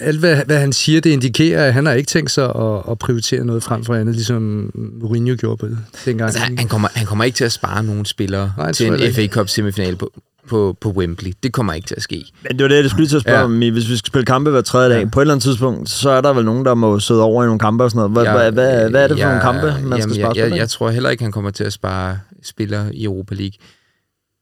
alt, 0.00 0.18
hvad, 0.18 0.44
hvad 0.44 0.58
han 0.58 0.72
siger, 0.72 1.00
det 1.00 1.10
indikerer, 1.10 1.66
at 1.66 1.74
han 1.74 1.86
har 1.86 1.92
ikke 1.92 2.06
tænkt 2.06 2.30
sig 2.30 2.44
at, 2.44 2.82
at 2.90 2.98
prioritere 2.98 3.44
noget 3.44 3.62
frem 3.62 3.84
for 3.84 3.94
andet, 3.94 4.14
ligesom 4.14 4.70
Mourinho 4.74 5.36
gjorde 5.36 5.56
på 5.56 5.66
det 5.66 5.78
dengang. 6.04 6.28
Altså, 6.28 6.40
han, 6.40 6.58
han, 6.58 6.68
kommer, 6.68 6.88
han 6.94 7.06
kommer 7.06 7.24
ikke 7.24 7.36
til 7.36 7.44
at 7.44 7.52
spare 7.52 7.84
nogen 7.84 8.04
spillere 8.04 8.52
Nej, 8.56 8.72
til 8.72 8.86
en 8.86 9.14
FA 9.14 9.26
Cup 9.26 9.48
semifinal 9.48 9.96
på, 9.96 10.12
på, 10.48 10.76
på 10.80 10.90
Wembley. 10.90 11.32
Det 11.42 11.52
kommer 11.52 11.72
ikke 11.72 11.86
til 11.86 11.94
at 11.94 12.02
ske. 12.02 12.24
Men 12.42 12.52
det 12.58 12.62
var 12.62 12.68
det, 12.68 12.82
jeg 12.82 12.90
skulle 12.90 13.00
lige 13.02 13.08
til 13.08 13.16
at 13.16 13.22
spørge 13.22 13.36
Ja. 13.36 13.40
ja. 13.40 13.44
om. 13.44 13.58
Hvis 13.72 13.88
vi 13.88 13.96
skal 13.96 14.06
spille 14.06 14.24
kampe 14.26 14.50
hver 14.50 14.60
tredje 14.60 14.90
dag, 14.90 15.02
Ja. 15.02 15.08
på 15.08 15.20
et 15.20 15.22
eller 15.22 15.34
andet 15.34 15.42
tidspunkt, 15.42 15.90
så 15.90 16.10
er 16.10 16.20
der 16.20 16.32
vel 16.32 16.44
nogen, 16.44 16.64
der 16.64 16.74
må 16.74 16.98
sidde 17.00 17.22
over 17.22 17.42
i 17.42 17.46
nogle 17.46 17.58
kampe 17.58 17.84
og 17.84 17.90
sådan 17.90 17.98
noget. 17.98 18.12
Hvad, 18.12 18.22
Jeg- 18.42 18.50
hvad, 18.50 18.52
hvad, 18.52 18.90
hvad 18.90 19.04
er 19.04 19.08
det 19.08 19.18
for 19.18 19.24
nogle 19.26 19.40
kampe, 19.40 19.66
man 19.66 19.98
jamen, 19.98 20.02
skal 20.02 20.14
spare 20.14 20.32
jeg, 20.36 20.50
jeg, 20.50 20.56
jeg 20.58 20.68
tror 20.68 20.90
heller 20.90 21.10
ikke, 21.10 21.22
han 21.22 21.32
kommer 21.32 21.50
til 21.50 21.64
at 21.64 21.72
spare 21.72 22.18
spillere 22.42 22.94
i 22.94 23.04
Europa 23.04 23.34
League. 23.34 23.52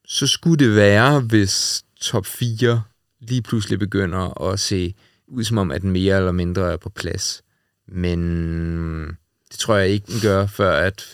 Så 0.08 0.26
skulle 0.26 0.64
det 0.66 0.76
være, 0.76 1.20
hvis 1.20 1.82
top 2.00 2.26
4 2.26 2.82
lige 3.28 3.42
pludselig 3.42 3.78
begynder 3.78 4.50
at 4.52 4.60
se 4.60 4.94
ud 5.28 5.44
som 5.44 5.58
om, 5.58 5.70
at 5.70 5.82
den 5.82 5.90
mere 5.90 6.16
eller 6.16 6.32
mindre 6.32 6.72
er 6.72 6.76
på 6.76 6.88
plads. 6.88 7.42
Men 7.92 8.18
det 9.50 9.58
tror 9.58 9.76
jeg 9.76 9.88
ikke, 9.88 10.06
den 10.12 10.20
gør, 10.22 10.46
før 10.46 10.72
at 10.72 11.04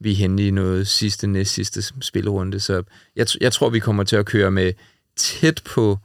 vi 0.00 0.12
er 0.12 0.16
henne 0.16 0.46
i 0.46 0.50
noget 0.50 0.88
sidste, 0.88 1.26
næst 1.26 1.54
sidste 1.54 1.82
spillerunde. 2.00 2.60
Så 2.60 2.82
jeg, 3.16 3.26
jeg 3.40 3.52
tror, 3.52 3.70
vi 3.70 3.78
kommer 3.78 4.04
til 4.04 4.16
at 4.16 4.26
køre 4.26 4.50
med 4.50 4.72
tæt 5.16 5.62
på 5.64 5.98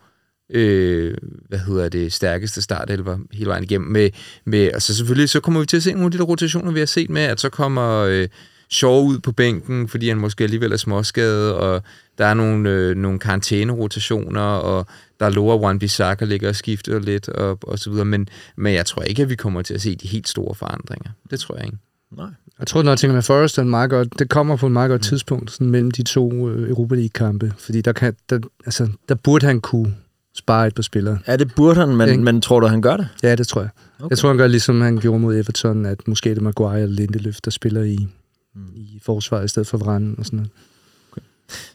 øh, 0.50 1.14
hvad 1.50 1.60
hedder 1.60 1.90
det, 1.90 2.14
stærkeste 2.14 2.62
startelver 2.62 3.18
hele 3.32 3.50
vejen 3.50 3.64
igennem. 3.64 3.92
Med, 3.92 4.10
med, 4.46 4.68
og 4.68 4.74
altså 4.74 4.96
selvfølgelig, 4.96 5.30
så 5.30 5.40
kommer 5.40 5.60
vi 5.60 5.66
til 5.66 5.78
at 5.78 5.84
se 5.84 5.92
nogle 5.92 6.06
af 6.06 6.12
de 6.12 6.18
der 6.18 6.24
rotationer, 6.24 6.72
vi 6.72 6.80
har 6.80 6.86
set 6.86 7.10
med, 7.10 7.22
at 7.22 7.40
så 7.40 7.50
kommer 7.50 7.98
øh, 7.98 8.28
Shaw 8.70 9.02
ud 9.02 9.20
på 9.20 9.32
bænken, 9.32 9.88
fordi 9.88 10.08
han 10.08 10.18
måske 10.18 10.44
alligevel 10.44 10.72
er 10.72 10.78
småskadet, 10.78 11.54
og 11.54 11.84
der 12.18 12.26
er 12.26 12.34
nogle, 12.34 12.70
øh, 12.70 12.96
nogle 12.96 13.20
karantænerotationer, 13.20 14.42
og 14.42 14.88
der 15.20 15.26
er 15.26 15.30
Loa 15.30 15.58
Wan-Bissaka 15.58 16.26
ligger 16.26 16.50
og 16.50 16.56
skifter 16.56 17.00
lidt, 17.00 17.30
og, 17.30 17.60
og 17.62 17.80
så 17.80 17.90
videre. 17.90 18.06
Men, 18.06 18.28
men 18.58 18.74
jeg 18.74 18.86
tror 18.86 19.02
ikke, 19.02 19.22
at 19.22 19.30
vi 19.30 19.36
kommer 19.36 19.62
til 19.62 19.74
at 19.74 19.82
se 19.82 19.96
de 19.96 20.08
helt 20.08 20.28
store 20.28 20.56
forandringer. 20.56 21.12
Det 21.32 21.40
tror 21.40 21.56
jeg 21.56 21.66
ikke. 21.66 21.78
Nej. 22.18 22.28
Jeg 22.60 22.68
tror, 22.68 22.96
tænker 22.96 23.14
med 23.14 23.22
Forrest, 23.22 23.58
er 23.58 23.62
en 23.62 23.70
meget 23.70 23.90
godt, 23.90 24.20
det 24.20 24.30
kommer 24.30 24.56
på 24.56 24.68
en 24.68 24.74
meget 24.74 24.90
godt 24.90 25.02
tidspunkt 25.02 25.52
sådan 25.52 25.70
mellem 25.70 25.92
de 25.92 26.04
to 26.04 26.50
øh, 26.50 26.70
Europa 26.70 26.96
League-kampe. 26.96 27.54
Fordi 27.58 27.82
der, 27.82 27.92
kan, 27.94 28.16
der, 28.30 28.40
altså, 28.66 28.88
der 29.10 29.16
burde 29.16 29.46
han 29.46 29.62
kunne 29.62 29.96
spare 30.36 30.68
et 30.68 30.76
par 30.76 30.82
spillere. 30.84 31.20
Ja, 31.28 31.36
det 31.36 31.56
burde 31.56 31.80
han, 31.80 31.96
men, 31.96 32.10
Ikke? 32.10 32.24
men 32.24 32.42
tror 32.42 32.60
du, 32.60 32.68
han 32.68 32.82
gør 32.82 32.98
det? 32.98 33.08
Ja, 33.24 33.36
det 33.36 33.48
tror 33.48 33.62
jeg. 33.62 33.70
Okay. 34.00 34.10
Jeg 34.10 34.18
tror, 34.18 34.30
han 34.30 34.38
gør 34.38 34.48
ligesom 34.48 34.82
han 34.82 34.98
gjorde 34.98 35.20
mod 35.20 35.36
Everton, 35.36 35.86
at 35.86 36.08
måske 36.08 36.30
er 36.30 36.34
det 36.34 36.44
Maguire 36.44 36.82
eller 36.82 36.96
Lindeløf, 36.96 37.38
der 37.46 37.52
spiller 37.52 37.82
i, 37.84 38.08
mm. 38.56 38.62
i 38.76 39.00
forsvaret 39.06 39.46
i 39.46 39.48
stedet 39.48 39.68
for 39.68 39.78
Varane 39.78 40.16
og 40.18 40.26
sådan 40.26 40.38
noget. 40.38 40.52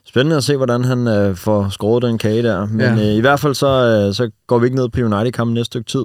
Spændende 0.05 0.37
at 0.37 0.45
se, 0.45 0.57
hvordan 0.57 0.85
han 0.85 1.07
øh, 1.07 1.37
får 1.37 1.69
skåret 1.69 2.03
den 2.03 2.19
kage 2.19 2.43
der. 2.43 2.67
Men 2.67 2.81
Ja. 2.81 2.93
øh, 2.93 3.15
i 3.17 3.21
hvert 3.21 3.41
fald 3.41 3.55
så, 3.55 3.67
øh, 3.67 4.15
så 4.15 4.31
går 4.47 4.59
vi 4.59 4.67
ikke 4.67 4.77
ned 4.77 4.89
på 4.89 5.01
United-kampen 5.01 5.55
næste 5.55 5.67
stykke 5.67 5.91
tid. 5.91 6.05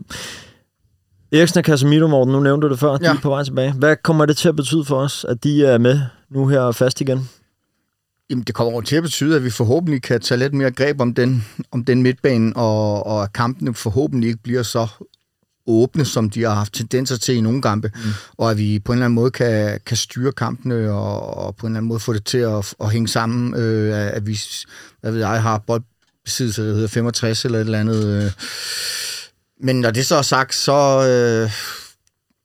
Eriksen 1.32 1.58
og 1.58 1.64
Casemiro, 1.64 2.08
Morten, 2.08 2.32
nu 2.32 2.40
nævnte 2.40 2.68
du 2.68 2.72
det 2.72 2.80
før, 2.80 2.98
de 2.98 3.06
Ja. 3.06 3.14
er 3.16 3.20
på 3.22 3.30
vej 3.30 3.44
tilbage. 3.44 3.72
Hvad 3.74 3.96
kommer 4.04 4.26
det 4.26 4.38
til 4.38 4.50
at 4.50 4.56
betyde 4.56 4.86
for 4.86 4.96
os, 4.96 5.26
at 5.30 5.44
de 5.44 5.66
er 5.66 5.78
med 5.78 6.02
nu 6.30 6.48
her 6.48 6.72
fast 6.72 7.02
igen? 7.02 7.30
Jamen, 8.30 8.44
det 8.44 8.56
kommer 8.56 8.74
over 8.74 8.82
til 8.82 8.96
at 8.96 9.04
betyde, 9.04 9.36
at 9.36 9.44
vi 9.44 9.50
forhåbentlig 9.50 10.02
kan 10.02 10.22
tage 10.22 10.38
lidt 10.40 10.54
mere 10.54 10.72
greb 10.72 11.02
om 11.02 11.14
den, 11.14 11.46
om 11.72 11.86
den 11.86 12.04
midtbane, 12.04 12.56
og, 12.56 13.06
og 13.08 13.24
at 13.24 13.34
kampene 13.34 13.74
forhåbentlig 13.74 14.28
ikke 14.28 14.44
bliver 14.44 14.64
så 14.64 14.88
åbne, 15.68 16.06
som 16.06 16.30
de 16.30 16.44
har 16.44 16.54
haft 16.54 16.74
tendenser 16.74 17.18
til 17.18 17.36
i 17.36 17.42
nogle 17.42 17.62
kampe, 17.62 17.92
mm. 17.96 18.02
og 18.38 18.52
at 18.52 18.58
vi 18.58 18.80
på 18.80 18.92
en 18.92 18.98
eller 18.98 19.06
anden 19.06 19.16
måde 19.16 19.32
kan, 19.32 19.80
kan 19.86 19.98
styre 19.98 20.32
kampene, 20.32 20.92
og, 20.92 21.38
og 21.38 21.56
på 21.56 21.66
en 21.68 21.72
eller 21.72 21.78
anden 21.78 21.88
måde 21.88 22.00
få 22.00 22.14
det 22.14 22.26
til 22.26 22.38
at, 22.38 22.74
at 22.82 22.92
hænge 22.92 23.08
sammen, 23.08 23.56
øh, 23.56 23.96
at 23.98 24.08
at 24.12 24.28
vi, 24.28 24.40
hvad 25.02 25.12
ved 25.12 25.20
jeg, 25.20 25.42
har 25.42 25.58
boldbesiddelse, 25.68 26.68
der 26.68 26.74
hedder 26.74 26.88
65 26.88 27.46
eller 27.46 27.58
et 27.60 27.66
eller 27.66 27.80
andet. 27.80 28.06
Øh. 28.26 28.32
Men 29.64 29.82
når 29.82 29.92
det 29.92 30.06
så 30.06 30.16
er 30.16 30.22
sagt, 30.22 30.56
så... 30.56 31.08
Øh, 31.08 31.52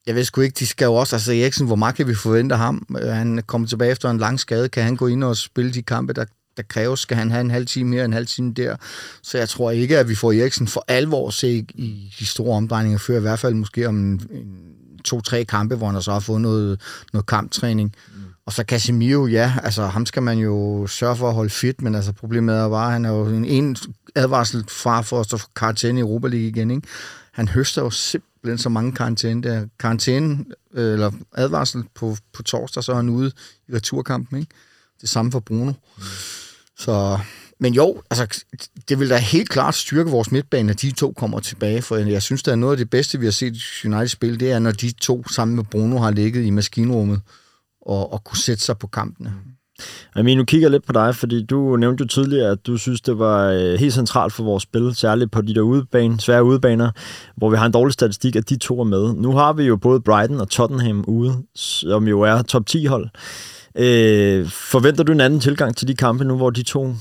jeg 0.06 0.14
ved 0.14 0.24
sgu 0.24 0.40
ikke, 0.40 0.56
de 0.58 0.66
skal 0.66 0.84
jo 0.84 0.94
også, 0.94 1.16
altså 1.16 1.32
Eriksen, 1.32 1.66
hvor 1.66 1.76
meget 1.76 1.94
kan 1.94 2.08
vi 2.08 2.14
forvente 2.14 2.56
ham? 2.56 2.86
Øh, 3.00 3.08
han 3.08 3.42
kommer 3.46 3.68
tilbage 3.68 3.90
efter 3.90 4.10
en 4.10 4.18
lang 4.18 4.40
skade, 4.40 4.68
kan 4.68 4.82
han 4.82 4.96
gå 4.96 5.06
ind 5.06 5.24
og 5.24 5.36
spille 5.36 5.72
de 5.72 5.82
kampe, 5.82 6.12
der, 6.12 6.24
der 6.56 6.62
kræves? 6.62 7.00
Skal 7.00 7.16
han 7.16 7.30
have 7.30 7.40
en 7.40 7.50
halv 7.50 7.66
time 7.66 7.96
her, 7.96 8.04
en 8.04 8.12
halv 8.12 8.26
time 8.26 8.52
der? 8.52 8.76
Så 9.22 9.38
jeg 9.38 9.48
tror 9.48 9.70
ikke, 9.70 9.98
at 9.98 10.08
vi 10.08 10.14
får 10.14 10.32
Eriksen 10.32 10.68
for 10.68 10.84
alvor 10.88 11.30
se 11.30 11.66
i 11.74 12.14
de 12.18 12.26
store 12.26 12.56
omdrejninger, 12.56 12.98
før 12.98 13.16
i 13.16 13.20
hvert 13.20 13.38
fald 13.38 13.54
måske 13.54 13.88
om 13.88 13.96
en, 13.96 14.28
en 14.30 14.98
to-tre 15.04 15.44
kampe, 15.44 15.76
hvor 15.76 15.90
han 15.90 16.02
så 16.02 16.12
har 16.12 16.20
fået 16.20 16.40
noget, 16.40 16.80
noget 17.12 17.26
kamptræning. 17.26 17.94
Mm. 18.14 18.22
Og 18.46 18.52
så 18.52 18.62
Casemiro, 18.62 19.26
ja, 19.26 19.52
altså 19.62 19.86
ham 19.86 20.06
skal 20.06 20.22
man 20.22 20.38
jo 20.38 20.86
sørge 20.86 21.16
for 21.16 21.28
at 21.28 21.34
holde 21.34 21.50
fit, 21.50 21.82
men 21.82 21.94
altså 21.94 22.12
problemet 22.12 22.54
er 22.54 22.68
bare, 22.68 22.86
at 22.86 22.92
han 22.92 23.04
er 23.04 23.10
jo 23.10 23.26
en, 23.26 23.44
en 23.44 23.76
advarsel 24.14 24.64
fra 24.68 25.00
for 25.00 25.20
at 25.20 25.26
stå 25.26 25.36
for 25.36 25.48
karantæne 25.56 26.00
i 26.00 26.02
Europa 26.02 26.28
League 26.28 26.48
igen, 26.48 26.70
ikke? 26.70 26.88
Han 27.32 27.48
høster 27.48 27.82
jo 27.82 27.90
simpelthen 27.90 28.58
så 28.58 28.68
mange 28.68 28.92
karantæne 28.92 29.42
der. 29.42 29.66
Karantæne, 29.78 30.44
øh, 30.74 30.92
eller 30.92 31.10
advarsel 31.34 31.84
på, 31.94 32.16
på 32.32 32.42
torsdag, 32.42 32.84
så 32.84 32.92
er 32.92 32.96
han 32.96 33.08
ude 33.08 33.32
i 33.68 33.74
returkampen, 33.74 34.38
ikke? 34.38 34.50
Det 35.00 35.08
samme 35.08 35.32
for 35.32 35.40
Bruno. 35.40 35.72
Mm. 35.72 36.02
Så 36.78 37.18
men 37.58 37.74
jo, 37.74 38.02
altså, 38.10 38.44
det 38.88 39.00
vil 39.00 39.10
da 39.10 39.16
helt 39.16 39.48
klart 39.48 39.74
styrke 39.74 40.10
vores 40.10 40.32
midtbane, 40.32 40.66
når 40.66 40.74
de 40.74 40.90
to 40.90 41.12
kommer 41.12 41.40
tilbage, 41.40 41.82
for 41.82 41.96
jeg 41.96 42.22
synes, 42.22 42.42
der 42.42 42.52
er 42.52 42.56
noget 42.56 42.72
af 42.72 42.78
det 42.78 42.90
bedste, 42.90 43.18
vi 43.18 43.26
har 43.26 43.32
set 43.32 43.56
i 43.56 43.86
United 43.86 44.08
spille, 44.08 44.36
det 44.36 44.52
er, 44.52 44.58
når 44.58 44.70
de 44.70 44.92
to 44.92 45.28
sammen 45.28 45.56
med 45.56 45.64
Bruno 45.64 45.98
har 45.98 46.10
ligget 46.10 46.44
i 46.44 46.50
maskinrummet 46.50 47.20
og, 47.86 48.12
og 48.12 48.24
kunne 48.24 48.38
sætte 48.38 48.62
sig 48.62 48.78
på 48.78 48.86
kampene. 48.86 49.32
Amin, 50.14 50.38
nu 50.38 50.44
kigger 50.44 50.66
jeg 50.66 50.70
lidt 50.70 50.86
på 50.86 50.92
dig, 50.92 51.16
fordi 51.16 51.42
du 51.42 51.76
nævnte 51.76 52.02
jo 52.02 52.08
tidligere, 52.08 52.50
at 52.50 52.66
du 52.66 52.76
synes, 52.76 53.00
det 53.00 53.18
var 53.18 53.50
øh, 53.50 53.74
helt 53.74 53.94
centralt 53.94 54.32
for 54.32 54.44
vores 54.44 54.62
spil, 54.62 54.94
særligt 54.94 55.30
på 55.30 55.42
de 55.42 55.54
der 55.54 55.60
udebane, 55.60 56.20
svære 56.20 56.44
udebaner, 56.44 56.90
hvor 57.36 57.50
vi 57.50 57.56
har 57.56 57.66
en 57.66 57.72
dårlig 57.72 57.92
statistik, 57.92 58.36
at 58.36 58.48
de 58.48 58.56
to 58.56 58.80
er 58.80 58.84
med. 58.84 59.14
Nu 59.14 59.32
har 59.32 59.52
vi 59.52 59.64
jo 59.64 59.76
både 59.76 60.00
Brighton 60.00 60.40
og 60.40 60.48
Tottenham 60.48 61.04
ude, 61.08 61.42
som 61.54 62.08
jo 62.08 62.20
er 62.20 62.42
top 62.42 62.62
10-hold. 62.70 63.08
Øh, 63.78 64.48
forventer 64.48 65.04
du 65.04 65.12
en 65.12 65.20
anden 65.20 65.40
tilgang 65.40 65.76
til 65.76 65.88
de 65.88 65.94
kampe 65.94 66.24
nu, 66.24 66.36
hvor 66.36 66.50
de 66.50 66.62
to 66.62 66.94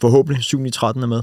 forhåbentlig 0.00 0.44
7 0.44 0.70
13 0.70 1.02
er 1.02 1.06
med? 1.06 1.16
Jeg 1.16 1.22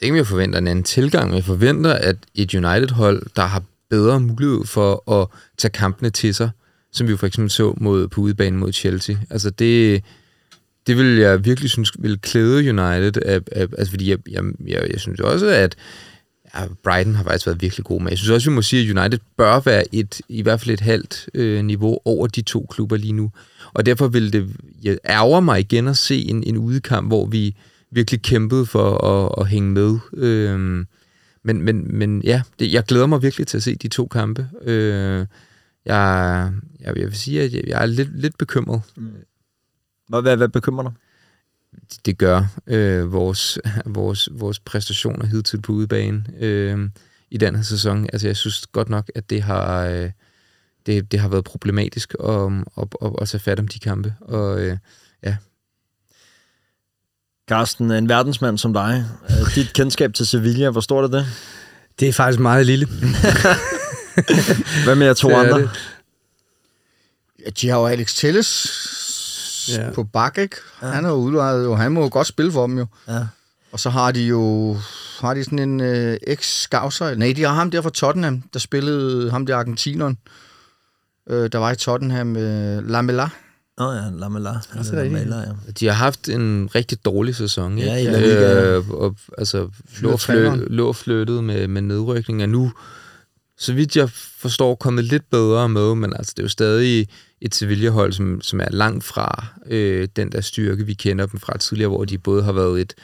ved 0.00 0.06
ikke, 0.06 0.12
om 0.12 0.16
jeg 0.16 0.26
forventer 0.26 0.58
en 0.58 0.68
anden 0.68 0.84
tilgang, 0.84 1.28
men 1.28 1.36
jeg 1.36 1.44
forventer, 1.44 1.92
at 1.92 2.16
et 2.34 2.54
United-hold, 2.54 3.26
der 3.36 3.42
har 3.42 3.62
bedre 3.90 4.20
mulighed 4.20 4.64
for 4.64 5.20
at 5.20 5.28
tage 5.58 5.72
kampene 5.72 6.10
til 6.10 6.34
sig, 6.34 6.50
som 6.92 7.06
vi 7.06 7.10
jo 7.10 7.16
for 7.16 7.26
eksempel 7.26 7.50
så 7.50 7.74
mod, 7.76 8.08
på 8.08 8.20
udebanen 8.20 8.60
mod 8.60 8.72
Chelsea. 8.72 9.16
Altså 9.30 9.50
det, 9.50 10.04
det 10.86 10.96
vil 10.96 11.16
jeg 11.16 11.44
virkelig 11.44 11.70
synes 11.70 11.92
vil 11.98 12.20
klæde 12.20 12.58
United, 12.58 13.22
af, 13.22 13.40
af, 13.52 13.66
altså 13.78 13.90
fordi 13.90 14.10
jeg, 14.10 14.18
jeg, 14.30 14.42
jeg, 14.66 14.86
jeg 14.90 15.00
synes 15.00 15.20
også, 15.20 15.46
at 15.46 15.76
ja, 16.54 16.60
Brighton 16.84 17.14
har 17.14 17.24
faktisk 17.24 17.46
været 17.46 17.62
virkelig 17.62 17.84
god, 17.84 18.00
men 18.00 18.10
jeg 18.10 18.18
synes 18.18 18.30
også, 18.30 18.50
vi 18.50 18.54
må 18.54 18.62
sige, 18.62 18.90
at 18.90 18.96
United 18.98 19.18
bør 19.36 19.60
være 19.60 19.94
et, 19.94 20.20
i 20.28 20.42
hvert 20.42 20.60
fald 20.60 20.70
et 20.70 20.80
halvt 20.80 21.28
øh, 21.34 21.64
niveau 21.64 21.98
over 22.04 22.26
de 22.26 22.42
to 22.42 22.66
klubber 22.70 22.96
lige 22.96 23.12
nu. 23.12 23.30
Og 23.72 23.86
derfor 23.86 24.08
vil 24.08 24.32
det 24.32 24.48
jeg 24.82 24.98
ærger 25.08 25.40
mig 25.40 25.60
igen 25.60 25.88
at 25.88 25.96
se 25.96 26.28
en, 26.28 26.44
en 26.46 26.56
udekamp, 26.56 27.08
hvor 27.08 27.26
vi 27.26 27.56
virkelig 27.90 28.22
kæmpede 28.22 28.66
for 28.66 29.04
at, 29.04 29.34
at 29.40 29.48
hænge 29.48 29.70
med. 29.70 29.98
Øh, 30.16 30.84
men, 31.44 31.62
men, 31.62 31.98
men 31.98 32.22
ja, 32.24 32.42
det, 32.58 32.72
jeg 32.72 32.84
glæder 32.84 33.06
mig 33.06 33.22
virkelig 33.22 33.46
til 33.46 33.56
at 33.56 33.62
se 33.62 33.74
de 33.74 33.88
to 33.88 34.06
kampe. 34.06 34.48
Øh, 34.64 35.26
jeg, 35.84 36.52
jeg, 36.80 36.98
jeg 36.98 37.06
vil 37.06 37.16
sige, 37.16 37.42
at 37.42 37.52
jeg, 37.52 37.64
jeg 37.66 37.82
er 37.82 37.86
lidt, 37.86 38.20
lidt 38.20 38.38
bekymret. 38.38 38.82
Hvad, 40.08 40.22
hvad, 40.22 40.36
hvad 40.36 40.48
bekymrer 40.48 40.82
dig? 40.82 40.92
Det, 41.90 42.06
det 42.06 42.18
gør 42.18 42.44
øh, 42.66 43.12
vores, 43.12 43.58
vores, 43.86 44.28
vores 44.32 44.60
præstationer 44.60 45.26
hidtil 45.26 45.62
på 45.62 45.72
udebane 45.72 46.24
øh, 46.38 46.88
i 47.30 47.36
den 47.36 47.56
her 47.56 47.62
sæson. 47.62 48.06
Altså, 48.12 48.28
jeg 48.28 48.36
synes 48.36 48.66
godt 48.66 48.88
nok, 48.88 49.10
at 49.14 49.30
det 49.30 49.42
har, 49.42 49.84
øh, 49.86 50.10
det, 50.86 51.12
det 51.12 51.20
har 51.20 51.28
været 51.28 51.44
problematisk 51.44 52.14
at, 52.24 52.52
at, 52.78 52.88
at, 53.02 53.12
at 53.20 53.28
tage 53.28 53.40
fat 53.40 53.60
om 53.60 53.68
de 53.68 53.78
kampe. 53.78 54.14
Og 54.20 54.60
øh, 54.60 54.76
ja, 55.22 55.36
Carsten, 57.48 57.90
en 57.90 58.08
verdensmand 58.08 58.58
som 58.58 58.72
dig. 58.72 59.04
Øh, 59.30 59.54
Dit 59.54 59.72
kendskab 59.78 60.14
til 60.14 60.26
Sevilla, 60.26 60.70
hvor 60.70 60.80
stort 60.80 61.04
er 61.04 61.18
det? 61.18 61.26
Det 62.00 62.08
er 62.08 62.12
faktisk 62.12 62.40
meget 62.40 62.66
lille. 62.66 62.88
Hvad 64.84 64.94
med 64.94 65.06
jer 65.06 65.14
to 65.14 65.28
Det 65.28 65.36
er 65.36 65.40
andre? 65.40 65.58
det. 65.60 65.70
Ja, 67.46 67.50
de 67.60 67.68
har 67.68 67.78
jo 67.78 67.86
Alex 67.86 68.14
Telles 68.14 68.78
Ja. 69.68 69.90
på 69.94 70.04
bak, 70.04 70.38
ikke? 70.38 70.56
Ja. 70.82 70.86
Han 70.86 71.04
er 71.04 71.08
jo 71.08 71.14
udlejet, 71.14 71.64
jo. 71.64 71.74
Han 71.74 71.92
må 71.92 72.02
jo 72.02 72.08
godt 72.12 72.26
spille 72.26 72.52
for 72.52 72.66
dem, 72.66 72.78
jo. 72.78 72.86
Ja. 73.08 73.20
Og 73.72 73.80
så 73.80 73.90
har 73.90 74.12
de 74.12 74.22
jo 74.22 74.76
har 75.20 75.34
de 75.34 75.44
sådan 75.44 75.58
en 75.58 75.80
øh, 75.80 76.16
ex-scouser. 76.28 77.14
Nej, 77.14 77.32
de 77.36 77.42
har 77.42 77.54
ham 77.54 77.70
der 77.70 77.82
fra 77.82 77.90
Tottenham, 77.90 78.42
der 78.52 78.58
spillede 78.58 79.30
ham 79.30 79.46
der 79.46 79.56
argentineren. 79.56 80.18
Øh, 81.30 81.48
der 81.52 81.58
var 81.58 81.70
i 81.72 81.76
Tottenham 81.76 82.36
øh, 82.36 82.88
Lamela. 82.90 83.28
Nå 83.78 83.92
ja, 83.92 84.02
Lamela. 84.12 84.50
det 84.50 84.58
er 84.74 84.78
rigtigt. 84.78 84.94
Lamela, 85.12 85.36
ja. 85.36 85.72
de 85.80 85.86
har 85.86 85.92
haft 85.94 86.28
en 86.28 86.68
rigtig 86.74 87.04
dårlig 87.04 87.36
sæson. 87.36 87.78
Ikke? 87.78 87.90
Ja, 87.90 87.96
i 87.96 88.04
La 88.04 88.20
Liga, 88.20 88.62
øh, 88.64 88.90
og, 88.90 89.16
altså, 89.38 89.68
lå, 90.00 90.16
flyt, 90.16 90.52
lå 90.70 90.92
flyttet 90.92 91.44
med, 91.44 91.68
med 91.68 91.82
nedrykning, 91.82 92.42
og 92.42 92.48
nu, 92.48 92.72
så 93.62 93.72
vidt 93.72 93.96
jeg 93.96 94.10
forstår, 94.10 94.74
kommet 94.74 95.04
lidt 95.04 95.30
bedre 95.30 95.68
med, 95.68 95.94
men 95.94 96.12
altså, 96.16 96.32
det 96.36 96.42
er 96.42 96.44
jo 96.44 96.48
stadig 96.48 97.08
et 97.40 97.54
Sevilla-hold, 97.54 98.12
som, 98.12 98.40
som 98.40 98.60
er 98.60 98.70
langt 98.70 99.04
fra 99.04 99.46
øh, 99.66 100.08
den 100.16 100.32
der 100.32 100.40
styrke, 100.40 100.86
vi 100.86 100.94
kender 100.94 101.26
dem 101.26 101.40
fra 101.40 101.58
tidligere, 101.58 101.88
hvor 101.88 102.04
de 102.04 102.18
både 102.18 102.42
har 102.42 102.52
været 102.52 102.80
et, 102.80 102.94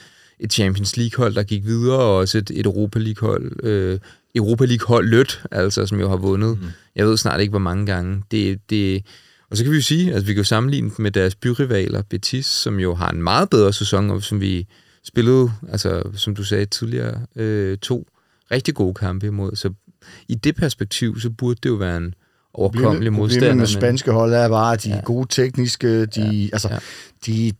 et 0.41 0.53
Champions 0.53 0.97
League-hold, 0.97 1.35
der 1.35 1.43
gik 1.43 1.65
videre, 1.65 1.99
og 1.99 2.17
også 2.17 2.39
et, 2.39 2.51
et 2.55 2.67
Europa 2.67 2.99
League-hold, 2.99 3.65
øh, 3.65 3.99
Europa 4.35 4.65
League-hold 4.65 5.09
lødt, 5.09 5.43
altså, 5.51 5.87
som 5.87 6.01
jo 6.01 6.09
har 6.09 6.17
vundet. 6.17 6.59
Mm. 6.61 6.67
Jeg 6.97 7.07
ved 7.07 7.17
snart 7.17 7.41
ikke, 7.41 7.51
hvor 7.51 7.59
mange 7.59 7.87
gange. 7.87 8.23
Det, 8.31 8.61
det, 8.71 9.05
og 9.51 9.57
så 9.57 9.65
kan 9.65 9.73
vi 9.73 9.77
jo 9.77 9.83
sige, 9.83 10.15
at 10.15 10.27
vi 10.27 10.33
kan 10.33 10.41
jo 10.41 10.45
sammenligne 10.45 10.89
dem 10.89 11.03
med 11.03 11.11
deres 11.11 11.35
byrivaler, 11.35 12.03
Betis, 12.03 12.47
som 12.47 12.81
jo 12.81 12.95
har 12.95 13.11
en 13.11 13.23
meget 13.23 13.51
bedre 13.51 13.73
sæson, 13.73 14.11
og 14.11 14.23
som 14.23 14.41
vi 14.41 14.67
spillede, 15.05 15.53
altså 15.69 16.03
som 16.17 16.35
du 16.35 16.45
sagde 16.45 16.67
tidligere, 16.67 17.21
øh, 17.37 17.79
to 17.79 18.09
rigtig 18.51 18.75
gode 18.75 18.95
kampe 18.95 19.27
imod. 19.27 19.57
Så 19.57 19.71
i 20.29 20.35
det 20.35 20.57
perspektiv, 20.57 21.21
så 21.21 21.31
burde 21.31 21.59
det 21.63 21.69
jo 21.69 21.75
være 21.75 21.97
en 21.97 22.15
overkommelig 22.55 23.13
modstander. 23.13 23.47
Problemet 23.49 23.57
med 23.59 23.67
spanske 23.67 24.13
hold 24.13 24.35
er 24.35 24.49
bare, 24.49 24.73
at 24.73 24.83
de 24.83 24.91
er 24.91 25.01
gode 25.03 25.27
tekniske. 25.31 26.07
De, 26.07 26.21
ja. 26.21 26.49
Altså, 26.53 26.69
ja. 26.71 26.79
de, 27.27 27.53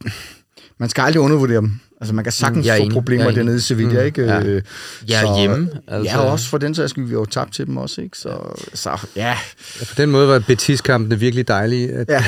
man 0.79 0.89
skal 0.89 1.03
aldrig 1.03 1.21
undervurdere 1.23 1.57
dem. 1.57 1.73
Altså, 2.01 2.15
man 2.15 2.25
kan 2.25 2.33
sagtens 2.33 2.67
jeg 2.67 2.75
er 2.75 2.79
få 2.79 2.83
enig. 2.83 2.93
problemer 2.95 3.25
er 3.25 3.31
dernede 3.31 3.57
i. 3.57 3.61
Sevilla, 3.61 4.01
Mm. 4.01 4.07
ikke? 4.07 4.23
Ja. 4.23 4.43
Øh, 4.43 4.63
Ja, 5.09 5.21
så- 5.21 5.37
hjemme. 5.41 5.69
Altså, 5.89 6.13
ja, 6.17 6.19
også 6.19 6.49
for 6.49 6.59
den 6.59 6.75
sags 6.75 6.91
skyld, 6.91 7.05
vi 7.05 7.11
har 7.11 7.19
jo 7.19 7.25
tabt 7.25 7.53
til 7.55 7.67
dem 7.67 7.77
også, 7.77 8.01
ikke? 8.01 8.19
Så, 8.19 8.39
så 8.75 9.07
ja. 9.17 9.37
Ja, 9.81 9.85
på 9.89 9.95
den 9.97 10.11
måde 10.11 10.29
var 10.29 10.39
Betis-kampene 10.39 11.19
virkelig 11.19 11.49
dælige, 11.49 11.93
at, 11.93 12.09
ja. 12.09 12.25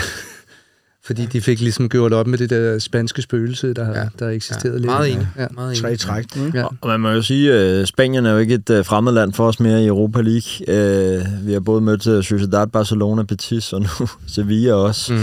Fordi 1.11 1.27
de 1.27 1.41
fik 1.41 1.61
ligesom 1.61 1.89
gjort 1.89 2.13
op 2.13 2.27
med 2.27 2.39
det 2.39 2.51
der 2.51 2.79
spanske 2.79 3.23
spøgelse, 3.23 3.73
der, 3.75 3.89
Ja. 3.99 4.05
der 4.19 4.29
eksisterede 4.29 4.73
ja, 4.75 4.79
lidt. 4.79 4.87
meget 4.87 5.13
enig. 5.13 5.29
Ja. 5.39 5.47
Meget 5.51 5.77
Tre 5.77 5.89
enig. 5.89 5.99
træk. 6.01 6.37
Mm. 6.37 6.51
Ja. 6.55 6.65
Og 6.81 6.89
man 6.89 7.01
må 7.01 7.09
jo 7.11 7.23
sige, 7.23 7.53
at 7.53 7.89
Spanien 7.89 8.27
er 8.27 8.33
jo 8.33 8.39
ikke 8.39 8.55
et 8.55 8.71
uh, 8.71 8.85
fremmed 8.85 9.13
land 9.13 9.33
for 9.33 9.47
os 9.49 9.61
mere 9.61 9.83
i 9.83 9.87
Europa 9.87 10.21
League. 10.21 10.41
Uh, 10.69 11.47
vi 11.47 11.53
har 11.53 11.61
både 11.61 11.81
mødt 11.81 12.03
Sociedad, 12.03 12.67
Barcelona, 12.67 13.23
Betis 13.23 13.73
og 13.73 13.81
nu 13.81 13.89
Sevilla 14.35 14.73
også. 14.75 15.13
Mm. 15.13 15.19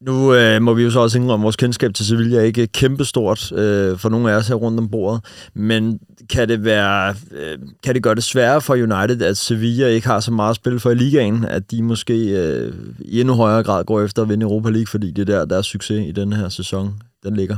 Nu 0.00 0.34
øh, 0.34 0.62
må 0.62 0.74
vi 0.74 0.82
jo 0.82 0.90
så 0.90 1.00
også 1.00 1.18
indrømme, 1.18 1.42
at 1.42 1.44
vores 1.44 1.56
kendskab 1.56 1.94
til 1.94 2.06
Sevilla 2.06 2.38
er 2.38 2.42
ikke 2.42 2.66
kæmpestort 2.66 3.52
øh, 3.52 3.98
for 3.98 4.08
nogle 4.08 4.32
af 4.32 4.36
os 4.36 4.48
her 4.48 4.54
rundt 4.54 4.80
om 4.80 4.88
bordet. 4.88 5.24
Men 5.54 6.00
kan 6.30 6.48
det, 6.48 6.64
være, 6.64 7.14
øh, 7.30 7.58
kan 7.84 7.94
det 7.94 8.02
gøre 8.02 8.14
det 8.14 8.24
sværere 8.24 8.60
for 8.60 8.74
United, 8.74 9.22
at 9.22 9.36
Sevilla 9.36 9.86
ikke 9.86 10.06
har 10.06 10.20
så 10.20 10.30
meget 10.30 10.56
spil 10.56 10.80
for 10.80 10.90
i 10.90 10.94
ligaen, 10.94 11.44
at 11.44 11.70
de 11.70 11.82
måske 11.82 12.28
øh, 12.28 12.74
i 12.98 13.20
endnu 13.20 13.34
højere 13.34 13.62
grad 13.62 13.84
går 13.84 14.00
efter 14.00 14.22
at 14.22 14.28
vinde 14.28 14.44
Europa 14.44 14.70
League, 14.70 14.86
fordi 14.86 15.10
det 15.10 15.28
er 15.28 15.38
der, 15.38 15.44
deres 15.44 15.66
succes 15.66 16.08
i 16.08 16.12
den 16.12 16.32
her 16.32 16.48
sæson, 16.48 17.02
den 17.22 17.36
ligger? 17.36 17.56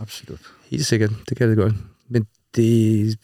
Absolut. 0.00 0.40
Helt 0.70 0.86
sikkert, 0.86 1.10
det 1.28 1.36
kan 1.36 1.48
det 1.48 1.56
godt. 1.56 1.74
Men 2.08 2.26
det 2.56 3.18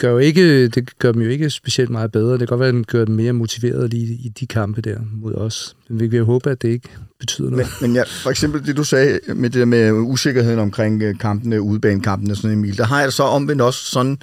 gør, 0.00 0.10
jo 0.10 0.18
ikke, 0.18 0.68
det 0.68 0.98
gør 0.98 1.12
dem 1.12 1.22
jo 1.22 1.28
ikke 1.28 1.50
specielt 1.50 1.90
meget 1.90 2.12
bedre. 2.12 2.32
Det 2.32 2.38
kan 2.38 2.46
godt 2.46 2.60
være, 2.60 2.68
at 2.68 2.74
den 2.74 2.84
gør 2.84 3.04
dem 3.04 3.14
mere 3.14 3.32
motiveret 3.32 3.90
lige 3.90 4.14
i 4.14 4.28
de 4.28 4.46
kampe 4.46 4.80
der 4.80 4.98
mod 5.12 5.34
os. 5.34 5.76
Men 5.88 6.00
vi 6.00 6.08
kan 6.08 6.24
håbe, 6.24 6.50
at 6.50 6.62
det 6.62 6.68
ikke 6.68 6.88
betyder 7.18 7.50
noget. 7.50 7.66
Men, 7.80 7.88
men 7.88 7.96
ja, 7.96 8.02
for 8.02 8.30
eksempel 8.30 8.66
det, 8.66 8.76
du 8.76 8.84
sagde 8.84 9.20
med 9.26 9.50
det 9.50 9.58
der 9.58 9.64
med 9.64 9.92
usikkerheden 9.92 10.58
omkring 10.58 11.02
øh, 11.02 11.18
kampene, 11.18 11.60
udebanekampene 11.60 12.32
og 12.32 12.36
sådan 12.36 12.50
Emil, 12.50 12.78
der 12.78 12.84
har 12.84 12.98
jeg 12.98 13.06
det 13.06 13.14
så 13.14 13.22
omvendt 13.22 13.62
også 13.62 13.84
sådan, 13.84 14.18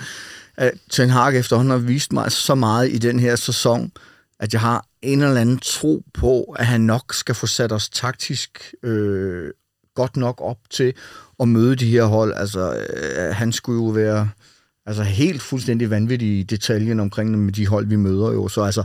at 0.57 0.71
Ten 0.89 1.09
Hag 1.09 1.35
efterhånden 1.35 1.71
har 1.71 1.77
vist 1.77 2.13
mig 2.13 2.31
så 2.31 2.55
meget 2.55 2.89
i 2.91 2.97
den 2.97 3.19
her 3.19 3.35
sæson, 3.35 3.91
at 4.39 4.53
jeg 4.53 4.61
har 4.61 4.85
en 5.01 5.21
eller 5.21 5.41
anden 5.41 5.59
tro 5.59 6.03
på, 6.13 6.43
at 6.43 6.65
han 6.65 6.81
nok 6.81 7.13
skal 7.13 7.35
få 7.35 7.47
sat 7.47 7.71
os 7.71 7.89
taktisk 7.89 8.73
øh, 8.83 9.49
godt 9.95 10.17
nok 10.17 10.41
op 10.41 10.57
til 10.69 10.93
at 11.39 11.47
møde 11.47 11.75
de 11.75 11.91
her 11.91 12.03
hold. 12.03 12.33
Altså, 12.35 12.73
øh, 12.73 13.35
han 13.35 13.51
skulle 13.51 13.83
jo 13.83 13.89
være 13.89 14.29
altså, 14.87 15.03
helt 15.03 15.41
fuldstændig 15.41 15.89
vanvittig 15.89 16.39
i 16.39 16.43
detaljen 16.43 16.99
omkring 16.99 17.39
med 17.39 17.53
de 17.53 17.67
hold, 17.67 17.85
vi 17.87 17.95
møder 17.95 18.31
jo. 18.31 18.47
Så 18.47 18.61
altså, 18.61 18.83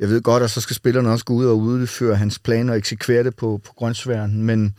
jeg 0.00 0.08
ved 0.08 0.22
godt, 0.22 0.42
at 0.42 0.50
så 0.50 0.60
skal 0.60 0.76
spillerne 0.76 1.10
også 1.10 1.24
gå 1.24 1.34
ud 1.34 1.46
og 1.46 1.58
udføre 1.58 2.16
hans 2.16 2.38
planer 2.38 2.72
og 2.72 2.78
eksekvere 2.78 3.24
det 3.24 3.36
på, 3.36 3.60
på 3.64 3.72
grøntsværen, 3.76 4.42
men 4.42 4.74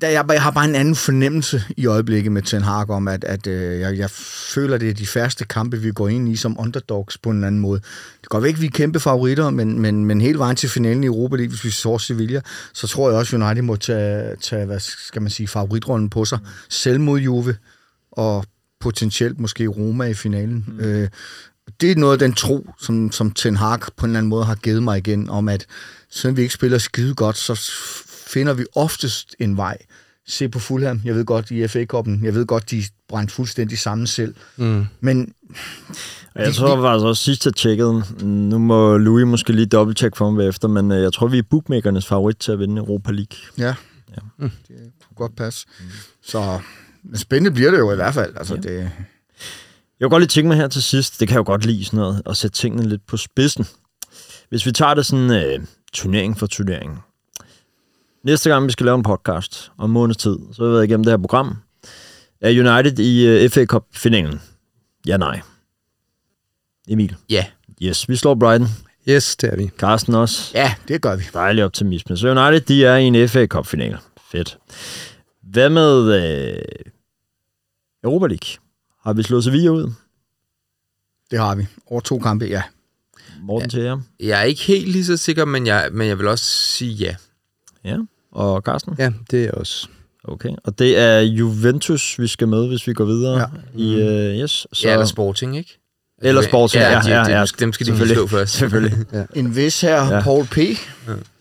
der, 0.00 0.08
jeg, 0.08 0.24
jeg 0.28 0.42
har 0.42 0.50
bare 0.50 0.64
en 0.64 0.74
anden 0.74 0.94
fornemmelse 0.94 1.62
i 1.76 1.86
øjeblikket 1.86 2.32
med 2.32 2.42
Ten 2.42 2.62
Hag 2.62 2.90
om, 2.90 3.08
at, 3.08 3.24
at 3.24 3.46
øh, 3.46 3.80
jeg, 3.80 3.98
jeg 3.98 4.10
føler, 4.54 4.78
det 4.78 4.90
er 4.90 4.94
de 4.94 5.06
færreste 5.06 5.44
kampe, 5.44 5.76
vi 5.76 5.92
går 5.92 6.08
ind 6.08 6.28
i 6.28 6.36
som 6.36 6.56
underdogs 6.60 7.18
på 7.18 7.30
en 7.30 7.44
anden 7.44 7.60
måde. 7.60 7.80
Det 8.20 8.28
går 8.28 8.44
ikke, 8.44 8.60
vi 8.60 8.66
er 8.66 8.70
kæmpe 8.70 9.00
favoritter, 9.00 9.50
men, 9.50 9.78
men, 9.78 10.04
men 10.04 10.20
hele 10.20 10.38
vejen 10.38 10.56
til 10.56 10.68
finalen 10.68 11.04
i 11.04 11.06
Europa 11.06 11.36
League, 11.36 11.50
hvis 11.50 11.64
vi 11.64 11.70
så 11.70 11.98
Sevilla, 11.98 12.40
så 12.72 12.86
tror 12.86 13.10
jeg 13.10 13.18
også, 13.18 13.36
United 13.36 13.62
må 13.62 13.76
tage, 13.76 14.36
tage 14.36 14.64
hvad 14.64 14.80
skal 14.80 15.22
man 15.22 15.30
sige, 15.30 15.48
favoritrollen 15.48 16.10
på 16.10 16.24
sig. 16.24 16.38
Selv 16.68 17.00
mod 17.00 17.20
Juve, 17.20 17.56
og 18.12 18.44
potentielt 18.82 19.40
måske 19.40 19.66
Roma 19.66 20.04
i 20.04 20.14
finalen. 20.14 20.64
Mm. 20.68 20.80
Øh, 20.80 21.08
det 21.80 21.90
er 21.90 21.96
noget 21.96 22.12
af 22.12 22.18
den 22.18 22.32
tro, 22.32 22.66
som, 22.80 23.12
som 23.12 23.30
Ten 23.30 23.56
Hag 23.56 23.78
på 23.96 24.06
en 24.06 24.10
eller 24.10 24.18
anden 24.18 24.30
måde 24.30 24.44
har 24.44 24.54
givet 24.54 24.82
mig 24.82 24.98
igen, 24.98 25.28
om 25.30 25.48
at 25.48 25.66
selvom 26.10 26.36
vi 26.36 26.42
ikke 26.42 26.54
spiller 26.54 26.78
skide 26.78 27.14
godt, 27.14 27.36
så 27.38 27.70
finder 28.26 28.52
vi 28.52 28.64
oftest 28.74 29.36
en 29.38 29.56
vej. 29.56 29.78
Se 30.28 30.48
på 30.48 30.58
Fulham, 30.58 31.00
jeg 31.04 31.14
ved 31.14 31.24
godt 31.24 31.50
i 31.50 31.68
FA-koppen, 31.68 32.24
jeg 32.24 32.34
ved 32.34 32.46
godt, 32.46 32.70
de 32.70 32.82
brændte 33.08 33.34
fuldstændig 33.34 33.78
sammen 33.78 34.06
selv. 34.06 34.34
Mm. 34.56 34.84
Men 35.00 35.32
jeg 36.36 36.54
tror 36.54 36.82
faktisk 36.82 37.04
også 37.04 37.22
sidst, 37.22 37.46
jeg 37.46 37.54
tjekkede, 37.54 38.04
nu 38.26 38.58
må 38.58 38.96
Louis 38.96 39.26
måske 39.26 39.52
lige 39.52 39.66
dobbelttjekke 39.66 40.16
for 40.16 40.30
mig 40.30 40.38
bagefter, 40.38 40.68
men 40.68 40.92
øh, 40.92 41.02
jeg 41.02 41.12
tror, 41.12 41.26
vi 41.26 41.38
er 41.38 41.42
bookmakernes 41.50 42.06
favorit 42.06 42.36
til 42.36 42.52
at 42.52 42.58
vinde 42.58 42.78
Europa 42.78 43.10
League. 43.12 43.38
ja, 43.58 43.74
Ja. 44.10 44.44
det 44.68 44.76
kunne 45.08 45.16
godt 45.16 45.36
passe. 45.36 45.66
Så 46.24 46.38
men 46.40 46.60
spændende 47.14 47.50
bliver 47.54 47.70
det 47.70 47.78
jo 47.78 47.92
i 47.92 47.96
hvert 47.96 48.14
fald. 48.14 48.36
Altså, 48.36 48.56
det, 48.56 48.74
Jeg 48.74 48.90
kunne 50.00 50.10
godt 50.10 50.20
lige 50.20 50.28
tænke 50.28 50.48
mig 50.48 50.56
her 50.56 50.68
til 50.68 50.82
sidst, 50.82 51.20
det 51.20 51.28
kan 51.28 51.34
jeg 51.34 51.38
jo 51.38 51.44
godt 51.46 51.64
lide 51.66 51.84
sådan 51.84 51.96
noget, 51.98 52.22
at 52.26 52.36
sætte 52.36 52.56
tingene 52.56 52.88
lidt 52.88 53.06
på 53.06 53.16
spidsen. 53.16 53.66
Hvis 54.48 54.66
vi 54.66 54.72
tager 54.72 54.94
det 54.94 55.06
sådan 55.06 55.30
øh, 55.30 55.60
turnering 55.92 56.38
for 56.38 56.46
turnering. 56.46 57.00
Næste 58.24 58.50
gang, 58.50 58.66
vi 58.66 58.72
skal 58.72 58.86
lave 58.86 58.94
en 58.96 59.02
podcast 59.02 59.72
om 59.78 59.90
måneds 59.90 60.16
tid, 60.16 60.38
så 60.52 60.62
har 60.62 60.68
vi 60.68 60.72
været 60.74 60.84
igennem 60.84 61.04
det 61.04 61.12
her 61.12 61.18
program. 61.18 61.56
Er 62.40 62.50
United 62.50 62.98
i 62.98 63.26
øh, 63.26 63.50
FA 63.50 63.64
Cup-finalen? 63.64 64.40
Ja, 65.06 65.16
nej. 65.16 65.40
Emil? 66.88 67.16
Ja. 67.30 67.46
Yes, 67.82 68.08
vi 68.08 68.16
slår 68.16 68.34
Brighton. 68.34 68.68
Yes, 69.08 69.36
det 69.36 69.52
er 69.52 69.56
vi. 69.56 69.70
Carsten 69.78 70.14
også. 70.14 70.50
ja, 70.54 70.74
det 70.88 71.02
gør 71.02 71.16
vi. 71.16 71.24
Dejlig 71.34 71.64
optimisme. 71.64 72.16
Så 72.16 72.28
United, 72.28 72.60
de 72.60 72.84
er 72.84 72.96
i 72.96 73.04
en 73.04 73.28
FA 73.28 73.46
Cup-finale. 73.46 73.98
Fedt. 74.32 74.58
Hvad 75.52 75.70
med 75.70 76.14
øh, 76.14 76.62
Europa 78.04 78.26
League? 78.26 78.62
Har 79.02 79.12
vi 79.12 79.22
slået 79.22 79.44
Sevilla 79.44 79.70
ud? 79.70 79.92
Det 81.30 81.38
har 81.38 81.54
vi. 81.54 81.66
Over 81.86 82.00
to 82.00 82.18
kampe, 82.18 82.44
ja. 82.44 82.62
Morten 83.42 83.70
til 83.70 83.82
jer. 83.82 84.00
Jeg 84.20 84.40
er 84.40 84.44
ikke 84.44 84.62
helt 84.62 84.88
lige 84.88 85.04
så 85.04 85.16
sikker, 85.16 85.44
men 85.44 85.66
jeg, 85.66 85.88
men 85.92 86.08
jeg 86.08 86.18
vil 86.18 86.26
også 86.28 86.44
sige 86.44 86.94
ja. 86.94 87.16
Ja. 87.84 87.98
Og 88.30 88.62
Carsten? 88.62 88.94
Ja, 88.98 89.12
det 89.30 89.44
er 89.44 89.52
også. 89.52 89.88
Okay. 90.24 90.50
Og 90.64 90.78
det 90.78 90.98
er 90.98 91.20
Juventus, 91.20 92.18
vi 92.18 92.26
skal 92.26 92.48
med, 92.48 92.68
hvis 92.68 92.86
vi 92.86 92.94
går 92.94 93.04
videre. 93.04 93.38
Ja. 93.38 93.46
I, 93.78 93.94
uh, 93.94 94.42
yes. 94.42 94.66
Så... 94.72 94.88
Ja, 94.88 94.92
eller 94.92 95.06
Sporting, 95.06 95.56
ikke? 95.56 95.78
Eller 96.22 96.42
Sporting, 96.42 96.82
ja, 96.82 96.90
ja, 96.90 96.96
ja, 97.08 97.24
de, 97.24 97.30
ja, 97.30 97.38
ja. 97.38 97.44
Dem 97.60 97.72
skal 97.72 97.86
de 97.86 97.92
lige 97.94 98.08
slå 98.08 98.26
først. 98.26 98.52
Selvfølgelig. 98.52 98.98
En 99.34 99.56
vis 99.56 99.80
her, 99.80 100.04
Ja. 100.04 100.14
ja. 100.14 100.20
Paul 100.22 100.46
P. 100.46 100.58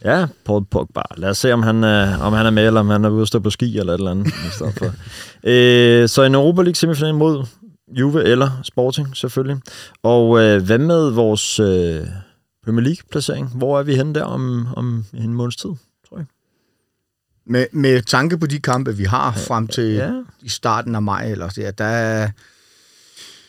Ja, 0.06 0.26
Paul 0.46 0.66
Pogba. 0.66 1.02
Lad 1.18 1.30
os 1.30 1.38
se, 1.38 1.54
om 1.54 1.64
han, 1.64 1.84
øh, 1.84 2.22
om 2.26 2.34
han 2.34 2.46
er 2.46 2.50
med, 2.50 2.68
eller 2.68 2.80
om 2.80 2.90
han 2.90 3.06
er 3.06 3.10
ude 3.10 3.22
at 3.22 3.28
stå 3.28 3.40
på 3.40 3.50
ski, 3.50 3.78
eller 3.78 3.94
et 3.94 3.98
eller 3.98 4.12
andet. 4.12 4.28
i 4.28 4.52
stedet 4.52 4.74
for. 4.78 4.86
øh, 5.50 6.10
så 6.10 6.24
en 6.24 6.36
Europa 6.36 6.62
League 6.62 6.76
semifinal 6.76 7.14
mod 7.14 7.46
Juve 8.00 8.24
eller 8.24 8.60
Sporting, 8.64 9.18
selvfølgelig. 9.18 9.58
Og 10.04 10.42
øh, 10.44 10.64
hvad 10.64 10.78
med 10.78 11.10
vores 11.12 11.60
øh, 11.60 12.00
Premier 12.66 12.84
League-placering? 12.84 13.50
Hvor 13.56 13.80
er 13.80 13.84
vi 13.84 13.96
henne 13.96 14.14
der 14.14 14.24
om, 14.24 14.68
om 14.76 15.06
en 15.14 15.34
måneds 15.34 15.56
tid, 15.56 15.70
tror 16.10 16.18
jeg? 16.18 16.26
Med, 17.48 17.66
med 17.72 18.02
tanke 18.02 18.38
på 18.38 18.46
de 18.48 18.60
kampe, 18.60 18.98
vi 18.98 19.04
har 19.04 19.32
frem 19.48 19.68
til 19.68 19.84
Ja. 19.94 20.06
ja. 20.06 20.14
i 20.42 20.50
starten 20.50 20.96
af 20.96 21.02
maj, 21.02 21.32
eller 21.32 21.72
der 21.78 21.86
er 21.86 22.30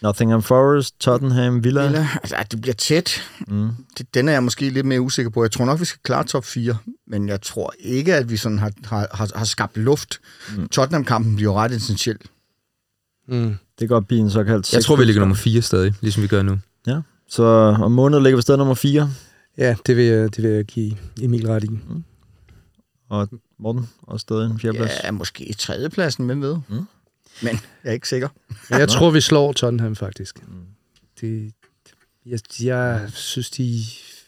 Nottingham 0.03 0.43
Forest, 0.43 1.01
Tottenham, 1.01 1.65
Villa. 1.65 1.85
Eller, 1.85 2.07
altså, 2.17 2.37
det 2.51 2.61
bliver 2.61 2.75
tæt. 2.75 3.23
Mm. 3.49 3.71
Det, 3.99 4.15
den 4.15 4.29
er 4.29 4.33
jeg 4.33 4.43
måske 4.43 4.71
lidt 4.71 4.87
mere 4.87 5.01
usikker 5.01 5.31
på. 5.31 5.45
Jeg 5.45 5.51
tror 5.51 5.65
nok, 5.65 5.81
vi 5.81 5.85
skal 5.85 6.01
klare 6.05 6.25
top 6.25 6.45
4, 6.45 6.77
men 7.07 7.29
jeg 7.29 7.43
tror 7.43 7.75
ikke, 7.79 8.15
at 8.15 8.31
vi 8.31 8.37
sådan 8.37 8.59
har, 8.59 8.73
har, 8.85 9.09
har, 9.13 9.31
har 9.35 9.45
skabt 9.45 9.77
luft. 9.77 10.21
Mm. 10.57 10.69
Tottenham-kampen 10.69 11.37
bliver 11.37 11.53
jo 11.53 11.59
ret 11.59 11.73
essentiel. 11.73 12.19
Mm. 13.29 13.49
Det 13.49 13.79
kan 13.79 13.89
godt 13.89 14.07
blive 14.07 14.21
en 14.21 14.31
såkaldt... 14.31 14.73
Jeg 14.73 14.85
tror, 14.85 14.97
vi 14.97 15.05
ligger 15.05 15.21
nummer 15.21 15.37
4 15.37 15.63
stadig, 15.63 15.95
ligesom 16.01 16.23
vi 16.23 16.29
gør 16.29 16.43
nu. 16.43 16.59
Ja, 16.87 17.01
så 17.29 17.43
om 17.83 17.93
måneden 17.93 18.23
ligger 18.23 18.37
vi 18.37 18.43
stadig 18.43 18.59
nummer 18.59 18.75
4. 18.75 19.11
Ja, 19.59 19.77
det 19.87 19.97
vil, 19.97 20.05
jeg, 20.05 20.37
det 20.37 20.45
vil 20.45 20.51
jeg 20.51 20.65
give 20.65 20.97
Emil 21.23 21.47
ret 21.47 21.65
i. 21.65 21.71
Og 23.11 23.29
Morten, 23.59 23.89
også 24.03 24.23
stadig 24.25 24.51
en 24.51 24.61
fjerdeplads. 24.61 24.93
Ja, 25.05 25.11
måske 25.11 25.45
i 25.45 25.53
tredjepladsen, 25.53 26.27
med 26.27 26.37
ved. 26.37 26.57
Mm. 26.69 26.87
Men 27.43 27.61
jeg 27.85 27.91
er 27.91 27.93
ikke 27.93 28.09
sikker. 28.09 28.29
Jeg 28.71 28.89
tror, 28.89 29.11
vi 29.11 29.21
slår 29.21 29.53
Tottenham, 29.53 29.97
faktisk. 29.97 30.39
Det, 31.21 31.53
jeg, 32.27 32.39
jeg 32.61 33.11
synes, 33.15 33.51
de... 33.51 33.81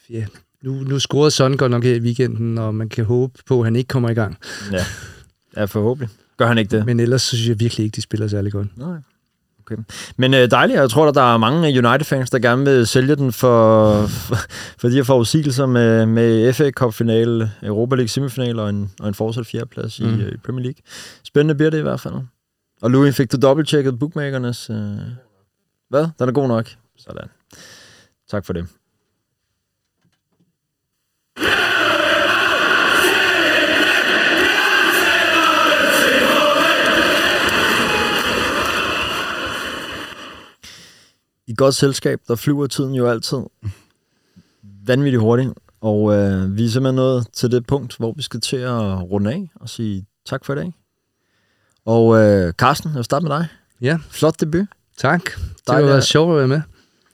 Ja, 0.09 0.25
nu, 0.61 0.73
nu 0.73 0.99
scorede 0.99 1.31
Son 1.31 1.57
godt 1.57 1.71
nok 1.71 1.83
her 1.83 1.95
i 1.95 1.99
weekenden, 1.99 2.57
og 2.57 2.75
man 2.75 2.89
kan 2.89 3.05
håbe 3.05 3.39
på, 3.47 3.59
at 3.59 3.65
han 3.65 3.75
ikke 3.75 3.87
kommer 3.87 4.09
i 4.09 4.13
gang. 4.13 4.37
Ja. 4.71 4.85
ja, 5.57 5.65
forhåbentlig. 5.65 6.09
Gør 6.37 6.47
han 6.47 6.57
ikke 6.57 6.77
det? 6.77 6.85
Men 6.85 6.99
ellers 6.99 7.21
synes 7.21 7.47
jeg 7.47 7.59
virkelig 7.59 7.83
ikke, 7.83 7.95
de 7.95 8.01
spiller 8.01 8.27
særlig 8.27 8.51
godt. 8.51 8.77
Nej. 8.77 8.97
Okay. 9.65 9.77
Men 10.17 10.33
øh, 10.33 10.51
dejligt, 10.51 10.79
jeg 10.79 10.89
tror, 10.89 11.07
at 11.07 11.15
der 11.15 11.33
er 11.33 11.37
mange 11.37 11.87
United-fans, 11.87 12.29
der 12.29 12.39
gerne 12.39 12.65
vil 12.65 12.87
sælge 12.87 13.15
den 13.15 13.31
for, 13.31 14.07
for, 14.07 14.35
for 14.77 14.87
de 14.89 14.95
her 14.95 15.03
forudsigelser 15.03 15.65
med, 15.65 16.05
med 16.05 16.53
FA 16.53 16.71
Cup-finale, 16.71 17.51
Europa 17.63 17.95
League 17.95 18.07
semifinal 18.07 18.59
og 18.59 18.69
en, 18.69 18.91
og 18.99 19.07
en 19.07 19.13
fortsat 19.13 19.45
fjerdeplads 19.45 19.99
mm. 19.99 20.07
Mm. 20.07 20.19
i, 20.19 20.23
øh, 20.23 20.31
i 20.31 20.37
Premier 20.37 20.63
League. 20.63 20.81
Spændende 21.23 21.55
bliver 21.55 21.69
det 21.69 21.77
i 21.77 21.81
hvert 21.81 21.99
fald. 21.99 22.13
Og 22.85 22.91
Louis, 22.91 23.15
fik 23.15 23.31
du 23.31 23.37
dobbelttjekket 23.37 23.99
bookmakernes... 23.99 24.69
Øh... 24.69 24.77
Hvad? 25.89 26.07
Den 26.19 26.29
er 26.29 26.31
god 26.31 26.47
nok. 26.47 26.69
Sådan. 26.97 27.27
Tak 28.27 28.45
for 28.45 28.53
det. 28.53 28.67
I 41.47 41.55
godt 41.55 41.75
selskab, 41.75 42.19
der 42.27 42.35
flyver 42.35 42.67
tiden 42.67 42.95
jo 42.95 43.07
altid 43.07 43.37
vanvittigt 44.63 45.21
hurtigt. 45.21 45.49
Og 45.81 46.13
øh, 46.13 46.57
vi 46.57 46.65
er 46.65 46.69
simpelthen 46.69 46.95
nået 46.95 47.27
til 47.33 47.51
det 47.51 47.67
punkt, 47.67 47.97
hvor 47.97 48.13
vi 48.13 48.21
skal 48.21 48.41
til 48.41 48.57
at 48.57 49.11
runde 49.11 49.33
af 49.33 49.51
og 49.55 49.69
sige 49.69 50.05
tak 50.25 50.45
for 50.45 50.53
i 50.53 50.55
dag. 50.55 50.73
Og 51.85 52.17
øh, 52.17 52.53
Carsten, 52.53 52.89
jeg 52.89 52.95
vil 52.95 53.05
starte 53.05 53.25
med 53.25 53.35
dig. 53.35 53.47
Ja, 53.81 53.97
Flot 54.09 54.39
debut. 54.39 54.67
tak. 54.97 55.21
Det 55.25 55.75
har 55.75 55.81
været 55.81 56.03
sjovt 56.03 56.31
at 56.31 56.37
være 56.37 56.47
med. 56.47 56.61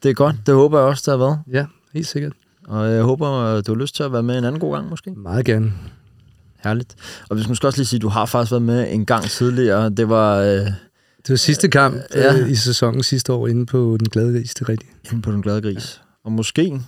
Det 0.03 0.09
er 0.09 0.13
godt. 0.13 0.35
Det 0.45 0.53
håber 0.55 0.79
jeg 0.79 0.87
også, 0.87 1.11
det 1.11 1.19
har 1.19 1.25
været. 1.27 1.39
Ja, 1.51 1.65
helt 1.93 2.07
sikkert. 2.07 2.33
Og 2.67 2.91
jeg 2.91 3.03
håber, 3.03 3.29
øh, 3.31 3.63
du 3.67 3.73
har 3.73 3.81
lyst 3.81 3.95
til 3.95 4.03
at 4.03 4.13
være 4.13 4.23
med 4.23 4.37
en 4.37 4.43
anden 4.43 4.59
god 4.59 4.73
gang, 4.73 4.89
måske. 4.89 5.11
Meget 5.11 5.45
gerne. 5.45 5.73
Herligt. 6.63 6.95
Og 7.29 7.37
vi 7.37 7.41
skal 7.41 7.49
måske 7.51 7.67
også 7.67 7.79
lige 7.79 7.85
sige, 7.87 7.97
at 7.97 8.01
du 8.01 8.07
har 8.09 8.25
faktisk 8.25 8.51
været 8.51 8.61
med 8.61 8.93
en 8.93 9.05
gang 9.05 9.23
tidligere. 9.23 9.89
Det 9.89 10.09
var 10.09 10.35
øh, 10.37 10.45
Det 10.47 11.29
var 11.29 11.35
sidste 11.35 11.67
kamp 11.69 11.95
Ja. 12.15 12.33
ja. 12.33 12.39
øh, 12.39 12.49
i 12.51 12.55
sæsonen 12.55 13.03
sidste 13.03 13.33
år 13.33 13.47
inde 13.47 13.65
på 13.65 13.97
Den 13.99 14.09
Glade 14.09 14.39
Ris, 14.39 14.53
det 14.53 14.61
er 14.61 14.69
rigtigt. 14.69 14.91
inde 15.11 15.21
på 15.21 15.31
Den 15.31 15.41
Glade 15.41 15.61
Gris. 15.61 16.01
Og 16.23 16.31
måske, 16.31 16.81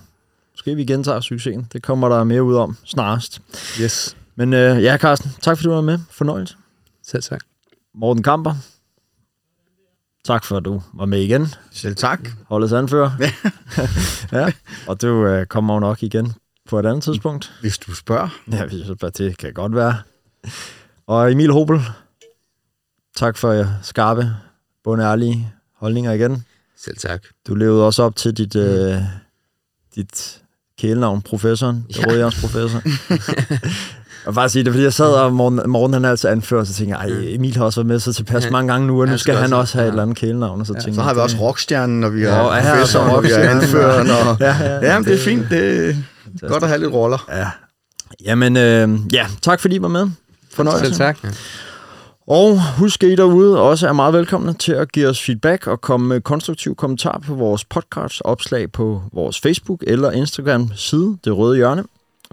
måske 0.54 0.74
vi 0.74 0.84
gentager 0.84 1.20
succesen. 1.20 1.66
Det 1.72 1.82
kommer 1.82 2.08
der 2.08 2.24
mere 2.24 2.42
ud 2.42 2.54
om 2.54 2.76
snarest. 2.84 3.40
Yes. 3.80 4.16
Men 4.36 4.52
øh, 4.52 4.82
ja, 4.82 4.96
Carsten, 4.98 5.30
tak 5.40 5.56
fordi 5.56 5.68
du 5.68 5.74
var 5.74 5.80
med. 5.80 5.98
Fornøjelse. 6.10 6.56
Selv 7.06 7.22
tak. 7.22 7.40
Morten 7.94 8.22
Kamper. 8.22 8.54
Tak 10.24 10.44
for, 10.44 10.56
at 10.56 10.64
du 10.64 10.82
var 10.94 11.06
med 11.06 11.20
igen. 11.20 11.46
Selv 11.70 11.96
tak. 11.96 12.28
Holdets 12.48 12.72
anfører. 12.72 13.10
ja. 14.38 14.52
Og 14.86 15.02
du 15.02 15.26
øh, 15.26 15.46
kommer 15.46 15.74
jo 15.74 15.80
nok 15.80 16.02
igen 16.02 16.32
på 16.68 16.78
et 16.78 16.86
andet 16.86 17.04
tidspunkt. 17.04 17.52
Hvis 17.60 17.78
du 17.78 17.94
spørger. 17.94 18.28
Ja, 18.52 18.64
vi 18.64 18.82
synes 18.84 18.98
bare, 19.00 19.10
det 19.10 19.38
kan 19.38 19.52
godt 19.52 19.74
være. 19.74 19.96
Og 21.06 21.32
Emil 21.32 21.52
Hobel, 21.52 21.80
tak 23.16 23.36
for 23.36 23.48
øh, 23.48 23.66
skarpe, 23.82 24.36
bundærlige 24.84 25.52
holdninger 25.76 26.12
igen. 26.12 26.44
Selv 26.76 26.96
tak. 26.96 27.22
Du 27.48 27.54
levede 27.54 27.86
også 27.86 28.02
op 28.02 28.16
til 28.16 28.36
dit, 28.36 28.56
øh, 28.56 28.96
dit 29.94 30.42
kælenavn, 30.78 31.22
professoren, 31.22 31.86
ja. 31.96 32.12
Ja. 32.12 32.30
Professor. 32.40 32.82
og 34.26 34.34
bare 34.34 34.48
sige 34.48 34.64
det, 34.64 34.72
fordi 34.72 34.84
jeg 34.84 34.92
sad, 34.92 35.12
og 35.12 35.32
Morten, 35.32 35.60
Morten 35.66 35.94
han 35.94 36.04
er 36.04 36.10
altid 36.10 36.28
anfører, 36.30 36.64
så 36.64 36.74
tænkte 36.74 36.98
jeg, 36.98 37.08
ej, 37.10 37.16
Emil 37.34 37.56
har 37.56 37.64
også 37.64 37.80
været 37.80 37.86
med 37.86 37.98
så 38.00 38.12
tilpas 38.12 38.44
Ja. 38.44 38.50
mange 38.50 38.72
gange 38.72 38.86
nu, 38.86 39.00
og 39.00 39.06
nu 39.06 39.12
skal 39.12 39.18
skal 39.18 39.34
han 39.34 39.42
også- 39.44 39.56
også 39.56 39.78
have 39.78 39.82
et 39.82 39.86
ja. 39.86 39.92
eller 39.92 40.02
andet 40.02 40.16
kælenavn. 40.16 40.60
Og 40.60 40.66
så, 40.66 40.72
ja. 40.76 40.80
tænkte 40.80 40.94
Så 40.96 41.02
har 41.02 41.10
vi 41.12 41.16
det- 41.16 41.22
også 41.22 41.36
rockstjernen, 41.40 42.00
når 42.00 42.08
vi 42.08 42.20
Ja, 42.20 42.28
er 42.28 42.54
ja, 42.56 42.70
professor, 42.74 43.00
når 43.00 43.08
vi 43.08 43.14
rockstjernen, 43.16 43.62
anføreren. 43.62 44.10
Og... 44.10 44.36
Ja, 44.40 44.56
ja, 44.60 44.74
Ja, 44.92 44.98
men 44.98 45.08
det 45.08 45.14
er 45.14 45.18
fint. 45.24 45.50
Det 45.50 45.88
er 46.42 46.48
godt 46.48 46.62
at 46.62 46.68
have 46.68 46.80
lidt 46.80 46.92
roller. 46.92 47.26
Ja. 47.32 47.46
Jamen, 48.24 48.56
øh, 48.56 48.98
ja, 49.12 49.26
tak 49.42 49.60
fordi 49.60 49.76
I 49.76 49.82
var 49.82 49.88
med. 49.88 50.06
Fornøjelse. 50.54 50.84
Selv 50.86 50.94
tak. 50.96 51.18
Og 52.28 52.60
husk, 52.78 53.04
at 53.04 53.10
I 53.10 53.14
derude 53.16 53.60
også 53.60 53.88
er 53.88 53.92
meget 53.92 54.14
velkomne 54.14 54.52
til 54.54 54.72
at 54.72 54.92
give 54.92 55.08
os 55.08 55.22
feedback 55.22 55.66
og 55.66 55.80
komme 55.80 56.06
med 56.08 56.20
konstruktiv 56.20 56.74
kommentar 56.76 57.20
på 57.26 57.34
vores 57.34 57.64
podcast 57.64 58.22
opslag 58.24 58.72
på 58.72 59.02
vores 59.12 59.40
Facebook 59.40 59.84
eller 59.86 60.10
Instagram 60.10 60.70
side, 60.74 61.16
Det 61.24 61.36
Røde 61.36 61.56
Hjørne. 61.56 61.84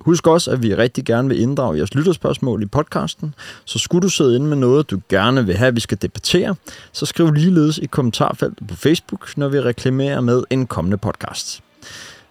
Husk 0.06 0.28
også, 0.28 0.52
at 0.52 0.64
vi 0.64 0.76
rigtig 0.76 1.06
gerne 1.06 1.28
vil 1.28 1.40
inddrage 1.40 1.78
jeres 1.78 1.94
lytterspørgsmål 1.94 2.64
i 2.64 2.66
podcasten, 2.66 3.36
så 3.66 3.80
skulle 3.80 4.02
du 4.02 4.10
sidde 4.10 4.36
inde 4.36 4.46
med 4.46 4.58
noget, 4.58 4.92
du 4.92 5.00
gerne 5.10 5.46
vil 5.46 5.58
have, 5.58 5.68
at 5.68 5.76
vi 5.76 5.80
skal 5.80 5.98
debattere, 6.02 6.56
så 6.92 7.06
skriv 7.06 7.32
ligeledes 7.32 7.78
i 7.78 7.86
kommentarfeltet 7.86 8.68
på 8.68 8.76
Facebook, 8.76 9.38
når 9.38 9.48
vi 9.48 9.60
reklamerer 9.60 10.22
med 10.22 10.44
en 10.50 10.68
kommende 10.68 10.98
podcast. 10.98 11.64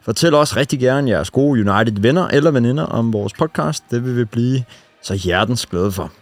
Fortæl 0.02 0.34
også 0.34 0.56
rigtig 0.56 0.78
gerne 0.78 1.10
jeres 1.10 1.30
gode 1.30 1.70
United-venner 1.70 2.28
eller 2.28 2.50
veninder 2.50 2.84
om 2.84 3.12
vores 3.12 3.32
podcast. 3.32 3.84
Det 3.90 4.04
vil 4.04 4.16
vi 4.16 4.24
blive 4.24 4.64
så 5.02 5.14
hjertens 5.14 5.66
glade 5.66 5.92
for. 5.92 6.12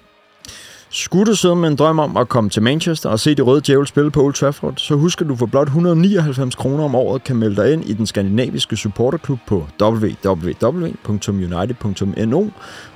Skulle 0.91 1.27
du 1.27 1.37
sidde 1.37 1.57
med 1.57 1.69
en 1.69 1.77
drøm 1.77 1.99
om 1.99 2.17
at 2.17 2.29
komme 2.29 2.51
til 2.51 2.63
Manchester 2.63 3.11
og 3.11 3.21
se 3.21 3.35
de 3.35 3.43
røde 3.43 3.63
djævel 3.67 3.87
spille 3.87 4.11
på 4.11 4.23
Old 4.23 4.35
Trafford, 4.35 4.75
så 4.77 4.95
husk 4.95 5.21
at 5.21 5.29
du 5.29 5.37
for 5.37 5.47
blot 5.47 5.67
199 5.67 6.55
kroner 6.55 6.85
om 6.85 6.95
året 6.95 7.25
kan 7.25 7.37
melde 7.37 7.63
dig 7.63 7.73
ind 7.73 7.85
i 7.85 7.93
den 7.93 8.07
skandinaviske 8.07 8.77
supporterklub 8.77 9.39
på 9.47 9.67
www.united.no 9.83 12.47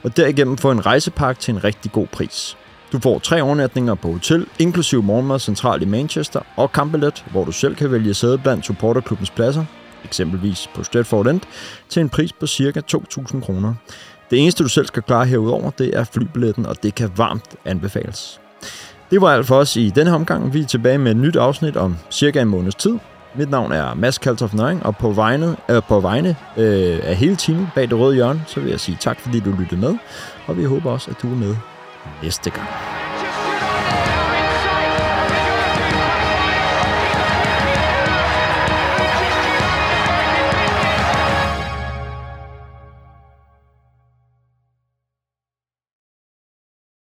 og 0.02 0.16
derigennem 0.16 0.56
få 0.56 0.70
en 0.70 0.86
rejsepakke 0.86 1.40
til 1.40 1.54
en 1.54 1.64
rigtig 1.64 1.92
god 1.92 2.06
pris. 2.06 2.56
Du 2.92 2.98
får 2.98 3.18
tre 3.18 3.42
overnatninger 3.42 3.94
på 3.94 4.12
hotel, 4.12 4.46
inklusiv 4.58 5.02
morgenmad 5.02 5.38
centralt 5.38 5.82
i 5.82 5.86
Manchester 5.86 6.40
og 6.56 6.72
kampbillet, 6.72 7.24
hvor 7.30 7.44
du 7.44 7.52
selv 7.52 7.74
kan 7.74 7.92
vælge 7.92 8.14
sæde 8.14 8.38
blandt 8.38 8.66
supporterklubbens 8.66 9.30
pladser, 9.30 9.64
eksempelvis 10.04 10.70
på 10.74 10.84
Stratford 10.84 11.26
End, 11.26 11.40
til 11.88 12.00
en 12.00 12.08
pris 12.08 12.32
på 12.32 12.46
ca. 12.46 12.80
2.000 12.92 13.40
kroner. 13.40 13.74
Det 14.32 14.40
eneste, 14.40 14.64
du 14.64 14.68
selv 14.68 14.86
skal 14.86 15.02
klare 15.02 15.26
herudover, 15.26 15.70
det 15.70 15.96
er 15.96 16.04
flybilletten, 16.04 16.66
og 16.66 16.82
det 16.82 16.94
kan 16.94 17.10
varmt 17.16 17.56
anbefales. 17.64 18.40
Det 19.10 19.20
var 19.20 19.32
alt 19.32 19.46
for 19.46 19.56
os 19.56 19.76
i 19.76 19.90
denne 19.90 20.14
omgang. 20.14 20.54
Vi 20.54 20.60
er 20.60 20.66
tilbage 20.66 20.98
med 20.98 21.10
et 21.10 21.16
nyt 21.16 21.36
afsnit 21.36 21.76
om 21.76 21.96
cirka 22.10 22.40
en 22.40 22.48
måneds 22.48 22.74
tid. 22.74 22.98
Mit 23.34 23.50
navn 23.50 23.72
er 23.72 23.94
Mads 23.94 24.18
Kaltoff 24.18 24.54
Nøring, 24.54 24.86
og 24.86 24.96
på 24.96 25.10
vegne, 25.10 25.56
øh, 25.68 25.82
på 25.88 26.00
vegne 26.00 26.36
øh, 26.56 27.00
af 27.02 27.16
hele 27.16 27.36
teamet 27.36 27.68
bag 27.74 27.90
det 27.90 27.98
røde 27.98 28.14
hjørne, 28.14 28.42
så 28.46 28.60
vil 28.60 28.70
jeg 28.70 28.80
sige 28.80 28.96
tak, 29.00 29.20
fordi 29.20 29.40
du 29.40 29.50
lyttede 29.58 29.80
med, 29.80 29.94
og 30.46 30.58
vi 30.58 30.64
håber 30.64 30.90
også, 30.90 31.10
at 31.10 31.16
du 31.22 31.32
er 31.32 31.36
med 31.36 31.56
næste 32.22 32.50
gang. 32.50 32.68